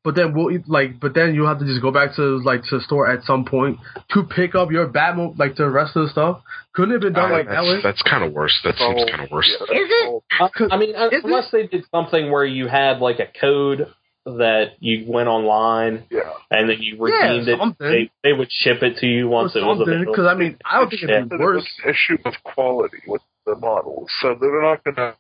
But 0.04 0.16
then 0.16 0.34
we'll 0.34 0.58
like, 0.66 1.00
but 1.00 1.14
then 1.14 1.36
you 1.36 1.46
have 1.46 1.60
to 1.60 1.66
just 1.66 1.82
go 1.82 1.92
back 1.92 2.16
to 2.16 2.38
like 2.44 2.64
to 2.70 2.78
the 2.80 2.84
store 2.84 3.08
at 3.08 3.24
some 3.24 3.46
point 3.46 3.78
to 4.14 4.24
pick 4.24 4.56
up 4.56 4.72
your 4.72 4.88
Batmobile, 4.88 5.38
like 5.38 5.56
the 5.56 5.70
rest 5.70 5.96
of 5.96 6.06
the 6.06 6.10
stuff. 6.12 6.42
Couldn't 6.74 6.92
it 6.92 6.94
have 6.96 7.02
been 7.02 7.14
done 7.14 7.32
Uh, 7.32 7.36
like 7.36 7.48
that 7.48 7.54
that's, 7.54 7.68
way? 7.68 7.80
that's 7.84 8.02
kind 8.02 8.24
of 8.24 8.34
worse. 8.34 8.60
That 8.64 8.76
seems 8.78 9.02
Oh, 9.02 9.06
kind 9.06 9.24
of 9.24 9.30
worse. 9.30 9.48
yeah, 9.70 9.78
Is 9.78 9.88
it? 9.92 10.24
Uh, 10.40 10.50
I 10.72 10.78
mean, 10.78 10.90
is 10.96 11.24
unless 11.24 11.52
they 11.52 11.68
did 11.68 11.86
something 11.92 12.32
where 12.32 12.46
you 12.46 12.68
had 12.68 12.98
like 13.00 13.20
a 13.20 13.28
code 13.40 13.94
that 14.26 14.74
you 14.80 15.06
went 15.12 15.28
online 15.28 16.06
Yeah. 16.10 16.22
and 16.50 16.70
then 16.70 16.78
you 16.82 16.98
redeemed 17.00 17.48
it, 17.48 17.60
they, 17.80 18.12
they 18.24 18.34
would 18.34 18.52
ship 18.52 18.82
it 18.82 18.98
to 19.02 19.06
you 19.08 19.28
once 19.28 19.56
it 19.56 19.64
was 19.64 19.82
available. 19.82 20.14
Because 20.14 20.26
I 20.28 20.34
mean, 20.36 20.58
I 20.66 20.80
don't 20.80 20.90
think 20.90 21.04
it'd 21.04 21.30
be 21.30 21.38
But 21.38 21.42
it 21.42 21.44
worse. 21.44 21.68
issue 21.88 22.18
of 22.26 22.34
quality 22.44 22.98
with 23.08 23.22
the 23.46 23.56
models, 23.56 24.10
so 24.22 24.36
they're 24.40 24.62
not 24.62 24.84
going 24.84 24.96
to 24.96 25.16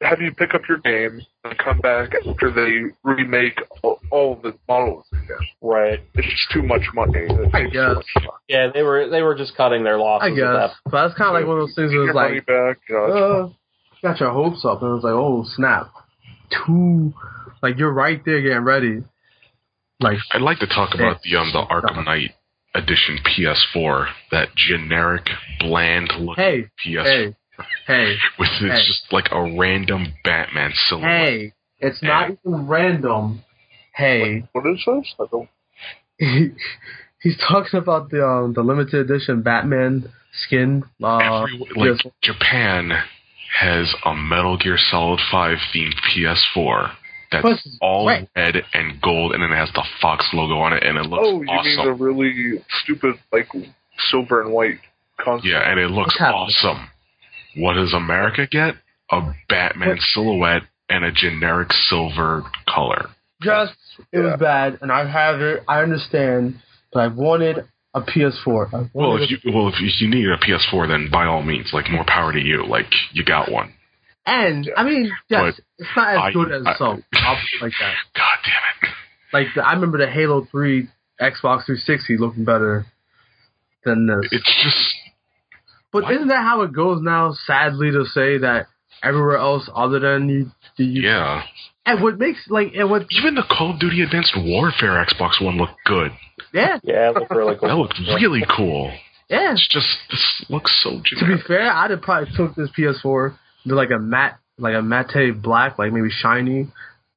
have 0.00 0.20
you 0.20 0.32
pick 0.32 0.54
up 0.54 0.62
your 0.68 0.78
game 0.78 1.20
and 1.44 1.58
come 1.58 1.78
back 1.80 2.12
after 2.26 2.50
they 2.50 2.94
remake 3.02 3.60
all, 3.82 4.00
all 4.10 4.40
the 4.42 4.54
models 4.68 5.04
again. 5.12 5.48
Right. 5.60 6.00
It's 6.14 6.28
just 6.28 6.50
too 6.52 6.62
much 6.62 6.82
money. 6.94 7.26
It's 7.28 7.54
I 7.54 7.64
guess. 7.64 7.96
money. 8.14 8.28
Yeah, 8.48 8.68
they 8.72 8.82
were 8.82 9.08
they 9.08 9.22
were 9.22 9.34
just 9.34 9.56
cutting 9.56 9.84
their 9.84 9.98
losses. 9.98 10.30
I 10.32 10.34
guess, 10.34 10.40
that 10.44 10.70
but 10.84 11.08
that's 11.08 11.18
kind 11.18 11.28
of 11.28 11.34
like 11.34 11.46
one 11.46 11.58
of 11.58 11.66
those 11.66 11.74
things 11.74 11.90
Get 11.90 11.98
where 11.98 12.06
your 12.06 12.38
it's 12.38 12.46
like, 12.46 12.46
back. 12.46 12.78
You 12.88 12.94
know, 12.96 13.54
uh, 14.02 14.08
got 14.08 14.20
your 14.20 14.32
hopes 14.32 14.64
up, 14.64 14.82
and 14.82 14.90
it 14.90 14.94
was 14.94 15.04
like, 15.04 15.14
oh 15.14 15.44
snap, 15.56 15.90
two, 16.66 17.12
like 17.62 17.78
you're 17.78 17.92
right 17.92 18.24
there 18.24 18.40
getting 18.40 18.64
ready, 18.64 19.02
like 20.00 20.18
I'd 20.32 20.42
like 20.42 20.60
to 20.60 20.66
talk 20.66 20.94
about 20.94 21.22
the 21.22 21.36
um 21.36 21.50
the 21.52 21.62
Arkham 21.62 22.04
Knight 22.04 22.30
edition 22.74 23.18
PS4, 23.24 24.08
that 24.30 24.54
generic, 24.54 25.28
bland 25.58 26.12
looking 26.18 26.44
hey, 26.44 26.70
PS4 26.84 27.04
hey, 27.04 27.36
hey, 27.86 28.16
with 28.38 28.48
it's 28.60 28.80
hey. 28.80 28.86
just 28.86 29.12
like 29.12 29.28
a 29.32 29.56
random 29.58 30.14
Batman 30.24 30.72
silhouette. 30.88 31.10
hey, 31.28 31.52
it's 31.78 32.02
not 32.02 32.30
even 32.30 32.66
random. 32.66 33.42
Hey, 33.94 34.48
what 34.52 34.66
is 34.66 34.82
this? 34.86 35.14
I 35.20 35.24
don't. 35.30 35.48
he, 36.18 36.50
he's 37.22 37.38
talking 37.48 37.78
about 37.78 38.10
the 38.10 38.24
um 38.26 38.52
the 38.54 38.62
limited 38.62 38.94
edition 39.10 39.42
Batman 39.42 40.10
skin. 40.32 40.84
Uh, 41.02 41.18
Every, 41.42 41.58
like 41.76 42.02
yes. 42.04 42.12
Japan 42.22 42.92
has 43.60 43.92
a 44.04 44.14
Metal 44.14 44.56
Gear 44.58 44.76
Solid 44.90 45.20
5 45.32 45.56
themed 45.74 45.94
PS4 46.14 46.90
that's 47.32 47.42
But- 47.42 47.58
all 47.80 48.06
right. 48.06 48.28
red 48.36 48.56
and 48.74 49.00
gold, 49.00 49.32
and 49.32 49.42
then 49.42 49.50
it 49.52 49.56
has 49.56 49.70
the 49.74 49.84
Fox 50.00 50.26
logo 50.32 50.58
on 50.58 50.72
it, 50.74 50.82
and 50.82 50.96
it 50.98 51.02
looks 51.06 51.24
Oh, 51.26 51.42
you 51.42 51.48
awesome. 51.48 51.76
mean 51.76 51.86
the 51.86 51.92
really 52.04 52.62
stupid, 52.82 53.16
like 53.32 53.48
silver 54.10 54.42
and 54.42 54.52
white 54.52 54.78
console? 55.18 55.50
Yeah, 55.50 55.60
and 55.70 55.78
it 55.80 55.90
looks 55.90 56.16
awesome. 56.20 56.88
What 57.58 57.74
does 57.74 57.92
America 57.94 58.46
get? 58.50 58.74
A 59.10 59.32
Batman 59.48 59.88
What? 59.88 59.98
silhouette 60.00 60.62
and 60.90 61.04
a 61.04 61.12
generic 61.12 61.72
silver 61.88 62.44
color. 62.68 63.10
just 63.42 63.72
it 64.12 64.18
Yeah. 64.18 64.20
was 64.32 64.40
bad, 64.40 64.78
and 64.82 64.90
I 64.92 65.04
have 65.06 65.40
it. 65.40 65.62
I 65.68 65.80
understand, 65.82 66.60
but 66.92 67.00
I 67.00 67.06
wanted 67.08 67.64
a 67.94 68.00
PS4. 68.02 68.68
I 68.74 68.90
Well, 68.92 69.16
if 69.22 69.30
you 69.30 69.38
well 69.52 69.68
if 69.68 69.74
you 69.80 70.08
need 70.08 70.28
a 70.28 70.36
PS4, 70.38 70.86
then 70.88 71.08
by 71.10 71.24
all 71.26 71.42
means, 71.42 71.72
like 71.72 71.90
more 71.90 72.04
power 72.04 72.32
to 72.32 72.40
you. 72.40 72.64
Like 72.66 72.92
you 73.12 73.24
got 73.24 73.50
one. 73.50 73.72
and 74.26 74.70
I 74.76 74.82
mean, 74.84 75.10
yes, 75.30 75.40
But 75.40 75.64
it's 75.78 75.96
not 75.96 76.08
as 76.14 76.18
I- 76.18 76.32
good 76.32 76.52
as 76.52 76.66
I- 76.66 76.74
some. 76.76 77.02
I'll 77.14 77.36
put 77.36 77.44
it 77.54 77.62
like 77.62 77.72
that. 77.80 77.94
God 78.14 78.38
damn 78.44 78.90
it! 78.90 78.94
Like 79.32 79.46
the, 79.54 79.66
I 79.66 79.72
remember 79.72 79.98
the 79.98 80.06
Halo 80.10 80.44
Three 80.50 80.88
Xbox 81.20 81.64
360 81.66 82.18
looking 82.18 82.44
better 82.44 82.86
than 83.84 84.06
this. 84.06 84.28
It's 84.32 84.62
just 84.62 84.94
but 85.92 86.04
what? 86.04 86.12
isn't 86.14 86.28
that 86.28 86.42
how 86.42 86.62
it 86.62 86.72
goes 86.72 87.00
now? 87.02 87.32
Sadly 87.46 87.90
to 87.90 88.04
say 88.06 88.38
that 88.38 88.66
everywhere 89.02 89.38
else 89.38 89.68
other 89.74 89.98
than 90.00 90.28
you, 90.28 90.50
the 90.76 90.84
yeah. 90.84 91.42
and 91.86 92.02
what 92.02 92.18
makes 92.18 92.40
like 92.48 92.72
and 92.74 92.90
what 92.90 93.06
Even 93.10 93.34
the 93.34 93.44
Call 93.48 93.72
of 93.74 93.80
Duty 93.80 94.02
Advanced 94.02 94.34
Warfare 94.36 95.04
Xbox 95.06 95.42
One 95.44 95.56
looked 95.56 95.78
good. 95.84 96.12
yeah 96.52 96.78
Yeah, 96.82 97.10
it 97.10 97.14
looked 97.14 97.30
really 97.30 97.56
cool. 97.56 97.68
That 97.68 97.76
looked 97.76 97.98
really 98.20 98.44
cool. 98.56 98.92
yeah. 99.30 99.52
It's 99.52 99.68
just 99.68 99.86
this 100.10 100.44
looks 100.48 100.72
so 100.82 101.00
To 101.04 101.26
be 101.26 101.40
fair, 101.46 101.70
I'd 101.72 101.90
have 101.90 102.02
probably 102.02 102.30
took 102.36 102.54
this 102.54 102.70
PS4 102.76 103.36
to 103.68 103.74
like 103.74 103.90
a 103.90 103.98
matte, 103.98 104.38
like 104.58 104.74
a 104.74 104.82
matte 104.82 105.40
black, 105.42 105.78
like 105.78 105.92
maybe 105.92 106.08
shiny, 106.10 106.66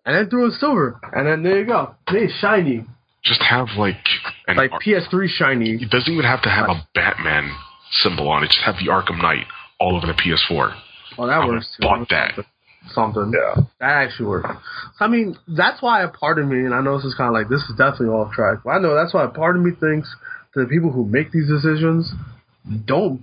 and 0.06 0.16
then 0.16 0.30
threw 0.30 0.48
a 0.48 0.52
silver, 0.52 1.00
and 1.14 1.28
then 1.28 1.44
there 1.44 1.60
you 1.60 1.66
go, 1.66 1.96
it's 2.10 2.34
shiny, 2.40 2.86
Just 3.24 3.42
have 3.42 3.68
like 3.78 4.04
an 4.48 4.58
like 4.58 4.72
Ar- 4.72 4.80
PS3 4.80 5.28
shiny. 5.30 5.72
It 5.82 5.90
doesn't 5.90 6.12
even 6.12 6.26
have 6.26 6.42
to 6.44 6.50
have 6.50 6.70
uh, 6.70 6.74
a 6.74 6.88
Batman 6.94 7.52
symbol 7.92 8.30
on 8.30 8.44
it. 8.44 8.48
Just 8.48 8.62
have 8.66 8.76
the 8.78 8.88
Arkham 8.92 9.22
Knight 9.22 9.46
all 9.80 9.96
over 9.96 10.08
the 10.08 10.14
PS4. 10.14 10.74
Oh, 11.18 11.28
that 11.28 11.34
I 11.42 11.46
works 11.48 11.76
too. 11.78 11.82
bought 11.88 12.08
that. 12.10 12.34
Something 12.94 13.32
Yeah. 13.34 13.62
that 13.80 13.90
actually 13.92 14.26
works. 14.28 14.50
I 15.00 15.08
mean, 15.08 15.38
that's 15.48 15.82
why 15.82 16.02
a 16.04 16.08
part 16.08 16.40
of 16.40 16.48
me, 16.48 16.60
and 16.66 16.74
I 16.74 16.82
know 16.82 16.98
this 16.98 17.06
is 17.06 17.14
kind 17.16 17.28
of 17.28 17.34
like 17.34 17.48
this 17.50 17.62
is 17.70 17.76
definitely 17.78 18.08
off 18.08 18.34
track, 18.34 18.60
but 18.66 18.72
I 18.72 18.80
know 18.80 18.96
that's 18.96 19.14
why 19.14 19.24
a 19.24 19.30
part 19.30 19.56
of 19.56 19.62
me 19.62 19.72
thinks 19.72 20.14
that 20.56 20.62
the 20.62 20.68
people 20.68 20.92
who 20.92 21.06
make 21.06 21.32
these 21.32 21.48
decisions 21.48 22.12
don't, 22.86 23.22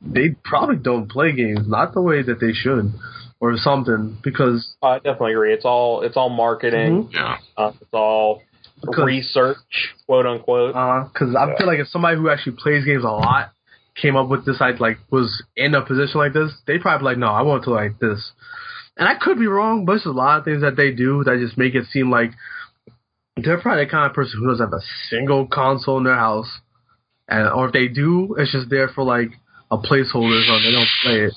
they 0.00 0.30
probably 0.44 0.76
don't 0.76 1.10
play 1.10 1.32
games, 1.32 1.66
not 1.66 1.94
the 1.94 2.00
way 2.02 2.22
that 2.22 2.38
they 2.40 2.52
should, 2.52 2.92
or 3.40 3.56
something, 3.56 4.16
because 4.22 4.74
I 4.82 4.96
definitely 4.98 5.32
agree. 5.32 5.52
It's 5.52 5.64
all 5.64 6.02
it's 6.02 6.16
all 6.16 6.28
marketing. 6.30 7.08
Yeah. 7.12 7.38
Uh, 7.56 7.72
it's 7.80 7.90
all 7.92 8.42
Because- 8.80 9.04
research, 9.04 9.94
quote 10.06 10.26
unquote. 10.26 10.74
because 11.12 11.34
I 11.34 11.48
Yeah. 11.48 11.56
feel 11.58 11.66
like 11.66 11.80
if 11.80 11.88
somebody 11.88 12.16
who 12.18 12.30
actually 12.30 12.56
plays 12.56 12.84
games 12.84 13.02
a 13.04 13.08
lot 13.10 13.50
came 14.00 14.16
up 14.16 14.28
with 14.28 14.44
this, 14.44 14.60
like, 14.60 14.78
like 14.80 14.98
was 15.10 15.42
in 15.56 15.74
a 15.74 15.80
position 15.84 16.18
like 16.20 16.32
this, 16.34 16.52
they'd 16.66 16.80
probably 16.80 17.00
be 17.00 17.04
like, 17.10 17.18
no, 17.18 17.28
I 17.28 17.42
want 17.42 17.64
to 17.64 17.70
like 17.70 17.98
this. 17.98 18.32
And 18.96 19.08
I 19.08 19.14
could 19.20 19.38
be 19.38 19.46
wrong, 19.46 19.84
but 19.84 19.92
there's 19.92 20.06
a 20.06 20.10
lot 20.10 20.38
of 20.38 20.44
things 20.44 20.62
that 20.62 20.76
they 20.76 20.90
do 20.92 21.22
that 21.24 21.38
just 21.38 21.58
make 21.58 21.74
it 21.74 21.84
seem 21.90 22.10
like 22.10 22.30
they're 23.36 23.60
probably 23.60 23.84
the 23.84 23.90
kind 23.90 24.08
of 24.08 24.14
person 24.14 24.40
who 24.40 24.48
doesn't 24.48 24.66
have 24.66 24.72
a 24.72 24.84
single 25.10 25.46
console 25.46 25.98
in 25.98 26.04
their 26.04 26.14
house. 26.16 26.48
and 27.28 27.48
or 27.48 27.66
if 27.66 27.72
they 27.72 27.88
do, 27.88 28.34
it's 28.38 28.52
just 28.52 28.70
there 28.70 28.88
for 28.88 29.02
like 29.04 29.30
a 29.70 29.76
placeholder, 29.76 30.40
so 30.46 30.58
they 30.60 30.72
don't 30.72 30.88
play 31.02 31.20
it 31.26 31.34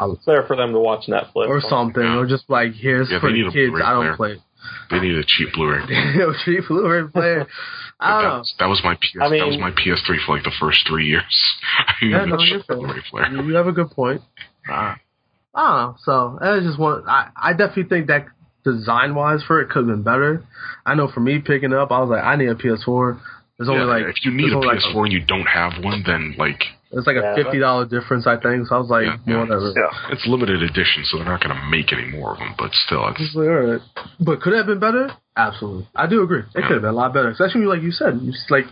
It's 0.00 0.24
there 0.26 0.44
for 0.46 0.54
them 0.56 0.72
to 0.72 0.78
watch 0.78 1.06
Netflix 1.08 1.48
or 1.48 1.60
something, 1.60 2.02
Yeah. 2.02 2.18
or 2.18 2.26
just 2.26 2.48
like 2.50 2.72
here's 2.74 3.10
Yeah, 3.10 3.20
for 3.20 3.32
the 3.32 3.50
kids. 3.52 3.74
I 3.82 3.92
don't 3.92 4.16
player. 4.16 4.16
play 4.16 4.32
it. 4.32 4.40
They 4.90 5.00
need 5.00 5.14
a 5.16 5.24
cheap 5.24 5.52
Blu-ray. 5.54 5.82
You 5.88 6.18
know, 6.18 6.34
cheap 6.44 6.68
Blu-ray 6.68 7.08
player. 7.10 7.46
I 8.00 8.08
that, 8.16 8.22
don't 8.22 8.30
know. 8.30 8.38
was, 8.38 8.54
that 8.58 8.66
was 8.66 8.80
my 8.84 8.94
PS. 8.94 9.18
I 9.20 9.28
that 9.30 9.46
was 9.46 9.58
my 9.58 9.70
PS3 9.70 10.24
for 10.26 10.36
like 10.36 10.44
the 10.44 10.52
first 10.60 10.80
three 10.88 11.06
years. 11.06 11.54
I 11.78 12.04
Yeah, 12.04 12.24
no, 12.24 12.38
you're 12.40 12.62
fair. 12.62 12.76
Blu-ray 12.76 13.02
player. 13.10 13.26
You 13.28 13.42
you 13.42 13.54
have 13.54 13.66
a 13.66 13.72
good 13.72 13.90
point. 13.90 14.22
Uh, 14.68 14.94
I 15.54 15.56
don't 15.56 15.76
know. 15.76 15.96
So 16.04 16.38
I 16.40 16.60
just 16.60 16.78
want. 16.78 17.06
I, 17.08 17.30
I 17.36 17.52
definitely 17.52 17.84
think 17.84 18.08
that 18.08 18.26
design 18.64 19.14
wise 19.14 19.42
for 19.46 19.60
it 19.60 19.68
could 19.68 19.86
have 19.86 19.96
been 19.96 20.02
better. 20.02 20.42
I 20.84 20.94
know 20.94 21.08
for 21.12 21.20
me 21.20 21.38
picking 21.38 21.72
up, 21.72 21.92
I 21.92 22.00
was 22.00 22.10
like, 22.10 22.24
I 22.24 22.36
need 22.36 22.48
a 22.48 22.54
PS4. 22.54 23.20
There's 23.58 23.68
only 23.68 23.82
Yeah, 23.82 23.86
like 23.86 24.16
if 24.16 24.24
you 24.24 24.32
need 24.32 24.52
a 24.52 24.56
PS4 24.56 25.04
and 25.04 25.12
you 25.12 25.24
don't 25.24 25.46
have 25.46 25.72
one, 25.82 26.02
then 26.04 26.34
like 26.38 26.64
It's 26.96 27.06
like 27.06 27.16
Yeah, 27.16 27.32
a 27.32 27.36
fifty 27.36 27.58
dollar 27.58 27.86
difference, 27.86 28.26
I 28.26 28.36
think. 28.36 28.66
So 28.68 28.76
I 28.76 28.78
was 28.78 28.90
like, 28.90 29.06
Yeah, 29.06 29.16
yeah. 29.26 29.40
whatever. 29.40 29.72
Yeah. 29.74 30.12
it's 30.12 30.26
limited 30.26 30.62
edition, 30.62 31.04
so 31.04 31.18
they're 31.18 31.26
not 31.26 31.42
going 31.42 31.54
to 31.54 31.62
make 31.70 31.92
any 31.92 32.06
more 32.10 32.32
of 32.32 32.38
them. 32.38 32.54
But 32.58 32.72
still, 32.74 33.04
I 33.04 33.10
it's 33.10 33.20
was 33.20 33.34
like, 33.34 33.48
all 33.48 33.54
right. 33.72 33.80
But 34.20 34.40
could 34.40 34.52
it 34.52 34.58
have 34.58 34.66
been 34.66 34.80
better? 34.80 35.10
Absolutely. 35.36 35.88
I 35.96 36.06
do 36.06 36.22
agree. 36.22 36.40
It 36.40 36.46
Yeah. 36.54 36.62
could 36.68 36.74
have 36.78 36.82
been 36.82 36.94
a 36.94 37.00
lot 37.02 37.12
better. 37.12 37.28
Especially 37.30 37.66
like 37.66 37.82
you 37.82 37.90
said, 37.92 38.20
you 38.22 38.32
s- 38.32 38.46
like 38.50 38.66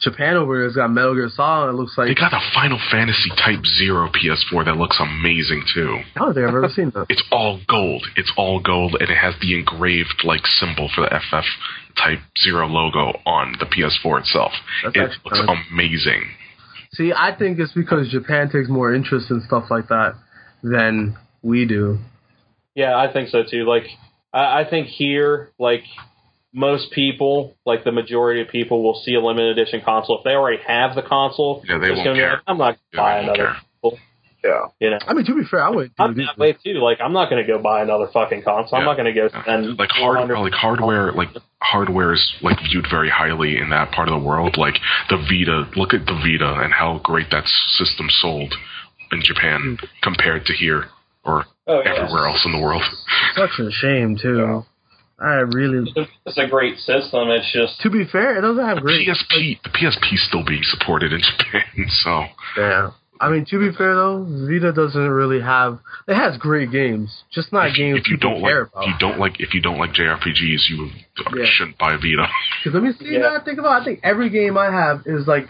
Japan 0.00 0.34
over 0.36 0.56
there 0.56 0.64
has 0.66 0.74
got 0.74 0.90
Metal 0.90 1.14
Gear 1.14 1.28
Solid. 1.32 1.70
It 1.70 1.74
looks 1.74 1.96
like 1.96 2.08
they 2.08 2.14
got 2.14 2.32
a 2.32 2.40
Final 2.54 2.78
Fantasy 2.90 3.30
Type 3.38 3.64
Zero 3.78 4.08
PS4 4.10 4.64
that 4.64 4.76
looks 4.76 4.98
amazing 4.98 5.62
too. 5.72 6.00
I 6.16 6.18
don't 6.18 6.34
think 6.34 6.46
I've 6.48 6.54
ever 6.54 6.68
seen 6.74 6.90
that. 6.94 7.06
It's 7.08 7.22
all 7.30 7.60
gold. 7.68 8.04
It's 8.16 8.32
all 8.36 8.58
gold, 8.60 8.96
and 8.98 9.08
it 9.08 9.16
has 9.16 9.34
the 9.40 9.54
engraved 9.56 10.22
like 10.24 10.44
symbol 10.46 10.88
for 10.92 11.02
the 11.02 11.14
FF 11.14 11.46
Type 11.96 12.18
Zero 12.42 12.66
logo 12.66 13.20
on 13.26 13.54
the 13.60 13.66
PS4 13.66 14.20
itself. 14.20 14.52
That's 14.82 14.96
it 14.96 15.24
looks 15.24 15.38
kinda- 15.38 15.54
amazing. 15.70 16.24
See, 16.94 17.12
I 17.16 17.34
think 17.36 17.58
it's 17.58 17.72
because 17.72 18.08
Japan 18.10 18.50
takes 18.50 18.68
more 18.68 18.94
interest 18.94 19.30
in 19.30 19.40
stuff 19.46 19.64
like 19.70 19.88
that 19.88 20.14
than 20.62 21.16
we 21.42 21.64
do. 21.66 21.98
Yeah, 22.74 22.96
I 22.96 23.12
think 23.12 23.30
so 23.30 23.42
too. 23.48 23.64
Like, 23.64 23.84
I, 24.32 24.60
I 24.60 24.66
think 24.68 24.88
here, 24.88 25.50
like 25.58 25.84
most 26.52 26.90
people, 26.92 27.54
like 27.64 27.84
the 27.84 27.92
majority 27.92 28.42
of 28.42 28.48
people, 28.48 28.82
will 28.82 29.00
see 29.04 29.14
a 29.14 29.20
limited 29.20 29.58
edition 29.58 29.80
console 29.84 30.18
if 30.18 30.24
they 30.24 30.30
already 30.30 30.62
have 30.66 30.94
the 30.94 31.02
console. 31.02 31.64
Yeah, 31.66 31.78
they 31.78 31.88
it's 31.88 31.96
won't 31.96 32.04
gonna 32.04 32.14
be 32.16 32.20
care. 32.20 32.30
like, 32.32 32.42
I'm 32.46 32.58
not 32.58 32.78
Yeah, 32.92 33.00
gonna 33.00 33.02
buy 33.02 33.20
they 33.20 33.26
won't 33.26 33.38
another. 33.38 33.52
care. 33.54 33.62
Console. 34.42 34.74
Yeah. 34.80 34.86
You 34.86 34.90
know, 34.90 34.98
I 35.06 35.14
mean, 35.14 35.24
to 35.26 35.34
be 35.34 35.44
fair, 35.50 35.62
I 35.62 35.70
would. 35.70 35.90
I'm 35.98 36.16
that 36.16 36.38
way 36.38 36.52
too. 36.64 36.74
Like, 36.74 36.98
I'm 37.00 37.12
not 37.12 37.30
gonna 37.30 37.46
go 37.46 37.58
buy 37.58 37.82
another 37.82 38.08
fucking 38.12 38.42
console. 38.42 38.78
I'm 38.78 38.84
not 38.84 38.96
gonna 38.96 39.12
go 39.14 39.28
Yeah. 39.32 39.42
spend 39.42 39.78
like 39.78 39.90
hard 39.90 40.28
like 40.30 40.52
hardware 40.52 41.12
like 41.12 41.28
hardware 41.60 42.12
is 42.12 42.34
like 42.42 42.58
viewed 42.70 42.86
very 42.90 43.08
highly 43.10 43.56
in 43.58 43.70
that 43.70 43.92
part 43.92 44.08
of 44.08 44.20
the 44.20 44.26
world 44.26 44.56
like 44.58 44.74
the 45.10 45.16
vita 45.16 45.68
look 45.76 45.94
at 45.94 46.06
the 46.06 46.14
vita 46.14 46.60
and 46.62 46.72
how 46.72 46.98
great 47.04 47.30
that 47.30 47.44
system 47.46 48.08
sold 48.10 48.52
in 49.12 49.22
japan 49.22 49.76
hmm. 49.78 49.86
compared 50.02 50.44
to 50.46 50.52
here 50.52 50.86
or 51.24 51.44
Oh, 51.68 51.80
yeah. 51.84 51.94
everywhere 51.94 52.26
else 52.26 52.44
in 52.44 52.50
the 52.50 52.58
world 52.58 52.82
Such 53.36 53.60
a 53.60 53.70
shame 53.70 54.18
too. 54.20 54.64
I 55.20 55.34
really. 55.54 55.92
It's 56.26 56.36
a 56.36 56.48
great 56.48 56.78
system. 56.78 57.28
It's 57.30 57.52
just 57.52 57.80
To 57.82 57.90
be 57.90 58.04
fair, 58.10 58.36
it 58.36 58.40
doesn't 58.40 58.64
have 58.64 58.76
the 58.78 58.82
great. 58.82 59.06
psp 59.06 59.62
the 59.62 59.68
psp 59.70 60.12
is 60.14 60.26
still 60.26 60.44
being 60.44 60.64
supported 60.64 61.12
in 61.12 61.20
japan 61.20 61.86
so 62.02 62.24
Yeah. 62.56 62.90
I 63.22 63.30
mean, 63.30 63.44
to 63.50 63.58
be 63.58 63.70
fair 63.76 63.94
though, 63.94 64.26
Vita 64.48 64.72
doesn't 64.72 65.08
really 65.08 65.40
have. 65.40 65.78
It 66.08 66.14
has 66.16 66.36
great 66.38 66.70
games, 66.72 67.22
just 67.32 67.52
not 67.52 67.68
if, 67.68 67.76
games 67.76 68.00
if 68.00 68.08
you 68.08 68.16
don't 68.16 68.40
like 68.42 68.50
care 68.52 68.62
if 68.62 68.68
about. 68.72 68.86
you 68.86 68.94
don't 68.98 69.18
like 69.18 69.40
if 69.40 69.54
you 69.54 69.60
don't 69.62 69.78
like 69.78 69.92
jrpgs 69.92 70.68
you 70.68 70.90
Yeah. 71.36 71.44
shouldn't 71.46 71.78
buy 71.78 71.94
vita 71.96 72.26
Because 72.64 72.74
let 72.74 72.82
me 72.82 72.92
see. 72.98 73.12
Yeah. 73.14 73.18
Now 73.20 73.36
I 73.40 73.44
think 73.44 73.58
about. 73.60 73.78
it, 73.78 73.82
I 73.82 73.84
think 73.84 74.00
every 74.02 74.28
game 74.28 74.58
I 74.58 74.70
have 74.72 75.02
is 75.06 75.26
like 75.28 75.46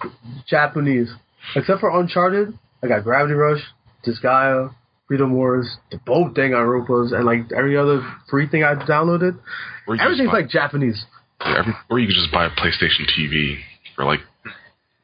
Japanese, 0.49 1.11
except 1.57 1.81
for 1.81 1.91
Uncharted. 1.99 2.57
I 2.83 2.89
got 2.89 3.05
Gravity 3.05 3.35
Rush, 3.35 3.63
Disgaea, 4.07 4.75
Freedom 5.09 5.33
Wars, 5.35 5.77
the 5.91 5.99
boat 5.99 6.35
thing 6.35 6.53
on 6.55 6.67
Rupas, 6.67 7.15
and 7.15 7.25
like 7.25 7.51
every 7.57 7.77
other 7.77 8.03
free 8.31 8.49
thing 8.49 8.65
I've 8.65 8.81
downloaded. 8.89 9.39
or 9.87 9.95
you 9.95 9.99
just 9.99 10.05
Everything's 10.05 10.31
buy- 10.31 10.41
like 10.41 10.49
Japanese. 10.51 11.05
yeah, 11.41 11.59
every, 11.61 11.75
or 11.91 11.99
you 11.99 12.07
could 12.09 12.17
just 12.17 12.33
buy 12.33 12.45
a 12.47 12.51
playstation 12.51 13.07
tv 13.17 13.59
for 13.97 14.05
like 14.05 14.21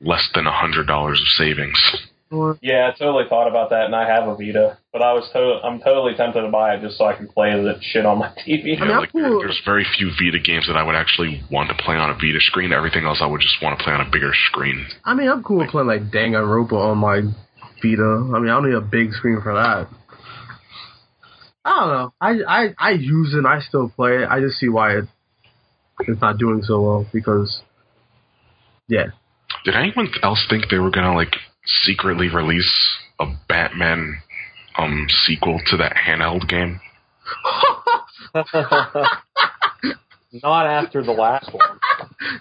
less 0.01 0.29
than 0.35 0.47
a 0.47 0.53
hundred 0.53 0.87
dollars 0.87 1.21
of 1.21 1.27
savings 1.29 1.79
yeah. 2.63 2.91
I 2.93 2.99
totally 2.99 3.25
thought 3.29 3.49
about 3.49 3.71
that, 3.71 3.87
and 3.87 3.95
I 3.97 4.07
have 4.07 4.29
a 4.29 4.35
Vita, 4.37 4.79
but 4.93 5.03
I 5.03 5.13
was 5.13 5.29
to- 5.33 5.61
I'm 5.67 5.81
totally 5.81 6.15
tempted 6.15 6.43
to 6.43 6.49
buy 6.49 6.75
it 6.75 6.81
just 6.83 6.99
so 6.99 7.07
I 7.07 7.15
can 7.15 7.29
play 7.29 7.51
that 7.63 7.79
shit 7.83 8.05
on 8.05 8.19
my 8.19 8.29
TV. 8.47 8.77
Yeah, 8.77 8.85
I'm 8.85 8.89
like 9.01 9.13
there- 9.13 9.29
cool. 9.29 9.41
there's 9.41 9.61
very 9.65 9.85
few 9.97 10.11
Vita 10.11 10.39
games 10.39 10.67
that 10.67 10.77
I 10.77 10.83
would 10.83 10.95
actually 10.95 11.43
want 11.51 11.69
to 11.71 11.75
play 11.83 11.97
on 11.97 12.11
a 12.11 12.15
Vita 12.15 12.41
screen. 12.41 12.73
Everything 12.73 13.05
else 13.05 13.19
I 13.23 13.27
would 13.27 13.41
just 13.41 13.63
want 13.63 13.79
to 13.79 13.85
play 13.85 13.93
on 13.95 14.01
a 14.01 14.11
bigger 14.11 14.33
screen. 14.51 14.87
I 15.05 15.15
mean, 15.15 15.29
I'm 15.29 15.43
cool 15.43 15.59
with 15.59 15.71
playing 15.71 15.89
like 15.89 16.11
Danganronpa 16.11 16.73
on 16.73 16.99
my 16.99 17.21
Vita. 17.83 18.31
I 18.35 18.39
mean, 18.41 18.51
I 18.51 18.61
don't 18.61 18.69
need 18.69 18.77
a 18.77 18.81
big 18.81 19.13
screen 19.13 19.41
for 19.43 19.55
that. 19.55 19.89
I 21.65 21.81
don't 21.81 21.89
know. 21.89 22.13
I 22.21 22.31
I 22.49 22.75
I 22.79 22.91
use 22.93 23.35
it. 23.35 23.39
and 23.39 23.47
I 23.47 23.61
still 23.61 23.89
play 23.91 24.23
it. 24.23 24.29
I 24.29 24.41
just 24.41 24.59
see 24.59 24.69
why 24.69 24.97
it 24.99 25.05
it's 26.01 26.21
not 26.21 26.39
doing 26.39 26.63
so 26.63 26.81
well 26.81 27.07
because 27.13 27.61
yeah. 28.87 29.07
Did 29.65 29.75
anyone 29.75 30.09
else 30.23 30.47
think 30.49 30.71
they 30.71 30.79
were 30.79 30.91
gonna 30.91 31.15
like 31.15 31.35
secretly 31.85 32.29
release 32.29 32.73
a 33.21 33.27
Batman 33.49 34.19
um 34.77 35.07
sequel 35.27 35.61
to 35.67 35.77
that 35.79 35.95
handheld 35.97 36.49
game? 36.49 36.81
Not 40.43 40.67
after 40.67 41.03
the 41.03 41.13
last 41.13 41.51
one. 41.55 41.81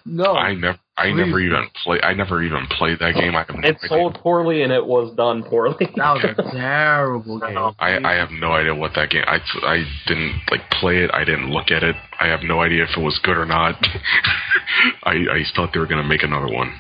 no. 0.06 0.34
I 0.36 0.54
never, 0.56 0.78
I 0.98 1.06
Please. 1.12 1.16
never 1.16 1.40
even 1.40 1.68
play. 1.84 2.02
I 2.04 2.14
never 2.14 2.44
even 2.44 2.68
played 2.70 3.00
that 3.00 3.16
game. 3.16 3.34
I 3.34 3.46
have 3.48 3.56
no 3.56 3.60
It 3.68 3.78
idea. 3.78 3.88
sold 3.90 4.16
poorly 4.16 4.62
and 4.62 4.74
it 4.74 4.86
was 4.86 5.16
done 5.16 5.44
poorly. 5.44 5.88
that 5.96 6.14
was 6.14 6.26
a 6.38 6.52
terrible 6.52 7.40
game. 7.48 7.58
I, 7.80 7.98
I 8.04 8.14
have 8.16 8.30
no 8.32 8.52
idea 8.52 8.76
what 8.76 8.92
that 8.96 9.10
game. 9.10 9.24
I, 9.26 9.40
I 9.64 9.86
didn't 10.06 10.34
like 10.52 10.70
play 10.72 10.98
it. 10.98 11.12
I 11.14 11.24
didn't 11.24 11.50
look 11.50 11.72
at 11.72 11.82
it. 11.84 11.96
I 12.20 12.28
have 12.28 12.42
no 12.44 12.60
idea 12.60 12.84
if 12.84 12.90
it 12.98 13.02
was 13.02 13.18
good 13.24 13.38
or 13.38 13.46
not. 13.46 13.76
I 15.04 15.12
I 15.32 15.44
thought 15.56 15.70
they 15.74 15.80
were 15.80 15.88
gonna 15.88 16.04
make 16.04 16.24
another 16.24 16.54
one. 16.54 16.74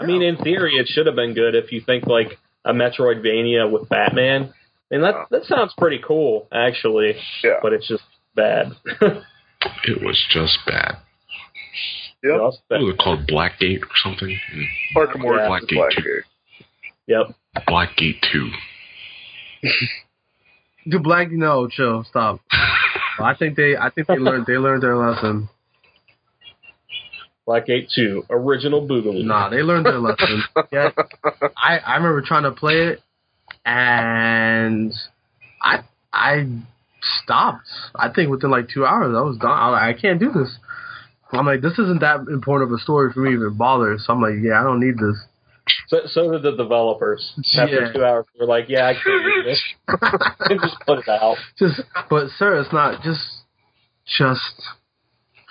I 0.00 0.06
mean, 0.06 0.22
in 0.22 0.36
theory, 0.38 0.76
it 0.76 0.88
should 0.88 1.06
have 1.06 1.16
been 1.16 1.34
good 1.34 1.54
if 1.54 1.72
you 1.72 1.82
think 1.84 2.06
like 2.06 2.38
a 2.64 2.72
Metroidvania 2.72 3.70
with 3.70 3.88
Batman. 3.88 4.52
I 4.90 4.94
mean, 4.94 5.02
that 5.02 5.26
that 5.30 5.44
sounds 5.44 5.74
pretty 5.76 6.00
cool, 6.04 6.48
actually. 6.52 7.14
Yeah. 7.44 7.58
But 7.62 7.72
it's 7.72 7.88
just 7.88 8.02
bad. 8.34 8.72
It 9.84 10.02
was 10.02 10.18
just 10.30 10.58
bad. 10.66 10.96
Yep. 12.22 12.40
Just 12.40 12.62
bad. 12.68 12.76
What 12.76 12.84
was 12.86 12.94
it 12.94 12.98
called? 12.98 13.26
Blackgate 13.26 13.82
or 13.82 13.94
something? 14.02 14.38
Arkham 14.96 15.22
Origins 15.22 15.70
Blackgate. 15.70 15.76
Blackgate. 15.76 16.22
Yep. 17.06 17.66
Blackgate 17.68 18.20
Two. 18.32 18.50
The 20.86 20.98
black 20.98 21.30
no, 21.30 21.68
chill, 21.68 22.04
stop. 22.04 22.40
I 23.20 23.34
think 23.38 23.54
they 23.54 23.76
I 23.76 23.90
think 23.90 24.06
they 24.08 24.16
learned 24.16 24.46
they 24.46 24.56
learned 24.56 24.82
their 24.82 24.96
lesson. 24.96 25.50
Blackgate 27.50 27.88
2, 27.94 28.26
original 28.30 28.86
Boogaloo. 28.86 29.24
Nah, 29.24 29.48
they 29.48 29.62
learned 29.62 29.86
their 29.86 29.98
lesson. 29.98 30.42
Yeah, 30.72 30.90
I 31.56 31.78
I 31.78 31.96
remember 31.96 32.22
trying 32.22 32.44
to 32.44 32.52
play 32.52 32.74
it, 32.74 33.00
and 33.64 34.92
I 35.60 35.80
I 36.12 36.46
stopped. 37.22 37.66
I 37.94 38.10
think 38.14 38.30
within 38.30 38.50
like 38.50 38.68
two 38.72 38.86
hours, 38.86 39.14
I 39.16 39.22
was 39.22 39.36
done. 39.38 39.50
I, 39.50 39.68
like, 39.70 39.96
I 39.96 40.00
can't 40.00 40.20
do 40.20 40.30
this. 40.30 40.56
I'm 41.32 41.46
like, 41.46 41.60
this 41.60 41.72
isn't 41.72 42.00
that 42.00 42.26
important 42.30 42.70
of 42.70 42.78
a 42.78 42.82
story 42.82 43.12
for 43.12 43.20
me 43.20 43.30
to 43.30 43.36
even 43.36 43.56
bother. 43.56 43.96
So 43.98 44.12
I'm 44.12 44.20
like, 44.20 44.34
yeah, 44.42 44.60
I 44.60 44.62
don't 44.62 44.80
need 44.80 44.94
this. 44.94 45.16
So, 45.88 45.98
so 46.06 46.30
did 46.32 46.42
the 46.42 46.56
developers. 46.56 47.32
After 47.58 47.86
Yeah. 47.86 47.92
two 47.92 48.04
hours, 48.04 48.26
they're 48.36 48.46
like, 48.46 48.66
"Yeah, 48.68 48.86
I 48.86 48.94
can't 48.94 49.04
do 49.04 49.42
this. 49.44 49.60
just 50.62 50.76
put 50.86 50.98
it 51.00 51.08
out." 51.08 51.36
Just, 51.58 51.80
but 52.08 52.28
sir, 52.38 52.60
it's 52.60 52.72
not 52.72 53.02
just, 53.02 53.22
just, 54.06 54.62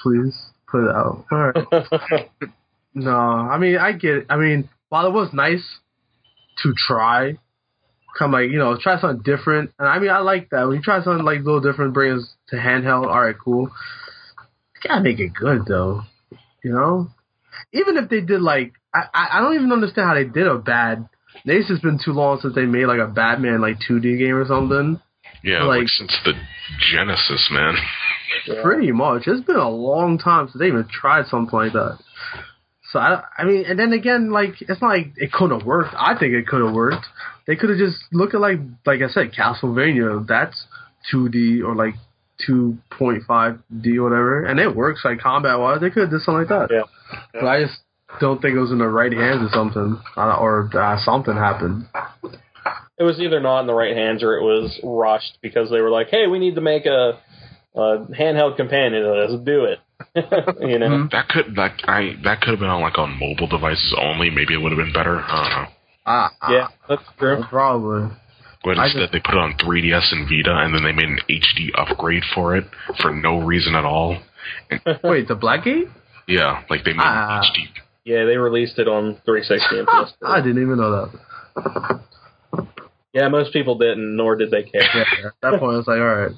please 0.02 0.49
put 0.72 0.88
out. 0.90 1.26
All 1.32 1.52
right. 1.52 2.30
No, 2.94 3.12
I 3.12 3.58
mean 3.58 3.78
I 3.78 3.92
get. 3.92 4.12
It. 4.12 4.26
I 4.30 4.38
mean, 4.38 4.70
while 4.90 5.06
it 5.06 5.14
was 5.14 5.30
nice 5.32 5.64
to 6.64 6.74
try, 6.76 7.38
come 8.18 8.32
like 8.32 8.50
you 8.50 8.58
know 8.58 8.78
try 8.82 9.00
something 9.00 9.22
different, 9.24 9.72
and 9.78 9.88
I 9.88 10.00
mean 10.00 10.10
I 10.10 10.20
like 10.20 10.50
that 10.50 10.68
when 10.68 10.78
you 10.78 10.82
try 10.82 11.04
something 11.04 11.24
like 11.24 11.40
a 11.40 11.44
little 11.44 11.62
different, 11.62 11.94
bring 11.94 12.18
us 12.18 12.34
to 12.50 12.56
handheld. 12.56 13.08
All 13.08 13.22
right, 13.22 13.36
cool. 13.38 13.70
You 14.76 14.90
gotta 14.90 15.02
make 15.02 15.20
it 15.20 15.34
good 15.34 15.66
though, 15.68 16.02
you 16.64 16.72
know. 16.72 17.10
Even 17.74 17.98
if 17.98 18.10
they 18.10 18.22
did 18.22 18.42
like, 18.42 18.74
I 18.94 19.04
I 19.14 19.42
don't 19.42 19.56
even 19.56 19.72
understand 19.72 20.08
how 20.08 20.16
they 20.16 20.26
did 20.26 20.48
a 20.48 20.58
bad. 20.58 21.08
It's 21.46 21.68
just 21.68 21.84
been 21.84 22.00
too 22.04 22.12
long 22.12 22.40
since 22.42 22.56
they 22.56 22.66
made 22.66 22.88
like 22.88 23.00
a 23.00 23.08
Batman 23.08 23.62
like 23.62 23.78
2D 23.88 24.18
game 24.18 24.36
or 24.36 24.48
something. 24.48 25.00
Yeah, 25.44 25.64
Like- 25.64 25.80
like, 25.82 25.88
since 25.90 26.16
the 26.26 26.34
Genesis, 26.92 27.50
man. 27.52 27.76
Yeah. 28.48 28.56
Pretty 28.64 28.92
much. 28.92 29.24
It's 29.28 29.46
been 29.46 29.56
a 29.56 29.70
long 29.70 30.18
time 30.18 30.48
since 30.48 30.60
they 30.60 30.68
even 30.68 30.88
tried 30.92 31.26
something 31.28 31.58
like 31.58 31.74
that. 31.74 31.98
So 32.92 33.00
I, 33.00 33.24
I 33.38 33.44
mean, 33.44 33.66
and 33.68 33.78
then 33.78 33.94
again, 33.94 34.32
like 34.32 34.62
it's 34.62 34.82
not 34.82 34.90
like 34.90 35.14
it 35.16 35.32
couldn't 35.32 35.60
have 35.60 35.68
worked. 35.68 35.94
I 35.98 36.18
think 36.18 36.34
it 36.34 36.48
could 36.48 36.64
have 36.66 36.74
worked. 36.74 37.06
They 37.46 37.56
could 37.56 37.70
have 37.70 37.78
just 37.80 37.98
looked 38.12 38.34
at 38.34 38.42
like, 38.42 38.60
like 38.86 39.02
I 39.02 39.08
said, 39.10 39.32
Castlevania. 39.32 40.26
That's 40.28 40.66
2D 41.14 41.64
or 41.64 41.76
like 41.76 41.94
2.5D 42.48 43.98
or 43.98 44.04
whatever, 44.04 44.46
and 44.46 44.60
it 44.60 44.76
works 44.76 45.02
like 45.06 45.20
combat 45.20 45.60
wise. 45.60 45.82
They 45.82 45.90
could 45.90 46.04
have 46.04 46.10
did 46.12 46.22
something 46.22 46.48
like 46.48 46.50
that. 46.50 46.70
Yeah. 46.72 46.84
But 47.34 47.46
I 47.46 47.62
just, 47.64 47.80
don't 48.20 48.42
think 48.42 48.56
it 48.56 48.60
was 48.60 48.72
in 48.72 48.80
the 48.80 48.88
right 48.88 49.12
hands 49.14 49.42
or 49.44 49.50
something, 49.54 50.02
uh, 50.18 50.36
or 50.38 50.70
uh, 50.76 50.98
something 51.04 51.36
happened. 51.36 51.86
It 53.00 53.04
was 53.04 53.20
either 53.20 53.40
not 53.40 53.62
in 53.62 53.68
the 53.68 53.74
right 53.74 53.96
hands 53.96 54.22
or 54.24 54.36
it 54.38 54.44
was 54.44 54.78
rushed 54.84 55.38
because 55.42 55.70
they 55.72 55.80
were 55.82 55.90
like, 55.90 56.10
"Hey, 56.10 56.28
we 56.28 56.38
need 56.38 56.56
to 56.56 56.62
make 56.62 56.86
a, 56.86 57.18
a 57.76 58.06
handheld 58.12 58.58
companion 58.58 59.06
of 59.06 59.30
this. 59.30 59.40
Do 59.46 59.64
it." 59.66 59.80
you 60.62 60.80
know. 60.80 61.08
That 61.12 61.30
could 61.30 61.56
that 61.56 61.80
I 61.88 62.16
that 62.24 62.42
could 62.42 62.52
have 62.52 62.60
been 62.60 62.70
on 62.70 62.82
like 62.82 62.98
on 62.98 63.18
mobile 63.20 63.48
devices 63.48 63.96
only. 63.98 64.30
Maybe 64.30 64.54
it 64.54 64.58
would 64.58 64.72
have 64.72 64.78
been 64.80 64.94
better. 64.94 65.20
I 65.20 65.50
don't 65.50 65.64
know. 65.64 65.70
Ah, 66.06 66.30
ah, 66.42 66.52
Yeah, 66.52 66.68
that's 66.88 67.04
true. 67.18 67.44
probably. 67.50 68.10
But 68.64 68.78
I 68.78 68.86
instead, 68.88 69.10
they 69.14 69.20
put 69.22 69.36
it 69.36 69.38
on 69.38 69.54
3DS 69.54 70.12
and 70.12 70.28
Vita, 70.28 70.52
and 70.52 70.76
then 70.76 70.84
they 70.84 70.92
made 70.92 71.08
an 71.08 71.20
HD 71.30 71.70
upgrade 71.78 72.24
for 72.36 72.58
it 72.58 72.66
for 73.02 73.14
no 73.14 73.40
reason 73.40 73.74
at 73.76 73.86
all. 73.86 74.18
Wait, 75.04 75.30
the 75.30 75.36
Blackgate? 75.36 75.90
Yeah, 76.28 76.64
like 76.70 76.84
they 76.84 76.92
made 76.92 77.00
Ah. 77.06 77.38
an 77.40 77.44
HD. 77.46 77.68
Yeah, 78.04 78.26
they 78.26 78.36
released 78.36 78.78
it 78.80 78.88
on 78.90 79.18
360 79.24 79.80
and 79.80 79.88
PS4. 79.88 80.12
I 80.26 80.42
didn't 80.42 80.62
even 80.62 80.78
know 80.78 81.10
that. 81.56 82.02
Yeah, 83.14 83.28
most 83.28 83.54
people 83.54 83.78
didn't, 83.78 84.16
nor 84.16 84.36
did 84.36 84.52
they 84.52 84.64
care. 84.64 84.82
Yeah, 84.94 85.28
at 85.28 85.34
that 85.42 85.60
point, 85.60 85.74
I 85.74 85.78
was 85.78 85.88
like, 85.88 86.00
all 86.00 86.06
right. 86.16 86.32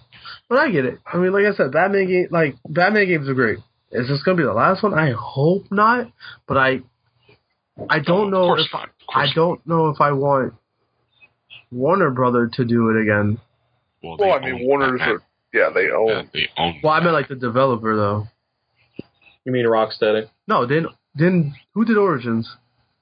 But 0.47 0.57
I 0.57 0.71
get 0.71 0.85
it. 0.85 0.99
I 1.05 1.17
mean, 1.17 1.33
like 1.33 1.45
I 1.45 1.53
said, 1.55 1.71
Batman 1.71 2.07
game, 2.07 2.27
like 2.31 2.55
Batman 2.67 3.07
games 3.07 3.27
are 3.27 3.33
great. 3.33 3.59
Is 3.91 4.07
this 4.07 4.23
gonna 4.23 4.37
be 4.37 4.43
the 4.43 4.53
last 4.53 4.83
one? 4.83 4.93
I 4.93 5.11
hope 5.11 5.65
not. 5.69 6.11
But 6.47 6.57
I, 6.57 6.79
I 7.89 7.99
don't 7.99 8.31
know 8.31 8.53
if 8.57 8.67
not. 8.71 8.89
I 9.13 9.27
don't 9.35 9.65
know 9.67 9.89
if 9.89 9.99
I 9.99 10.13
want 10.13 10.53
Warner 11.71 12.09
Brother 12.11 12.49
to 12.53 12.65
do 12.65 12.89
it 12.89 13.01
again. 13.01 13.39
Well, 14.01 14.17
Well, 14.17 14.31
I 14.33 14.39
mean, 14.39 14.55
own 14.55 14.65
Warner's 14.67 15.01
are 15.01 15.21
yeah, 15.53 15.69
they 15.73 15.89
own. 15.89 16.07
Yeah, 16.07 16.21
they 16.33 16.47
own. 16.57 16.79
Well, 16.81 16.93
I 16.93 17.01
meant 17.01 17.13
like 17.13 17.27
the 17.27 17.35
developer 17.35 17.95
though. 17.95 18.27
You 19.43 19.51
mean 19.51 19.65
Rocksteady? 19.65 20.29
No, 20.47 20.65
then 20.65 20.87
then 21.15 21.55
who 21.73 21.83
did 21.83 21.97
Origins? 21.97 22.49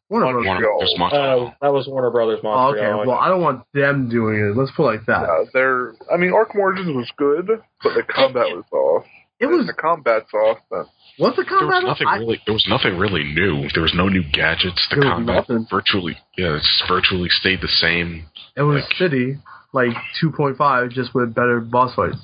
Warner 0.10 0.26
Warner. 0.26 0.41
Brothers. 0.44 0.65
Warner, 0.65 0.76
there's 0.80 0.94
Oh, 0.95 0.98
Montreal. 0.99 1.56
that 1.61 1.73
was 1.73 1.88
Warner 1.88 2.10
Brothers 2.11 2.40
Oh, 2.44 2.48
Montreal. 2.49 2.99
okay. 3.02 3.07
Well, 3.07 3.18
I 3.18 3.27
don't 3.30 3.41
want 3.41 3.64
them 3.73 4.10
doing 4.10 4.36
it. 4.40 4.57
Let's 4.57 4.72
put 4.72 4.84
it 4.84 4.98
like 4.98 5.06
that. 5.06 5.22
Yeah, 5.22 5.44
they're. 5.53 5.94
I 6.11 6.18
mean, 6.18 6.31
Arkham 6.31 6.56
Origins 6.60 6.95
was 6.95 7.10
good, 7.18 7.48
but 7.84 7.94
the 7.94 8.03
combat 8.03 8.48
was 8.56 8.65
off. 8.72 9.06
It 9.40 9.45
was 9.45 9.68
the 9.68 9.73
combat's 9.73 10.34
off. 10.34 10.57
Then 10.69 10.84
what's 11.18 11.38
the 11.38 11.44
there 11.44 11.53
was 11.65 11.72
combat? 11.72 11.84
nothing 11.84 12.07
I- 12.07 12.18
really. 12.18 12.41
There 12.45 12.53
was 12.53 12.65
nothing 12.68 12.98
really 12.98 13.23
new. 13.23 13.69
There 13.73 13.84
was 13.84 13.94
no 13.94 14.10
new 14.10 14.23
gadgets. 14.34 14.86
The 14.90 14.98
There 14.99 15.10
combat 15.11 15.48
nothing. 15.48 15.68
virtually, 15.69 16.18
yeah, 16.38 16.56
it's 16.57 16.84
virtually 16.90 17.30
stayed 17.30 17.61
the 17.61 17.69
same. 17.69 18.26
It 18.57 18.64
was 18.64 18.84
Like- 18.84 18.94
City, 18.98 19.38
like 19.72 19.95
2.5, 20.19 20.90
just 20.91 21.14
with 21.14 21.34
better 21.34 21.61
boss 21.61 21.95
fights. 21.95 22.18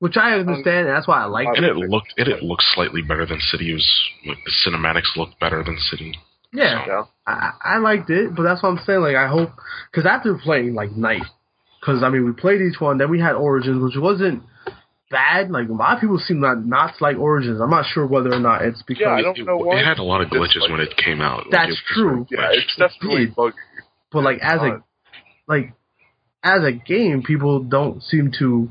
Which 0.00 0.16
I 0.16 0.32
understand, 0.32 0.88
and 0.88 0.96
that's 0.96 1.06
why 1.06 1.22
I 1.22 1.26
like 1.26 1.46
And 1.54 1.64
it. 1.64 1.76
it 1.76 1.88
looked, 1.88 2.12
it, 2.16 2.26
it 2.26 2.42
looked 2.42 2.64
slightly 2.74 3.02
better 3.02 3.24
than 3.24 3.38
City. 3.38 3.70
It 3.70 3.74
was 3.74 4.08
like, 4.26 4.38
the 4.44 4.50
cinematics 4.66 5.14
looked 5.16 5.38
better 5.38 5.62
than 5.62 5.78
City. 5.78 6.18
Yeah, 6.52 6.84
yeah, 6.86 7.02
I, 7.26 7.50
I 7.64 7.78
liked 7.78 8.10
it, 8.10 8.34
but 8.36 8.42
that's 8.42 8.62
what 8.62 8.70
I'm 8.70 8.80
saying. 8.84 9.00
Like, 9.00 9.16
I 9.16 9.26
hope, 9.28 9.50
because 9.90 10.06
after 10.06 10.36
playing 10.36 10.74
like 10.74 10.92
Knight, 10.92 11.22
because 11.80 12.02
I 12.02 12.10
mean, 12.10 12.26
we 12.26 12.32
played 12.32 12.60
each 12.60 12.80
one, 12.80 12.98
then 12.98 13.10
we 13.10 13.20
had 13.20 13.32
Origins, 13.34 13.82
which 13.82 13.94
wasn't 13.96 14.42
bad. 15.10 15.50
Like 15.50 15.68
a 15.68 15.72
lot 15.72 15.94
of 15.94 16.00
people 16.00 16.18
seem 16.18 16.40
not 16.40 16.64
not 16.66 16.96
to 16.98 17.04
like 17.04 17.16
Origins. 17.18 17.60
I'm 17.60 17.70
not 17.70 17.86
sure 17.86 18.06
whether 18.06 18.32
or 18.32 18.38
not 18.38 18.62
it's 18.62 18.82
because 18.82 19.00
Yeah, 19.02 19.14
I 19.14 19.22
don't 19.22 19.38
It, 19.38 19.46
know 19.46 19.56
why. 19.56 19.78
it 19.80 19.84
had 19.86 19.98
a 19.98 20.02
lot 20.02 20.20
of 20.20 20.28
glitches 20.28 20.60
like- 20.60 20.70
when 20.70 20.80
it 20.80 20.94
came 20.96 21.20
out. 21.22 21.44
Like, 21.46 21.50
That's 21.52 21.68
it 21.68 21.70
was 21.70 21.82
true. 21.94 22.26
yeah, 22.30 22.38
glitched. 22.38 22.56
it's 22.64 22.76
definitely 22.76 23.26
did. 23.26 23.34
buggy. 23.34 23.56
but 24.12 24.22
like 24.24 24.38
as 24.42 24.60
a 24.60 24.82
like 25.48 25.72
as 26.44 26.64
a 26.64 26.72
game, 26.72 27.22
people 27.22 27.60
don't 27.62 28.02
seem 28.02 28.30
to 28.40 28.68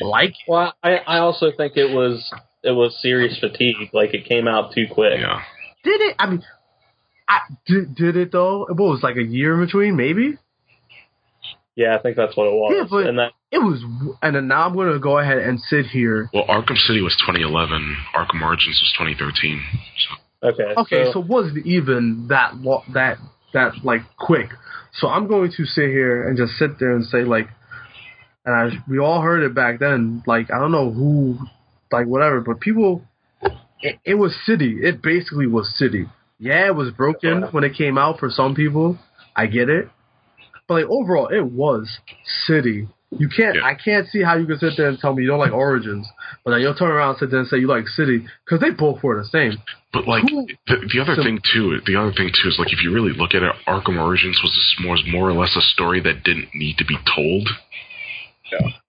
like. 0.00 0.30
it. 0.30 0.36
Well, 0.48 0.74
I, 0.82 0.96
I 1.06 1.18
also 1.18 1.52
think 1.56 1.76
it 1.76 1.94
was 1.94 2.32
it 2.62 2.72
was 2.72 3.00
series 3.00 3.38
fatigue. 3.38 3.90
Like 3.92 4.12
it 4.14 4.24
came 4.28 4.48
out 4.48 4.72
too 4.74 4.86
quick. 4.90 5.20
Yeah. 5.20 5.40
Did 5.84 6.00
it? 6.00 6.16
I 6.18 6.30
mean, 6.30 6.42
I 7.28 7.38
did, 7.66 7.94
did 7.94 8.16
it 8.16 8.32
though. 8.32 8.66
What 8.68 8.76
was 8.78 9.02
like 9.02 9.16
a 9.16 9.22
year 9.22 9.54
in 9.54 9.64
between, 9.66 9.96
maybe. 9.96 10.38
Yeah, 11.76 11.96
I 11.96 12.02
think 12.02 12.16
that's 12.16 12.36
what 12.36 12.46
it 12.46 12.52
was. 12.52 12.72
Yeah, 12.76 12.84
but- 12.88 13.06
and 13.08 13.18
that 13.18 13.32
It 13.50 13.58
was, 13.58 13.82
and 14.22 14.34
then 14.36 14.48
now 14.48 14.66
I'm 14.66 14.74
gonna 14.74 14.98
go 14.98 15.18
ahead 15.18 15.38
and 15.38 15.60
sit 15.60 15.86
here. 15.86 16.28
Well, 16.34 16.44
Arkham 16.46 16.76
City 16.76 17.00
was 17.02 17.16
2011. 17.26 17.96
Arkham 18.14 18.42
Origins 18.42 18.80
was 18.82 18.92
2013. 18.98 19.60
So 20.42 20.48
okay. 20.48 20.74
Okay, 20.76 21.04
so, 21.06 21.12
so 21.14 21.20
wasn't 21.20 21.64
even 21.66 22.26
that 22.28 22.56
lo- 22.56 22.82
that 22.92 23.18
that 23.52 23.84
like 23.84 24.02
quick. 24.18 24.50
So 24.94 25.08
I'm 25.08 25.26
going 25.28 25.50
to 25.56 25.64
sit 25.64 25.88
here 25.88 26.28
and 26.28 26.36
just 26.36 26.52
sit 26.58 26.78
there 26.78 26.94
and 26.94 27.04
say 27.06 27.24
like, 27.24 27.48
and 28.44 28.54
I 28.54 28.82
we 28.88 28.98
all 28.98 29.20
heard 29.20 29.42
it 29.42 29.54
back 29.54 29.78
then. 29.80 30.22
Like 30.26 30.50
I 30.52 30.58
don't 30.58 30.72
know 30.72 30.90
who, 30.92 31.38
like 31.90 32.06
whatever, 32.06 32.40
but 32.40 32.60
people, 32.60 33.02
it, 33.80 33.98
it 34.04 34.14
was 34.14 34.34
city. 34.46 34.78
It 34.82 35.00
basically 35.02 35.46
was 35.46 35.72
city. 35.76 36.06
Yeah, 36.38 36.66
it 36.66 36.74
was 36.74 36.90
broken 36.90 37.42
when 37.52 37.64
it 37.64 37.74
came 37.76 37.96
out 37.96 38.18
for 38.18 38.30
some 38.30 38.54
people. 38.54 38.98
I 39.36 39.46
get 39.46 39.68
it, 39.68 39.88
but 40.68 40.74
like 40.74 40.86
overall, 40.90 41.28
it 41.28 41.44
was 41.44 41.98
city. 42.46 42.88
You 43.16 43.28
can't. 43.28 43.56
Yeah. 43.56 43.64
I 43.64 43.74
can't 43.74 44.08
see 44.08 44.22
how 44.22 44.36
you 44.36 44.46
can 44.46 44.58
sit 44.58 44.72
there 44.76 44.88
and 44.88 44.98
tell 44.98 45.14
me 45.14 45.22
you 45.22 45.28
don't 45.28 45.38
like 45.38 45.52
Origins, 45.52 46.06
but 46.44 46.50
then 46.50 46.60
you'll 46.60 46.74
turn 46.74 46.90
around 46.90 47.10
and 47.10 47.18
sit 47.18 47.30
there 47.30 47.40
and 47.40 47.48
say 47.48 47.58
you 47.58 47.68
like 47.68 47.86
City 47.86 48.26
because 48.44 48.60
they 48.60 48.70
both 48.70 49.02
were 49.02 49.16
the 49.16 49.28
same. 49.28 49.62
But 49.92 50.08
like 50.08 50.24
the, 50.24 50.76
the 50.92 51.00
other 51.00 51.14
so- 51.14 51.22
thing 51.22 51.38
too, 51.52 51.80
the 51.86 51.96
other 51.96 52.12
thing 52.12 52.30
too 52.30 52.48
is 52.48 52.56
like 52.58 52.72
if 52.72 52.82
you 52.82 52.92
really 52.92 53.12
look 53.12 53.34
at 53.34 53.42
it, 53.42 53.52
Arkham 53.68 54.02
Origins 54.02 54.40
was 54.42 54.76
more 54.80 54.96
more 55.08 55.28
or 55.28 55.32
less 55.32 55.54
a 55.56 55.60
story 55.60 56.00
that 56.00 56.24
didn't 56.24 56.48
need 56.54 56.78
to 56.78 56.84
be 56.84 56.96
told. 57.14 57.48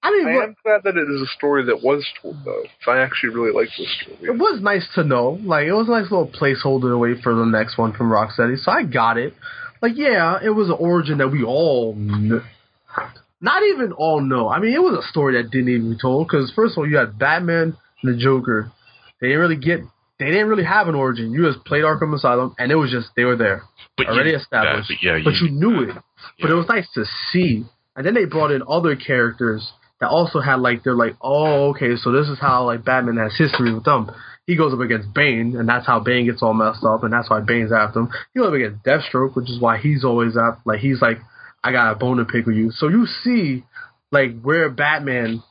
I 0.04 0.12
mean, 0.12 0.28
I 0.28 0.36
what, 0.36 0.44
am 0.46 0.56
glad 0.64 0.84
that 0.84 0.98
it 0.98 1.08
is 1.10 1.22
a 1.22 1.28
story 1.38 1.66
that 1.66 1.82
was 1.84 2.06
told, 2.22 2.38
though. 2.46 2.64
I 2.88 3.00
actually 3.00 3.34
really 3.36 3.52
like 3.54 3.70
this 3.78 3.88
story. 4.02 4.18
it 4.30 4.38
was 4.38 4.62
nice 4.62 4.86
to 4.96 5.04
know. 5.04 5.40
Like, 5.44 5.68
it 5.68 5.74
was 5.74 5.88
a 5.88 5.92
nice 5.92 6.12
little 6.12 6.28
placeholder 6.28 6.90
to 6.92 6.98
wait 6.98 7.18
for 7.24 7.34
the 7.34 7.46
next 7.46 7.78
one 7.78 7.94
from 7.94 8.10
Rocksteady. 8.10 8.58
So 8.58 8.72
I 8.72 8.84
got 8.84 9.18
it. 9.18 9.34
Like, 9.82 9.94
yeah, 9.96 10.38
it 10.44 10.50
was 10.50 10.70
an 10.70 10.78
origin 10.80 11.18
that 11.20 11.30
we 11.30 11.44
all 11.44 11.94
kn- 11.96 12.42
not 13.42 13.64
even 13.64 13.92
all 13.92 14.22
know. 14.22 14.50
I 14.50 14.60
mean, 14.60 14.74
it 14.74 14.82
was 14.82 14.98
a 15.04 15.08
story 15.10 15.42
that 15.42 15.52
didn't 15.52 15.70
even 15.70 15.92
be 15.92 15.98
told. 16.02 16.28
Because 16.28 16.52
first 16.56 16.74
of 16.74 16.80
all, 16.80 16.90
you 16.90 16.98
had 16.98 17.18
Batman 17.20 17.78
and 18.04 18.14
the 18.14 18.18
Joker. 18.18 18.72
They 19.22 19.28
didn't 19.28 19.42
really 19.42 19.58
get. 19.58 19.82
They 20.18 20.28
didn't 20.28 20.48
really 20.48 20.64
have 20.64 20.88
an 20.88 20.96
origin. 20.96 21.32
You 21.34 21.52
just 21.52 21.66
played 21.66 21.84
Arkham 21.84 22.16
Asylum, 22.16 22.56
and 22.58 22.72
it 22.72 22.76
was 22.76 22.90
just 22.90 23.10
they 23.18 23.26
were 23.26 23.36
there, 23.36 23.64
But 23.98 24.08
already 24.08 24.30
you, 24.30 24.38
established. 24.38 24.88
that- 24.88 25.04
yeah, 25.04 25.20
but 25.24 25.34
you 25.36 25.50
knew 25.52 25.84
it. 25.90 25.96
But 26.40 26.52
it 26.52 26.54
was 26.54 26.68
nice 26.70 26.88
to 26.94 27.04
see. 27.32 27.66
And 27.96 28.06
then 28.06 28.14
they 28.14 28.26
brought 28.26 28.52
in 28.52 28.62
other 28.68 28.96
characters 28.96 29.72
that 30.02 30.10
also 30.10 30.40
had 30.42 30.56
like 30.60 30.84
they're 30.84 30.96
like, 30.96 31.16
oh, 31.22 31.70
okay, 31.70 31.96
so 31.96 32.12
this 32.12 32.28
is 32.28 32.38
how 32.40 32.66
like 32.66 32.84
Batman 32.84 33.18
has 33.18 33.36
history 33.38 33.74
with 33.74 33.86
them. 33.86 34.12
He 34.48 34.56
goes 34.56 34.74
up 34.74 34.80
against 34.80 35.12
Bane, 35.14 35.56
and 35.58 35.68
that's 35.68 35.88
how 35.88 36.00
Bane 36.00 36.26
gets 36.26 36.44
all 36.44 36.54
messed 36.54 36.84
up, 36.84 37.04
and 37.04 37.12
that's 37.12 37.30
why 37.30 37.40
Bane's 37.40 37.72
after 37.72 38.02
him. 38.02 38.10
He 38.34 38.40
goes 38.40 38.50
up 38.50 38.54
against 38.54 38.84
Deathstroke, 38.86 39.36
which 39.36 39.50
is 39.50 39.60
why 39.60 39.78
he's 39.80 40.04
always 40.04 40.38
after. 40.38 40.62
Like 40.66 40.80
he's 40.82 41.02
like, 41.02 41.18
I 41.64 41.72
got 41.72 41.92
a 41.92 41.96
bone 41.96 42.18
to 42.18 42.26
pick 42.26 42.46
with 42.46 42.56
you. 42.56 42.70
So 42.72 42.88
you 42.90 43.08
see, 43.24 43.64
like 44.12 44.40
where 44.42 44.70
Batman. 44.70 45.42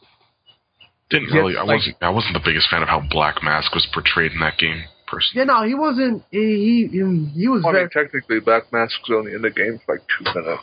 didn't 1.11 1.31
yeah, 1.31 1.37
really. 1.37 1.57
I 1.57 1.61
like- 1.63 1.79
wasn't. 1.79 1.97
I 2.03 2.11
wasn't 2.11 2.35
the 2.35 2.43
biggest 2.45 2.69
fan 2.71 2.83
of 2.83 2.89
how 2.89 3.01
Black 3.11 3.43
Mask 3.43 3.75
was 3.75 3.87
portrayed 3.93 4.33
in 4.33 4.41
that 4.41 4.59
game. 4.59 4.85
Personally, 5.07 5.45
Yeah, 5.47 5.53
no, 5.53 5.67
he 5.67 5.75
wasn't. 5.75 6.23
He 6.31 6.89
he, 6.91 7.31
he 7.35 7.49
was 7.49 7.63
Well, 7.63 7.71
I 7.75 7.85
very. 7.85 7.89
technically, 7.91 8.41
Black 8.41 8.73
Mask's 8.73 8.99
only 9.11 9.33
in 9.35 9.43
the 9.43 9.51
game 9.51 9.81
for 9.85 9.97
like 9.97 10.05
two 10.09 10.25
minutes. 10.25 10.63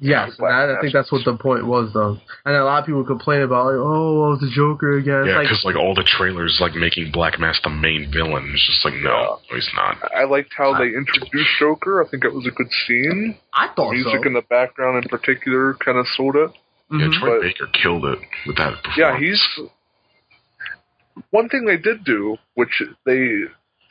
Yes, 0.00 0.32
Black 0.38 0.50
that, 0.68 0.76
I 0.76 0.80
think 0.80 0.94
that's 0.94 1.12
what 1.12 1.24
the 1.26 1.36
point 1.36 1.66
was, 1.66 1.92
though. 1.92 2.16
And 2.46 2.56
a 2.56 2.64
lot 2.64 2.80
of 2.80 2.86
people 2.86 3.04
complain 3.04 3.42
about 3.42 3.66
like, 3.66 3.76
oh, 3.76 4.20
well, 4.20 4.32
it's 4.32 4.40
the 4.40 4.50
Joker 4.50 4.96
again. 4.96 5.26
Yeah, 5.28 5.42
because 5.42 5.60
like 5.62 5.76
all 5.76 5.94
the 5.94 6.08
trailers 6.08 6.56
like 6.58 6.72
making 6.74 7.12
Black 7.12 7.38
Mask 7.38 7.62
the 7.62 7.68
main 7.70 8.10
villain. 8.10 8.48
It's 8.54 8.66
just 8.66 8.82
like 8.84 8.94
no, 8.94 9.12
no, 9.12 9.54
he's 9.54 9.68
not. 9.76 10.00
I 10.16 10.24
liked 10.24 10.52
how 10.56 10.72
they 10.72 10.88
introduced 10.96 11.52
Joker. 11.60 12.02
I 12.02 12.08
think 12.08 12.24
it 12.24 12.32
was 12.32 12.46
a 12.46 12.50
good 12.50 12.70
scene. 12.86 13.36
I 13.52 13.68
thought 13.76 13.92
Music 13.92 14.20
so. 14.22 14.26
in 14.26 14.32
the 14.32 14.42
background, 14.48 15.04
in 15.04 15.08
particular, 15.10 15.74
kind 15.84 15.98
of 15.98 16.06
sold 16.16 16.34
it. 16.36 16.50
Yeah, 16.90 17.06
Mhm. 17.06 17.12
Troy 17.20 17.36
But- 17.36 17.42
Baker 17.42 17.66
killed 17.72 18.04
it 18.06 18.18
with 18.46 18.56
that. 18.56 18.80
Yeah, 18.96 19.18
he's 19.18 19.38
one 21.30 21.48
thing 21.48 21.66
they 21.66 21.76
did 21.76 22.04
do, 22.04 22.36
which 22.54 22.82
they 23.04 23.44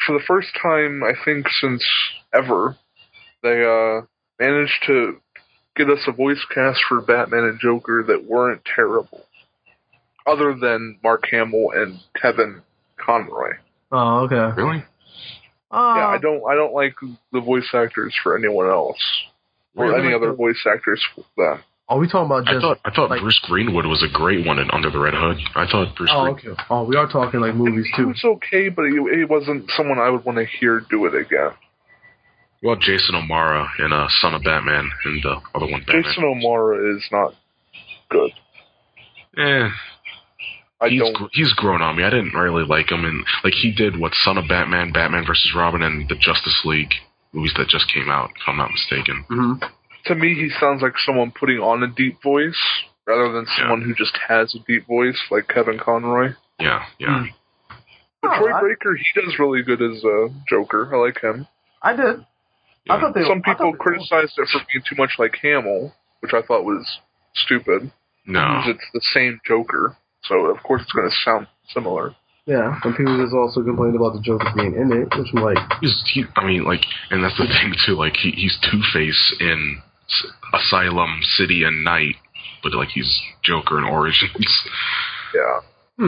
for 0.06 0.14
the 0.18 0.24
first 0.26 0.50
time 0.62 1.04
I 1.04 1.14
think 1.24 1.46
since 1.62 1.86
ever, 2.34 2.76
they 3.44 3.64
uh 3.64 4.06
managed 4.40 4.84
to 4.88 5.18
get 5.80 5.90
us 5.90 6.04
a 6.08 6.12
voice 6.12 6.44
cast 6.54 6.80
for 6.88 7.02
Batman 7.02 7.46
and 7.46 7.60
Joker 7.60 8.04
that 8.08 8.26
weren't 8.26 8.62
terrible. 8.76 9.26
Other 10.28 10.54
than 10.54 11.00
Mark 11.04 11.24
Hamill 11.32 11.72
and 11.74 12.00
Kevin 12.22 12.62
Conroy. 13.04 13.54
Oh, 13.92 14.26
okay. 14.26 14.62
really. 14.62 14.84
Uh, 15.72 15.94
yeah, 15.98 16.08
I 16.08 16.18
don't 16.22 16.42
I 16.50 16.56
don't 16.56 16.74
like 16.74 16.94
the 17.32 17.42
voice 17.42 17.68
actors 17.74 18.14
for 18.22 18.38
anyone 18.38 18.68
else. 18.70 18.98
Or 19.76 19.86
Really? 19.92 20.08
any 20.08 20.14
other 20.14 20.34
voice 20.34 20.58
actors 20.72 21.04
for 21.16 21.24
them. 21.38 21.64
Are 21.88 21.98
we 21.98 22.08
talking 22.08 22.26
about 22.26 22.48
I 22.48 22.60
thought 22.60 22.80
I 22.86 22.92
thought 22.92 23.10
like- 23.10 23.22
Bruce 23.22 23.40
Greenwood 23.44 23.86
was 23.86 24.04
a 24.04 24.12
great 24.16 24.46
one 24.46 24.60
in 24.60 24.70
Under 24.72 24.90
the 24.92 25.00
Red 25.00 25.14
Hood. 25.16 25.38
I 25.56 25.66
thought 25.72 25.96
Bruce. 25.96 26.10
oh, 26.14 26.34
Green- 26.34 26.54
okay. 26.54 26.64
Oh, 26.70 26.84
we 26.84 26.96
are 26.98 27.08
talking 27.08 27.40
like 27.40 27.56
movies 27.56 27.86
He 27.96 28.02
too. 28.04 28.08
was 28.10 28.22
okay, 28.24 28.70
but 28.70 28.86
he, 28.86 28.94
he 29.18 29.26
wasn't 29.26 29.70
someone 29.78 29.98
I 30.00 30.10
would 30.10 30.26
want 30.26 30.38
to 30.38 30.46
hear 30.46 30.82
do 30.90 31.06
it 31.06 31.16
again. 31.16 31.52
Well, 32.62 32.76
Jason 32.76 33.16
O'Mara 33.16 33.68
in 33.80 33.94
uh, 33.94 34.08
Son 34.22 34.34
of 34.36 34.44
Batman 34.44 34.90
and 35.06 35.24
the 35.24 35.38
other 35.56 35.66
one, 35.72 35.82
Batman. 35.86 36.04
Jason 36.04 36.24
O'Mara 36.26 36.96
is 36.98 37.04
not 37.12 37.34
good. 38.10 38.32
Eh, 39.38 39.70
I 40.82 40.90
he's 40.90 41.00
don't. 41.00 41.14
gr- 41.16 41.26
he's 41.32 41.54
grown 41.54 41.82
on 41.82 41.96
me. 41.96 42.04
I 42.04 42.10
didn't 42.10 42.34
really 42.34 42.66
like 42.66 42.92
him, 42.92 43.06
and 43.06 43.24
like 43.44 43.54
he 43.54 43.72
did 43.72 43.98
what 44.00 44.14
Son 44.24 44.38
of 44.38 44.48
Batman, 44.50 44.92
Batman 44.92 45.26
versus 45.26 45.54
Robin, 45.56 45.84
and 45.84 46.10
the 46.10 46.16
Justice 46.16 46.62
League 46.66 46.92
movies 47.32 47.54
that 47.58 47.68
just 47.70 47.92
came 47.94 48.10
out, 48.10 48.30
if 48.32 48.42
I'm 48.48 48.58
not 48.58 48.72
mistaken. 48.72 49.24
hmm 49.30 49.54
To 50.06 50.16
me, 50.16 50.34
he 50.36 50.50
sounds 50.60 50.82
like 50.82 50.94
someone 51.06 51.32
putting 51.38 51.60
on 51.60 51.84
a 51.84 51.88
deep 51.88 52.22
voice 52.24 52.58
rather 53.06 53.32
than 53.32 53.46
Yeah. 53.46 53.58
someone 53.64 53.82
who 53.84 53.94
just 53.94 54.18
has 54.28 54.54
a 54.56 54.60
deep 54.68 54.86
voice, 54.88 55.18
like 55.32 55.48
Kevin 55.48 55.80
Conroy. 55.80 56.34
Yeah, 56.60 56.84
yeah. 57.00 57.20
Hmm. 57.24 57.76
But 58.22 58.32
Oh, 58.32 58.38
Troy 58.40 58.54
I- 58.54 58.62
Baker, 58.70 58.96
he 58.96 59.22
does 59.22 59.40
really 59.40 59.62
good 59.62 59.82
as 59.82 60.04
a 60.04 60.28
Joker. 60.50 60.90
I 60.94 60.98
like 60.98 61.22
him. 61.22 61.48
I 61.82 61.96
did. 61.96 62.26
I 62.90 63.00
thought 63.00 63.14
they. 63.14 63.24
Some 63.24 63.42
I 63.46 63.54
people 63.54 63.72
thought 63.72 63.72
they- 63.74 63.78
criticized 63.84 64.34
it 64.38 64.48
for 64.52 64.60
being 64.72 64.84
too 64.88 64.96
much 64.98 65.12
like 65.20 65.36
Hamill, 65.42 65.94
which 66.22 66.34
I 66.34 66.42
thought 66.42 66.64
was 66.66 66.86
stupid. 67.36 67.92
No, 68.26 68.62
Because 68.62 68.76
it's 68.76 68.90
the 68.94 69.02
same 69.14 69.40
Joker, 69.48 69.96
so 70.24 70.46
of 70.54 70.62
course 70.64 70.82
it's 70.84 70.92
going 70.92 71.10
to 71.10 71.16
sound 71.24 71.48
similar. 71.74 72.16
Yeah, 72.46 72.80
and 72.84 72.96
people 72.96 73.18
just 73.22 73.34
also 73.34 73.64
complained 73.64 73.96
about 73.96 74.14
the 74.14 74.22
Joker 74.22 74.50
being 74.56 74.74
in 74.76 74.92
it, 74.92 75.10
which 75.18 75.30
I'm 75.36 75.42
like, 75.44 75.58
he's 75.82 76.02
he. 76.14 76.26
I 76.36 76.46
mean, 76.46 76.64
like, 76.64 76.82
and 77.12 77.24
that's 77.24 77.38
the 77.38 77.46
thing 77.62 77.74
too. 77.86 77.94
Like, 77.96 78.16
he, 78.18 78.32
he's 78.32 78.58
Two 78.70 78.82
Face 78.94 79.36
in 79.40 79.82
S- 80.10 80.26
Asylum, 80.54 81.20
City, 81.38 81.64
and 81.64 81.84
Knight, 81.84 82.16
but 82.64 82.74
like 82.74 82.90
he's 82.90 83.10
Joker 83.44 83.78
in 83.78 83.84
Origins. 83.86 84.34
Yeah. 85.34 85.60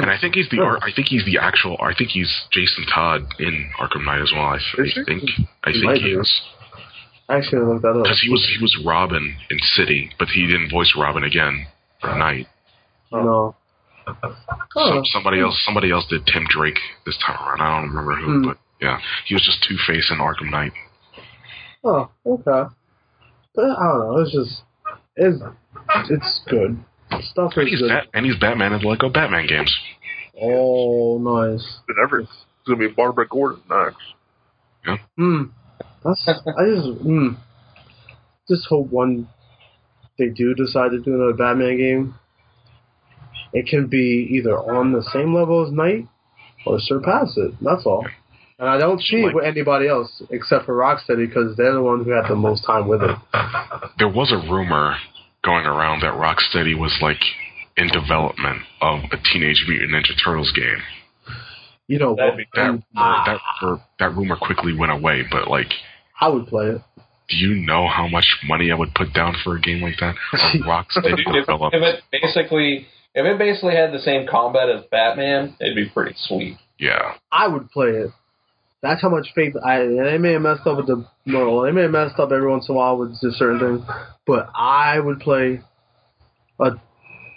And 0.01 0.09
I 0.09 0.17
think 0.19 0.33
he's 0.35 0.49
the 0.49 0.57
Hmm. 0.57 0.63
ar- 0.63 0.79
I 0.81 0.91
think 0.95 1.09
he's 1.09 1.25
the 1.25 1.37
actual 1.37 1.77
I 1.79 1.93
think 1.93 2.09
he's 2.11 2.31
Jason 2.51 2.85
Todd 2.91 3.21
in 3.39 3.69
Arkham 3.79 4.05
Knight 4.05 4.21
as 4.21 4.31
well. 4.33 4.45
I, 4.45 4.55
I 4.55 4.81
Is 4.81 4.93
he? 4.95 5.03
think 5.03 5.23
I 5.63 5.69
He 5.69 5.73
think 5.73 5.85
might 5.85 5.97
he 6.01 6.15
be. 6.15 6.19
is 6.19 6.41
I 7.31 7.37
actually 7.37 7.65
looked 7.65 7.81
that 7.83 7.89
up. 7.95 8.03
because 8.03 8.19
he 8.21 8.29
was 8.29 8.43
he 8.55 8.61
was 8.61 8.75
Robin 8.85 9.35
in 9.49 9.59
City, 9.75 10.11
but 10.19 10.27
he 10.29 10.45
didn't 10.47 10.69
voice 10.69 10.93
Robin 10.97 11.23
again 11.23 11.65
for 12.01 12.15
Knight. 12.17 12.47
No. 13.11 13.55
Some, 14.05 14.35
Oh. 14.75 15.01
somebody 15.05 15.39
else 15.39 15.61
somebody 15.65 15.91
else 15.91 16.05
did 16.09 16.25
Tim 16.25 16.45
Drake 16.49 16.79
this 17.05 17.17
time 17.25 17.37
around. 17.45 17.61
I 17.61 17.79
don't 17.81 17.89
remember 17.89 18.15
who, 18.15 18.31
Hmm. 18.41 18.47
but 18.49 18.57
yeah, 18.81 18.99
he 19.25 19.33
was 19.35 19.43
just 19.45 19.63
Two 19.63 19.77
Face 19.87 20.09
in 20.11 20.17
Arkham 20.17 20.49
Knight. 20.51 20.73
Oh, 21.83 22.09
okay. 22.25 22.69
But 23.55 23.65
I 23.65 23.83
don't 23.87 23.99
know. 23.99 24.17
It's 24.19 24.31
just 24.33 24.63
it's 25.15 25.41
it's 26.09 26.41
good. 26.49 26.83
Stuff 27.21 27.53
And 27.57 27.67
is 27.67 27.71
he's 27.73 27.79
good. 27.81 27.89
Bat- 27.89 28.07
and 28.13 28.25
he's 28.25 28.37
Batman 28.37 28.73
in 28.73 28.81
the 28.81 28.87
Lego 28.87 29.09
Batman 29.09 29.45
games. 29.47 29.71
Oh, 30.41 31.17
nice. 31.19 31.79
But 31.87 31.97
every, 32.01 32.23
it's 32.23 32.31
going 32.65 32.79
to 32.79 32.87
be 32.87 32.93
Barbara 32.93 33.27
Gordon 33.27 33.61
next. 33.69 33.97
Yeah. 34.87 34.97
Hmm. 35.17 35.43
That's 36.03 36.27
I 36.27 36.65
just 36.65 37.01
hmm. 37.01 37.29
Just 38.49 38.65
hope 38.67 38.87
one 38.87 39.27
they 40.17 40.29
do 40.29 40.53
decide 40.53 40.91
to 40.91 40.99
do 40.99 41.15
another 41.15 41.33
Batman 41.33 41.77
game. 41.77 42.15
It 43.53 43.67
can 43.67 43.87
be 43.87 44.27
either 44.31 44.57
on 44.57 44.91
the 44.93 45.03
same 45.13 45.33
level 45.33 45.65
as 45.65 45.71
Knight 45.71 46.07
or 46.65 46.79
surpass 46.79 47.33
it. 47.37 47.53
That's 47.61 47.85
all. 47.85 48.05
And 48.59 48.69
I 48.69 48.77
don't 48.77 49.01
see 49.01 49.17
it 49.17 49.33
with 49.33 49.43
anybody 49.43 49.87
else 49.87 50.21
except 50.29 50.65
for 50.65 50.75
Rocksteady 50.75 51.27
because 51.27 51.57
they're 51.57 51.73
the 51.73 51.81
one 51.81 52.03
who 52.03 52.11
had 52.11 52.29
the 52.29 52.35
most 52.35 52.63
time 52.63 52.87
with 52.87 53.01
it. 53.01 53.15
There 53.97 54.07
was 54.07 54.31
a 54.31 54.37
rumor 54.51 54.95
going 55.43 55.65
around 55.65 56.01
that 56.01 56.13
Rocksteady 56.13 56.77
was 56.77 56.95
like 57.01 57.21
in 57.77 57.87
development 57.87 58.61
of 58.81 58.99
a 59.11 59.17
Teenage 59.33 59.65
Mutant 59.67 59.91
Ninja 59.91 60.13
Turtles 60.23 60.51
game. 60.51 60.77
You 61.87 61.99
know, 61.99 62.15
That'd 62.15 62.45
That 62.53 62.83
that 62.93 63.81
that 63.99 64.15
rumor 64.15 64.37
quickly 64.37 64.77
went 64.77 64.91
away, 64.91 65.23
but 65.29 65.49
like, 65.49 65.71
I 66.21 66.29
would 66.29 66.47
play 66.47 66.67
it. 66.67 66.81
do 67.29 67.35
you 67.35 67.55
know 67.55 67.87
how 67.87 68.07
much 68.07 68.37
money 68.45 68.71
I 68.71 68.75
would 68.75 68.93
put 68.93 69.13
down 69.13 69.35
for 69.43 69.55
a 69.57 69.59
game 69.61 69.81
like 69.81 69.97
that? 69.99 70.15
A 70.33 70.37
Rocksteady 70.59 71.23
if, 71.25 71.45
developed. 71.45 71.75
if 71.75 71.81
it 71.81 72.03
basically 72.11 72.87
if 73.13 73.25
it 73.25 73.37
basically 73.37 73.75
had 73.75 73.91
the 73.91 73.99
same 73.99 74.25
combat 74.27 74.69
as 74.69 74.83
Batman, 74.89 75.55
it'd 75.59 75.75
be 75.75 75.89
pretty 75.89 76.15
sweet. 76.17 76.57
Yeah, 76.79 77.15
I 77.31 77.47
would 77.47 77.69
play 77.71 77.89
it. 77.89 78.11
That's 78.81 79.01
how 79.01 79.09
much 79.09 79.27
faith 79.35 79.53
I. 79.63 79.79
They 79.79 80.17
may 80.17 80.33
have 80.33 80.41
messed 80.41 80.65
up 80.65 80.77
with 80.77 80.87
the 80.87 81.05
no. 81.25 81.65
They 81.65 81.71
may 81.71 81.83
have 81.83 81.91
messed 81.91 82.19
up 82.19 82.31
every 82.31 82.49
once 82.49 82.67
in 82.69 82.75
a 82.75 82.77
while 82.77 82.97
with 82.97 83.19
just 83.21 83.37
certain 83.37 83.59
things, 83.59 83.81
but 84.25 84.49
I 84.55 84.99
would 84.99 85.19
play 85.19 85.61
a 86.59 86.71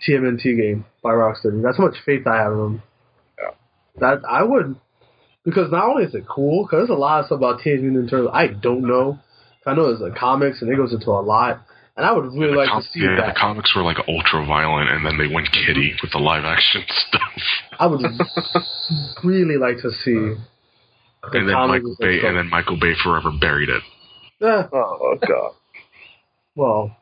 TMNT 0.08 0.42
game 0.56 0.84
by 1.02 1.10
Rocksteady. 1.10 1.62
That's 1.62 1.76
how 1.76 1.84
much 1.84 1.96
faith 2.06 2.26
I 2.26 2.36
have 2.36 2.52
in 2.52 2.58
them. 2.58 2.82
Yeah. 3.38 3.50
That 4.00 4.22
I 4.28 4.42
would, 4.42 4.76
because 5.44 5.70
not 5.70 5.88
only 5.88 6.04
is 6.04 6.14
it 6.14 6.26
cool, 6.26 6.64
because 6.64 6.86
there's 6.88 6.96
a 6.96 7.00
lot 7.00 7.20
of 7.20 7.26
stuff 7.26 7.38
about 7.38 7.60
Teenage 7.60 7.80
Mutant 7.80 8.06
Ninja 8.06 8.10
Turtles 8.10 8.30
I 8.32 8.46
don't 8.48 8.82
know. 8.82 9.18
I 9.66 9.74
know 9.74 9.86
there's 9.88 10.00
like 10.00 10.18
comics 10.18 10.60
and 10.60 10.70
it 10.70 10.76
goes 10.76 10.92
into 10.92 11.10
a 11.10 11.20
lot, 11.20 11.60
and 11.96 12.04
I 12.04 12.12
would 12.12 12.24
really 12.32 12.52
the, 12.52 12.56
like 12.58 12.68
com- 12.68 12.82
to 12.82 12.88
see 12.88 13.00
yeah, 13.00 13.16
that. 13.20 13.34
the 13.34 13.40
comics 13.40 13.74
were 13.74 13.82
like 13.82 13.96
ultra 14.08 14.44
violent, 14.46 14.90
and 14.90 15.04
then 15.06 15.16
they 15.18 15.32
went 15.32 15.48
kitty 15.52 15.94
with 16.02 16.12
the 16.12 16.18
live 16.18 16.44
action 16.44 16.82
stuff. 17.08 17.32
I 17.78 17.86
would 17.86 18.02
really 19.22 19.56
like 19.56 19.78
to 19.82 19.90
see. 19.90 20.12
the 20.12 20.38
and 21.32 21.48
then 21.48 21.56
Michael 21.56 21.96
Bay, 21.98 22.18
stuff. 22.18 22.28
and 22.28 22.38
then 22.38 22.50
Michael 22.50 22.78
Bay 22.78 22.92
forever 23.02 23.30
buried 23.38 23.68
it. 23.68 23.82
Oh, 24.42 25.16
God. 25.26 25.52
well, 26.54 26.96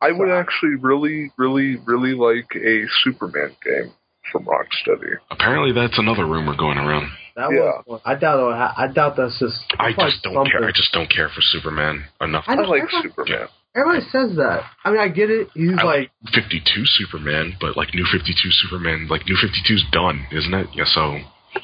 I 0.00 0.12
would 0.12 0.30
actually 0.30 0.76
really, 0.80 1.32
really, 1.36 1.76
really 1.84 2.14
like 2.14 2.54
a 2.54 2.84
Superman 3.02 3.56
game 3.64 3.92
from 4.32 4.44
Rocksteady. 4.44 5.16
Apparently, 5.30 5.72
that's 5.72 5.98
another 5.98 6.26
rumor 6.26 6.54
going 6.56 6.78
around. 6.78 7.10
That 7.36 7.50
Yeah. 7.52 7.82
was. 7.86 8.00
I 8.04 8.14
doubt. 8.14 8.38
it'll 8.38 8.52
I 8.52 8.86
doubt 8.92 9.16
that's 9.16 9.38
just. 9.38 9.60
I 9.78 9.92
just 9.92 10.22
don't 10.22 10.34
something. 10.34 10.52
care. 10.52 10.64
I 10.68 10.72
just 10.72 10.92
don't 10.92 11.10
care 11.10 11.28
for 11.28 11.40
Superman 11.40 12.04
enough. 12.20 12.44
I 12.46 12.52
I 12.52 12.56
like 12.64 12.82
everybody, 12.82 13.08
Superman. 13.08 13.48
everybody 13.74 14.04
says 14.10 14.36
that. 14.36 14.62
I 14.84 14.90
mean, 14.90 15.00
I 15.00 15.08
get 15.08 15.30
it. 15.30 15.48
He's 15.54 15.74
I 15.78 15.82
like, 15.82 16.10
52 16.32 16.86
Superman, 16.86 17.56
but 17.60 17.76
like 17.76 17.92
New 17.94 18.04
52 18.10 18.34
Superman, 18.50 19.08
like 19.08 19.26
New 19.26 19.36
52's 19.36 19.84
done, 19.90 20.26
isn't 20.30 20.54
it? 20.54 20.68
Yeah, 20.74 20.84
so 20.86 21.18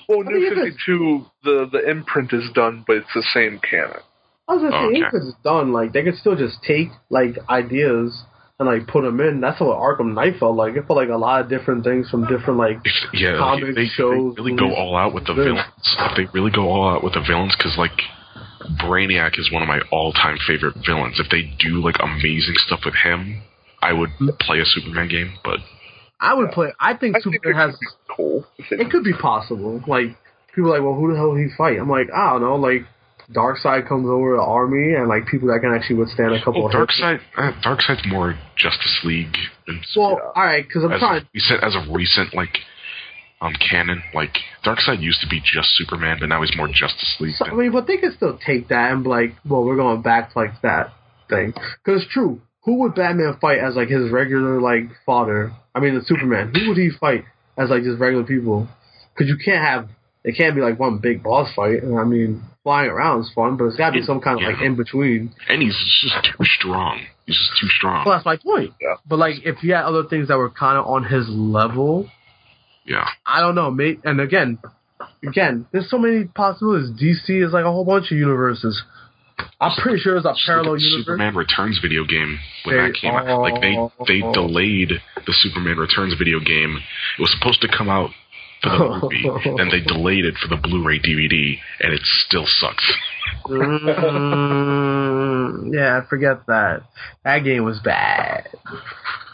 Well, 0.09 0.21
I 0.27 0.33
New 0.33 0.55
52, 0.55 1.27
the, 1.45 1.69
the 1.71 1.89
imprint 1.91 2.33
is 2.33 2.51
done, 2.53 2.85
but 2.87 2.97
it's 2.97 3.15
the 3.15 3.23
same 3.33 3.61
canon. 3.61 4.03
I 4.49 4.55
was 4.55 4.63
gonna 4.63 4.73
say, 4.91 4.99
Okay. 4.99 5.07
if 5.07 5.15
it's 5.15 5.37
done, 5.45 5.73
like 5.73 5.93
they 5.93 6.03
could 6.03 6.17
still 6.17 6.35
just 6.35 6.59
take 6.67 6.89
like 7.11 7.37
ideas 7.49 8.25
and 8.61 8.69
like 8.69 8.87
put 8.87 9.03
them 9.03 9.19
in. 9.21 9.41
That's 9.41 9.59
what 9.59 9.77
Arkham 9.79 10.13
Knight 10.15 10.35
felt 10.39 10.55
like. 10.55 10.77
It 10.77 10.87
felt 10.87 10.99
like 10.99 11.09
a 11.09 11.17
lot 11.17 11.41
of 11.41 11.49
different 11.49 11.83
things 11.83 12.09
from 12.11 12.27
different 12.27 12.59
like. 12.59 12.77
if 12.85 12.93
yeah, 13.15 13.31
like, 13.31 13.39
Comics, 13.41 13.69
if 13.71 13.75
they, 13.75 13.87
shows, 13.87 14.35
they 14.37 14.43
really 14.43 14.57
go 14.57 14.73
all 14.75 14.95
out 14.97 15.15
with 15.15 15.27
the 15.27 15.33
Good. 15.35 15.47
villains. 15.47 15.97
If 15.99 16.17
they 16.17 16.27
really 16.35 16.51
go 16.53 16.69
all 16.69 16.89
out 16.95 17.03
with 17.03 17.15
the 17.15 17.25
villains, 17.27 17.57
because 17.57 17.77
like 17.79 17.97
Brainiac 18.85 19.39
is 19.39 19.51
one 19.51 19.63
of 19.63 19.69
my 19.69 19.81
all-time 19.91 20.37
favorite 20.47 20.77
villains. 20.87 21.19
If 21.19 21.31
they 21.31 21.43
do 21.59 21.83
like 21.83 21.97
amazing 22.01 22.55
stuff 22.59 22.81
with 22.85 22.95
him, 23.03 23.43
I 23.83 23.95
would 23.95 24.11
Hmm. 24.19 24.29
play 24.39 24.61
a 24.61 24.67
Superman 24.67 25.09
game. 25.09 25.33
But 25.43 25.61
I 26.21 26.35
would 26.35 26.51
play. 26.53 26.71
I 26.79 26.95
think 26.95 27.17
I 27.17 27.21
Superman 27.21 27.55
it 27.55 27.57
has. 27.57 27.79
cool. 28.15 28.47
It 28.59 28.91
could 28.91 29.05
be 29.05 29.15
possible. 29.15 29.83
Like 29.87 30.15
people 30.55 30.71
are 30.71 30.77
like, 30.79 30.85
well, 30.85 30.95
who 31.01 31.11
the 31.11 31.17
hell 31.17 31.31
would 31.31 31.41
he 31.41 31.49
fight? 31.57 31.79
I'm 31.79 31.89
like, 31.89 32.09
I 32.15 32.33
don't 32.33 32.43
know. 32.43 32.57
Like 32.57 32.85
Darkseid 33.33 33.89
comes 33.89 34.07
over 34.09 34.37
the 34.37 34.43
army 34.43 34.95
and 34.95 35.09
like 35.09 35.27
people 35.27 35.49
that 35.49 35.61
can 35.61 35.73
actually 35.75 35.97
withstand 35.97 36.35
a 36.35 36.39
couple 36.43 36.65
well, 36.65 36.75
of 36.75 36.89
hits. 36.89 37.01
Darkseid, 37.01 37.21
uh, 37.37 37.53
Darkseid's 37.63 38.07
more 38.09 38.35
Justice 38.57 39.01
League 39.05 39.37
than 39.67 39.81
Well, 39.97 40.19
Yeah. 40.19 40.33
all 40.35 40.45
right, 40.45 40.67
because 40.67 40.85
I'm 40.85 40.93
as 40.93 41.01
trying. 41.01 41.29
we 41.33 41.41
said 41.41 41.61
as 41.63 41.77
of 41.77 41.83
recent 41.95 42.35
like 42.35 42.59
um 43.41 43.55
canon. 43.55 44.03
Like 44.15 44.37
Darkseid 44.65 45.01
used 45.01 45.21
to 45.23 45.29
be 45.29 45.41
just 45.41 45.71
Superman, 45.77 46.17
but 46.21 46.29
now 46.29 46.41
he's 46.43 46.57
more 46.57 46.69
Justice 46.69 47.17
League. 47.21 47.35
So, 47.37 47.47
I 47.47 47.55
mean, 47.55 47.73
but 47.73 47.87
they 47.87 47.97
could 47.99 48.15
still 48.15 48.39
take 48.45 48.69
that 48.69 48.93
and 48.93 49.05
be 49.05 49.11
like, 49.11 49.37
well, 49.49 49.65
we're 49.65 49.77
going 49.77 50.03
back 50.03 50.33
to 50.33 50.39
like 50.39 50.61
that 50.63 50.93
thing. 51.29 51.53
Because 51.53 52.03
it's 52.03 52.13
true. 52.13 52.41
Who 52.65 52.81
would 52.81 52.95
Batman 52.95 53.37
fight 53.41 53.59
as 53.59 53.77
like 53.77 53.89
his 53.89 54.11
regular 54.11 54.61
like 54.61 54.91
father? 55.07 55.53
I 55.75 55.81
mean, 55.81 55.95
the 55.95 56.05
Superman. 56.05 56.53
Who 56.55 56.69
would 56.69 56.77
he 56.77 56.91
fight 57.01 57.25
as 57.57 57.71
like 57.71 57.85
just 57.85 57.99
regular 58.01 58.25
people? 58.25 58.69
Because 59.15 59.29
you 59.31 59.37
can't 59.43 59.65
have 59.65 59.89
it 60.25 60.37
can't 60.37 60.55
be 60.55 60.61
like 60.61 60.79
one 60.79 60.99
big 60.99 61.23
boss 61.23 61.53
fight. 61.55 61.83
And 61.83 61.99
I 61.99 62.05
mean, 62.05 62.43
flying 62.63 62.91
around 62.91 63.21
is 63.21 63.33
fun, 63.35 63.57
but 63.57 63.65
it's 63.67 63.77
got 63.77 63.91
to 63.91 64.01
be 64.01 64.03
some 64.03 64.21
kind 64.21 64.39
of 64.39 64.45
like 64.47 64.63
in 64.63 64.77
between. 64.77 65.33
and 65.49 65.63
he's 65.63 65.77
just 66.03 66.25
too 66.25 66.45
strong. 66.45 67.01
He's 67.27 67.37
just 67.37 67.61
too 67.61 67.69
strong. 67.69 68.05
Well, 68.07 68.17
that's 68.17 68.27
my 68.27 68.37
point. 68.37 68.75
Yeah. 68.81 68.95
But 69.09 69.19
like, 69.19 69.37
if 69.45 69.63
you 69.63 69.75
had 69.75 69.85
other 69.85 70.05
things 70.05 70.29
that 70.29 70.37
were 70.37 70.51
kind 70.51 70.79
of 70.79 70.87
on 70.87 71.05
his 71.05 71.27
level, 71.29 72.11
yeah. 72.85 73.07
I 73.25 73.41
don't 73.41 73.55
know, 73.55 73.71
mate. 73.71 74.01
And 74.05 74.21
again, 74.21 74.59
again, 75.27 75.67
there's 75.73 75.89
so 75.91 75.99
many 75.99 76.25
possibilities. 76.25 76.91
DC 77.01 77.47
is 77.47 77.53
like 77.53 77.65
a 77.65 77.71
whole 77.71 77.85
bunch 77.85 78.11
of 78.11 78.19
universes. 78.19 78.83
I'm 79.59 79.73
pretty 79.81 79.99
sure 80.01 80.17
it's 80.17 80.27
a 80.27 80.31
Just 80.33 80.41
look 80.41 80.55
parallel 80.57 80.75
at 80.75 80.81
universe. 80.81 81.07
Superman 81.07 81.35
Returns 81.35 81.79
video 81.81 82.05
game 82.05 82.39
when 82.65 82.77
They- 82.77 82.83
that 82.83 82.95
came 82.95 83.15
out. 83.15 83.41
Like 83.41 83.61
they 83.63 83.77
they 84.07 84.23
oh. 84.23 84.33
delayed 84.35 84.91
the 85.27 85.33
Superman 85.33 85.79
Returns 85.79 86.15
video 86.15 86.41
game. 86.41 86.77
It 87.19 87.23
was 87.23 87.31
supposed 87.39 87.61
to 87.63 87.69
come 87.69 87.89
out 87.89 88.11
for 88.63 88.71
the 88.71 88.79
movie, 89.03 89.57
then 89.57 89.69
they 89.71 89.81
delayed 89.81 90.25
it 90.25 90.35
for 90.37 90.49
the 90.49 90.57
Blu-ray 90.61 90.99
DVD, 91.01 91.59
and 91.81 91.93
it 91.93 92.03
still 92.27 92.47
sucks. 92.47 92.93
Mm, 94.41 95.75
yeah, 95.75 96.01
forget 96.09 96.47
that. 96.47 96.83
That 97.25 97.41
game 97.45 97.65
was 97.65 97.79
bad. 97.81 98.49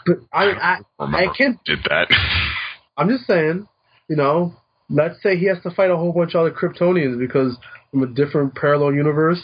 But 0.05 0.17
I, 0.31 0.45
I, 0.51 0.77
I 0.99 1.05
Remember 1.05 1.33
can't. 1.33 1.63
did 1.65 1.79
that? 1.89 2.07
I'm 2.97 3.09
just 3.09 3.25
saying, 3.27 3.67
you 4.09 4.15
know, 4.15 4.53
let's 4.89 5.21
say 5.21 5.37
he 5.37 5.45
has 5.47 5.61
to 5.63 5.71
fight 5.71 5.91
a 5.91 5.97
whole 5.97 6.13
bunch 6.13 6.33
of 6.35 6.41
other 6.41 6.51
Kryptonians 6.51 7.19
because 7.19 7.57
from 7.91 8.03
a 8.03 8.07
different 8.07 8.55
parallel 8.55 8.93
universe, 8.93 9.41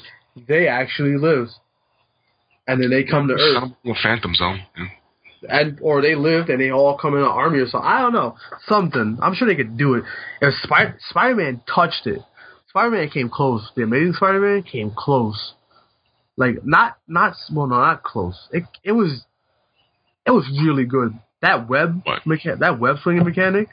they 0.47 0.67
actually 0.67 1.17
live, 1.17 1.47
and 2.67 2.81
then 2.81 2.89
they 2.89 3.03
come 3.03 3.27
to 3.27 3.33
Earth. 3.33 3.71
The 3.83 3.95
Phantom 4.01 4.33
Zone. 4.35 4.61
Yeah. 4.77 4.85
And 5.49 5.79
or 5.81 6.01
they 6.01 6.15
lived 6.15 6.49
and 6.49 6.59
they 6.61 6.71
all 6.71 6.97
come 6.97 7.13
in 7.15 7.21
an 7.21 7.25
army 7.27 7.59
or 7.59 7.67
something. 7.67 7.87
I 7.89 7.99
don't 8.01 8.13
know 8.13 8.35
something. 8.67 9.17
I'm 9.21 9.33
sure 9.35 9.47
they 9.47 9.55
could 9.55 9.77
do 9.77 9.95
it. 9.95 10.03
If 10.41 10.53
Spy- 10.63 10.93
Spider-Man 11.09 11.61
touched 11.73 12.07
it, 12.07 12.19
Spider-Man 12.69 13.09
came 13.09 13.29
close. 13.29 13.69
The 13.75 13.83
Amazing 13.83 14.13
Spider-Man 14.13 14.63
came 14.63 14.91
close. 14.95 15.53
Like 16.37 16.65
not 16.65 16.97
not 17.07 17.35
well, 17.53 17.67
no, 17.67 17.75
not 17.77 18.03
close. 18.03 18.47
It 18.51 18.63
it 18.83 18.91
was 18.93 19.23
it 20.25 20.31
was 20.31 20.45
really 20.65 20.85
good. 20.85 21.13
That 21.41 21.67
web 21.69 22.01
What? 22.05 22.23
mecha- 22.23 22.59
that 22.59 22.79
web 22.79 22.95
swinging 23.03 23.25
mechanic, 23.25 23.67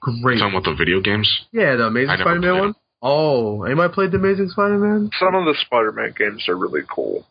great. 0.00 0.38
talking 0.38 0.56
about 0.56 0.64
the 0.64 0.74
video 0.74 1.00
games? 1.00 1.28
Yeah, 1.52 1.76
the 1.76 1.84
Amazing 1.84 2.16
Spider-Man 2.20 2.40
played 2.50 2.60
one. 2.60 2.74
Oh, 3.02 3.62
anybody 3.64 3.92
played 3.94 4.10
the 4.12 4.16
Amazing 4.18 4.48
Spider-Man? 4.48 5.10
Some 5.20 5.34
of 5.34 5.44
the 5.44 5.54
Spider-Man 5.66 6.14
games 6.18 6.48
are 6.48 6.56
really 6.56 6.82
cool. 6.90 7.26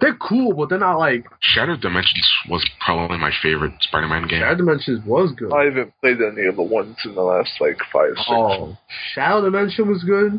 They're 0.00 0.14
cool, 0.16 0.54
but 0.54 0.68
they're 0.68 0.78
not 0.78 0.98
like 0.98 1.26
Shattered 1.40 1.80
Dimensions 1.80 2.26
was 2.48 2.64
probably 2.84 3.18
my 3.18 3.32
favorite 3.42 3.72
Spider-Man 3.80 4.28
game. 4.28 4.40
Shattered 4.40 4.58
Dimensions 4.58 5.04
was 5.04 5.32
good. 5.36 5.52
I 5.52 5.64
haven't 5.64 5.92
played 6.00 6.18
any 6.20 6.46
of 6.46 6.56
the 6.56 6.62
ones 6.62 6.96
in 7.04 7.14
the 7.14 7.22
last 7.22 7.50
like 7.60 7.78
five, 7.92 8.12
six. 8.16 8.26
Oh, 8.30 8.76
Shattered 9.14 9.44
Dimension 9.44 9.88
was 9.88 10.04
good. 10.04 10.38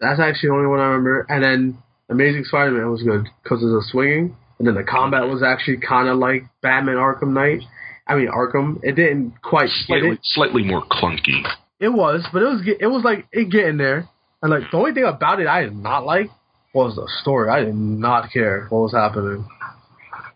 That's 0.00 0.18
actually 0.20 0.48
the 0.48 0.54
only 0.54 0.66
one 0.66 0.80
I 0.80 0.86
remember. 0.86 1.26
And 1.28 1.44
then 1.44 1.78
Amazing 2.10 2.44
Spider-Man 2.44 2.90
was 2.90 3.02
good 3.02 3.28
because 3.42 3.62
of 3.62 3.70
the 3.70 3.84
swinging, 3.90 4.36
and 4.58 4.66
then 4.68 4.74
the 4.74 4.82
combat 4.84 5.28
was 5.28 5.42
actually 5.42 5.78
kind 5.78 6.08
of 6.08 6.18
like 6.18 6.42
Batman 6.60 6.96
Arkham 6.96 7.32
Knight. 7.32 7.60
I 8.06 8.16
mean 8.16 8.28
Arkham. 8.28 8.80
It 8.82 8.96
didn't 8.96 9.40
quite. 9.42 9.66
It, 9.66 9.86
Slightly, 9.86 10.18
slightly 10.22 10.64
more 10.64 10.82
clunky. 10.84 11.42
it 11.80 11.88
was, 11.88 12.26
but 12.32 12.42
it 12.42 12.46
was. 12.46 12.62
It 12.80 12.86
was 12.88 13.02
like 13.04 13.26
it 13.32 13.48
getting 13.50 13.78
there. 13.78 14.08
And 14.42 14.50
like 14.50 14.70
the 14.70 14.76
only 14.76 14.92
thing 14.92 15.04
about 15.04 15.40
it 15.40 15.46
I 15.46 15.62
did 15.62 15.74
not 15.76 16.04
like 16.04 16.28
was 16.74 16.96
the 16.96 17.08
story. 17.22 17.48
I 17.50 17.64
did 17.64 17.74
not 17.74 18.30
care 18.32 18.66
what 18.68 18.80
was 18.80 18.92
happening. 18.92 19.46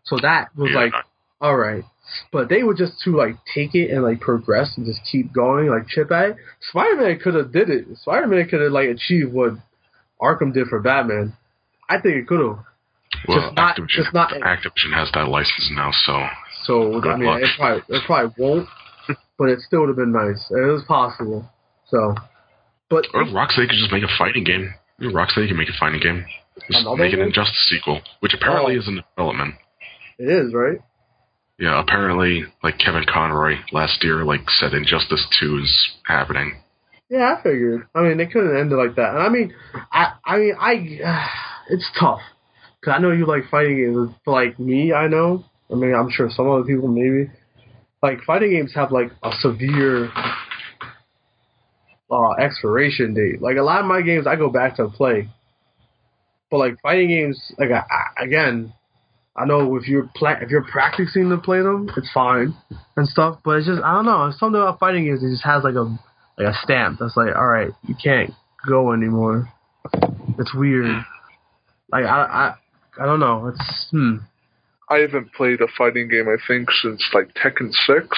So 0.05 0.16
that 0.23 0.48
was 0.56 0.70
Yeah. 0.73 0.78
like 0.78 0.93
all 1.40 1.56
right. 1.56 1.85
But 2.32 2.48
they 2.48 2.62
were 2.62 2.74
just 2.74 3.01
to 3.05 3.15
like 3.16 3.36
take 3.55 3.74
it 3.74 3.90
and 3.90 4.02
like 4.02 4.20
progress 4.20 4.77
and 4.77 4.86
just 4.86 5.01
keep 5.10 5.32
going, 5.32 5.69
like 5.69 5.86
chip 5.89 6.10
at 6.10 6.31
it. 6.31 6.36
Spider 6.70 6.97
Man 6.97 7.19
could 7.19 7.35
have 7.35 7.52
did 7.52 7.69
it. 7.70 7.85
Spider 7.98 8.27
Man 8.27 8.48
could 8.48 8.60
have 8.62 8.73
like 8.73 8.89
achieved 8.89 9.32
what 9.32 9.52
Arkham 10.20 10.52
did 10.55 10.69
for 10.69 10.81
Batman. 10.81 11.35
I 11.89 12.01
think 12.01 12.16
it 12.16 12.27
could 12.27 12.40
have. 12.40 12.59
Well, 13.27 13.40
Just 13.40 13.55
not- 13.56 13.77
Activision, 13.77 13.89
just 13.89 14.15
not- 14.15 14.31
Activision 14.32 14.93
has 14.94 15.10
that 15.15 15.28
license 15.28 15.70
now, 15.74 15.90
so 16.05 16.27
So 16.65 17.01
Good 17.01 17.10
I 17.12 17.16
mean, 17.16 17.27
luck. 17.27 17.40
it 17.43 17.48
probably 17.59 17.82
it 17.97 18.02
probably 18.06 18.35
won't, 18.39 18.69
but 19.39 19.48
it 19.48 19.60
still 19.60 19.81
would 19.81 19.89
have 19.89 19.97
been 19.97 20.12
nice. 20.12 20.51
It 20.51 20.60
was 20.66 20.82
possible. 20.89 21.48
So, 21.89 22.15
but 22.90 23.06
or 23.15 23.24
Rocksteady 23.24 23.69
could 23.69 23.78
just 23.78 23.93
make 23.93 24.02
a 24.02 24.09
fighting 24.19 24.44
game. 24.44 24.74
You 24.98 25.10
Rocksteady 25.10 25.48
can 25.48 25.56
make 25.56 25.68
a 25.68 25.78
fighting 25.78 26.00
game. 26.00 26.24
Just 26.70 26.80
Another 26.80 26.96
make 27.02 27.12
an? 27.12 27.20
Injustice 27.20 27.66
sequel, 27.70 28.00
which 28.20 28.34
apparently 28.34 28.74
Oh. 28.76 28.78
is 28.80 28.88
in 28.88 29.02
development. 29.16 29.54
it 30.18 30.28
is 30.28 30.52
right. 30.52 30.78
Yeah, 31.58 31.80
apparently, 31.80 32.44
like 32.62 32.78
Kevin 32.78 33.04
Conroy 33.04 33.56
last 33.72 34.02
year, 34.04 34.24
like 34.24 34.48
said 34.50 34.74
Injustice 34.74 35.26
Two 35.40 35.58
is 35.58 35.88
happening. 36.04 36.56
Yeah, 37.10 37.34
I 37.38 37.42
figured. 37.42 37.86
I 37.94 38.02
mean, 38.02 38.18
they 38.18 38.26
couldn't 38.26 38.56
end 38.56 38.70
it 38.72 38.76
like 38.76 38.94
that. 38.96 39.10
And 39.14 39.18
I 39.22 39.28
mean, 39.28 39.54
I 39.92 40.12
I 40.24 40.36
mean, 40.38 40.54
I 40.60 40.72
it's 41.70 41.88
tough 41.98 42.20
because 42.80 42.94
I 42.96 42.98
know 43.00 43.10
you 43.12 43.26
like 43.26 43.48
fighting 43.50 43.76
games. 43.76 44.10
But 44.24 44.32
like 44.32 44.58
me, 44.58 44.92
I 44.92 45.08
know. 45.08 45.44
I 45.70 45.74
mean, 45.74 45.94
I'm 45.94 46.10
sure 46.10 46.28
some 46.30 46.48
other 46.50 46.64
people 46.64 46.88
maybe 46.88 47.30
like 48.02 48.22
fighting 48.24 48.50
games 48.50 48.72
have 48.74 48.92
like 48.92 49.10
a 49.22 49.32
severe 49.40 50.10
uh 52.10 52.32
expiration 52.32 53.14
date. 53.14 53.43
Like 53.43 53.56
a 53.56 53.62
lot 53.62 53.80
of 53.80 53.86
my 53.86 54.02
games, 54.02 54.26
I 54.26 54.36
go 54.36 54.51
back 54.51 54.76
to 54.76 54.89
play. 54.89 55.28
But 56.51 56.59
like 56.59 56.80
fighting 56.80 57.09
games, 57.09 57.52
like 57.59 57.70
I, 57.70 57.82
I, 57.90 58.24
again, 58.24 58.72
I 59.36 59.44
know 59.44 59.76
if 59.76 59.86
you're 59.86 60.09
pla- 60.16 60.40
if 60.40 60.51
you're 60.51 60.64
practicing 60.64 61.28
to 61.30 61.39
play 61.39 61.59
them, 61.59 61.89
it's 61.97 62.10
fine 62.12 62.55
and 62.97 63.09
stuff. 63.09 63.39
But 63.44 63.59
it's 63.59 63.66
just 63.66 63.82
I 63.82 63.94
don't 63.94 64.06
know. 64.06 64.32
Something 64.36 64.60
about 64.60 64.80
fighting 64.80 65.05
games. 65.05 65.22
It 65.22 65.30
just 65.30 65.44
has 65.44 65.62
like 65.62 65.74
a 65.74 65.85
like 66.39 66.48
a 66.48 66.59
stamp 66.62 66.98
that's 67.01 67.16
like, 67.16 67.35
all 67.36 67.47
right, 67.47 67.70
you 67.86 67.94
can't 68.02 68.32
go 68.66 68.93
anymore. 68.93 69.48
It's 70.39 70.55
weird. 70.55 71.05
Like 71.93 72.05
I 72.05 72.55
I 72.98 73.02
I 73.02 73.06
don't 73.06 73.20
know. 73.20 73.48
It's 73.48 73.86
hmm. 73.90 74.16
I 74.90 74.98
haven't 74.98 75.32
played 75.35 75.60
a 75.60 75.68
fighting 75.76 76.09
game 76.09 76.28
I 76.28 76.36
think 76.47 76.70
since 76.82 77.05
like 77.12 77.35
Tekken 77.35 77.72
Six 77.86 78.09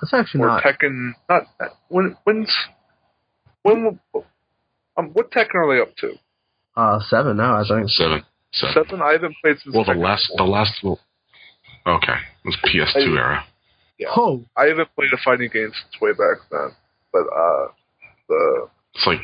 That's 0.00 0.14
actually 0.14 0.42
or 0.42 0.46
not. 0.46 0.62
Tekken. 0.62 1.12
Not 1.28 1.46
when 1.88 2.16
when's 2.24 2.52
when 3.64 3.98
um 4.96 5.06
what 5.12 5.30
Tekken 5.32 5.54
are 5.56 5.74
they 5.74 5.80
up 5.82 5.94
to? 5.96 6.14
Uh, 6.76 7.00
seven 7.08 7.36
now, 7.36 7.56
I 7.60 7.64
think. 7.66 7.88
Seven, 7.90 8.22
seven. 8.52 8.74
Seven. 8.74 9.02
I 9.02 9.12
haven't 9.12 9.34
played 9.42 9.58
since. 9.58 9.74
Well, 9.74 9.84
the 9.84 9.92
Tekken 9.92 10.02
last, 10.02 10.26
four. 10.28 10.36
the 10.38 10.44
last, 10.52 10.72
well, 10.82 11.00
okay, 11.86 12.12
it 12.14 12.46
was 12.46 12.56
PS2 12.64 13.16
era. 13.18 13.44
Yeah. 13.98 14.08
Oh, 14.16 14.44
I 14.56 14.64
haven't 14.66 14.88
played 14.96 15.12
a 15.12 15.16
fighting 15.24 15.50
game 15.52 15.70
since 15.72 16.00
way 16.00 16.12
back 16.12 16.38
then. 16.50 16.70
But 17.12 17.26
uh, 17.32 17.66
the 18.28 18.68
It's 18.94 19.06
like 19.06 19.22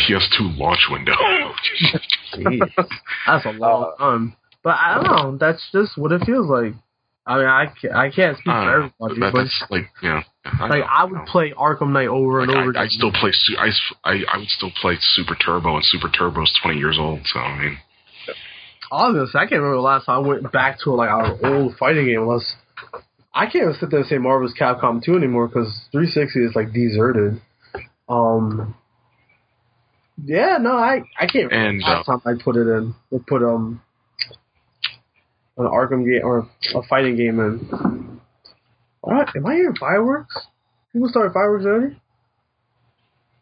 PS2 0.00 0.58
launch 0.58 0.86
window. 0.90 1.12
jeez. 2.34 2.58
that's 3.26 3.44
a 3.46 3.50
long 3.50 3.92
Uh, 3.92 4.04
time. 4.04 4.36
But 4.64 4.76
I 4.80 4.94
don't 4.94 5.04
know. 5.04 5.36
That's 5.38 5.62
just 5.72 5.96
what 5.98 6.10
it 6.12 6.22
feels 6.24 6.48
like. 6.48 6.72
I 7.26 7.36
mean, 7.38 7.46
I 7.46 7.66
can't, 7.80 7.94
I 7.94 8.10
can't 8.10 8.36
speak 8.36 8.46
for 8.46 8.70
everybody, 8.74 9.20
that, 9.20 9.32
but 9.32 9.42
that's 9.44 9.64
like, 9.70 9.84
yeah. 10.02 10.22
I 10.44 10.66
like 10.68 10.80
know, 10.80 10.86
I 10.88 11.04
would 11.04 11.12
know. 11.12 11.24
play 11.26 11.52
Arkham 11.52 11.92
Knight 11.92 12.08
over 12.08 12.40
and 12.40 12.50
Like, 12.50 12.58
over. 12.60 12.72
I, 12.76 12.80
I 12.82 12.84
again. 12.84 12.90
still 12.90 13.12
play. 13.12 13.32
I, 13.58 13.70
I 14.04 14.22
I 14.32 14.38
would 14.38 14.48
still 14.48 14.70
play 14.80 14.96
Super 15.00 15.34
Turbo, 15.34 15.76
and 15.76 15.84
Super 15.84 16.08
Turbo's 16.10 16.52
twenty 16.62 16.78
years 16.78 16.98
old. 16.98 17.20
So 17.26 17.40
I 17.40 17.58
mean, 17.58 17.78
Honestly, 18.92 19.38
I 19.40 19.44
can't 19.46 19.52
remember 19.62 19.76
the 19.76 19.80
last 19.82 20.04
time 20.06 20.24
I 20.24 20.26
went 20.28 20.52
back 20.52 20.78
to 20.80 20.92
like 20.92 21.08
our 21.08 21.36
old 21.46 21.76
fighting 21.78 22.04
game. 22.06 22.20
Unless 22.22 22.54
I 23.34 23.46
can't 23.46 23.74
sit 23.76 23.90
there 23.90 24.00
and 24.00 24.08
say 24.08 24.18
Marvel's 24.18 24.54
Capcom 24.58 25.02
2 25.02 25.16
anymore 25.16 25.48
because 25.48 25.68
360 25.92 26.40
is 26.44 26.54
like 26.54 26.72
deserted. 26.72 27.40
Um, 28.08 28.74
yeah, 30.22 30.58
no, 30.60 30.72
I 30.76 31.00
I 31.18 31.26
can't. 31.26 31.50
remember 31.50 31.56
And, 31.70 31.80
the 31.80 31.84
last 31.86 32.06
time 32.06 32.20
I 32.26 32.32
put 32.40 32.56
it 32.56 32.68
in, 32.68 32.94
I 33.12 33.16
put 33.26 33.42
um 33.42 33.80
an 35.56 35.64
Arkham 35.66 36.04
game 36.04 36.22
or 36.24 36.48
a 36.74 36.82
fighting 36.88 37.16
game 37.16 37.40
in. 37.40 38.13
What? 39.04 39.36
Am 39.36 39.46
I 39.46 39.54
hearing 39.54 39.76
fireworks? 39.76 40.34
People 40.92 41.08
started 41.10 41.32
fireworks 41.34 41.66
already. 41.66 41.96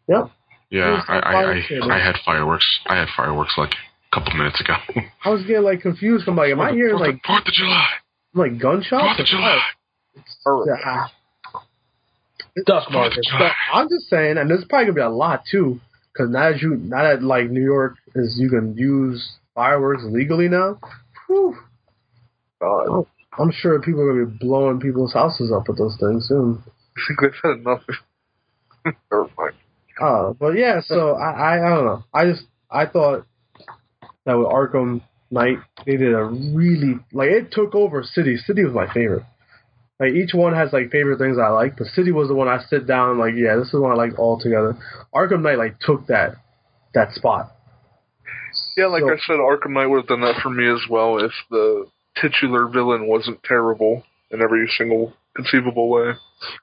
Yep. 0.09 0.31
yeah, 0.69 1.01
I, 1.07 1.19
I, 1.19 1.33
I, 1.53 1.95
I 1.95 2.03
had 2.03 2.15
fireworks. 2.25 2.65
I 2.87 2.97
had 2.97 3.07
fireworks 3.15 3.53
like 3.57 3.71
a 3.71 4.15
couple 4.15 4.33
minutes 4.35 4.59
ago. 4.59 4.73
I 5.23 5.29
was 5.29 5.43
getting 5.43 5.63
like 5.63 5.81
confused. 5.81 6.27
I'm 6.27 6.35
like, 6.35 6.51
am 6.51 6.59
I 6.59 6.71
hearing 6.73 6.97
Fourth, 6.97 7.07
like 7.07 7.21
Fourth 7.25 7.47
of 7.47 7.53
July? 7.53 7.87
like 8.33 8.59
gunshots? 8.59 9.03
Fourth 9.03 9.19
of 9.19 9.25
or 10.45 10.65
July. 10.65 11.07
what? 11.53 11.59
Yeah. 12.55 12.63
Duck 12.65 12.91
market. 12.91 13.23
So 13.23 13.47
I'm 13.73 13.87
just 13.87 14.09
saying, 14.09 14.37
and 14.37 14.49
there's 14.49 14.65
probably 14.69 14.87
gonna 14.87 14.95
be 14.95 15.01
a 15.01 15.09
lot 15.09 15.43
too, 15.49 15.79
because 16.11 16.29
now 16.29 16.51
that 16.51 16.61
you, 16.61 16.75
now 16.75 17.03
that 17.03 17.23
like 17.23 17.49
New 17.49 17.63
York 17.63 17.95
is, 18.15 18.37
you 18.37 18.49
can 18.49 18.75
use 18.77 19.37
fireworks 19.55 20.03
legally 20.05 20.49
now. 20.49 20.77
Whew, 21.27 21.55
God, 22.59 23.05
I'm 23.39 23.51
sure 23.51 23.79
people 23.81 24.01
are 24.01 24.13
gonna 24.13 24.25
be 24.25 24.37
blowing 24.45 24.79
people's 24.79 25.13
houses 25.13 25.51
up 25.51 25.67
with 25.67 25.77
those 25.77 25.97
things 25.99 26.27
soon. 26.27 26.63
I 26.95 27.01
think 27.07 27.33
they've 27.43 27.51
enough. 27.59 27.81
Never 29.11 29.29
mind. 29.37 29.53
Uh, 29.99 30.33
but 30.33 30.57
yeah, 30.57 30.81
so 30.85 31.11
I, 31.11 31.31
I, 31.57 31.67
I 31.67 31.69
don't 31.75 31.85
know. 31.85 32.03
I 32.13 32.25
just, 32.25 32.43
I 32.69 32.85
thought 32.85 33.25
that 34.25 34.33
with 34.37 34.47
Arkham 34.47 35.01
Knight, 35.31 35.57
they 35.85 35.97
did 35.97 36.13
a 36.13 36.23
really 36.23 36.99
like 37.11 37.29
it 37.29 37.51
took 37.51 37.75
over 37.75 38.03
City. 38.03 38.37
City 38.37 38.63
was 38.63 38.73
my 38.73 38.91
favorite. 38.93 39.23
Like 39.99 40.13
each 40.13 40.33
one 40.33 40.53
has 40.53 40.73
like 40.73 40.91
favorite 40.91 41.17
things 41.19 41.37
I 41.37 41.49
like, 41.49 41.77
but 41.77 41.87
City 41.87 42.11
was 42.11 42.27
the 42.27 42.33
one 42.35 42.47
I 42.47 42.59
sit 42.69 42.85
down 42.87 43.19
like, 43.19 43.33
yeah, 43.35 43.55
this 43.55 43.67
is 43.67 43.79
one 43.79 43.91
I 43.91 43.95
like 43.95 44.17
all 44.19 44.39
together. 44.39 44.75
Arkham 45.13 45.41
Knight 45.41 45.57
like 45.57 45.79
took 45.79 46.07
that 46.07 46.35
that 46.93 47.13
spot. 47.13 47.51
Yeah, 48.77 48.87
like 48.87 49.01
So- 49.01 49.11
I 49.11 49.17
said, 49.25 49.37
Arkham 49.37 49.71
Knight 49.73 49.87
would 49.87 49.97
have 50.01 50.07
done 50.07 50.21
that 50.21 50.41
for 50.41 50.49
me 50.49 50.67
as 50.69 50.81
well 50.89 51.17
if 51.23 51.31
the 51.49 51.85
titular 52.21 52.67
villain 52.67 53.07
wasn't 53.07 53.43
terrible 53.43 54.03
in 54.31 54.41
every 54.41 54.69
single 54.77 55.13
conceivable 55.35 55.89
way. 55.89 56.13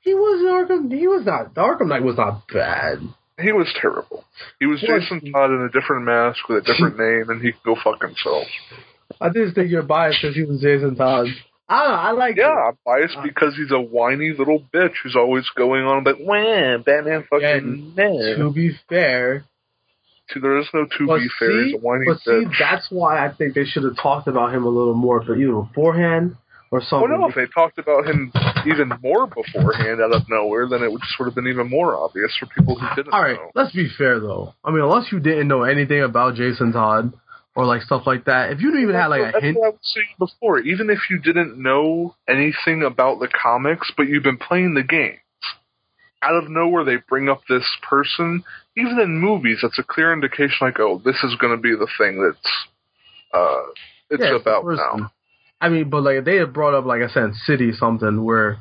He 0.03 0.15
was 0.15 0.69
Arkham. 0.71 0.93
He 0.93 1.07
was 1.07 1.25
not. 1.25 1.55
The 1.55 1.61
Arkham 1.61 1.89
Knight 1.89 2.03
was 2.03 2.17
not 2.17 2.47
bad. 2.53 2.99
He 3.39 3.53
was 3.53 3.73
terrible. 3.81 4.25
He 4.59 4.67
was 4.67 4.85
Well, 4.87 4.99
Jason 5.01 5.33
Todd 5.33 5.51
in 5.51 5.63
a 5.63 5.71
different 5.71 6.05
mask 6.05 6.49
with 6.49 6.59
a 6.59 6.67
different 6.67 6.99
name, 6.99 7.31
and 7.31 7.41
he 7.43 7.53
could 7.53 7.63
go 7.65 7.77
fuck 7.83 8.03
himself. 8.03 8.47
I 9.21 9.29
just 9.31 9.55
think 9.55 9.71
you're 9.71 9.83
biased 9.83 10.19
because 10.23 10.37
he 10.37 10.45
was 10.45 10.61
Jason 10.61 10.95
Todd. 10.97 11.27
I 11.69 11.83
don't 11.85 11.93
know. 11.93 11.99
I 11.99 12.11
like. 12.13 12.37
Yeah, 12.37 12.49
I'm 12.49 12.79
biased 12.85 13.17
uh, 13.17 13.23
because 13.23 13.55
he's 13.57 13.71
a 13.71 13.81
whiny 13.81 14.35
little 14.37 14.61
bitch 14.75 14.95
who's 15.03 15.17
always 15.17 15.49
going 15.57 15.85
on 15.85 15.99
about, 15.99 16.17
"When 16.21 16.83
Batman 16.83 17.25
fucking 17.31 17.95
it. 17.97 18.37
To 18.39 18.53
be 18.53 18.73
fair, 18.89 19.45
See, 20.33 20.41
there 20.41 20.59
is 20.59 20.67
no 20.73 20.87
two 20.97 21.07
but 21.07 21.19
be 21.19 21.29
fair. 21.39 21.51
He's 21.63 21.73
see, 21.73 21.77
a 21.77 21.81
whiny 21.81 22.05
but 22.07 22.21
see, 22.21 22.31
bitch. 22.31 22.53
that's 22.59 22.87
why 22.91 23.25
I 23.25 23.33
think 23.33 23.55
they 23.55 23.65
should 23.65 23.85
have 23.85 23.97
talked 23.97 24.29
about 24.29 24.55
him 24.55 24.65
a 24.65 24.69
little 24.69 24.95
more, 24.95 25.21
but 25.21 25.35
either 25.39 25.53
beforehand 25.53 26.37
or 26.71 26.81
something. 26.81 27.11
Well, 27.11 27.21
no, 27.21 27.29
if 27.29 27.35
they 27.35 27.47
talked 27.47 27.79
about 27.79 28.07
him 28.07 28.33
even 28.67 28.93
more 29.03 29.27
beforehand 29.27 30.01
out 30.01 30.15
of 30.15 30.23
nowhere, 30.29 30.69
then 30.69 30.83
it 30.83 30.93
would 30.93 31.01
just 31.01 31.19
would 31.19 31.27
have 31.27 31.35
been 31.35 31.49
even 31.49 31.69
more 31.69 31.97
obvious 31.97 32.37
for 32.39 32.47
people 32.47 32.79
who 32.79 32.87
didn't 32.95 33.13
All 33.13 33.23
right, 33.23 33.37
know. 33.37 33.51
let's 33.55 33.75
be 33.75 33.89
fair 33.99 34.21
though. 34.21 34.55
I 34.65 34.71
mean, 34.71 34.83
unless 34.83 35.11
you 35.11 35.19
didn't 35.21 35.49
know 35.49 35.63
anything 35.63 36.03
about 36.03 36.37
Jason 36.37 36.73
Todd, 36.73 37.13
or 37.57 37.67
like 37.67 37.83
stuff 37.83 38.03
like 38.07 38.25
that. 38.27 38.53
If 38.53 38.61
you 38.61 38.71
didn't 38.71 38.85
even 38.85 38.95
have 38.95 39.11
like 39.11 39.21
a 39.21 39.31
That's 39.33 39.45
hint, 39.45 39.59
what 39.59 39.67
I 39.67 39.71
was 39.71 39.79
saying 39.83 40.07
before. 40.19 40.61
Even 40.61 40.91
if 40.91 40.99
you 41.11 41.19
didn't 41.19 41.61
know 41.61 42.15
anything 42.29 42.83
about 42.85 43.19
the 43.21 43.29
comics, 43.29 43.91
but 43.97 44.09
you've 44.09 44.23
been 44.23 44.39
playing 44.39 44.75
the 44.75 44.83
games, 44.83 45.19
out 46.23 46.35
of 46.35 46.51
nowhere 46.51 46.85
they 46.85 46.97
bring 47.09 47.29
up 47.29 47.43
this 47.49 47.67
person. 47.89 48.45
Even 48.77 48.99
in 49.01 49.19
movies, 49.19 49.59
that's 49.63 49.79
a 49.79 49.83
clear 49.83 50.13
indication. 50.13 50.59
Like, 50.61 50.79
oh, 50.79 51.01
this 51.05 51.17
is 51.25 51.35
going 51.41 51.57
to 51.57 51.61
be 51.61 51.73
the 51.73 51.89
thing 51.99 52.23
that's 52.23 52.55
uh, 53.33 53.63
it's 54.11 54.25
yeah, 54.25 54.37
about 54.37 54.65
person. 54.65 54.85
now. 55.01 55.13
I 55.61 55.69
mean, 55.69 55.91
but 55.91 56.03
like 56.03 56.17
if 56.17 56.25
they 56.25 56.37
had 56.37 56.53
brought 56.53 56.75
up 56.75 56.85
like 56.87 57.03
I 57.03 57.09
said, 57.13 57.35
City 57.47 57.73
something 57.73 58.25
where. 58.25 58.59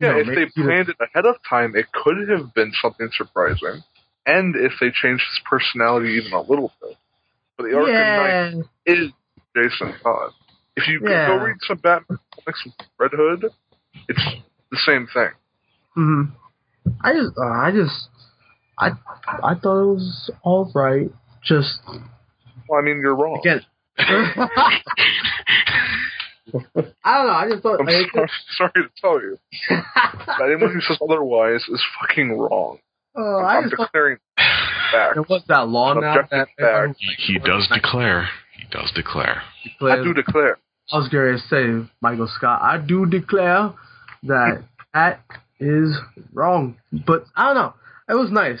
Yeah, 0.00 0.12
know, 0.12 0.18
if 0.20 0.26
they 0.26 0.62
planned 0.62 0.88
it 0.90 0.96
ahead 1.00 1.26
of 1.26 1.34
time, 1.48 1.74
it 1.74 1.86
could 1.92 2.28
have 2.28 2.54
been 2.54 2.72
something 2.80 3.08
surprising. 3.16 3.82
And 4.26 4.54
if 4.54 4.72
they 4.80 4.90
changed 4.92 5.24
his 5.24 5.40
personality 5.44 6.20
even 6.20 6.32
a 6.32 6.40
little 6.40 6.70
bit. 6.80 6.96
But 7.56 7.64
the 7.64 7.70
Arkham 7.70 8.14
Knight 8.14 8.64
is 8.86 9.10
Jason 9.56 9.94
Todd. 10.00 10.30
If 10.76 10.86
you 10.86 11.00
Yeah. 11.02 11.26
go 11.26 11.44
read 11.44 11.56
some 11.66 11.78
Batman 11.78 12.20
comics 12.32 12.64
with 12.64 12.74
Red 12.96 13.10
Hood, 13.12 13.46
it's 14.08 14.24
the 14.70 14.78
same 14.86 15.08
thing. 15.12 15.30
hmm 15.94 16.22
I 17.02 17.12
just, 17.12 17.36
uh, 17.38 17.44
I 17.46 17.70
just, 17.72 18.08
I, 18.78 18.90
I 19.42 19.54
thought 19.54 19.82
it 19.82 19.86
was 19.94 20.30
all 20.42 20.70
right. 20.74 21.10
Just 21.44 21.80
Well, 22.68 22.80
I 22.80 22.82
mean, 22.82 23.00
you're 23.00 23.14
wrong. 23.16 23.38
again, 23.40 23.60
I 23.98 24.80
don't 26.54 27.26
know. 27.26 27.32
I 27.32 27.48
just 27.50 27.62
thought 27.62 27.80
I'm 27.80 27.86
like, 27.86 28.06
sorry, 28.12 28.28
sorry 28.56 28.72
to 28.74 28.88
tell 29.00 29.20
you. 29.20 29.38
But 29.68 30.44
anyone 30.46 30.72
who 30.72 30.80
says 30.80 30.98
otherwise 31.02 31.62
is 31.68 31.84
fucking 32.00 32.32
wrong. 32.38 32.78
uh, 33.16 33.20
I 33.22 33.56
I'm 33.58 33.64
just 33.64 33.76
declaring 33.76 34.18
fact. 34.36 35.16
it 35.16 35.28
was 35.28 35.42
that 35.48 35.68
law 35.68 35.94
now 35.94 36.16
that 36.30 36.48
fact. 36.58 36.96
He, 37.18 37.34
he 37.34 37.38
does 37.38 37.68
declare. 37.72 38.28
He 38.56 38.64
does 38.70 38.90
declare. 38.94 39.42
I 39.82 39.96
do 40.02 40.14
declare. 40.14 40.58
I 40.90 40.96
was 40.98 41.08
going 41.10 41.34
to 41.34 41.38
say, 41.48 41.90
Michael 42.00 42.28
Scott, 42.34 42.62
I 42.62 42.78
do 42.78 43.04
declare 43.04 43.74
that 44.22 44.62
that 44.94 45.20
is 45.60 45.96
wrong. 46.32 46.76
But 46.92 47.24
I 47.36 47.46
don't 47.46 47.54
know. 47.56 47.74
It 48.08 48.14
was 48.14 48.30
nice. 48.30 48.60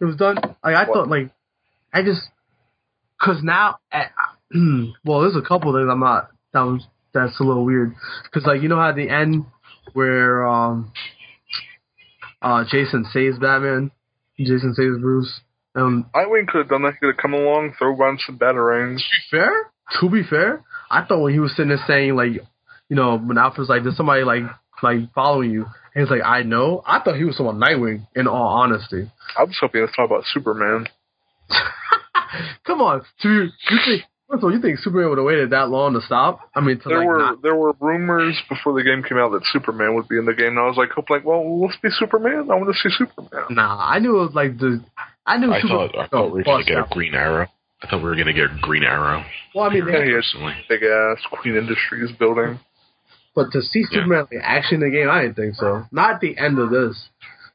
It 0.00 0.04
was 0.04 0.16
done. 0.16 0.36
Like 0.36 0.74
I 0.74 0.84
What? 0.84 0.94
thought, 0.94 1.08
like 1.08 1.30
I 1.92 2.02
just 2.02 2.22
because 3.18 3.42
now, 3.42 3.78
at, 3.90 4.12
well, 5.04 5.20
there's 5.22 5.36
a 5.36 5.46
couple 5.46 5.72
things 5.72 5.88
I'm 5.90 6.00
not. 6.00 6.30
That 6.52 6.62
was 6.62 6.86
that's 7.12 7.38
a 7.40 7.42
little 7.44 7.64
weird 7.64 7.94
because 8.24 8.46
like 8.46 8.62
you 8.62 8.68
know 8.68 8.76
how 8.76 8.90
at 8.90 8.96
the 8.96 9.08
end 9.08 9.44
where 9.92 10.46
um 10.46 10.92
uh 12.42 12.64
Jason 12.70 13.04
saves 13.12 13.38
Batman, 13.38 13.90
Jason 14.38 14.74
saves 14.74 14.98
Bruce. 15.00 15.40
Um, 15.74 16.06
Nightwing 16.14 16.48
could 16.48 16.58
have 16.58 16.68
done 16.68 16.82
that. 16.82 16.94
He 16.94 16.98
could 17.00 17.14
have 17.14 17.16
come 17.18 17.34
along, 17.34 17.74
throw 17.78 17.94
around 17.94 18.20
some 18.26 18.38
batarangs. 18.38 18.96
To 18.98 19.02
be 19.02 19.38
fair. 19.38 19.70
To 20.00 20.08
be 20.10 20.22
fair, 20.22 20.64
I 20.90 21.04
thought 21.04 21.20
when 21.22 21.32
he 21.32 21.40
was 21.40 21.52
sitting 21.52 21.68
there 21.68 21.78
saying 21.86 22.14
like, 22.16 22.32
you 22.88 22.96
know, 22.96 23.16
when 23.18 23.38
Alfred's 23.38 23.68
like, 23.70 23.82
"There's 23.82 23.96
somebody 23.96 24.22
like 24.24 24.42
like 24.82 25.12
following 25.14 25.50
you," 25.50 25.66
and 25.98 26.06
he's 26.06 26.10
like, 26.10 26.22
"I 26.24 26.42
know." 26.42 26.82
I 26.86 27.00
thought 27.00 27.16
he 27.16 27.24
was 27.24 27.36
someone 27.36 27.58
Nightwing. 27.58 28.06
In 28.14 28.26
all 28.28 28.48
honesty, 28.62 29.10
I 29.36 29.42
was 29.44 29.56
hoping 29.60 29.86
to 29.86 29.92
talk 29.92 30.06
about 30.06 30.24
Superman. 30.32 30.86
come 32.66 32.80
on, 32.80 33.02
to 33.22 33.28
you 33.28 33.48
think 33.84 34.02
first 34.28 34.38
of 34.38 34.44
all, 34.44 34.52
you 34.52 34.60
think 34.60 34.78
Superman 34.78 35.08
would 35.10 35.18
have 35.18 35.24
waited 35.26 35.50
that 35.50 35.68
long 35.70 35.94
to 35.94 36.00
stop? 36.02 36.40
I 36.54 36.60
mean, 36.60 36.78
to 36.80 36.88
There 36.88 36.98
like 36.98 37.06
were 37.06 37.18
not. 37.18 37.42
there 37.42 37.56
were 37.56 37.72
rumors 37.80 38.38
before 38.48 38.74
the 38.74 38.82
game 38.84 39.02
came 39.02 39.18
out 39.18 39.32
that 39.32 39.42
Superman 39.52 39.94
would 39.94 40.08
be 40.08 40.18
in 40.18 40.26
the 40.26 40.34
game, 40.34 40.48
and 40.48 40.58
I 40.58 40.66
was 40.66 40.76
like, 40.76 40.90
hope 40.90 41.10
like, 41.10 41.24
well, 41.24 41.60
let's 41.62 41.76
be 41.82 41.88
Superman. 41.90 42.48
I 42.50 42.54
want 42.54 42.68
to 42.74 42.78
see 42.78 42.94
Superman. 42.96 43.46
Nah, 43.50 43.78
I 43.88 43.98
knew 43.98 44.16
it 44.18 44.24
was 44.26 44.34
like 44.34 44.58
the. 44.58 44.82
I 45.26 45.36
knew 45.38 45.52
I 45.52 45.60
Superman. 45.60 45.88
thought 45.92 45.98
I 46.04 46.06
thought 46.08 46.32
we 46.32 46.38
were 46.40 46.44
gonna 46.44 46.64
get 46.64 46.78
a. 46.78 46.86
Green 46.90 47.14
Arrow. 47.14 47.46
I 47.82 47.86
thought 47.86 47.98
we 48.02 48.08
were 48.08 48.16
gonna 48.16 48.32
get 48.32 48.50
a 48.50 48.58
Green 48.60 48.82
Arrow. 48.84 49.24
Well, 49.54 49.64
I 49.70 49.72
mean, 49.74 49.86
Yeah, 49.86 49.98
they, 50.00 50.06
he 50.06 50.12
has 50.12 50.24
Personally, 50.32 50.54
big 50.68 50.82
ass 50.82 51.18
Queen 51.30 51.56
Industries 51.56 52.10
building. 52.18 52.58
But 53.38 53.52
to 53.52 53.62
see 53.62 53.80
Yeah. 53.90 54.00
Superman 54.02 54.26
like, 54.32 54.40
action 54.42 54.82
in 54.82 54.90
the 54.90 54.96
game, 54.96 55.08
I 55.08 55.22
didn't 55.22 55.36
think 55.36 55.54
so. 55.54 55.84
Not 55.92 56.14
at 56.14 56.20
the 56.20 56.36
end 56.36 56.58
of 56.58 56.70
this. 56.70 56.96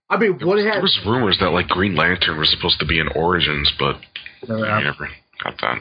I 0.10 0.18
mean, 0.18 0.39
what 0.41 0.60
it 0.60 0.64
there 0.64 0.73
had. 0.73 0.81
was 0.81 0.97
rumors 1.05 1.38
that 1.39 1.49
like 1.51 1.68
Green 1.68 1.95
Lantern 1.95 2.38
was 2.39 2.49
supposed 2.51 2.80
to 2.80 2.85
be 2.85 2.99
in 2.99 3.07
Origins, 3.15 3.72
but 3.80 3.95
Never 4.47 4.61
we 4.61 4.68
happened. 4.68 4.85
never 4.85 5.10
got 5.43 5.55
that. 5.61 5.77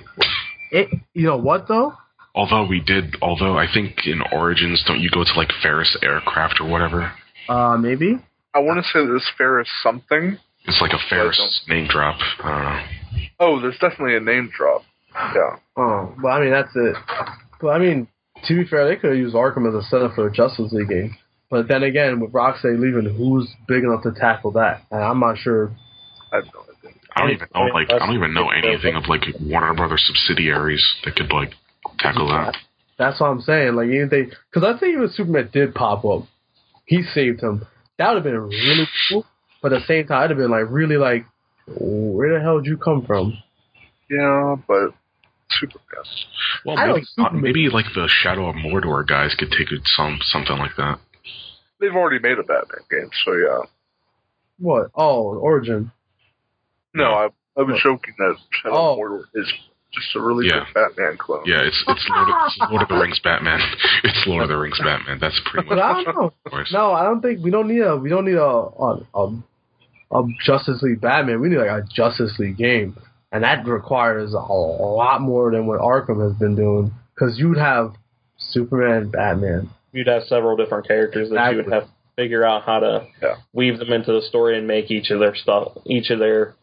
It, 0.71 0.89
you 1.15 1.27
know 1.27 1.37
what 1.37 1.69
though? 1.69 1.95
Although 2.35 2.67
we 2.67 2.81
did, 2.81 3.17
although 3.21 3.59
I 3.59 3.67
think 3.73 4.07
in 4.07 4.23
Origins, 4.33 4.83
don't 4.87 5.01
you 5.01 5.11
go 5.11 5.23
to 5.23 5.33
like 5.37 5.51
Ferris 5.63 5.95
Aircraft 6.03 6.61
or 6.61 6.69
whatever? 6.69 7.13
Uh, 7.49 7.77
maybe. 7.77 8.19
I 8.55 8.59
want 8.61 8.83
to 8.83 8.89
say 8.91 9.05
there's 9.05 9.29
Ferris 9.37 9.69
something. 9.83 10.39
It's 10.65 10.81
like 10.81 10.93
a 10.93 11.03
Ferris 11.11 11.63
name 11.69 11.89
drop. 11.89 12.17
I 12.43 12.49
don't 12.51 12.65
know. 12.65 13.27
Oh, 13.41 13.61
there's 13.61 13.79
definitely 13.79 14.17
a 14.17 14.21
name 14.21 14.51
drop. 14.57 14.83
Yeah. 15.15 15.57
Oh, 15.77 16.15
well, 16.23 16.33
I 16.33 16.41
mean 16.41 16.51
that's 16.53 16.75
it. 16.75 16.97
But 17.61 17.69
I 17.69 17.79
mean, 17.79 18.09
to 18.47 18.55
be 18.55 18.65
fair, 18.69 18.89
they 18.89 18.97
could 18.97 19.11
have 19.11 19.19
used 19.19 19.35
Arkham 19.35 19.69
as 19.69 19.75
a 19.75 19.87
setup 19.89 20.15
for 20.15 20.27
a 20.27 20.33
Justice 20.33 20.73
League 20.73 20.89
game. 20.89 21.17
But 21.51 21.69
then 21.69 21.83
again, 21.83 22.21
with 22.21 22.33
Rocksteady 22.33 22.81
leaving, 22.81 23.15
who's 23.15 23.49
big 23.69 23.85
enough 23.85 24.03
to 24.05 24.13
tackle 24.13 24.53
that? 24.53 24.83
And 24.91 25.03
I'm 25.03 25.21
not 25.21 25.37
sure. 25.39 25.71
I 26.33 26.37
have 26.37 26.45
no 26.47 26.61
idea. 26.61 26.99
I 27.15 27.21
don't 27.21 27.31
even 27.31 27.49
know 27.55 27.65
like 27.75 27.93
I 27.93 27.99
don't 27.99 28.15
even 28.15 28.33
know 28.33 28.49
anything 28.49 28.95
of 28.95 29.07
like 29.07 29.23
Warner 29.39 29.75
Brothers 29.75 30.03
subsidiaries 30.07 30.83
that 31.05 31.15
could 31.15 31.31
like 31.31 31.53
tackle 31.99 32.29
that. 32.29 32.57
That's 32.99 33.21
what 33.21 33.27
I'm 33.27 33.43
saying. 33.43 33.75
Like 33.75 33.89
even 33.89 34.09
they, 34.11 34.23
because 34.25 34.65
I 34.65 34.79
think 34.79 34.95
even 34.95 35.11
Superman 35.13 35.51
did 35.53 35.75
pop 35.75 36.05
up, 36.05 36.27
he 36.87 37.03
saved 37.03 37.43
him. 37.43 37.67
That 37.99 38.09
would 38.09 38.17
have 38.17 38.25
been 38.25 38.41
really 38.41 38.89
cool. 39.11 39.27
But 39.61 39.73
at 39.75 39.83
the 39.83 39.87
same 39.87 40.07
time, 40.07 40.25
I'd 40.25 40.31
have 40.31 40.39
been 40.39 40.51
like 40.51 40.71
really 40.71 40.97
like, 40.97 41.27
where 41.67 42.35
the 42.35 42.41
hell 42.43 42.61
did 42.61 42.67
you 42.67 42.79
come 42.79 43.05
from? 43.05 43.37
Yeah, 44.11 44.57
but 44.67 44.95
Superman. 45.71 46.05
Well, 46.65 46.77
maybe, 46.77 46.93
like 46.93 47.05
Superman. 47.17 47.43
maybe 47.43 47.69
like 47.69 47.87
the 47.95 48.09
Shadow 48.09 48.49
of 48.49 48.57
Mordor 48.57 49.07
guys 49.07 49.35
could 49.39 49.51
take 49.51 49.71
it 49.73 49.83
some 49.97 50.19
something 50.23 50.59
like 50.59 50.77
that. 50.77 50.99
They've 51.81 51.95
already 51.95 52.19
made 52.21 52.39
a 52.39 52.43
Batman 52.43 52.85
game, 52.91 53.11
so 53.25 53.33
yeah. 53.35 53.59
What? 54.59 54.91
Oh, 54.95 55.35
Origin. 55.39 55.91
No, 56.95 57.05
I, 57.05 57.25
I 57.57 57.63
was 57.63 57.75
What? 57.75 57.83
joking 57.83 58.15
that 58.19 58.37
Shadow 58.63 58.75
Oh. 58.77 58.93
of 58.93 58.99
Mordor 58.99 59.25
is 59.35 59.53
just 59.93 60.15
a 60.17 60.21
really 60.21 60.47
Yeah. 60.47 60.65
good 60.67 60.75
Batman 60.75 61.17
clone. 61.19 61.43
Yeah, 61.47 61.63
it's 61.63 61.83
it's 61.89 62.07
Lord 62.09 62.29
of, 62.29 62.35
it's 62.47 62.59
Lord 62.71 62.83
of 62.83 62.89
the 62.89 62.95
Rings 63.01 63.19
Batman. 63.21 63.61
It's 64.05 64.27
Lord 64.27 64.43
of 64.45 64.49
the 64.49 64.57
Rings 64.57 64.79
Batman. 64.79 65.19
That's 65.21 65.41
pretty 65.47 65.69
But 65.69 65.79
I 65.79 66.03
don't 66.05 66.17
know. 66.17 66.33
No, 66.73 66.93
I 66.93 67.03
don't 67.05 67.21
think 67.21 67.43
we 67.43 67.51
don't 67.51 67.69
need 67.69 67.81
a 67.83 67.97
we 67.97 68.09
don't 68.09 68.25
need 68.25 68.37
a 68.37 68.43
a, 68.43 69.01
a, 69.15 69.43
a 70.13 70.25
Justice 70.45 70.81
League 70.83 71.01
Batman. 71.01 71.41
We 71.41 71.49
need 71.49 71.59
like 71.59 71.69
a 71.71 71.83
Justice 71.93 72.39
League 72.39 72.57
game, 72.57 72.97
and 73.33 73.43
that 73.45 73.67
requires 73.67 74.35
a, 74.35 74.39
lot 74.39 75.21
more 75.23 75.51
than 75.51 75.67
what 75.67 75.81
Arkham 75.81 76.23
has 76.23 76.39
been 76.39 76.55
doing. 76.55 76.93
Because 77.15 77.39
you'd 77.39 77.59
have 77.59 77.95
Superman, 78.37 79.11
Batman. 79.11 79.71
You'd 79.93 80.07
have 80.07 80.25
several 80.25 80.57
different 80.57 80.87
characters 80.87 81.31
that 81.31 81.51
you 81.51 81.57
would 81.57 81.73
have 81.73 81.85
to 81.85 81.91
figure 82.17 82.45
out 82.45 82.63
how 82.65 82.81
to 82.81 83.07
Yeah. 83.23 83.37
weave 83.53 83.79
them 83.79 83.93
into 83.93 84.13
the 84.13 84.23
story 84.23 84.59
and 84.59 84.67
make 84.67 84.91
each 84.91 85.11
of 85.11 85.19
their 85.19 85.35
stuff, 85.35 85.73
each 85.87 86.11
of 86.11 86.19
their 86.19 86.55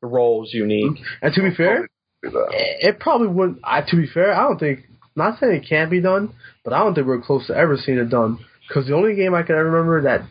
roles 0.00 0.54
unique. 0.54 0.92
Mm-hmm. 0.92 1.24
And 1.26 1.34
to 1.34 1.42
be 1.42 1.54
fair, 1.54 1.88
it 2.22 3.00
probably 3.00 3.28
wouldn't. 3.28 3.58
I, 3.64 3.82
to 3.82 3.96
be 3.96 4.06
fair, 4.06 4.32
I 4.32 4.48
don't 4.48 4.58
think. 4.58 4.80
Not 5.14 5.40
saying 5.40 5.54
it 5.54 5.68
can't 5.68 5.90
be 5.90 6.02
done, 6.02 6.34
but 6.62 6.74
I 6.74 6.80
don't 6.80 6.94
think 6.94 7.06
we're 7.06 7.22
close 7.22 7.46
to 7.46 7.56
ever 7.56 7.78
seeing 7.78 7.98
it 7.98 8.10
done. 8.10 8.38
Because 8.68 8.86
the 8.86 8.94
only 8.94 9.14
game 9.14 9.34
I 9.34 9.42
can 9.44 9.54
ever 9.54 9.70
remember 9.70 10.02
that 10.02 10.28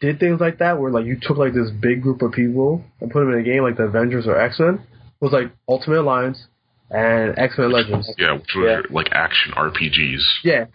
did 0.00 0.18
things 0.18 0.40
like 0.40 0.58
that, 0.58 0.78
where 0.78 0.90
like 0.90 1.04
you 1.04 1.18
took 1.20 1.36
like 1.36 1.52
this 1.52 1.70
big 1.70 2.02
group 2.02 2.22
of 2.22 2.32
people 2.32 2.82
and 3.00 3.10
put 3.10 3.20
them 3.20 3.32
in 3.32 3.40
a 3.40 3.42
game 3.42 3.62
like 3.62 3.76
the 3.76 3.82
Avengers 3.84 4.26
or 4.26 4.40
X 4.40 4.58
Men, 4.58 4.80
was 5.24 5.32
like 5.32 5.50
Ultimate 5.68 6.00
Alliance 6.00 6.46
and 6.90 7.38
X 7.38 7.56
Men 7.58 7.72
Legends. 7.72 8.12
Yeah, 8.18 8.32
which 8.34 8.54
were 8.54 8.68
Yeah. 8.70 8.80
like 8.90 9.08
action 9.12 9.52
RPGs. 9.56 10.22
Yeah, 10.42 10.66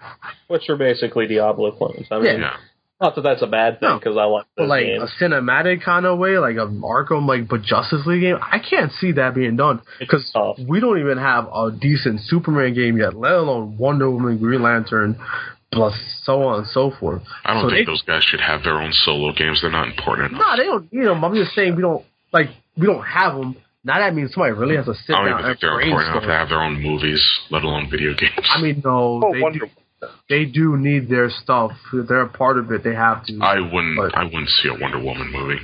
which 0.48 0.70
are 0.70 0.76
basically 0.76 1.28
Diablo 1.28 1.72
clones. 1.72 2.08
I 2.12 2.16
mean, 2.20 2.40
Yeah. 2.42 2.54
not 3.00 3.16
that 3.16 3.22
that's 3.22 3.42
a 3.44 3.48
bad 3.48 3.80
thing 3.80 3.90
No. 3.90 4.00
because 4.00 4.18
I 4.18 4.26
like 4.26 4.46
those 4.58 4.68
like 4.68 4.86
games. 4.86 5.04
a 5.04 5.24
cinematic 5.24 5.82
kind 5.84 6.06
of 6.06 6.18
way, 6.18 6.38
like 6.40 6.56
a 6.58 6.68
Arkham, 6.68 7.28
like 7.28 7.48
but 7.48 7.62
Justice 7.62 8.06
League 8.06 8.22
game, 8.22 8.40
I 8.42 8.60
can't 8.60 8.92
see 8.94 9.12
that 9.14 9.36
being 9.36 9.56
done 9.56 9.82
because 10.00 10.30
we 10.68 10.80
don't 10.80 11.00
even 11.00 11.18
have 11.20 11.48
a 11.54 11.72
decent 11.72 12.22
Superman 12.22 12.74
game 12.74 12.98
yet, 12.98 13.14
let 13.14 13.34
alone 13.34 13.78
Wonder 13.78 14.10
Woman, 14.10 14.38
Green 14.40 14.64
Lantern, 14.64 15.16
plus 15.72 15.94
so 16.24 16.42
on 16.42 16.60
and 16.60 16.68
so 16.68 16.90
forth. 16.90 17.22
I 17.46 17.54
don't 17.54 17.62
So 17.64 17.70
think 17.70 17.86
they- 17.86 17.92
those 17.92 18.02
guys 18.02 18.24
should 18.24 18.42
have 18.42 18.64
their 18.64 18.82
own 18.82 18.92
solo 18.92 19.32
games. 19.32 19.62
They're 19.62 19.70
not 19.70 19.88
important 19.88 20.32
enough. 20.32 20.42
No, 20.42 20.58
they 20.58 20.66
don't 20.66 20.92
need 20.92 21.06
them. 21.06 21.24
I'm 21.24 21.36
just 21.36 21.54
saying 21.54 21.76
we 21.76 21.84
don't 21.84 22.04
like 22.34 22.50
we 22.76 22.88
don't 22.88 23.04
have 23.06 23.36
them. 23.36 23.56
Now 23.84 24.00
that 24.00 24.14
means 24.14 24.34
somebody 24.34 24.54
really 24.54 24.76
has 24.76 24.86
to 24.86 24.94
sit 24.94 25.16
I 25.16 25.20
don't 25.20 25.26
down 25.26 25.40
even 25.40 25.46
and 25.46 25.54
think 25.54 25.62
they're 25.62 25.80
important 25.82 26.12
enough 26.12 26.24
to 26.24 26.30
have 26.34 26.50
their 26.50 26.62
own 26.62 26.82
movies, 26.82 27.22
let 27.50 27.64
alone 27.64 27.90
video 27.90 28.14
games. 28.14 28.48
I 28.50 28.62
mean, 28.62 28.82
no, 28.84 29.22
Oh, 29.24 29.34
they 29.34 29.42
Wonder 29.42 29.60
do, 29.60 30.08
they 30.30 30.46
do 30.46 30.76
need 30.78 31.08
their 31.10 31.30
stuff. 31.30 31.72
They're 31.94 32.22
a 32.22 32.28
part 32.30 32.58
of 32.58 32.72
it. 32.72 32.84
They 32.84 32.94
have 32.94 33.26
to. 33.26 33.40
I 33.42 33.60
wouldn't. 33.62 33.96
But- 33.98 34.18
I 34.18 34.24
wouldn't 34.26 34.50
see 34.50 34.68
a 34.70 34.74
Wonder 34.80 35.00
Woman 35.00 35.32
movie. 35.32 35.60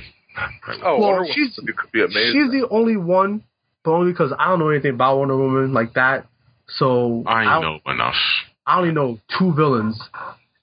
Oh, 0.82 0.98
Well, 0.98 1.12
Wonder 1.12 1.32
she's- 1.32 1.56
Woman 1.58 1.74
could 1.76 1.92
be 1.92 2.02
amazing. 2.02 2.32
She's 2.32 2.50
the 2.60 2.68
only 2.70 2.96
one, 2.96 3.42
but 3.84 3.92
only 3.92 4.12
because 4.12 4.32
I 4.38 4.48
don't 4.48 4.58
know 4.60 4.70
anything 4.70 4.94
about 4.94 5.18
Wonder 5.18 5.36
Woman 5.36 5.72
like 5.74 5.92
that. 5.94 6.26
So 6.68 7.22
I 7.26 7.44
don't- 7.44 7.62
know 7.62 7.92
enough. 7.92 8.16
I 8.66 8.78
only 8.78 8.92
know 8.92 9.18
two 9.38 9.52
villains, 9.54 10.00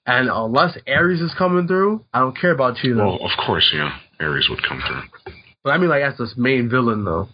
and 0.06 0.28
unless 0.28 0.76
Ares 0.86 1.20
is 1.22 1.32
coming 1.34 1.66
through, 1.66 2.04
I 2.12 2.18
don't 2.18 2.36
care 2.36 2.50
about 2.50 2.82
you. 2.84 2.96
Well, 2.98 3.18
of 3.24 3.30
course, 3.46 3.72
yeah, 3.72 3.92
Ares 4.20 4.48
would 4.50 4.62
come 4.62 4.82
through. 4.86 5.32
But 5.62 5.70
I 5.70 5.78
mean, 5.78 5.88
like 5.88 6.02
as 6.02 6.18
this 6.18 6.36
main 6.36 6.68
villain 6.68 7.04
though. 7.04 7.28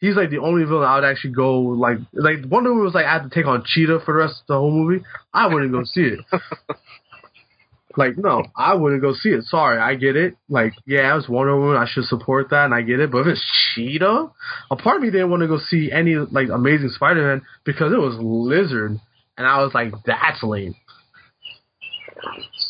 He's 0.00 0.16
like 0.16 0.30
the 0.30 0.38
only 0.38 0.64
villain 0.64 0.88
I 0.88 0.96
would 0.96 1.04
actually 1.04 1.32
go 1.32 1.60
like 1.60 1.98
like 2.12 2.38
Wonder 2.48 2.70
Woman 2.70 2.84
was 2.84 2.94
like 2.94 3.06
I 3.06 3.12
had 3.12 3.22
to 3.24 3.30
take 3.30 3.46
on 3.46 3.64
Cheetah 3.64 4.00
for 4.04 4.14
the 4.14 4.18
rest 4.18 4.40
of 4.42 4.46
the 4.48 4.54
whole 4.54 4.72
movie. 4.72 5.04
I 5.32 5.46
wouldn't 5.46 5.72
go 5.72 5.84
see 5.84 6.00
it. 6.00 6.20
like 7.96 8.16
no, 8.16 8.44
I 8.56 8.74
wouldn't 8.74 9.02
go 9.02 9.14
see 9.14 9.30
it. 9.30 9.44
Sorry, 9.44 9.78
I 9.78 9.94
get 9.94 10.16
it. 10.16 10.36
Like 10.48 10.72
yeah, 10.86 11.16
it's 11.16 11.28
Wonder 11.28 11.58
Woman. 11.58 11.76
I 11.76 11.86
should 11.88 12.04
support 12.04 12.50
that, 12.50 12.64
and 12.64 12.74
I 12.74 12.82
get 12.82 13.00
it. 13.00 13.10
But 13.10 13.20
if 13.22 13.26
it's 13.28 13.72
Cheetah, 13.74 14.30
a 14.70 14.76
part 14.76 14.96
of 14.96 15.02
me 15.02 15.10
didn't 15.10 15.30
want 15.30 15.42
to 15.42 15.48
go 15.48 15.58
see 15.58 15.90
any 15.92 16.14
like 16.14 16.48
Amazing 16.48 16.90
Spider-Man 16.90 17.42
because 17.64 17.92
it 17.92 17.98
was 17.98 18.16
Lizard, 18.18 18.98
and 19.36 19.46
I 19.46 19.62
was 19.62 19.72
like, 19.74 19.92
that's 20.06 20.42
lame. 20.42 20.74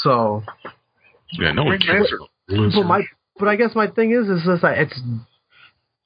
So 0.00 0.42
Yeah, 1.32 1.52
no 1.52 1.64
one 1.64 1.78
Green 1.78 2.04
cares. 2.04 2.12
But 2.48 2.84
my 2.84 3.02
but 3.38 3.48
I 3.48 3.56
guess 3.56 3.74
my 3.74 3.86
thing 3.86 4.12
is 4.12 4.28
is 4.28 4.44
just 4.44 4.62
like 4.62 4.78
it's 4.78 5.00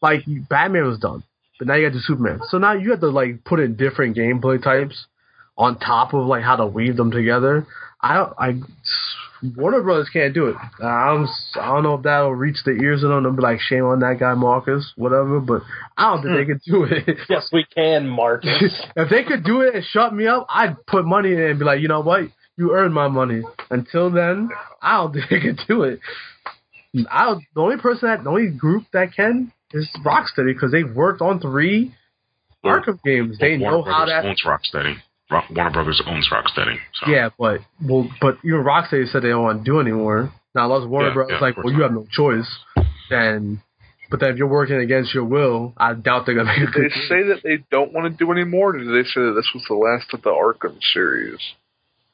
like 0.04 0.22
Batman 0.48 0.86
was 0.86 0.98
done, 0.98 1.24
but 1.58 1.66
now 1.66 1.74
you 1.74 1.86
got 1.86 1.94
to 1.94 1.98
do 1.98 2.04
Superman. 2.04 2.40
So 2.48 2.58
now 2.58 2.74
you 2.74 2.90
have 2.90 3.00
to 3.00 3.08
like 3.08 3.42
put 3.44 3.58
in 3.58 3.74
different 3.74 4.16
gameplay 4.16 4.62
types 4.62 5.06
on 5.56 5.78
top 5.78 6.12
of 6.12 6.26
like 6.26 6.44
how 6.44 6.56
to 6.56 6.66
weave 6.66 6.96
them 6.96 7.10
together. 7.10 7.66
I 8.00 8.14
don't 8.14 8.32
I 8.38 8.60
Warner 9.56 9.82
Brothers 9.82 10.10
can't 10.12 10.34
do 10.34 10.46
it. 10.46 10.56
I 10.82 11.06
don't 11.06 11.28
I 11.60 11.66
don't 11.68 11.82
know 11.82 11.94
if 11.94 12.02
that'll 12.02 12.34
reach 12.34 12.58
the 12.64 12.72
ears 12.72 13.02
of 13.02 13.08
them. 13.08 13.22
They'll 13.22 13.32
be 13.32 13.42
like 13.42 13.60
shame 13.60 13.84
on 13.84 14.00
that 14.00 14.18
guy 14.20 14.34
Marcus, 14.34 14.92
whatever. 14.96 15.40
But 15.40 15.62
I 15.96 16.10
don't 16.10 16.22
think 16.22 16.34
they 16.36 16.44
hmm. 16.44 16.52
could 16.52 16.62
do 16.66 16.84
it. 16.84 17.18
Yes, 17.30 17.48
we 17.50 17.64
can, 17.74 18.06
Marcus. 18.06 18.86
if 18.96 19.08
they 19.08 19.24
could 19.24 19.42
do 19.42 19.62
it 19.62 19.74
and 19.74 19.84
shut 19.84 20.14
me 20.14 20.26
up, 20.26 20.46
I'd 20.50 20.84
put 20.86 21.06
money 21.06 21.32
in 21.32 21.40
and 21.40 21.58
be 21.58 21.64
like, 21.64 21.80
you 21.80 21.88
know 21.88 22.00
what? 22.00 22.28
You 22.56 22.74
earned 22.74 22.94
my 22.94 23.08
money. 23.08 23.42
Until 23.70 24.10
then, 24.10 24.50
I 24.82 24.98
don't 24.98 25.12
think 25.14 25.30
they 25.30 25.40
could 25.40 25.60
do 25.66 25.82
it. 25.82 26.00
I 27.10 27.24
don't, 27.24 27.42
the 27.54 27.60
only 27.60 27.78
person 27.78 28.08
that 28.08 28.22
the 28.22 28.30
only 28.30 28.50
group 28.50 28.84
that 28.92 29.14
can 29.14 29.50
is 29.74 29.88
Rocksteady 30.04 30.54
because 30.54 30.72
they've 30.72 30.90
worked 30.94 31.20
on 31.20 31.40
three 31.40 31.94
Well, 32.62 32.80
Arkham 32.80 33.02
games. 33.04 33.38
They 33.38 33.58
Warner 33.58 33.78
know 33.78 33.82
how 33.82 34.06
Brothers 34.06 34.22
that. 34.22 34.24
owns 34.26 34.42
Rocksteady. 34.46 34.96
Ro- 35.30 35.40
Warner 35.50 35.70
Brothers 35.70 36.02
owns 36.06 36.28
Rocksteady. 36.32 36.76
So. 36.94 37.10
Yeah, 37.10 37.30
but 37.38 37.60
well, 37.82 38.08
but 38.20 38.38
even 38.44 38.62
Rocksteady 38.62 39.10
said 39.10 39.22
they 39.22 39.28
don't 39.28 39.42
want 39.42 39.64
to 39.64 39.70
do 39.70 39.80
anymore. 39.80 40.32
Now, 40.54 40.72
unless 40.72 40.88
Warner 40.88 41.08
Yeah, 41.08 41.14
Brothers 41.14 41.36
yeah, 41.40 41.46
like, 41.46 41.56
well, 41.56 41.64
course 41.64 41.74
you 41.76 41.82
have 41.82 41.92
no 41.92 42.06
choice. 42.10 42.48
Then, 43.10 43.60
but 44.10 44.20
then 44.20 44.30
if 44.30 44.36
you're 44.36 44.46
working 44.48 44.76
against 44.76 45.12
your 45.12 45.24
will, 45.24 45.74
I 45.76 45.92
doubt 45.94 46.26
they're 46.26 46.34
gonna 46.36 46.52
make 46.58 46.68
a 46.68 46.72
Did 46.72 46.74
they 46.74 46.88
good. 46.88 47.08
say 47.08 47.22
that 47.28 47.40
they 47.42 47.64
don't 47.70 47.92
want 47.92 48.10
to 48.10 48.16
do 48.24 48.30
anymore? 48.32 48.70
Or 48.74 48.78
did 48.78 48.88
they 48.88 49.06
say 49.08 49.20
that 49.20 49.32
this 49.36 49.50
was 49.54 49.64
the 49.68 49.74
last 49.74 50.12
of 50.14 50.22
the 50.22 50.30
Arkham 50.30 50.78
series? 50.92 51.38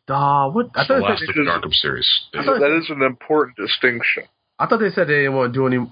Uh, 0.09 0.51
what? 0.51 0.71
I 0.75 0.81
It's 0.81 0.89
the 0.89 0.95
last 0.99 1.23
of 1.23 1.35
the 1.35 1.43
Arkham 1.43 1.73
series. 1.75 2.09
I 2.35 2.45
thought- 2.45 2.59
that 2.61 2.77
is 2.79 2.91
an 2.91 3.03
important 3.03 3.57
distinction. 3.57 4.25
I 4.59 4.67
thought 4.67 4.81
they 4.81 4.91
said 4.91 5.07
they 5.07 5.23
didn't 5.23 5.35
want 5.35 5.53
to 5.55 5.59
do 5.59 5.67
any. 5.67 5.87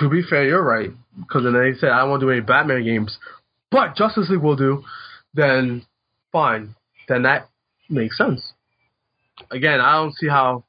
To 0.00 0.08
be 0.08 0.22
fair, 0.22 0.44
you're 0.44 0.62
right 0.62 0.90
because 1.18 1.44
then 1.44 1.52
they 1.52 1.78
said 1.78 1.90
I 1.90 2.04
won't 2.04 2.20
do 2.20 2.30
any 2.30 2.40
Batman 2.40 2.84
games, 2.84 3.18
but 3.70 3.96
Justice 3.96 4.28
League 4.30 4.40
will 4.40 4.56
do. 4.56 4.84
Then 5.34 5.84
fine, 6.30 6.74
then 7.08 7.22
that 7.22 7.48
makes 7.88 8.16
sense. 8.16 8.52
Again, 9.50 9.80
I 9.80 9.94
don't 9.94 10.14
see 10.14 10.28
how. 10.28 10.64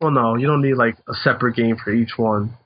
Well, 0.00 0.10
no, 0.10 0.36
you 0.36 0.46
don't 0.46 0.62
need 0.62 0.74
like 0.74 0.96
a 1.08 1.14
separate 1.14 1.56
game 1.56 1.76
for 1.82 1.92
each 1.92 2.12
one. 2.16 2.56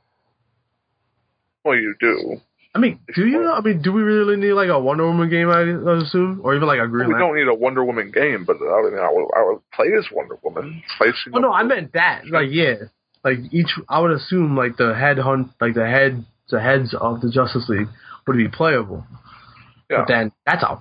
Well, 1.64 1.76
you 1.76 1.94
do. 2.00 2.40
I 2.74 2.78
mean, 2.78 3.00
do 3.14 3.26
you? 3.26 3.50
I 3.50 3.60
mean, 3.60 3.80
do 3.82 3.92
we 3.92 4.02
really 4.02 4.36
need 4.36 4.52
like 4.52 4.68
a 4.68 4.78
Wonder 4.78 5.06
Woman 5.06 5.30
game? 5.30 5.48
I 5.48 5.62
assume, 5.62 6.40
or 6.44 6.54
even 6.54 6.68
like 6.68 6.78
a 6.78 6.86
Green 6.86 7.08
we 7.08 7.14
don't 7.14 7.34
need 7.34 7.48
a 7.48 7.54
Wonder 7.54 7.84
Woman 7.84 8.10
game, 8.10 8.44
but 8.44 8.56
I 8.56 8.82
mean, 8.82 8.98
I 8.98 9.10
would, 9.10 9.28
I 9.34 9.42
would 9.44 9.70
play 9.72 9.86
as 9.98 10.06
Wonder 10.12 10.38
Woman. 10.42 10.82
Oh 11.00 11.38
no, 11.38 11.52
I 11.52 11.62
meant 11.62 11.94
that. 11.94 12.26
Like, 12.30 12.48
yeah, 12.50 12.74
like 13.26 13.38
each. 13.52 13.70
I 13.88 13.98
would 14.00 14.12
assume 14.12 14.56
like 14.56 14.76
the 14.76 14.94
head 14.94 15.18
hunt, 15.18 15.50
like 15.60 15.74
the 15.74 15.86
head, 15.86 16.24
the 16.48 16.60
heads 16.60 16.94
of 16.94 17.20
the 17.20 17.30
Justice 17.30 17.68
League 17.68 17.88
would 18.26 18.36
be 18.36 18.48
playable. 18.48 19.04
Yeah. 19.90 19.98
But 19.98 20.08
then 20.08 20.32
that's 20.46 20.62
a 20.62 20.78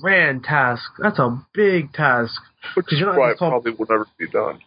grand 0.00 0.44
task. 0.44 0.84
That's 0.98 1.18
a 1.18 1.44
big 1.52 1.92
task. 1.92 2.40
which 2.74 2.92
is 2.92 3.00
you're 3.00 3.10
not 3.10 3.18
why 3.18 3.30
it 3.32 3.38
probably 3.38 3.72
will 3.72 3.86
never 3.90 4.06
be 4.18 4.28
done. 4.28 4.60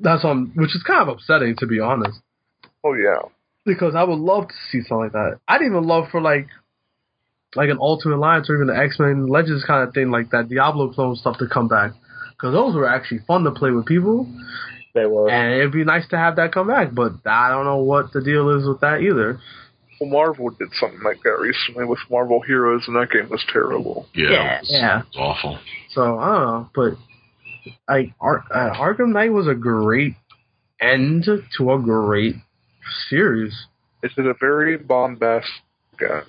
That's 0.00 0.24
on 0.24 0.52
which 0.54 0.74
is 0.74 0.82
kind 0.82 1.02
of 1.02 1.08
upsetting 1.16 1.56
to 1.58 1.66
be 1.66 1.80
honest, 1.80 2.18
Oh 2.84 2.94
yeah, 2.94 3.28
because 3.64 3.94
I 3.94 4.04
would 4.04 4.18
love 4.18 4.48
to 4.48 4.54
see 4.70 4.80
something 4.80 5.04
like 5.04 5.12
that. 5.12 5.38
I'd 5.48 5.62
even 5.62 5.84
love 5.84 6.04
for 6.10 6.20
like, 6.20 6.48
like 7.54 7.68
an 7.68 7.78
Ultimate 7.80 8.16
Alliance 8.16 8.48
or 8.48 8.56
even 8.56 8.68
the 8.68 8.76
X 8.76 8.98
Men 8.98 9.26
Legends 9.26 9.64
kind 9.64 9.86
of 9.86 9.94
thing, 9.94 10.10
like 10.10 10.30
that 10.30 10.48
Diablo 10.48 10.92
clone 10.92 11.16
stuff 11.16 11.38
to 11.38 11.46
come 11.46 11.68
back, 11.68 11.92
because 12.30 12.54
those 12.54 12.74
were 12.74 12.88
actually 12.88 13.20
fun 13.26 13.44
to 13.44 13.50
play 13.50 13.70
with 13.70 13.86
people. 13.86 14.26
They 14.94 15.06
were. 15.06 15.30
And 15.30 15.54
it'd 15.54 15.72
be 15.72 15.84
nice 15.84 16.06
to 16.08 16.18
have 16.18 16.36
that 16.36 16.52
come 16.52 16.68
back, 16.68 16.94
but 16.94 17.12
I 17.26 17.48
don't 17.50 17.64
know 17.64 17.78
what 17.78 18.12
the 18.12 18.20
deal 18.22 18.50
is 18.58 18.66
with 18.66 18.80
that 18.80 19.00
either. 19.00 19.40
well, 20.00 20.10
Marvel 20.10 20.50
did 20.50 20.68
something 20.74 21.00
like 21.04 21.22
that 21.22 21.38
recently 21.40 21.84
with 21.84 21.98
Marvel 22.10 22.40
Heroes, 22.40 22.84
and 22.86 22.96
that 22.96 23.10
game 23.10 23.28
was 23.30 23.44
terrible. 23.52 24.06
Yeah, 24.14 24.30
Yeah, 24.30 24.56
it 24.56 24.60
was, 24.60 24.70
yeah. 24.70 24.98
it 25.00 25.06
was 25.06 25.16
awful. 25.16 25.58
So 25.94 26.18
I 26.18 26.32
don't 26.34 26.46
know, 26.46 26.70
but 26.74 26.92
like 27.88 28.12
Ar- 28.20 28.44
uh, 28.52 28.74
Arkham 28.76 29.12
Knight 29.12 29.32
was 29.32 29.46
a 29.48 29.54
great 29.54 30.14
end 30.80 31.24
to 31.56 31.72
a 31.72 31.78
great 31.80 32.34
series. 33.08 33.54
It's 34.02 34.18
a 34.18 34.34
very 34.40 34.76
bombastic 34.76 35.52
end, 36.00 36.24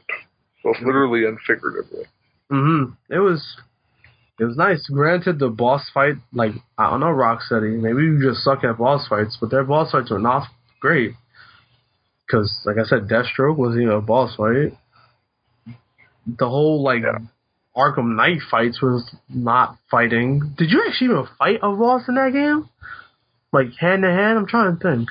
both 0.64 0.77
literally 0.85 1.26
and 1.26 1.40
figuratively. 1.48 2.06
hmm 2.49 2.84
It 3.10 3.18
was 3.19 3.44
it 4.43 4.47
was 4.47 4.57
nice. 4.57 4.85
Granted, 4.89 5.39
the 5.39 5.49
boss 5.49 5.89
fight, 5.93 6.15
like 6.33 6.51
I 6.77 6.89
don't 6.89 6.99
know, 6.99 7.07
Rocksteady, 7.07 7.79
maybe 7.79 8.03
you 8.03 8.21
just 8.21 8.43
suck 8.43 8.63
at 8.63 8.77
boss 8.77 9.07
fights, 9.07 9.37
but 9.39 9.49
their 9.49 9.63
boss 9.63 9.91
fights 9.91 10.11
were 10.11 10.19
not 10.19 10.47
great. 10.81 11.13
Because, 12.27 12.61
like 12.65 12.77
I 12.77 12.83
said, 12.83 13.07
Deathstroke 13.07 13.55
wasn't 13.55 13.83
even 13.83 13.93
a 13.93 14.01
boss 14.01 14.35
fight. 14.35 14.77
The 16.25 16.47
whole 16.47 16.83
like 16.83 17.03
Yeah. 17.03 17.19
Arkham 17.75 18.15
Knight 18.15 18.39
fights 18.51 18.81
was 18.81 19.15
not 19.29 19.77
fighting. 19.89 20.53
Did 20.57 20.69
you 20.71 20.83
actually 20.87 21.07
even 21.07 21.27
fight 21.39 21.59
a 21.63 21.71
boss 21.75 22.03
in 22.07 22.15
that 22.15 22.33
game? 22.33 22.69
Like 23.51 23.73
hand 23.79 24.03
to 24.03 24.09
hand? 24.09 24.37
I'm 24.37 24.47
trying 24.47 24.77
to 24.77 24.81
think. 24.81 25.09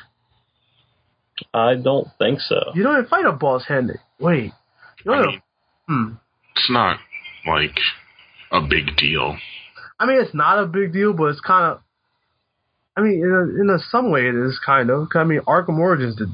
I 1.53 1.75
don't 1.75 2.09
think 2.19 2.41
so. 2.41 2.57
You 2.75 2.83
don't 2.83 2.99
even 2.99 3.09
fight 3.09 3.25
a 3.25 3.33
boss 3.33 3.67
hand. 3.67 3.91
Wait. 4.21 4.53
You 5.05 5.13
I 5.13 5.17
don't 5.17 5.27
mean, 5.27 5.43
hmm. 5.89 6.13
it's 6.55 6.71
not 6.71 6.99
like 7.47 7.79
a 8.53 8.61
big 8.61 8.97
deal. 8.97 9.37
I 9.99 10.07
mean, 10.07 10.21
it's 10.21 10.35
not 10.35 10.59
a 10.63 10.67
big 10.67 10.93
deal, 10.93 11.13
but 11.13 11.25
it's 11.27 11.41
kind 11.41 11.73
of. 11.73 11.81
I 12.97 13.01
mean, 13.01 13.23
in 13.23 13.31
a, 13.31 13.61
in 13.63 13.71
a 13.71 13.79
some 13.91 14.11
way, 14.11 14.27
it 14.27 14.35
is 14.35 14.61
kind 14.65 14.91
of. 14.91 15.09
I 15.15 15.25
mean, 15.25 15.41
Arkham 15.41 15.79
Origins 15.79 16.17
did 16.17 16.29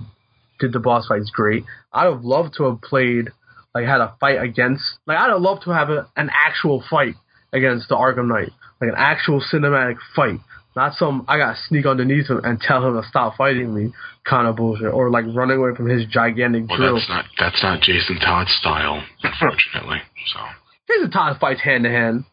did 0.61 0.73
the 0.73 0.81
boss 0.81 1.07
fights 1.07 1.31
great. 1.33 1.65
I'd 1.93 2.07
have 2.07 2.25
loved 2.25 2.55
to 2.57 2.65
have 2.65 2.81
played, 2.83 3.29
like, 3.75 3.87
had 3.87 4.01
a 4.01 4.15
fight 4.19 4.43
against. 4.43 4.83
Like, 5.07 5.19
I'd 5.19 5.31
have 5.31 5.41
loved 5.41 5.63
to 5.65 5.71
have 5.71 5.89
a, 5.91 6.09
an 6.17 6.31
actual 6.33 6.83
fight 6.91 7.15
against 7.53 7.89
the 7.89 7.95
Arkham 7.95 8.27
Knight, 8.27 8.51
like 8.81 8.91
an 8.91 8.97
actual 8.97 9.41
cinematic 9.41 9.97
fight, 10.17 10.41
not 10.75 10.95
some 10.95 11.25
I 11.29 11.39
gotta 11.39 11.57
sneak 11.69 11.87
underneath 11.87 12.29
him 12.29 12.41
and 12.45 12.61
tell 12.61 12.85
him 12.87 13.01
to 13.01 13.09
stop 13.09 13.37
fighting 13.37 13.73
me 13.75 13.93
kind 14.29 14.47
of 14.49 14.57
bullshit, 14.57 14.93
or 14.93 15.11
like 15.11 15.25
running 15.33 15.59
away 15.59 15.75
from 15.77 15.89
his 15.89 16.05
gigantic 16.07 16.69
Well, 16.69 16.77
drill. 16.77 16.95
that's 16.97 17.09
not 17.09 17.25
that's 17.39 17.63
not 17.63 17.81
Jason 17.81 18.19
Todd's 18.19 18.53
style, 18.53 19.03
unfortunately. 19.23 19.99
So 20.35 20.41
Jason 20.89 21.11
Todd 21.11 21.37
fights 21.41 21.61
hand 21.61 21.85
to 21.85 21.91
hand. 21.91 22.25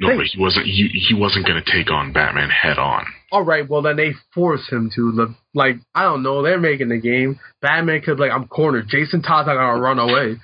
no, 0.00 0.16
but 0.16 0.26
he 0.26 0.40
wasn't 0.40 0.66
he, 0.66 0.88
he 1.08 1.14
wasn't 1.14 1.46
going 1.46 1.62
to 1.62 1.70
take 1.70 1.90
on 1.90 2.12
Batman 2.12 2.50
head 2.50 2.78
on. 2.78 3.04
All 3.32 3.42
right, 3.42 3.68
well 3.68 3.82
then 3.82 3.96
they 3.96 4.12
force 4.32 4.68
him 4.68 4.90
to. 4.94 5.12
The, 5.12 5.34
like 5.54 5.76
I 5.94 6.04
don't 6.04 6.22
know, 6.22 6.42
they're 6.42 6.60
making 6.60 6.88
the 6.88 7.00
game. 7.00 7.40
Batman 7.60 8.00
could 8.02 8.20
like 8.20 8.30
I'm 8.30 8.46
cornered. 8.46 8.88
Jason 8.88 9.22
Todd's 9.22 9.46
not 9.46 9.54
gonna 9.54 9.80
run 9.80 9.98
away. 9.98 10.36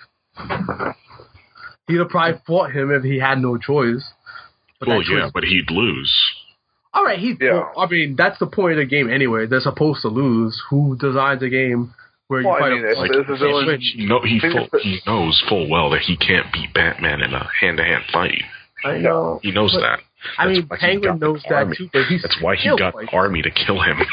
He'd 1.87 1.99
have 1.99 2.09
probably 2.09 2.41
fought 2.47 2.73
him 2.73 2.91
if 2.91 3.03
he 3.03 3.19
had 3.19 3.39
no 3.39 3.59
choice. 3.59 4.05
But 4.79 4.89
well, 4.89 4.99
that 4.99 5.07
yeah, 5.11 5.31
but 5.33 5.45
he'd 5.45 5.71
lose. 5.71 6.13
All 6.93 7.05
right, 7.05 7.19
he. 7.19 7.35
Yeah. 7.41 7.63
I 7.77 7.87
mean, 7.87 8.17
that's 8.17 8.39
the 8.39 8.47
point 8.47 8.73
of 8.73 8.79
the 8.79 8.87
game 8.87 9.11
anyway. 9.11 9.47
They're 9.47 9.61
supposed 9.61 10.03
to 10.03 10.09
lose. 10.09 10.61
Who 10.71 10.97
designs 10.97 11.43
a 11.43 11.49
game 11.49 11.95
where 12.31 12.43
you 12.43 12.47
Well, 12.47 12.57
I 12.57 12.61
fight 12.61 12.73
mean, 12.73 12.85
a 12.85 12.91
it's- 12.91 12.97
Like 12.99 13.11
There's 13.11 13.29
a 13.29 13.37
villain- 13.37 13.81
he, 13.81 14.07
know, 14.07 14.21
he, 14.23 14.39
full, 14.39 14.69
of 14.73 14.81
he 14.81 15.01
knows 15.05 15.43
full 15.49 15.69
well 15.69 15.91
that 15.91 16.01
he 16.03 16.17
can't 16.17 16.47
beat 16.53 16.73
Batman 16.73 17.23
in 17.23 17.35
a 17.35 17.49
hand-to-hand 17.61 18.05
fight. 18.13 18.45
I 18.85 18.99
know. 18.99 19.41
He 19.43 19.51
knows 19.51 19.73
But- 19.73 19.81
that. 19.81 20.01
I 20.39 20.47
mean, 20.47 20.69
Penguin 20.69 21.19
knows 21.19 21.43
that 21.49 21.53
army. 21.55 21.77
too, 21.77 21.89
but 21.93 22.05
he's 22.05 22.23
That's 22.23 22.41
why 22.41 22.55
he 22.55 22.69
got 22.77 22.93
fighting. 22.93 23.09
the 23.11 23.17
army 23.17 23.43
to 23.43 23.51
kill 23.51 23.81
him. 23.81 23.99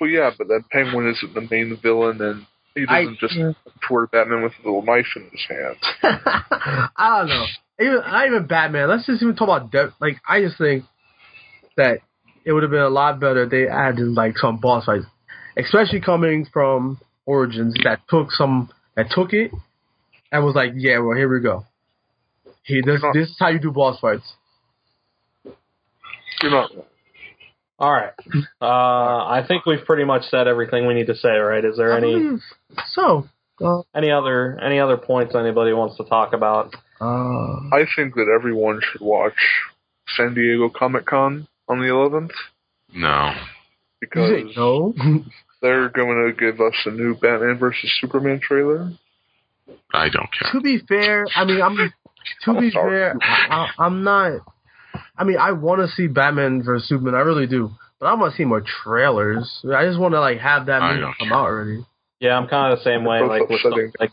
Well, 0.00 0.10
yeah, 0.10 0.32
but 0.36 0.48
then 0.48 0.64
Penguin 0.72 1.06
isn't 1.06 1.34
the 1.34 1.46
main 1.48 1.78
villain, 1.80 2.20
and 2.20 2.44
he 2.74 2.84
doesn't 2.84 3.18
just 3.20 3.38
toward 3.88 4.10
Batman 4.10 4.42
with 4.42 4.52
a 4.60 4.66
little 4.66 4.82
knife 4.82 5.06
in 5.14 5.22
his 5.30 5.46
hand. 5.48 5.76
I 6.96 7.18
don't 7.20 7.28
know. 7.28 7.46
Even 7.80 7.94
not 8.00 8.26
even 8.26 8.46
Batman. 8.46 8.88
Let's 8.88 9.06
just 9.06 9.22
even 9.22 9.36
talk 9.36 9.48
about 9.48 9.70
depth. 9.70 9.94
Like 10.00 10.16
I 10.28 10.40
just 10.42 10.58
think 10.58 10.84
that 11.76 12.00
it 12.44 12.52
would 12.52 12.64
have 12.64 12.70
been 12.72 12.80
a 12.82 12.88
lot 12.90 13.20
better 13.20 13.44
if 13.44 13.50
they 13.50 13.68
added 13.68 14.00
like 14.08 14.36
some 14.36 14.58
boss 14.58 14.84
fights, 14.84 15.06
especially 15.56 16.00
coming 16.00 16.44
from 16.52 16.98
Origins 17.26 17.74
that 17.84 18.00
took 18.08 18.30
some 18.32 18.70
that 18.96 19.06
took 19.10 19.32
it 19.32 19.50
and 20.32 20.44
was 20.44 20.54
like, 20.54 20.72
yeah, 20.76 20.98
well 20.98 21.16
here 21.16 21.32
we 21.32 21.40
go. 21.40 21.64
He 22.64 22.80
this 22.84 23.00
this 23.12 23.28
is 23.30 23.36
how 23.38 23.48
you 23.48 23.58
do 23.58 23.70
boss 23.70 23.98
fights. 24.00 24.32
You're 26.42 26.50
not. 26.50 26.70
All 27.78 27.92
right. 27.92 28.12
Uh, 28.60 28.64
I 28.66 29.44
think 29.46 29.66
we've 29.66 29.84
pretty 29.84 30.04
much 30.04 30.22
said 30.30 30.46
everything 30.46 30.86
we 30.86 30.94
need 30.94 31.06
to 31.08 31.14
say. 31.16 31.28
Right? 31.30 31.64
Is 31.64 31.76
there 31.76 31.92
I 31.92 31.98
any? 31.98 32.12
believe 32.14 32.40
so. 32.92 33.28
Oh. 33.60 33.84
any 33.94 34.10
other 34.10 34.58
any 34.60 34.80
other 34.80 34.96
points 34.96 35.34
anybody 35.36 35.72
wants 35.72 35.96
to 35.98 36.04
talk 36.04 36.32
about? 36.32 36.74
Uh, 37.00 37.04
I 37.72 37.84
think 37.96 38.14
that 38.14 38.26
everyone 38.34 38.80
should 38.82 39.00
watch 39.00 39.34
San 40.16 40.34
Diego 40.34 40.68
Comic 40.70 41.06
Con 41.06 41.46
on 41.68 41.78
the 41.80 41.86
11th 41.86 42.30
No. 42.94 43.32
because 44.00 44.56
no. 44.56 44.92
they're 45.64 45.88
going 45.88 46.26
to 46.28 46.32
give 46.38 46.60
us 46.60 46.74
a 46.84 46.90
new 46.90 47.14
Batman 47.16 47.56
versus 47.58 47.90
Superman 48.00 48.38
trailer. 48.40 48.92
I 49.94 50.10
don't 50.10 50.28
care. 50.38 50.52
to 50.52 50.60
be 50.60 50.78
fair, 50.86 51.26
I 51.34 51.44
mean, 51.46 51.62
I'm. 51.62 51.76
To 51.76 52.50
I'm 52.50 52.60
be 52.60 52.70
sorry. 52.70 52.90
fair, 52.90 53.16
I, 53.22 53.68
I, 53.78 53.84
I'm 53.86 54.04
not. 54.04 54.40
I 55.16 55.24
mean, 55.24 55.38
I 55.38 55.52
want 55.52 55.80
to 55.80 55.88
see 55.94 56.06
Batman 56.06 56.62
versus 56.62 56.86
Superman. 56.88 57.14
I 57.14 57.20
really 57.20 57.46
do, 57.46 57.70
but 57.98 58.06
I 58.06 58.14
want 58.14 58.32
to 58.32 58.36
see 58.36 58.44
more 58.44 58.62
trailers. 58.84 59.62
I 59.74 59.84
just 59.86 59.98
want 59.98 60.12
to 60.12 60.20
like 60.20 60.38
have 60.38 60.66
that 60.66 60.82
movie 60.82 61.00
come 61.18 61.28
care. 61.28 61.36
out 61.36 61.46
already. 61.46 61.86
Yeah, 62.20 62.36
I'm 62.36 62.46
kind 62.46 62.72
of 62.72 62.78
the 62.78 62.84
same 62.84 63.04
way. 63.04 63.20
Like 63.22 63.48
with 63.48 63.60
upsetting. 63.64 63.92
like 63.98 64.10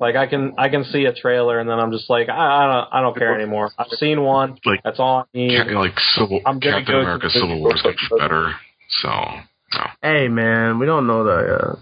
like 0.00 0.16
I 0.16 0.26
can 0.26 0.54
I 0.56 0.68
can 0.68 0.84
see 0.84 1.04
a 1.04 1.12
trailer 1.12 1.58
and 1.60 1.68
then 1.68 1.78
I'm 1.78 1.92
just 1.92 2.08
like 2.08 2.28
I, 2.28 2.32
I 2.34 2.72
don't 2.72 2.88
I 2.94 3.00
don't 3.02 3.16
care 3.16 3.34
anymore. 3.34 3.70
I've 3.78 3.88
seen 3.90 4.22
one. 4.22 4.58
Like- 4.64 4.82
That's 4.84 4.98
all 5.00 5.18
I 5.20 5.24
need. 5.36 5.58
Like 5.72 5.98
Civil 6.14 6.40
I'm 6.46 6.60
Captain 6.60 6.84
go 6.86 7.00
America 7.00 7.28
Civil 7.30 7.60
War 7.60 7.74
is 7.74 7.82
gonna 7.82 7.94
be 7.94 8.18
better. 8.18 8.52
So 9.02 9.10
no, 9.74 9.80
Hey, 10.02 10.28
man, 10.28 10.78
we 10.78 10.86
don't 10.86 11.06
know 11.06 11.24
that 11.24 11.78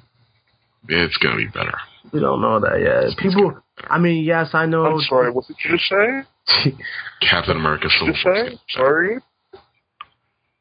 yet. 0.89 0.99
it's 1.07 1.17
gonna 1.19 1.37
be 1.37 1.47
better. 1.47 1.77
We 2.13 2.21
don't 2.21 2.41
know 2.41 2.61
that 2.61 2.81
yet. 2.81 3.17
People. 3.19 3.59
I 3.89 3.99
mean, 3.99 4.25
yes, 4.25 4.51
I 4.55 4.67
know. 4.67 4.85
I'm 4.87 5.01
sorry, 5.03 5.31
what 5.31 5.47
did 5.47 5.57
you 5.65 5.77
just 5.77 5.89
say? 5.89 6.73
Captain 7.29 7.57
America 7.57 7.89
Did 7.89 7.93
Civil 7.93 8.07
you 8.07 8.13
War. 8.13 8.15
is 8.15 8.23
say? 8.23 8.25
gonna 8.25 8.51
be 8.51 8.51
better. 8.51 8.61
Sorry? 8.71 9.19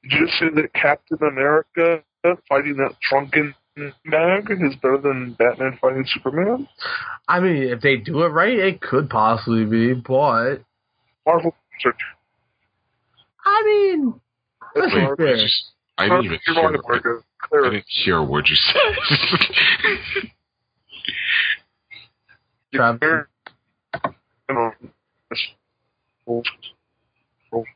Did 0.03 0.11
you 0.11 0.25
just 0.27 0.39
say 0.39 0.45
that 0.61 0.73
Captain 0.73 1.17
America 1.21 2.03
fighting 2.49 2.77
that 2.77 2.91
drunken 3.09 3.53
mag 4.05 4.49
is 4.49 4.75
better 4.81 4.97
than 4.97 5.33
Batman 5.33 5.77
fighting 5.81 6.05
Superman? 6.07 6.67
I 7.27 7.39
mean, 7.39 7.63
if 7.63 7.81
they 7.81 7.97
do 7.97 8.23
it 8.23 8.27
right, 8.29 8.57
it 8.57 8.81
could 8.81 9.09
possibly 9.09 9.65
be. 9.65 9.93
But 9.93 10.57
Marvel 11.25 11.55
search. 11.81 11.95
I 13.45 13.63
mean, 13.65 14.19
let's 14.75 14.93
be 14.93 14.99
Wait, 14.99 15.09
I, 15.11 15.15
fair. 15.15 15.37
Just, 15.97 15.99
I 15.99 16.09
didn't 16.09 16.25
even 16.25 16.39
hear. 16.45 16.55
wrong, 16.55 16.73
what- 16.83 17.23
I 17.65 17.69
didn't 17.69 17.85
hear 17.87 18.21
what 18.23 18.47
you 18.49 18.55
said. 18.55 20.29
Travis. 22.73 23.25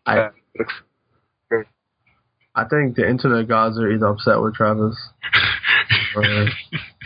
I- 0.06 0.30
I 2.54 2.66
think 2.66 2.96
the 2.98 3.08
internet 3.10 3.48
gods 3.48 3.80
are 3.80 3.90
either 3.90 4.08
upset 4.08 4.42
with 4.42 4.56
Travis 4.56 4.98
or 6.18 6.48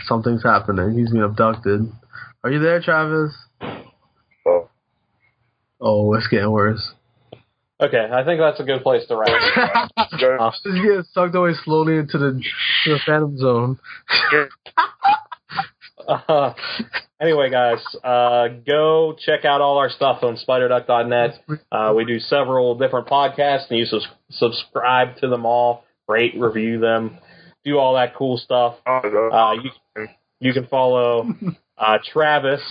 something's 0.06 0.42
happening. 0.42 0.98
He's 0.98 1.12
being 1.12 1.22
abducted. 1.22 1.82
Are 2.42 2.50
you 2.50 2.58
there, 2.58 2.80
Travis? 2.82 3.32
Oh. 4.44 4.68
Oh, 5.80 6.14
it's 6.14 6.26
getting 6.26 6.50
worse. 6.50 6.92
Okay, 7.78 8.08
I 8.10 8.24
think 8.24 8.40
that's 8.40 8.58
a 8.58 8.64
good 8.64 8.82
place 8.82 9.06
to 9.08 9.16
wrap. 9.16 9.88
Yeah. 10.18 10.50
He's 10.64 10.74
getting 10.74 11.04
sucked 11.12 11.34
away 11.34 11.52
slowly 11.64 11.96
into 11.98 12.16
the, 12.16 12.42
to 12.84 12.90
the 12.90 12.98
phantom 13.04 13.36
zone. 13.36 13.78
Uh, 16.08 16.54
anyway, 17.20 17.50
guys, 17.50 17.78
uh, 18.02 18.48
go 18.66 19.14
check 19.18 19.44
out 19.44 19.60
all 19.60 19.76
our 19.76 19.90
stuff 19.90 20.22
on 20.22 20.38
spiderduck.net. 20.38 21.40
Uh, 21.70 21.92
we 21.94 22.06
do 22.06 22.18
several 22.18 22.76
different 22.78 23.08
podcasts, 23.08 23.68
and 23.68 23.78
you 23.78 23.84
sus- 23.84 24.06
subscribe 24.30 25.16
to 25.18 25.28
them 25.28 25.44
all, 25.44 25.84
rate, 26.08 26.32
review 26.38 26.78
them, 26.80 27.18
do 27.64 27.78
all 27.78 27.94
that 27.94 28.14
cool 28.14 28.38
stuff. 28.38 28.76
Uh, 28.86 29.52
you, 29.62 30.06
you 30.40 30.52
can 30.54 30.66
follow 30.66 31.28
uh, 31.76 31.98
Travis 32.10 32.62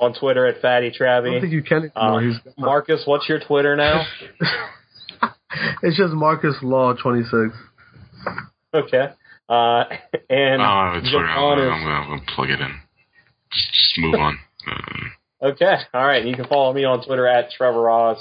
on 0.00 0.14
Twitter 0.18 0.46
at 0.46 0.60
Fatty 0.60 0.92
I 1.00 1.20
don't 1.20 1.40
think 1.40 1.52
you 1.52 1.62
can 1.62 1.90
anymore. 1.96 2.32
Uh, 2.34 2.50
Marcus, 2.58 3.02
what's 3.06 3.28
your 3.28 3.40
Twitter 3.40 3.76
now? 3.76 4.06
it's 5.82 5.96
just 5.96 6.12
Marcus 6.12 6.56
Law 6.62 6.94
26. 6.94 7.54
Okay. 8.74 9.08
Uh, 9.48 9.84
and 10.28 10.60
oh, 10.62 10.92
it's. 10.96 11.08
I'm, 11.08 11.22
Javon 11.22 11.34
gonna- 11.34 11.62
is- 11.62 11.72
I'm, 11.72 11.82
gonna, 11.82 11.94
I'm 11.94 12.08
gonna 12.10 12.22
plug 12.34 12.50
it 12.50 12.60
in. 12.60 12.80
Just, 13.50 13.72
just 13.72 13.98
move 13.98 14.14
on. 14.14 14.38
Uh, 14.70 15.08
Okay. 15.40 15.76
All 15.94 16.04
right. 16.04 16.24
You 16.24 16.34
can 16.34 16.46
follow 16.48 16.72
me 16.72 16.84
on 16.84 17.04
Twitter 17.04 17.26
at 17.28 17.52
Trevor 17.52 17.88
Oz. 17.88 18.18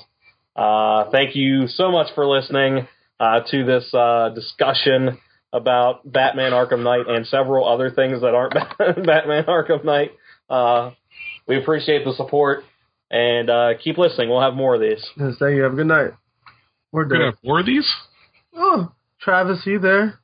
Uh, 0.56 1.10
thank 1.10 1.36
you 1.36 1.68
so 1.68 1.92
much 1.92 2.14
for 2.14 2.28
listening 2.28 2.88
uh, 3.20 3.40
to 3.50 3.66
this 3.66 3.92
uh, 3.92 4.30
discussion 4.36 5.18
about 5.52 6.02
Batman 6.10 6.52
Arkham 6.52 6.84
Knight 6.84 7.08
and 7.08 7.26
several 7.26 7.68
other 7.68 7.90
things 7.90 8.22
that 8.22 8.36
aren't 8.36 8.54
Batman 8.78 9.46
Arkham 9.46 9.84
Knight. 9.84 10.12
We 11.48 11.58
appreciate 11.58 12.04
the 12.06 12.14
support 12.14 12.64
and 13.10 13.50
uh, 13.50 13.70
keep 13.82 13.98
listening. 13.98 14.30
We'll 14.30 14.42
have 14.42 14.54
more 14.54 14.76
of 14.76 14.82
these. 14.82 15.06
Yes, 15.18 15.36
thank 15.40 15.56
you. 15.56 15.64
Have 15.64 15.74
a 15.74 15.76
good 15.78 15.88
night. 15.88 16.12
We're 16.92 17.04
we're 17.04 17.06
gonna 17.06 17.20
done. 17.26 17.34
have 17.34 17.44
more 17.44 17.60
of 17.60 17.66
these. 17.66 17.90
Oh, 18.56 18.92
Travis, 19.22 19.62
you 19.66 19.80
there? 19.80 20.20